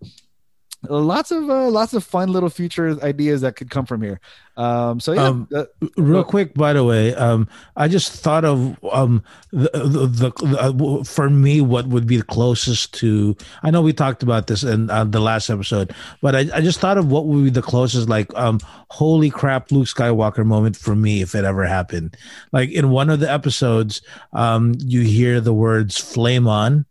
lots 0.88 1.32
of 1.32 1.50
uh, 1.50 1.70
lots 1.70 1.94
of 1.94 2.04
fun 2.04 2.32
little 2.32 2.50
future 2.50 2.98
ideas 3.04 3.42
that 3.42 3.56
could 3.56 3.70
come 3.70 3.86
from 3.86 4.02
here. 4.02 4.20
Um, 4.56 5.00
so 5.00 5.14
yeah, 5.14 5.24
um, 5.24 5.48
uh, 5.56 5.66
real 5.96 6.24
quick, 6.24 6.54
by 6.54 6.74
the 6.74 6.84
way, 6.84 7.16
um, 7.16 7.48
I 7.78 7.88
just 7.88 8.12
thought 8.12 8.44
of 8.44 8.78
um, 8.92 9.24
the, 9.52 9.70
the, 9.74 10.08
the, 10.08 10.32
the, 10.74 11.04
for 11.06 11.30
me 11.30 11.62
what 11.62 11.88
would 11.88 12.06
be 12.06 12.18
the 12.18 12.24
closest 12.24 12.94
to. 12.96 13.38
I 13.64 13.72
know 13.72 13.82
we 13.82 13.94
talked 13.94 14.22
about 14.22 14.48
this 14.48 14.64
in 14.64 14.90
uh, 14.90 15.06
the 15.06 15.22
last 15.22 15.50
episode, 15.50 15.94
but 16.22 16.36
I, 16.36 16.40
I 16.54 16.62
just 16.62 16.80
thought 16.82 16.98
of 16.98 17.10
what 17.10 17.26
would 17.26 17.46
be 17.46 17.50
the 17.50 17.62
closest, 17.62 18.10
like, 18.10 18.34
um, 18.36 18.60
holy 18.90 19.30
crap, 19.30 19.72
Luke 19.72 19.88
Skywalker 19.88 20.46
moment 20.46 20.76
for 20.76 20.94
me 20.94 21.22
if 21.22 21.36
it 21.36 21.46
ever 21.46 21.66
happened. 21.66 22.18
Like 22.52 22.70
in 22.70 22.90
one 22.90 23.10
of 23.10 23.22
the 23.22 23.32
episodes, 23.32 24.02
um, 24.34 24.76
you 24.80 25.02
hear 25.02 25.40
the 25.40 25.54
words 25.54 25.98
"flame 25.98 26.48
on." 26.48 26.86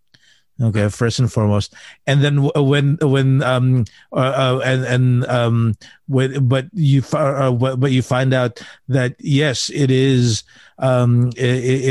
Okay, 0.60 0.89
first 0.89 1.20
and 1.20 1.32
foremost, 1.32 1.72
and 2.05 2.24
then 2.24 2.43
when 2.56 2.98
when 3.01 3.44
um 3.44 3.85
uh, 4.12 4.16
uh, 4.16 4.60
and 4.64 4.85
and 4.85 5.26
um 5.26 5.76
when, 6.09 6.48
but 6.48 6.66
you 6.72 7.01
uh, 7.12 7.52
but 7.52 7.93
you 7.93 8.02
find 8.02 8.35
out 8.35 8.60
that 8.89 9.14
yes, 9.20 9.70
it 9.72 9.89
is 9.89 10.43
um 10.80 11.28
it, 11.36 11.44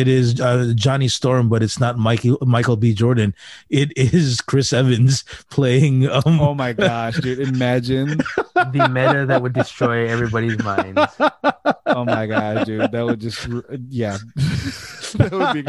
it 0.03 0.07
is 0.10 0.41
uh, 0.41 0.73
Johnny 0.76 1.07
Storm, 1.07 1.48
but 1.48 1.64
it's 1.64 1.80
not 1.80 1.98
Michael 1.98 2.38
Michael 2.41 2.76
B. 2.76 2.94
Jordan. 2.94 3.34
It 3.69 3.94
is 3.95 4.41
Chris 4.41 4.73
Evans 4.73 5.23
playing. 5.49 6.10
Um, 6.10 6.41
oh 6.41 6.53
my 6.53 6.73
gosh, 6.73 7.22
dude! 7.22 7.39
Imagine 7.39 8.18
the 8.56 8.89
meta 8.91 9.26
that 9.27 9.41
would 9.41 9.53
destroy 9.53 10.10
everybody's 10.10 10.61
minds. 10.61 11.02
Oh 11.85 12.06
my 12.06 12.26
gosh, 12.26 12.65
dude! 12.65 12.91
That 12.91 13.06
would 13.06 13.19
just 13.19 13.48
yeah. 13.89 14.18
that 15.15 15.31
would 15.31 15.53
be. 15.53 15.64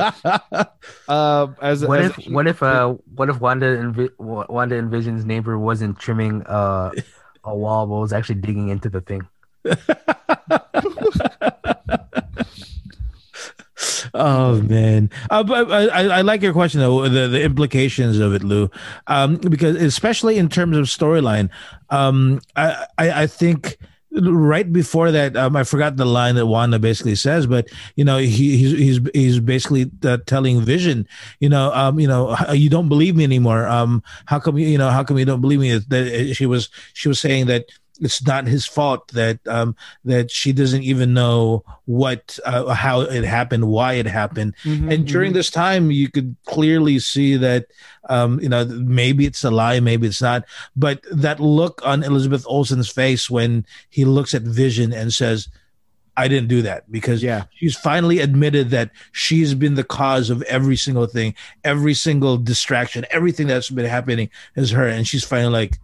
Uh, 1.09 1.49
as 1.63 1.87
what 1.87 2.01
as, 2.01 2.19
if 2.19 2.27
what 2.27 2.47
if 2.47 2.63
uh 2.63 2.95
what 3.15 3.29
if 3.29 3.41
Wanda 3.41 3.77
Envi- 3.77 4.19
Wanda 4.19 4.77
Envision's 4.77 5.25
neighbor 5.25 5.59
wasn't 5.59 5.99
trimming 5.99 6.43
uh, 6.47 6.93
a 7.45 7.57
wall, 7.57 7.87
but 7.87 7.97
was 7.97 8.13
actually 8.13 8.37
digging 8.37 8.69
into 8.69 8.89
the 8.89 9.01
thing? 9.01 9.27
oh 14.15 14.61
man 14.63 15.11
uh, 15.31 15.43
but 15.43 15.71
I, 15.71 16.09
I, 16.09 16.21
like 16.23 16.43
your 16.43 16.53
question 16.53 16.81
though 16.81 17.09
the, 17.09 17.29
the 17.29 17.43
implications 17.43 18.19
of 18.19 18.35
it 18.35 18.43
lou 18.43 18.71
um, 19.07 19.37
because 19.37 19.77
especially 19.77 20.39
in 20.39 20.49
terms 20.49 20.77
of 20.77 20.87
storyline 20.87 21.51
um, 21.91 22.41
I, 22.57 22.87
I, 22.97 23.23
I 23.23 23.27
think 23.27 23.79
right 24.21 24.71
before 24.73 25.11
that, 25.11 25.37
um, 25.37 25.57
I 25.57 25.65
forgot 25.65 25.97
the 25.97 26.05
line 26.05 26.35
that 26.37 26.47
Wanda 26.47 26.79
basically 26.79 27.15
says, 27.15 27.47
but 27.47 27.69
you 27.97 28.05
know, 28.05 28.19
he, 28.19 28.57
he's 28.57 28.73
he's 28.73 29.01
he's 29.15 29.41
basically 29.41 29.91
uh, 30.05 30.19
telling 30.27 30.61
Vision, 30.61 31.07
you 31.41 31.49
know, 31.49 31.73
um, 31.73 31.99
you 31.99 32.09
know, 32.09 32.37
you 32.53 32.69
don't 32.69 32.89
believe 32.89 33.17
me 33.17 33.25
anymore. 33.25 33.67
Um, 33.67 34.03
how 34.27 34.39
come 34.39 34.59
you, 34.59 34.67
you 34.67 34.79
know, 34.79 34.91
how 34.91 35.05
come 35.05 35.19
you 35.19 35.25
don't 35.25 35.41
believe 35.41 35.61
me? 35.61 35.79
That 35.79 36.35
she 36.35 36.47
was 36.47 36.69
she 36.95 37.09
was 37.09 37.21
saying 37.21 37.47
that 37.47 37.67
it's 38.01 38.25
not 38.25 38.47
his 38.47 38.67
fault 38.67 39.09
that 39.09 39.39
um, 39.47 39.77
that 40.05 40.31
she 40.31 40.53
doesn't 40.53 40.83
even 40.83 41.15
know 41.15 41.65
what 41.87 42.39
uh, 42.45 42.73
how 42.75 43.01
it 43.01 43.25
happened, 43.25 43.69
why 43.69 43.95
it 43.95 44.07
happened, 44.07 44.55
mm-hmm, 44.65 44.91
and 44.91 45.07
during 45.07 45.31
mm-hmm. 45.31 45.37
this 45.37 45.51
time, 45.51 45.91
you 45.91 46.11
could 46.11 46.37
clearly 46.47 46.99
see 46.99 47.37
that 47.37 47.67
um, 48.09 48.41
you 48.41 48.49
know 48.49 48.65
maybe 48.65 49.27
it's 49.27 49.45
a 49.45 49.51
lie, 49.51 49.81
maybe 49.81 50.07
it's 50.07 50.23
not, 50.23 50.45
but 50.77 51.03
that 51.11 51.41
look 51.41 51.81
on 51.85 52.03
Elizabeth 52.03 52.45
Olsen's 52.47 52.89
face 52.89 53.29
when 53.29 53.67
he 53.89 54.05
looks 54.05 54.35
at 54.35 54.43
Vision 54.43 54.93
and 54.93 55.13
says. 55.13 55.49
I 56.17 56.27
didn't 56.27 56.49
do 56.49 56.63
that 56.63 56.91
because 56.91 57.23
yeah. 57.23 57.45
she's 57.55 57.77
finally 57.77 58.19
admitted 58.19 58.71
that 58.71 58.91
she's 59.13 59.55
been 59.55 59.77
the 59.77 59.85
cause 59.85 60.31
of 60.31 60.43
every 60.43 60.75
single 60.75 61.07
thing, 61.07 61.37
every 61.63 61.95
single 61.95 62.37
distraction, 62.37 63.07
everything 63.13 63.47
that's 63.47 63.71
been 63.71 63.85
happening 63.85 64.29
is 64.57 64.73
her. 64.73 64.89
And 64.89 65.07
she's 65.07 65.23
finally 65.23 65.53
like, 65.53 65.79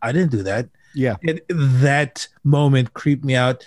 I 0.00 0.12
didn't 0.12 0.30
do 0.30 0.44
that. 0.44 0.68
Yeah. 0.94 1.16
And 1.26 1.40
that 1.48 2.28
moment 2.44 2.94
creeped 2.94 3.24
me 3.24 3.34
out 3.34 3.64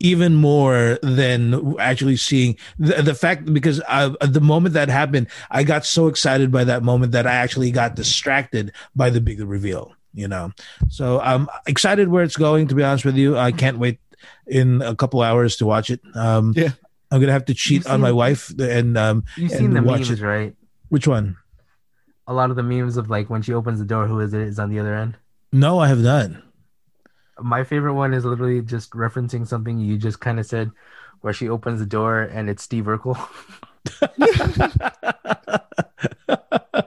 even 0.00 0.34
more 0.34 0.98
than 1.02 1.78
actually 1.78 2.16
seeing 2.16 2.56
the, 2.78 3.02
the 3.02 3.14
fact 3.14 3.52
because 3.52 3.80
I, 3.88 4.08
the 4.20 4.40
moment 4.40 4.74
that 4.74 4.88
happened, 4.88 5.28
I 5.50 5.62
got 5.62 5.86
so 5.86 6.08
excited 6.08 6.50
by 6.50 6.64
that 6.64 6.82
moment 6.82 7.12
that 7.12 7.26
I 7.26 7.32
actually 7.34 7.70
got 7.70 7.96
distracted 7.96 8.72
by 8.94 9.10
the 9.10 9.20
big 9.20 9.40
reveal. 9.40 9.94
You 10.12 10.28
know, 10.28 10.52
so 10.88 11.20
I'm 11.20 11.46
excited 11.66 12.08
where 12.08 12.24
it's 12.24 12.36
going. 12.36 12.68
To 12.68 12.74
be 12.74 12.82
honest 12.82 13.04
with 13.04 13.16
you, 13.16 13.36
I 13.36 13.52
can't 13.52 13.78
wait 13.78 14.00
in 14.46 14.80
a 14.80 14.96
couple 14.96 15.20
hours 15.20 15.56
to 15.56 15.66
watch 15.66 15.90
it. 15.90 16.00
Um, 16.14 16.54
yeah, 16.56 16.70
I'm 17.10 17.20
gonna 17.20 17.32
have 17.32 17.44
to 17.46 17.54
cheat 17.54 17.84
seen, 17.84 17.92
on 17.92 18.00
my 18.00 18.12
wife 18.12 18.50
and 18.58 18.96
um. 18.96 19.24
You've 19.36 19.50
seen 19.50 19.74
the 19.74 19.82
memes, 19.82 20.10
it. 20.10 20.20
right? 20.20 20.54
Which 20.88 21.06
one? 21.06 21.36
A 22.26 22.32
lot 22.32 22.48
of 22.48 22.56
the 22.56 22.62
memes 22.62 22.96
of 22.96 23.10
like 23.10 23.28
when 23.28 23.42
she 23.42 23.52
opens 23.52 23.78
the 23.78 23.84
door, 23.84 24.06
who 24.06 24.20
is 24.20 24.32
it? 24.32 24.40
Is 24.40 24.58
on 24.58 24.70
the 24.70 24.78
other 24.78 24.94
end. 24.94 25.18
No, 25.52 25.78
I 25.80 25.88
have 25.88 25.98
not 25.98 26.30
my 27.40 27.64
favorite 27.64 27.94
one 27.94 28.14
is 28.14 28.24
literally 28.24 28.62
just 28.62 28.90
referencing 28.92 29.46
something 29.46 29.78
you 29.78 29.96
just 29.98 30.20
kind 30.20 30.38
of 30.38 30.46
said, 30.46 30.70
where 31.20 31.32
she 31.32 31.48
opens 31.48 31.80
the 31.80 31.86
door 31.86 32.22
and 32.22 32.48
it's 32.48 32.62
Steve 32.62 32.84
Urkel. 32.84 33.16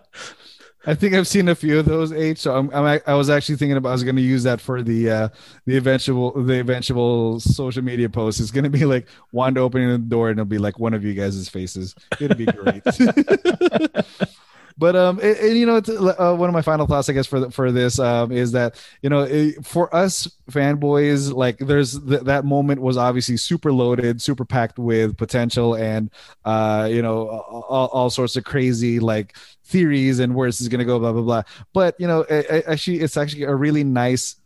I 0.85 0.95
think 0.95 1.13
I've 1.13 1.27
seen 1.27 1.49
a 1.49 1.55
few 1.55 1.77
of 1.77 1.85
those 1.85 2.11
eight, 2.11 2.39
So 2.39 2.55
I'm, 2.55 2.73
I'm 2.73 2.99
I 3.05 3.13
was 3.13 3.29
actually 3.29 3.57
thinking 3.57 3.77
about 3.77 3.89
I 3.89 3.91
was 3.91 4.03
going 4.03 4.15
to 4.15 4.21
use 4.21 4.43
that 4.43 4.59
for 4.59 4.81
the 4.81 5.09
uh, 5.09 5.29
the 5.65 5.77
eventual 5.77 6.31
the 6.43 6.59
eventual 6.59 7.39
social 7.39 7.83
media 7.83 8.09
post. 8.09 8.39
It's 8.39 8.49
going 8.49 8.63
to 8.63 8.69
be 8.69 8.85
like 8.85 9.07
Wanda 9.31 9.59
opening 9.59 9.89
the 9.89 9.97
door 9.97 10.29
and 10.29 10.39
it'll 10.39 10.49
be 10.49 10.57
like 10.57 10.79
one 10.79 10.93
of 10.93 11.03
you 11.03 11.13
guys' 11.13 11.47
faces. 11.49 11.93
It'll 12.19 12.35
be 12.35 12.45
great. 12.45 12.83
But 14.79 14.95
um, 14.95 15.19
and, 15.21 15.37
and 15.37 15.57
you 15.57 15.65
know, 15.65 15.75
uh, 15.77 16.33
one 16.35 16.49
of 16.49 16.53
my 16.53 16.61
final 16.61 16.87
thoughts, 16.87 17.09
I 17.09 17.13
guess, 17.13 17.27
for 17.27 17.51
for 17.51 17.69
this 17.69 17.99
um, 17.99 18.31
is 18.31 18.53
that 18.53 18.81
you 19.01 19.09
know, 19.09 19.23
it, 19.23 19.65
for 19.65 19.93
us 19.93 20.25
fanboys, 20.49 21.33
like 21.33 21.57
there's 21.57 21.99
th- 21.99 22.21
that 22.21 22.45
moment 22.45 22.81
was 22.81 22.95
obviously 22.95 23.35
super 23.35 23.73
loaded, 23.73 24.21
super 24.21 24.45
packed 24.45 24.79
with 24.79 25.17
potential, 25.17 25.75
and 25.75 26.09
uh, 26.45 26.87
you 26.89 27.01
know, 27.01 27.27
all, 27.27 27.87
all 27.87 28.09
sorts 28.09 28.37
of 28.37 28.45
crazy 28.45 29.01
like 29.01 29.35
theories 29.65 30.19
and 30.19 30.33
where 30.33 30.47
this 30.47 30.61
is 30.61 30.69
going 30.69 30.79
to 30.79 30.85
go, 30.85 30.97
blah 30.97 31.11
blah 31.11 31.23
blah. 31.23 31.43
But 31.73 31.95
you 31.99 32.07
know, 32.07 32.21
it, 32.21 32.45
it 32.49 32.63
actually, 32.65 33.01
it's 33.01 33.17
actually 33.17 33.43
a 33.43 33.55
really 33.55 33.83
nice 33.83 34.37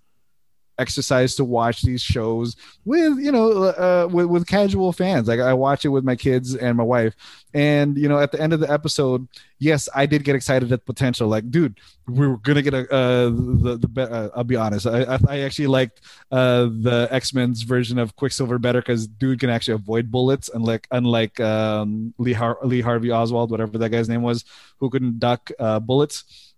exercise 0.84 1.32
to 1.36 1.44
watch 1.58 1.78
these 1.82 2.04
shows 2.14 2.56
with 2.86 3.14
you 3.26 3.32
know 3.36 3.46
uh, 3.86 4.08
with, 4.16 4.28
with 4.34 4.44
casual 4.48 4.92
fans. 5.02 5.26
Like 5.28 5.40
i 5.40 5.54
watch 5.66 5.82
it 5.86 5.92
with 5.96 6.04
my 6.04 6.18
kids 6.26 6.48
and 6.66 6.74
my 6.82 6.88
wife. 6.96 7.14
And 7.54 7.98
you 8.02 8.10
know 8.12 8.20
at 8.26 8.32
the 8.34 8.42
end 8.44 8.52
of 8.56 8.60
the 8.64 8.72
episode 8.78 9.22
yes 9.60 9.88
i 9.96 10.04
did 10.06 10.22
get 10.28 10.36
excited 10.36 10.72
at 10.76 10.86
potential. 10.86 11.28
Like 11.36 11.46
dude 11.56 11.76
we 12.08 12.26
are 12.28 12.38
gonna 12.48 12.62
get 12.62 12.74
a 12.74 12.84
uh, 12.94 13.30
the 13.66 13.74
the 13.84 13.90
uh, 14.02 14.30
i'll 14.36 14.44
be 14.56 14.60
honest. 14.66 14.86
I 14.86 15.18
i 15.28 15.40
actually 15.48 15.72
liked 15.80 16.02
uh 16.32 16.64
the 16.88 17.08
x-men's 17.12 17.62
version 17.74 17.98
of 18.04 18.16
quicksilver 18.22 18.60
better 18.60 18.82
because 18.82 19.08
dude 19.08 19.40
can 19.40 19.50
actually 19.50 19.76
avoid 19.76 20.12
bullets 20.12 20.50
unlike 20.54 20.88
unlike 20.92 21.40
um 21.40 22.14
lee, 22.18 22.34
Har- 22.42 22.60
lee 22.72 22.82
harvey 22.82 23.12
oswald 23.12 23.52
whatever 23.52 23.78
that 23.78 23.90
guy's 23.90 24.10
name 24.10 24.24
was 24.30 24.44
who 24.80 24.90
couldn't 24.90 25.20
duck 25.20 25.52
uh 25.60 25.80
bullets 25.80 26.53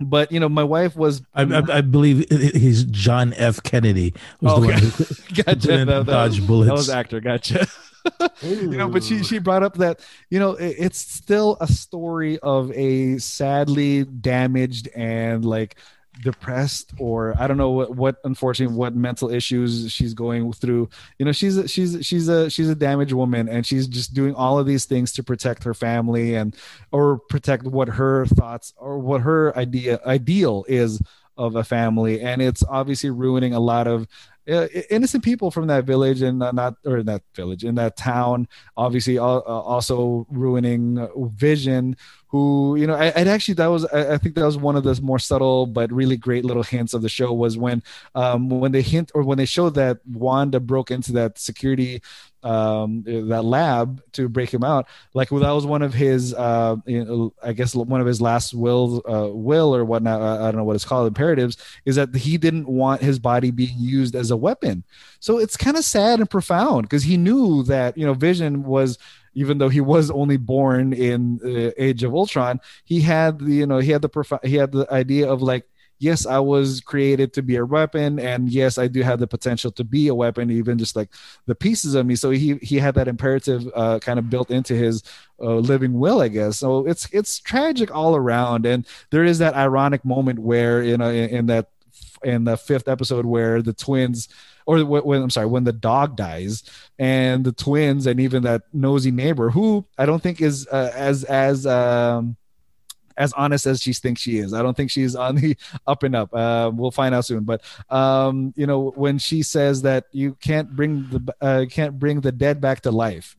but 0.00 0.32
you 0.32 0.40
know, 0.40 0.48
my 0.48 0.64
wife 0.64 0.96
was. 0.96 1.22
I, 1.34 1.42
I, 1.42 1.78
I 1.78 1.80
believe 1.82 2.28
he's 2.30 2.84
John 2.84 3.34
F. 3.34 3.62
Kennedy. 3.62 4.14
Was 4.40 4.52
okay. 4.54 4.60
the 4.60 4.72
one 4.72 4.82
who 4.82 5.34
gotcha. 5.42 5.84
That, 5.84 6.06
that, 6.06 6.46
bullets. 6.46 6.68
That 6.68 6.74
was 6.74 6.90
actor. 6.90 7.20
Gotcha. 7.20 7.66
you 8.42 8.68
know, 8.68 8.88
but 8.88 9.04
she 9.04 9.22
she 9.22 9.38
brought 9.38 9.62
up 9.62 9.74
that 9.74 10.00
you 10.30 10.38
know 10.38 10.52
it, 10.52 10.76
it's 10.78 10.98
still 10.98 11.58
a 11.60 11.66
story 11.66 12.38
of 12.38 12.72
a 12.72 13.18
sadly 13.18 14.04
damaged 14.04 14.88
and 14.94 15.44
like 15.44 15.76
depressed 16.22 16.92
or 16.98 17.34
I 17.38 17.46
don't 17.46 17.56
know 17.56 17.70
what 17.70 17.96
what 17.96 18.16
unfortunately 18.24 18.76
what 18.76 18.94
mental 18.94 19.30
issues 19.30 19.90
she's 19.92 20.14
going 20.14 20.52
through. 20.52 20.88
You 21.18 21.24
know, 21.24 21.32
she's 21.32 21.56
a, 21.56 21.68
she's 21.68 22.04
she's 22.04 22.28
a 22.28 22.50
she's 22.50 22.68
a 22.68 22.74
damaged 22.74 23.12
woman 23.12 23.48
and 23.48 23.64
she's 23.64 23.86
just 23.86 24.12
doing 24.12 24.34
all 24.34 24.58
of 24.58 24.66
these 24.66 24.84
things 24.84 25.12
to 25.12 25.22
protect 25.22 25.64
her 25.64 25.74
family 25.74 26.34
and 26.34 26.56
or 26.92 27.18
protect 27.18 27.64
what 27.64 27.88
her 27.88 28.26
thoughts 28.26 28.74
or 28.76 28.98
what 28.98 29.22
her 29.22 29.56
idea 29.56 30.00
ideal 30.04 30.64
is 30.68 31.00
of 31.36 31.56
a 31.56 31.64
family 31.64 32.20
and 32.20 32.42
it's 32.42 32.62
obviously 32.64 33.08
ruining 33.08 33.54
a 33.54 33.60
lot 33.60 33.86
of 33.86 34.06
uh, 34.50 34.66
innocent 34.90 35.24
people 35.24 35.50
from 35.50 35.66
that 35.68 35.84
village 35.84 36.22
and 36.22 36.42
uh, 36.42 36.52
not 36.52 36.74
or 36.84 36.98
in 36.98 37.06
that 37.06 37.22
village 37.34 37.64
in 37.64 37.74
that 37.76 37.96
town 37.96 38.48
obviously 38.76 39.18
uh, 39.18 39.24
also 39.24 40.26
ruining 40.30 41.08
vision 41.36 41.96
who 42.28 42.76
you 42.76 42.86
know 42.86 42.94
I, 42.94 43.12
would 43.16 43.28
actually 43.28 43.54
that 43.54 43.66
was 43.66 43.84
I, 43.86 44.18
think 44.18 44.34
that 44.36 44.44
was 44.44 44.56
one 44.56 44.76
of 44.76 44.84
the 44.84 45.00
more 45.02 45.18
subtle 45.18 45.66
but 45.66 45.92
really 45.92 46.16
great 46.16 46.44
little 46.44 46.62
hints 46.62 46.94
of 46.94 47.02
the 47.02 47.08
show 47.08 47.32
was 47.32 47.58
when 47.58 47.82
um 48.14 48.48
when 48.48 48.72
they 48.72 48.82
hint 48.82 49.10
or 49.14 49.22
when 49.22 49.38
they 49.38 49.46
show 49.46 49.70
that 49.70 49.98
wanda 50.06 50.60
broke 50.60 50.90
into 50.90 51.12
that 51.12 51.38
security 51.38 52.02
um 52.42 53.02
that 53.04 53.44
lab 53.44 54.02
to 54.12 54.28
break 54.28 54.52
him 54.52 54.64
out. 54.64 54.86
Like 55.14 55.30
well, 55.30 55.42
that 55.42 55.50
was 55.50 55.66
one 55.66 55.82
of 55.82 55.94
his 55.94 56.34
uh 56.34 56.76
i 57.42 57.52
guess 57.52 57.74
one 57.74 58.00
of 58.00 58.06
his 58.06 58.20
last 58.20 58.54
will 58.54 59.02
uh 59.08 59.28
will 59.28 59.74
or 59.74 59.84
whatnot 59.84 60.20
i 60.22 60.44
don't 60.44 60.56
know 60.56 60.64
what 60.64 60.76
it's 60.76 60.84
called 60.84 61.06
imperatives 61.06 61.56
is 61.84 61.96
that 61.96 62.14
he 62.14 62.38
didn't 62.38 62.66
want 62.66 63.02
his 63.02 63.18
body 63.18 63.50
being 63.50 63.76
used 63.76 64.14
as 64.14 64.30
a 64.30 64.36
weapon. 64.36 64.84
So 65.20 65.38
it's 65.38 65.56
kind 65.56 65.76
of 65.76 65.84
sad 65.84 66.20
and 66.20 66.30
profound 66.30 66.82
because 66.82 67.02
he 67.02 67.16
knew 67.16 67.62
that 67.64 67.96
you 67.96 68.06
know 68.06 68.14
vision 68.14 68.64
was 68.64 68.98
even 69.34 69.58
though 69.58 69.68
he 69.68 69.80
was 69.80 70.10
only 70.10 70.36
born 70.36 70.92
in 70.92 71.38
the 71.38 71.72
age 71.82 72.02
of 72.02 72.14
ultron 72.14 72.60
he 72.84 73.00
had 73.00 73.38
the 73.38 73.52
you 73.52 73.66
know 73.66 73.78
he 73.78 73.90
had 73.90 74.02
the 74.02 74.08
prof- 74.08 74.42
he 74.42 74.56
had 74.56 74.72
the 74.72 74.90
idea 74.92 75.30
of 75.30 75.42
like 75.42 75.64
yes 76.00 76.26
i 76.26 76.38
was 76.38 76.80
created 76.80 77.32
to 77.32 77.42
be 77.42 77.56
a 77.56 77.64
weapon 77.64 78.18
and 78.18 78.50
yes 78.50 78.78
i 78.78 78.88
do 78.88 79.02
have 79.02 79.20
the 79.20 79.26
potential 79.26 79.70
to 79.70 79.84
be 79.84 80.08
a 80.08 80.14
weapon 80.14 80.50
even 80.50 80.76
just 80.76 80.96
like 80.96 81.08
the 81.46 81.54
pieces 81.54 81.94
of 81.94 82.06
me. 82.06 82.16
So 82.16 82.30
he 82.30 82.56
he 82.62 82.78
had 82.78 82.94
that 82.94 83.08
imperative 83.08 83.70
uh, 83.74 83.98
kind 84.00 84.18
of 84.18 84.30
built 84.30 84.50
into 84.50 84.74
his 84.74 85.02
uh, 85.40 85.56
living 85.56 85.94
will 85.98 86.20
i 86.20 86.28
guess. 86.28 86.58
So 86.58 86.86
it's 86.86 87.08
it's 87.12 87.38
tragic 87.38 87.94
all 87.94 88.16
around 88.16 88.66
and 88.66 88.86
there 89.10 89.24
is 89.24 89.38
that 89.38 89.54
ironic 89.54 90.04
moment 90.04 90.38
where 90.38 90.82
you 90.82 90.96
know 90.96 91.08
in, 91.08 91.28
in 91.30 91.46
that 91.46 91.68
in 92.22 92.44
the 92.44 92.56
fifth 92.56 92.88
episode 92.88 93.26
where 93.26 93.62
the 93.62 93.72
twins 93.72 94.28
or 94.66 94.84
when 94.84 95.22
I'm 95.22 95.30
sorry, 95.30 95.46
when 95.46 95.64
the 95.64 95.72
dog 95.72 96.16
dies 96.16 96.62
and 96.98 97.44
the 97.44 97.52
twins 97.52 98.06
and 98.06 98.20
even 98.20 98.44
that 98.44 98.62
nosy 98.72 99.10
neighbor 99.10 99.50
who 99.50 99.84
I 99.98 100.06
don't 100.06 100.22
think 100.22 100.40
is 100.40 100.68
uh, 100.70 100.92
as 100.94 101.24
as 101.24 101.66
um, 101.66 102.36
as 103.20 103.34
honest 103.34 103.66
as 103.66 103.82
she 103.82 103.92
thinks 103.92 104.22
she 104.22 104.38
is. 104.38 104.54
I 104.54 104.62
don't 104.62 104.74
think 104.74 104.90
she's 104.90 105.14
on 105.14 105.36
the 105.36 105.56
up 105.86 106.02
and 106.02 106.16
up. 106.16 106.34
Uh, 106.34 106.72
we'll 106.74 106.90
find 106.90 107.14
out 107.14 107.26
soon. 107.26 107.44
But 107.44 107.62
um, 107.90 108.54
you 108.56 108.66
know, 108.66 108.92
when 108.96 109.18
she 109.18 109.42
says 109.42 109.82
that 109.82 110.06
you 110.10 110.34
can't 110.40 110.74
bring 110.74 111.06
the 111.10 111.34
uh, 111.40 111.66
can't 111.70 111.98
bring 111.98 112.22
the 112.22 112.32
dead 112.32 112.60
back 112.60 112.80
to 112.82 112.90
life, 112.90 113.36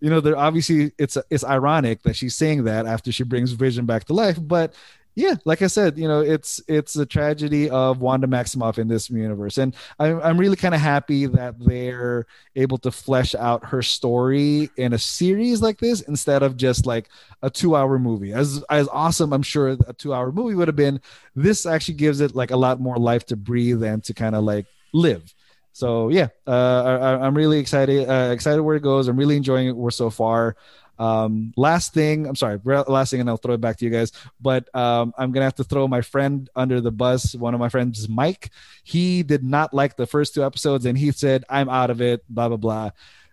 you 0.00 0.08
know, 0.08 0.20
there 0.20 0.36
obviously 0.36 0.92
it's 0.96 1.18
it's 1.28 1.44
ironic 1.44 2.04
that 2.04 2.14
she's 2.14 2.36
saying 2.36 2.64
that 2.64 2.86
after 2.86 3.10
she 3.10 3.24
brings 3.24 3.50
Vision 3.50 3.84
back 3.84 4.04
to 4.04 4.12
life, 4.12 4.38
but 4.40 4.74
yeah, 5.16 5.36
like 5.46 5.62
I 5.62 5.66
said, 5.66 5.96
you 5.96 6.06
know, 6.06 6.20
it's 6.20 6.60
it's 6.68 6.94
a 6.94 7.06
tragedy 7.06 7.70
of 7.70 8.02
Wanda 8.02 8.26
Maximoff 8.26 8.76
in 8.76 8.86
this 8.86 9.08
universe, 9.08 9.56
and 9.56 9.74
I'm 9.98 10.20
I'm 10.20 10.38
really 10.38 10.56
kind 10.56 10.74
of 10.74 10.80
happy 10.82 11.24
that 11.24 11.54
they're 11.58 12.26
able 12.54 12.76
to 12.78 12.90
flesh 12.90 13.34
out 13.34 13.64
her 13.64 13.80
story 13.80 14.68
in 14.76 14.92
a 14.92 14.98
series 14.98 15.62
like 15.62 15.78
this 15.78 16.02
instead 16.02 16.42
of 16.42 16.58
just 16.58 16.84
like 16.84 17.08
a 17.40 17.48
two 17.48 17.74
hour 17.74 17.98
movie. 17.98 18.34
As 18.34 18.62
as 18.68 18.88
awesome, 18.88 19.32
I'm 19.32 19.42
sure 19.42 19.68
a 19.68 19.94
two 19.94 20.12
hour 20.12 20.30
movie 20.30 20.54
would 20.54 20.68
have 20.68 20.76
been. 20.76 21.00
This 21.34 21.64
actually 21.64 21.94
gives 21.94 22.20
it 22.20 22.34
like 22.34 22.50
a 22.50 22.56
lot 22.56 22.78
more 22.78 22.98
life 22.98 23.24
to 23.26 23.36
breathe 23.36 23.82
and 23.82 24.04
to 24.04 24.12
kind 24.12 24.34
of 24.36 24.44
like 24.44 24.66
live. 24.92 25.34
So 25.72 26.10
yeah, 26.10 26.28
uh, 26.46 27.18
I, 27.20 27.26
am 27.26 27.34
really 27.34 27.58
excited 27.58 28.06
uh, 28.06 28.32
excited 28.32 28.60
where 28.60 28.76
it 28.76 28.82
goes. 28.82 29.08
I'm 29.08 29.16
really 29.16 29.38
enjoying 29.38 29.68
it. 29.68 29.76
We're 29.76 29.90
so 29.90 30.10
far. 30.10 30.56
Um, 30.98 31.52
last 31.56 31.92
thing, 31.94 32.26
I'm 32.26 32.36
sorry, 32.36 32.60
last 32.64 33.10
thing, 33.10 33.20
and 33.20 33.28
I'll 33.28 33.36
throw 33.36 33.54
it 33.54 33.60
back 33.60 33.76
to 33.78 33.84
you 33.84 33.90
guys. 33.90 34.12
But 34.40 34.74
um, 34.74 35.12
I'm 35.18 35.32
gonna 35.32 35.44
have 35.44 35.54
to 35.56 35.64
throw 35.64 35.86
my 35.88 36.00
friend 36.00 36.48
under 36.56 36.80
the 36.80 36.90
bus. 36.90 37.34
One 37.34 37.54
of 37.54 37.60
my 37.60 37.68
friends, 37.68 38.08
Mike, 38.08 38.50
he 38.84 39.22
did 39.22 39.44
not 39.44 39.74
like 39.74 39.96
the 39.96 40.06
first 40.06 40.34
two 40.34 40.44
episodes, 40.44 40.86
and 40.86 40.96
he 40.96 41.12
said, 41.12 41.44
"I'm 41.48 41.68
out 41.68 41.90
of 41.90 42.00
it." 42.00 42.24
Blah 42.28 42.48
blah 42.48 42.56
blah. 42.56 42.90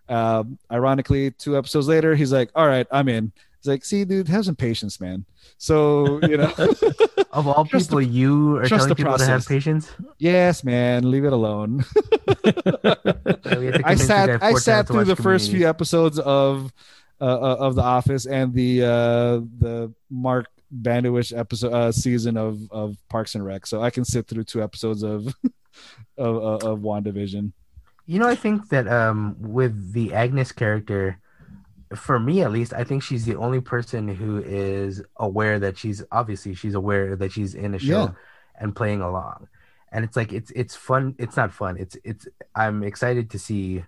Um, 0.10 0.58
ironically, 0.72 1.32
two 1.32 1.58
episodes 1.58 1.88
later, 1.88 2.16
he's 2.16 2.34
like, 2.34 2.50
"All 2.56 2.68
right, 2.68 2.88
I'm 2.92 3.08
in." 3.08 3.32
He's 3.60 3.68
like, 3.68 3.86
"See, 3.86 4.04
dude, 4.04 4.28
have 4.28 4.46
some 4.46 4.56
patience, 4.56 5.00
man." 5.00 5.26
So 5.58 6.20
you 6.24 6.38
know, 6.38 6.52
of 7.32 7.48
all 7.48 7.64
people, 7.64 8.00
the, 8.00 8.06
you 8.06 8.58
are 8.58 8.66
telling 8.66 8.90
people 8.96 9.06
process. 9.06 9.28
to 9.28 9.32
have 9.32 9.48
patience. 9.48 9.90
Yes, 10.18 10.64
man, 10.64 11.10
leave 11.10 11.24
it 11.24 11.32
alone. 11.32 11.86
I 13.86 13.96
sat, 13.96 14.44
I 14.44 14.54
sat 14.56 14.88
through 14.88 15.06
the 15.06 15.16
first 15.16 15.52
few 15.52 15.68
episodes 15.68 16.20
of 16.20 16.74
uh, 17.24 17.26
uh, 17.26 17.56
of 17.58 17.76
The 17.76 17.82
Office 17.82 18.26
and 18.26 18.54
the 18.54 18.84
uh, 18.84 19.40
the 19.58 19.94
Mark 20.10 20.48
Banduich 20.82 21.38
episode 21.38 21.72
uh, 21.72 21.92
season 21.94 22.36
of 22.36 22.70
of 22.70 22.98
Parks 23.08 23.36
and 23.36 23.46
Rec. 23.46 23.66
So 23.66 23.82
I 23.82 23.92
can 23.92 24.04
sit 24.04 24.28
through 24.28 24.44
two 24.44 24.62
episodes 24.62 25.04
of 25.04 25.28
of, 26.18 26.36
of, 26.36 26.64
of 26.64 26.80
WandaVision. 26.80 27.54
You 28.08 28.20
know, 28.20 28.28
I 28.28 28.36
think 28.36 28.68
that 28.70 28.90
um, 28.90 29.38
with 29.40 29.94
the 29.94 30.14
Agnes 30.14 30.52
character, 30.52 31.18
for 31.96 32.20
me 32.20 32.42
at 32.42 32.52
least, 32.52 32.74
I 32.74 32.84
think 32.84 33.02
she's 33.02 33.24
the 33.24 33.38
only 33.38 33.62
person 33.62 34.10
who 34.10 34.40
is 34.40 35.02
aware 35.16 35.60
that 35.60 35.78
she's 35.78 36.04
obviously 36.12 36.54
she's 36.56 36.74
aware 36.74 37.16
that 37.16 37.32
she's 37.32 37.56
in 37.56 37.74
a 37.74 37.80
show 37.80 38.04
yeah. 38.04 38.12
and 38.60 38.76
playing 38.76 39.00
along. 39.00 39.48
And 39.94 40.04
it's 40.04 40.18
like 40.18 40.34
it's 40.34 40.52
it's 40.52 40.76
fun. 40.76 41.16
It's 41.18 41.38
not 41.38 41.54
fun. 41.54 41.78
It's 41.78 41.96
it's 42.04 42.28
I'm 42.54 42.84
excited 42.84 43.30
to 43.30 43.40
see 43.40 43.86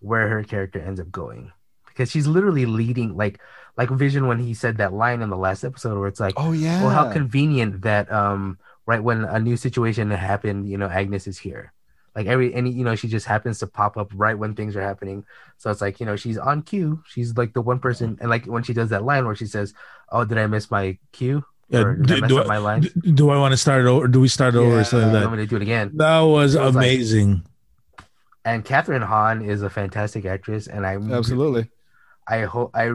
where 0.00 0.26
her 0.28 0.42
character 0.42 0.80
ends 0.80 1.00
up 1.00 1.10
going 1.10 1.52
because 1.98 2.12
she's 2.12 2.28
literally 2.28 2.64
leading 2.64 3.16
like 3.16 3.40
like 3.76 3.90
Vision 3.90 4.28
when 4.28 4.38
he 4.38 4.54
said 4.54 4.76
that 4.76 4.92
line 4.92 5.20
in 5.20 5.30
the 5.30 5.36
last 5.36 5.64
episode 5.64 5.98
where 5.98 6.08
it's 6.08 6.20
like, 6.20 6.34
oh 6.36 6.52
yeah, 6.52 6.80
well 6.80 6.90
how 6.90 7.10
convenient 7.12 7.82
that 7.82 8.10
um 8.12 8.58
right 8.86 9.02
when 9.02 9.24
a 9.24 9.40
new 9.40 9.56
situation 9.56 10.10
happened, 10.10 10.68
you 10.68 10.78
know, 10.78 10.88
Agnes 10.88 11.26
is 11.26 11.38
here. 11.38 11.72
Like 12.14 12.26
every 12.26 12.54
any 12.54 12.70
you 12.70 12.84
know 12.84 12.94
she 12.94 13.08
just 13.08 13.26
happens 13.26 13.58
to 13.58 13.66
pop 13.66 13.96
up 13.96 14.10
right 14.14 14.38
when 14.38 14.54
things 14.54 14.76
are 14.76 14.82
happening. 14.82 15.24
So 15.56 15.70
it's 15.70 15.80
like 15.80 15.98
you 15.98 16.06
know 16.06 16.14
she's 16.14 16.38
on 16.38 16.62
cue. 16.62 17.02
She's 17.08 17.36
like 17.36 17.52
the 17.52 17.60
one 17.60 17.80
person, 17.80 18.16
and 18.20 18.30
like 18.30 18.46
when 18.46 18.62
she 18.62 18.72
does 18.72 18.90
that 18.90 19.04
line 19.04 19.26
where 19.26 19.36
she 19.36 19.46
says, 19.46 19.74
"Oh, 20.10 20.24
did 20.24 20.38
I 20.38 20.46
miss 20.46 20.70
my 20.70 20.98
cue?" 21.12 21.44
Yeah, 21.68 21.82
do, 21.82 22.02
do, 22.02 22.14
I, 22.14 22.80
do, 22.80 22.88
do, 23.12 23.30
I 23.30 23.38
want 23.38 23.52
to 23.52 23.58
start 23.58 23.82
it 23.82 23.86
over? 23.86 24.08
Do 24.08 24.20
we 24.20 24.28
start 24.28 24.54
it 24.54 24.60
yeah, 24.60 24.66
over? 24.66 24.84
Something 24.84 25.12
like 25.12 25.12
that. 25.12 25.22
I'm 25.24 25.28
going 25.28 25.40
to 25.40 25.46
do 25.46 25.56
it 25.56 25.62
again. 25.62 25.90
That 25.96 26.20
was 26.20 26.54
amazing. 26.54 27.42
Like, 27.98 28.06
and 28.46 28.64
Kathryn 28.64 29.04
Hahn 29.04 29.42
is 29.42 29.60
a 29.60 29.68
fantastic 29.68 30.24
actress, 30.24 30.66
and 30.66 30.86
I 30.86 30.94
absolutely 30.94 31.68
I 32.28 32.42
hope 32.42 32.70
I 32.74 32.92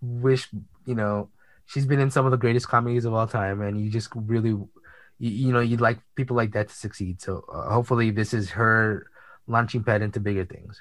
wish 0.00 0.48
you 0.86 0.94
know 0.94 1.28
she's 1.66 1.86
been 1.86 2.00
in 2.00 2.10
some 2.10 2.24
of 2.24 2.30
the 2.30 2.38
greatest 2.38 2.68
comedies 2.68 3.04
of 3.04 3.14
all 3.14 3.26
time, 3.26 3.60
and 3.60 3.80
you 3.80 3.90
just 3.90 4.10
really 4.14 4.50
you, 4.50 4.68
you 5.18 5.52
know 5.52 5.60
you'd 5.60 5.80
like 5.80 5.98
people 6.16 6.36
like 6.36 6.52
that 6.52 6.68
to 6.68 6.74
succeed. 6.74 7.20
So 7.20 7.44
uh, 7.52 7.70
hopefully 7.70 8.10
this 8.10 8.34
is 8.34 8.50
her 8.50 9.06
launching 9.46 9.84
pad 9.84 10.02
into 10.02 10.20
bigger 10.20 10.44
things. 10.44 10.80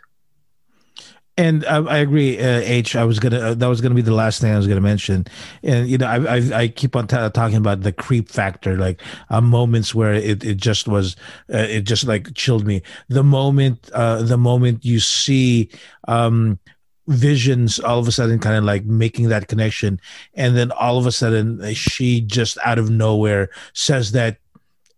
And 1.37 1.65
I, 1.65 1.77
I 1.77 1.97
agree, 1.99 2.37
uh, 2.37 2.59
H. 2.65 2.97
I 2.97 3.05
was 3.05 3.17
gonna 3.17 3.39
uh, 3.39 3.53
that 3.53 3.67
was 3.67 3.79
gonna 3.79 3.95
be 3.95 4.01
the 4.01 4.13
last 4.13 4.41
thing 4.41 4.51
I 4.51 4.57
was 4.57 4.67
gonna 4.67 4.81
mention, 4.81 5.25
and 5.63 5.87
you 5.87 5.97
know 5.97 6.05
I 6.05 6.35
I, 6.35 6.61
I 6.63 6.67
keep 6.67 6.97
on 6.97 7.07
t- 7.07 7.15
talking 7.15 7.55
about 7.55 7.81
the 7.81 7.93
creep 7.93 8.27
factor, 8.27 8.75
like 8.75 9.01
uh, 9.29 9.39
moments 9.39 9.95
where 9.95 10.13
it, 10.13 10.43
it 10.43 10.57
just 10.57 10.89
was 10.89 11.15
uh, 11.53 11.59
it 11.59 11.83
just 11.83 12.03
like 12.03 12.33
chilled 12.33 12.67
me. 12.67 12.81
The 13.07 13.23
moment 13.23 13.89
uh, 13.93 14.21
the 14.21 14.37
moment 14.37 14.83
you 14.83 14.99
see 14.99 15.69
um, 16.09 16.59
visions 17.09 17.79
all 17.79 17.99
of 17.99 18.07
a 18.07 18.11
sudden 18.11 18.39
kind 18.39 18.55
of 18.55 18.63
like 18.63 18.85
making 18.85 19.29
that 19.29 19.47
connection 19.47 19.99
and 20.35 20.55
then 20.55 20.71
all 20.71 20.97
of 20.97 21.05
a 21.05 21.11
sudden 21.11 21.61
uh, 21.61 21.73
she 21.73 22.21
just 22.21 22.57
out 22.63 22.77
of 22.77 22.89
nowhere 22.89 23.49
says 23.73 24.11
that 24.11 24.37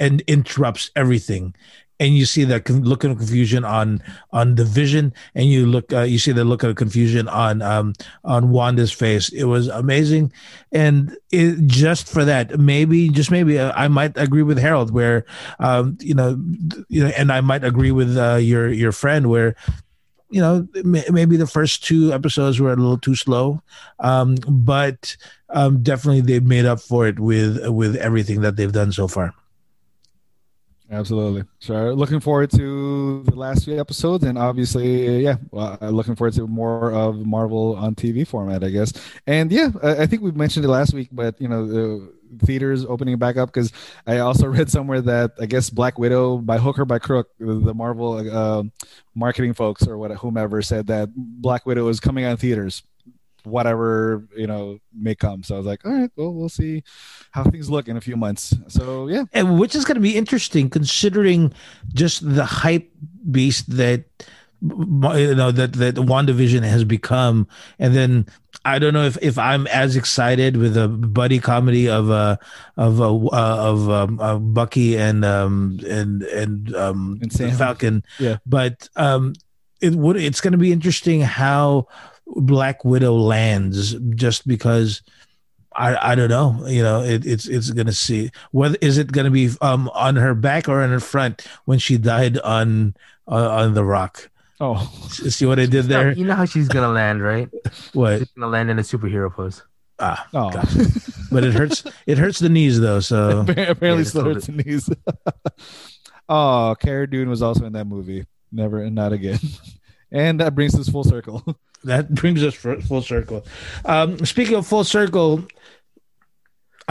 and 0.01 0.21
interrupts 0.21 0.89
everything. 0.95 1.53
And 1.99 2.17
you 2.17 2.25
see 2.25 2.43
that 2.45 2.67
look 2.67 3.03
of 3.03 3.15
confusion 3.19 3.63
on 3.63 4.01
on 4.33 4.55
the 4.55 4.65
vision 4.65 5.13
and 5.35 5.45
you 5.45 5.67
look 5.67 5.93
uh, 5.93 6.01
you 6.01 6.17
see 6.17 6.31
the 6.31 6.43
look 6.43 6.63
of 6.63 6.75
confusion 6.75 7.27
on 7.27 7.61
um 7.61 7.93
on 8.23 8.49
wanda's 8.49 8.91
face. 8.91 9.29
It 9.29 9.43
was 9.43 9.67
amazing. 9.67 10.33
And 10.71 11.15
it, 11.31 11.67
just 11.67 12.11
for 12.11 12.25
that 12.25 12.59
maybe 12.59 13.09
just 13.09 13.29
maybe 13.29 13.59
uh, 13.59 13.71
i 13.75 13.87
might 13.87 14.17
agree 14.17 14.41
with 14.41 14.57
harold 14.57 14.91
where 14.91 15.25
um 15.59 15.95
you 16.01 16.15
know 16.15 16.41
you 16.89 17.03
know 17.03 17.11
and 17.15 17.31
i 17.31 17.39
might 17.39 17.63
agree 17.63 17.91
with 17.91 18.17
uh, 18.17 18.35
your 18.35 18.67
your 18.69 18.91
friend 18.91 19.29
where 19.29 19.55
you 20.31 20.41
know, 20.41 20.67
maybe 20.83 21.37
the 21.37 21.47
first 21.47 21.83
two 21.83 22.13
episodes 22.13 22.59
were 22.59 22.71
a 22.71 22.75
little 22.75 22.97
too 22.97 23.15
slow, 23.15 23.61
um, 23.99 24.35
but 24.47 25.15
um, 25.49 25.83
definitely 25.83 26.21
they've 26.21 26.45
made 26.45 26.65
up 26.65 26.79
for 26.79 27.07
it 27.07 27.19
with 27.19 27.67
with 27.67 27.95
everything 27.97 28.41
that 28.41 28.55
they've 28.55 28.71
done 28.71 28.91
so 28.91 29.07
far. 29.07 29.33
Absolutely. 30.91 31.43
Sure. 31.59 31.95
Looking 31.95 32.19
forward 32.19 32.51
to 32.51 33.23
the 33.23 33.35
last 33.35 33.63
few 33.63 33.79
episodes, 33.79 34.25
and 34.25 34.37
obviously, 34.37 35.23
yeah, 35.23 35.35
well, 35.51 35.77
looking 35.81 36.15
forward 36.15 36.33
to 36.33 36.47
more 36.47 36.91
of 36.91 37.25
Marvel 37.25 37.77
on 37.77 37.95
TV 37.95 38.27
format, 38.27 38.61
I 38.63 38.69
guess. 38.69 38.91
And 39.25 39.51
yeah, 39.51 39.69
I 39.81 40.05
think 40.05 40.21
we 40.21 40.31
mentioned 40.31 40.65
it 40.65 40.69
last 40.69 40.93
week, 40.93 41.07
but 41.11 41.39
you 41.39 41.47
know, 41.47 42.09
theaters 42.39 42.85
opening 42.85 43.17
back 43.17 43.37
up 43.37 43.49
because 43.49 43.71
I 44.07 44.19
also 44.19 44.47
read 44.47 44.69
somewhere 44.69 45.01
that 45.01 45.31
I 45.39 45.45
guess 45.45 45.69
Black 45.69 45.97
Widow, 45.97 46.37
by 46.37 46.57
hook 46.57 46.79
or 46.79 46.85
by 46.85 46.99
crook, 46.99 47.29
the 47.39 47.73
Marvel 47.73 48.13
uh, 48.31 48.63
marketing 49.15 49.53
folks 49.53 49.87
or 49.87 49.97
what 49.97 50.11
whomever 50.11 50.61
said 50.61 50.87
that 50.87 51.09
Black 51.15 51.65
Widow 51.65 51.87
is 51.87 51.99
coming 51.99 52.25
on 52.25 52.37
theaters 52.37 52.83
whatever 53.43 54.27
you 54.35 54.47
know 54.47 54.79
may 54.93 55.15
come. 55.15 55.43
So 55.43 55.55
I 55.55 55.57
was 55.57 55.67
like, 55.67 55.85
all 55.85 55.91
right, 55.91 56.11
well, 56.15 56.33
we'll 56.33 56.49
see 56.49 56.83
how 57.31 57.43
things 57.43 57.69
look 57.69 57.87
in 57.87 57.97
a 57.97 58.01
few 58.01 58.15
months. 58.15 58.53
So 58.67 59.07
yeah, 59.07 59.25
and 59.33 59.59
which 59.59 59.75
is 59.75 59.85
going 59.85 59.95
to 59.95 60.01
be 60.01 60.15
interesting 60.15 60.69
considering 60.69 61.53
just 61.93 62.27
the 62.35 62.45
hype 62.45 62.91
beast 63.29 63.75
that 63.77 64.05
you 64.61 65.35
know 65.35 65.51
that 65.51 65.73
that 65.73 65.95
WandaVision 65.95 66.63
has 66.63 66.83
become, 66.83 67.47
and 67.79 67.95
then 67.95 68.27
I 68.63 68.77
don't 68.79 68.93
know 68.93 69.05
if, 69.05 69.17
if 69.21 69.37
I'm 69.39 69.65
as 69.67 69.95
excited 69.95 70.55
with 70.57 70.77
a 70.77 70.87
buddy 70.87 71.39
comedy 71.39 71.89
of 71.89 72.11
uh 72.11 72.37
of 72.77 73.01
uh, 73.01 73.07
of 73.33 73.89
um, 73.89 74.19
uh, 74.19 74.37
Bucky 74.37 74.97
and 74.97 75.25
um 75.25 75.79
and 75.87 76.21
and 76.23 76.75
um 76.75 77.19
And 77.21 77.57
Falcon, 77.57 78.03
Yeah. 78.19 78.37
but 78.45 78.87
um 78.95 79.33
it 79.81 79.95
would 79.95 80.15
it's 80.17 80.41
going 80.41 80.51
to 80.51 80.59
be 80.59 80.71
interesting 80.71 81.21
how 81.21 81.87
Black 82.27 82.85
Widow 82.85 83.15
lands 83.15 83.95
just 84.15 84.47
because 84.47 85.01
I 85.75 86.11
I 86.11 86.15
don't 86.15 86.29
know 86.29 86.65
you 86.67 86.83
know 86.83 87.01
it, 87.01 87.25
it's 87.25 87.47
it's 87.47 87.71
going 87.71 87.87
to 87.87 87.93
see 87.93 88.29
whether 88.51 88.77
is 88.81 88.97
it 88.97 89.11
going 89.11 89.25
to 89.25 89.31
be 89.31 89.49
um 89.61 89.89
on 89.95 90.17
her 90.17 90.35
back 90.35 90.69
or 90.69 90.81
on 90.81 90.89
her 90.91 90.99
front 90.99 91.47
when 91.65 91.79
she 91.79 91.97
died 91.97 92.37
on 92.39 92.93
uh, 93.27 93.49
on 93.49 93.73
the 93.73 93.83
rock. 93.83 94.29
Oh, 94.61 94.89
See 95.09 95.45
what 95.45 95.59
I 95.59 95.65
did 95.65 95.85
there? 95.85 96.13
You 96.13 96.25
know 96.25 96.35
how 96.35 96.45
she's 96.45 96.67
gonna 96.67 96.89
land, 96.91 97.21
right? 97.21 97.49
What? 97.93 98.19
She's 98.19 98.31
gonna 98.31 98.51
land 98.51 98.69
in 98.69 98.79
a 98.79 98.83
superhero 98.83 99.33
pose. 99.33 99.63
Ah, 99.99 100.27
oh. 100.33 100.49
God. 100.51 100.67
but 101.31 101.43
it 101.43 101.53
hurts. 101.53 101.83
It 102.07 102.17
hurts 102.17 102.39
the 102.39 102.49
knees 102.49 102.79
though. 102.79 102.99
So 102.99 103.41
apparently 103.47 104.03
Yeah, 104.03 104.03
still 104.03 104.33
just 104.33 104.47
hurts 104.47 104.47
the 104.47 104.51
knees. 104.53 104.89
oh, 106.29 106.75
Cara 106.79 107.09
Dune 107.09 107.29
was 107.29 107.41
also 107.41 107.65
in 107.65 107.73
that 107.73 107.85
movie. 107.85 108.25
Never 108.51 108.81
and 108.81 108.95
not 108.95 109.13
again. 109.13 109.39
and 110.11 110.39
that 110.39 110.55
brings 110.55 110.77
us 110.77 110.89
full 110.89 111.03
circle. 111.03 111.43
that 111.83 112.13
brings 112.13 112.43
us 112.43 112.55
full 112.55 113.01
circle. 113.01 113.45
Um, 113.85 114.23
speaking 114.25 114.55
of 114.55 114.67
full 114.67 114.83
circle, 114.83 115.45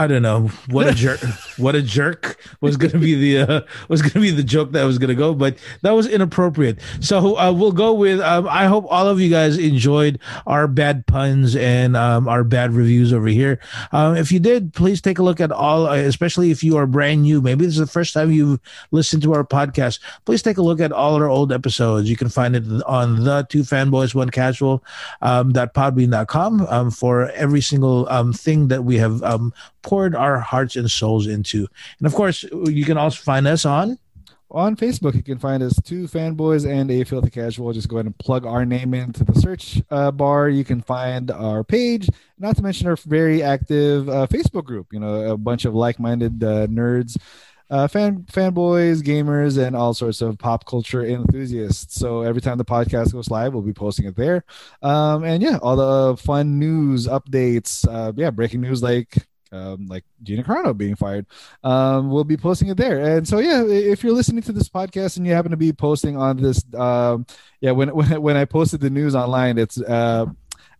I 0.01 0.07
don't 0.07 0.23
know 0.23 0.47
what 0.67 0.87
a 0.87 0.93
jerk. 0.95 1.19
what 1.57 1.75
a 1.75 1.81
jerk 1.83 2.41
was 2.59 2.75
going 2.75 2.89
to 2.91 2.97
be 2.97 3.13
the 3.13 3.53
uh, 3.53 3.61
was 3.87 4.01
going 4.01 4.13
to 4.13 4.19
be 4.19 4.31
the 4.31 4.43
joke 4.43 4.71
that 4.71 4.83
was 4.83 4.97
going 4.97 5.09
to 5.09 5.15
go, 5.15 5.35
but 5.35 5.57
that 5.83 5.91
was 5.91 6.07
inappropriate. 6.07 6.79
So 7.01 7.37
uh, 7.37 7.51
we'll 7.51 7.71
go 7.71 7.93
with. 7.93 8.19
Um, 8.19 8.47
I 8.47 8.65
hope 8.65 8.85
all 8.89 9.07
of 9.07 9.19
you 9.19 9.29
guys 9.29 9.59
enjoyed 9.59 10.19
our 10.47 10.67
bad 10.67 11.05
puns 11.05 11.55
and 11.55 11.95
um, 11.95 12.27
our 12.27 12.43
bad 12.43 12.73
reviews 12.73 13.13
over 13.13 13.27
here. 13.27 13.59
Um, 13.91 14.15
if 14.17 14.31
you 14.31 14.39
did, 14.39 14.73
please 14.73 15.01
take 15.01 15.19
a 15.19 15.23
look 15.23 15.39
at 15.39 15.51
all, 15.51 15.85
uh, 15.85 15.97
especially 15.97 16.49
if 16.49 16.63
you 16.63 16.77
are 16.77 16.87
brand 16.87 17.21
new. 17.21 17.39
Maybe 17.39 17.65
this 17.65 17.75
is 17.75 17.79
the 17.79 17.85
first 17.85 18.15
time 18.15 18.31
you've 18.31 18.59
listened 18.89 19.21
to 19.21 19.35
our 19.35 19.43
podcast. 19.43 19.99
Please 20.25 20.41
take 20.41 20.57
a 20.57 20.63
look 20.63 20.79
at 20.79 20.91
all 20.91 21.13
our 21.13 21.29
old 21.29 21.53
episodes. 21.53 22.09
You 22.09 22.17
can 22.17 22.29
find 22.29 22.55
it 22.55 22.63
on 22.87 23.23
the 23.23 23.45
two 23.49 23.61
fanboys 23.61 24.15
one 24.15 24.31
casual 24.31 24.83
um, 25.21 25.53
dot 25.53 25.75
podbean.com 25.75 26.61
um, 26.61 26.89
for 26.89 27.29
every 27.31 27.61
single 27.61 28.09
um, 28.09 28.33
thing 28.33 28.67
that 28.69 28.83
we 28.83 28.97
have 28.97 29.21
um, 29.21 29.53
poured 29.81 30.15
our 30.15 30.39
hearts 30.39 30.75
and 30.75 30.89
souls 30.89 31.27
into. 31.27 31.67
And 31.99 32.07
of 32.07 32.13
course, 32.13 32.43
you 32.43 32.85
can 32.85 32.97
also 32.97 33.21
find 33.21 33.47
us 33.47 33.65
on 33.65 33.97
on 34.53 34.75
Facebook, 34.75 35.15
you 35.15 35.23
can 35.23 35.37
find 35.37 35.63
us 35.63 35.79
two 35.83 36.07
fanboys 36.07 36.69
and 36.69 36.91
a 36.91 37.03
filthy 37.03 37.29
casual. 37.29 37.71
Just 37.73 37.87
go 37.87 37.97
ahead 37.97 38.05
and 38.05 38.17
plug 38.17 38.45
our 38.45 38.65
name 38.65 38.93
into 38.93 39.23
the 39.23 39.39
search 39.39 39.81
uh, 39.89 40.11
bar. 40.11 40.49
You 40.49 40.63
can 40.63 40.81
find 40.81 41.31
our 41.31 41.63
page, 41.63 42.09
not 42.37 42.57
to 42.57 42.63
mention 42.63 42.87
our 42.87 42.95
very 42.97 43.41
active 43.41 44.09
uh, 44.09 44.27
Facebook 44.27 44.65
group. 44.65 44.87
You 44.91 44.99
know, 44.99 45.31
a 45.31 45.37
bunch 45.37 45.65
of 45.65 45.73
like-minded 45.73 46.43
uh, 46.43 46.67
nerds, 46.67 47.17
uh, 47.69 47.87
fan 47.87 48.25
fanboys, 48.31 49.01
gamers, 49.01 49.57
and 49.57 49.75
all 49.75 49.93
sorts 49.93 50.21
of 50.21 50.37
pop 50.37 50.65
culture 50.65 51.05
enthusiasts. 51.05 51.95
So 51.95 52.21
every 52.21 52.41
time 52.41 52.57
the 52.57 52.65
podcast 52.65 53.13
goes 53.13 53.29
live, 53.29 53.53
we'll 53.53 53.63
be 53.63 53.73
posting 53.73 54.05
it 54.05 54.15
there. 54.15 54.43
Um, 54.81 55.23
and 55.23 55.41
yeah, 55.41 55.59
all 55.61 55.77
the 55.77 56.17
fun 56.17 56.59
news 56.59 57.07
updates. 57.07 57.87
Uh, 57.87 58.11
yeah, 58.15 58.31
breaking 58.31 58.61
news 58.61 58.83
like. 58.83 59.15
Um, 59.51 59.87
like 59.87 60.05
Gina 60.23 60.43
Carano 60.43 60.77
being 60.77 60.95
fired 60.95 61.25
um, 61.63 62.09
we'll 62.09 62.23
be 62.23 62.37
posting 62.37 62.69
it 62.69 62.77
there. 62.77 63.17
And 63.17 63.27
so, 63.27 63.39
yeah, 63.39 63.63
if 63.65 64.03
you're 64.03 64.13
listening 64.13 64.43
to 64.43 64.51
this 64.51 64.69
podcast 64.69 65.17
and 65.17 65.25
you 65.25 65.33
happen 65.33 65.51
to 65.51 65.57
be 65.57 65.73
posting 65.73 66.17
on 66.17 66.37
this, 66.37 66.63
um, 66.75 67.25
yeah, 67.59 67.71
when 67.71 67.89
when 67.95 68.21
when 68.21 68.37
I 68.37 68.45
posted 68.45 68.81
the 68.81 68.89
news 68.89 69.15
online, 69.15 69.57
it's 69.57 69.81
uh, 69.81 70.25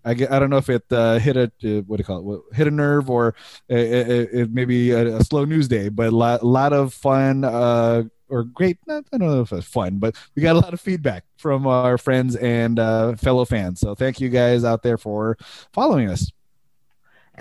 I, 0.04 0.12
I 0.12 0.16
don't 0.40 0.50
know 0.50 0.58
if 0.58 0.70
it 0.70 0.84
uh, 0.92 1.20
hit 1.20 1.38
a 1.38 1.44
uh, 1.44 1.82
what 1.82 1.98
do 1.98 2.02
you 2.02 2.04
call 2.04 2.34
it 2.34 2.56
hit 2.56 2.68
a 2.68 2.72
nerve 2.72 3.10
or 3.10 3.36
it, 3.70 3.78
it, 3.78 4.30
it 4.34 4.52
maybe 4.52 4.92
a, 4.92 5.18
a 5.18 5.24
slow 5.24 5.46
news 5.46 5.68
day, 5.68 5.90
but 5.90 6.08
a 6.08 6.16
lot, 6.16 6.44
lot 6.44 6.74
of 6.74 6.94
fun. 6.94 7.44
Uh, 7.44 8.04
or 8.30 8.46
great, 8.46 8.78
I 8.88 9.02
don't 9.12 9.20
know 9.20 9.42
if 9.42 9.52
it's 9.52 9.68
fun, 9.68 9.98
but 9.98 10.16
we 10.38 10.42
got 10.42 10.56
a 10.56 10.60
lot 10.60 10.74
of 10.74 10.80
feedback 10.80 11.26
from 11.36 11.68
our 11.68 11.98
friends 11.98 12.38
and 12.38 12.80
uh, 12.80 13.18
fellow 13.18 13.44
fans. 13.44 13.82
So 13.82 13.94
thank 13.94 14.22
you 14.22 14.30
guys 14.30 14.64
out 14.64 14.84
there 14.84 14.98
for 14.98 15.38
following 15.74 16.10
us. 16.10 16.32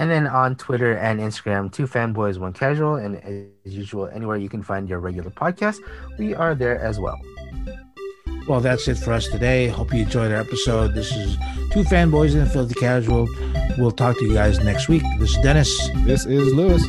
And 0.01 0.11
then 0.11 0.27
on 0.27 0.57
Twitter 0.57 0.95
and 0.97 1.21
Instagram, 1.21 1.71
two 1.71 1.87
fanboys, 1.87 2.39
one 2.39 2.55
casual, 2.55 2.95
and 2.95 3.17
as 3.67 3.75
usual, 3.77 4.09
anywhere 4.09 4.39
you 4.39 4.49
can 4.49 4.63
find 4.63 4.89
your 4.89 4.99
regular 4.99 5.29
podcast, 5.31 5.77
we 6.19 6.35
are 6.35 6.55
there 6.55 6.81
as 6.81 6.99
well. 6.99 7.21
Well, 8.49 8.61
that's 8.61 8.89
it 8.89 8.95
for 8.95 9.13
us 9.13 9.29
today. 9.29 9.69
Hope 9.69 9.93
you 9.93 10.01
enjoyed 10.01 10.33
our 10.33 10.41
episode. 10.41 10.95
This 10.95 11.15
is 11.15 11.37
Two 11.71 11.83
Fanboys 11.83 12.33
and 12.33 12.45
a 12.45 12.47
Filthy 12.47 12.73
Casual. 12.81 13.29
We'll 13.77 13.91
talk 13.91 14.19
to 14.21 14.25
you 14.25 14.33
guys 14.33 14.59
next 14.61 14.89
week. 14.89 15.03
This 15.19 15.37
is 15.37 15.43
Dennis. 15.43 15.91
This 16.07 16.25
is 16.25 16.55
Lewis. 16.55 16.83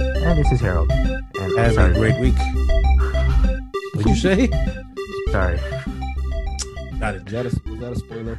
And 0.00 0.38
this 0.38 0.50
is 0.50 0.58
Harold. 0.58 0.90
And 0.90 1.58
Have 1.58 1.74
sorry, 1.74 1.90
a 1.90 1.94
great 1.94 2.18
week. 2.18 2.38
What'd 3.92 4.08
you 4.08 4.16
say? 4.16 4.48
sorry. 5.30 5.60
Got 6.98 7.16
it. 7.16 7.24
Was 7.24 7.32
that 7.32 7.44
a, 7.44 7.70
was 7.70 7.80
that 7.80 7.92
a 7.92 7.96
spoiler? 7.96 8.38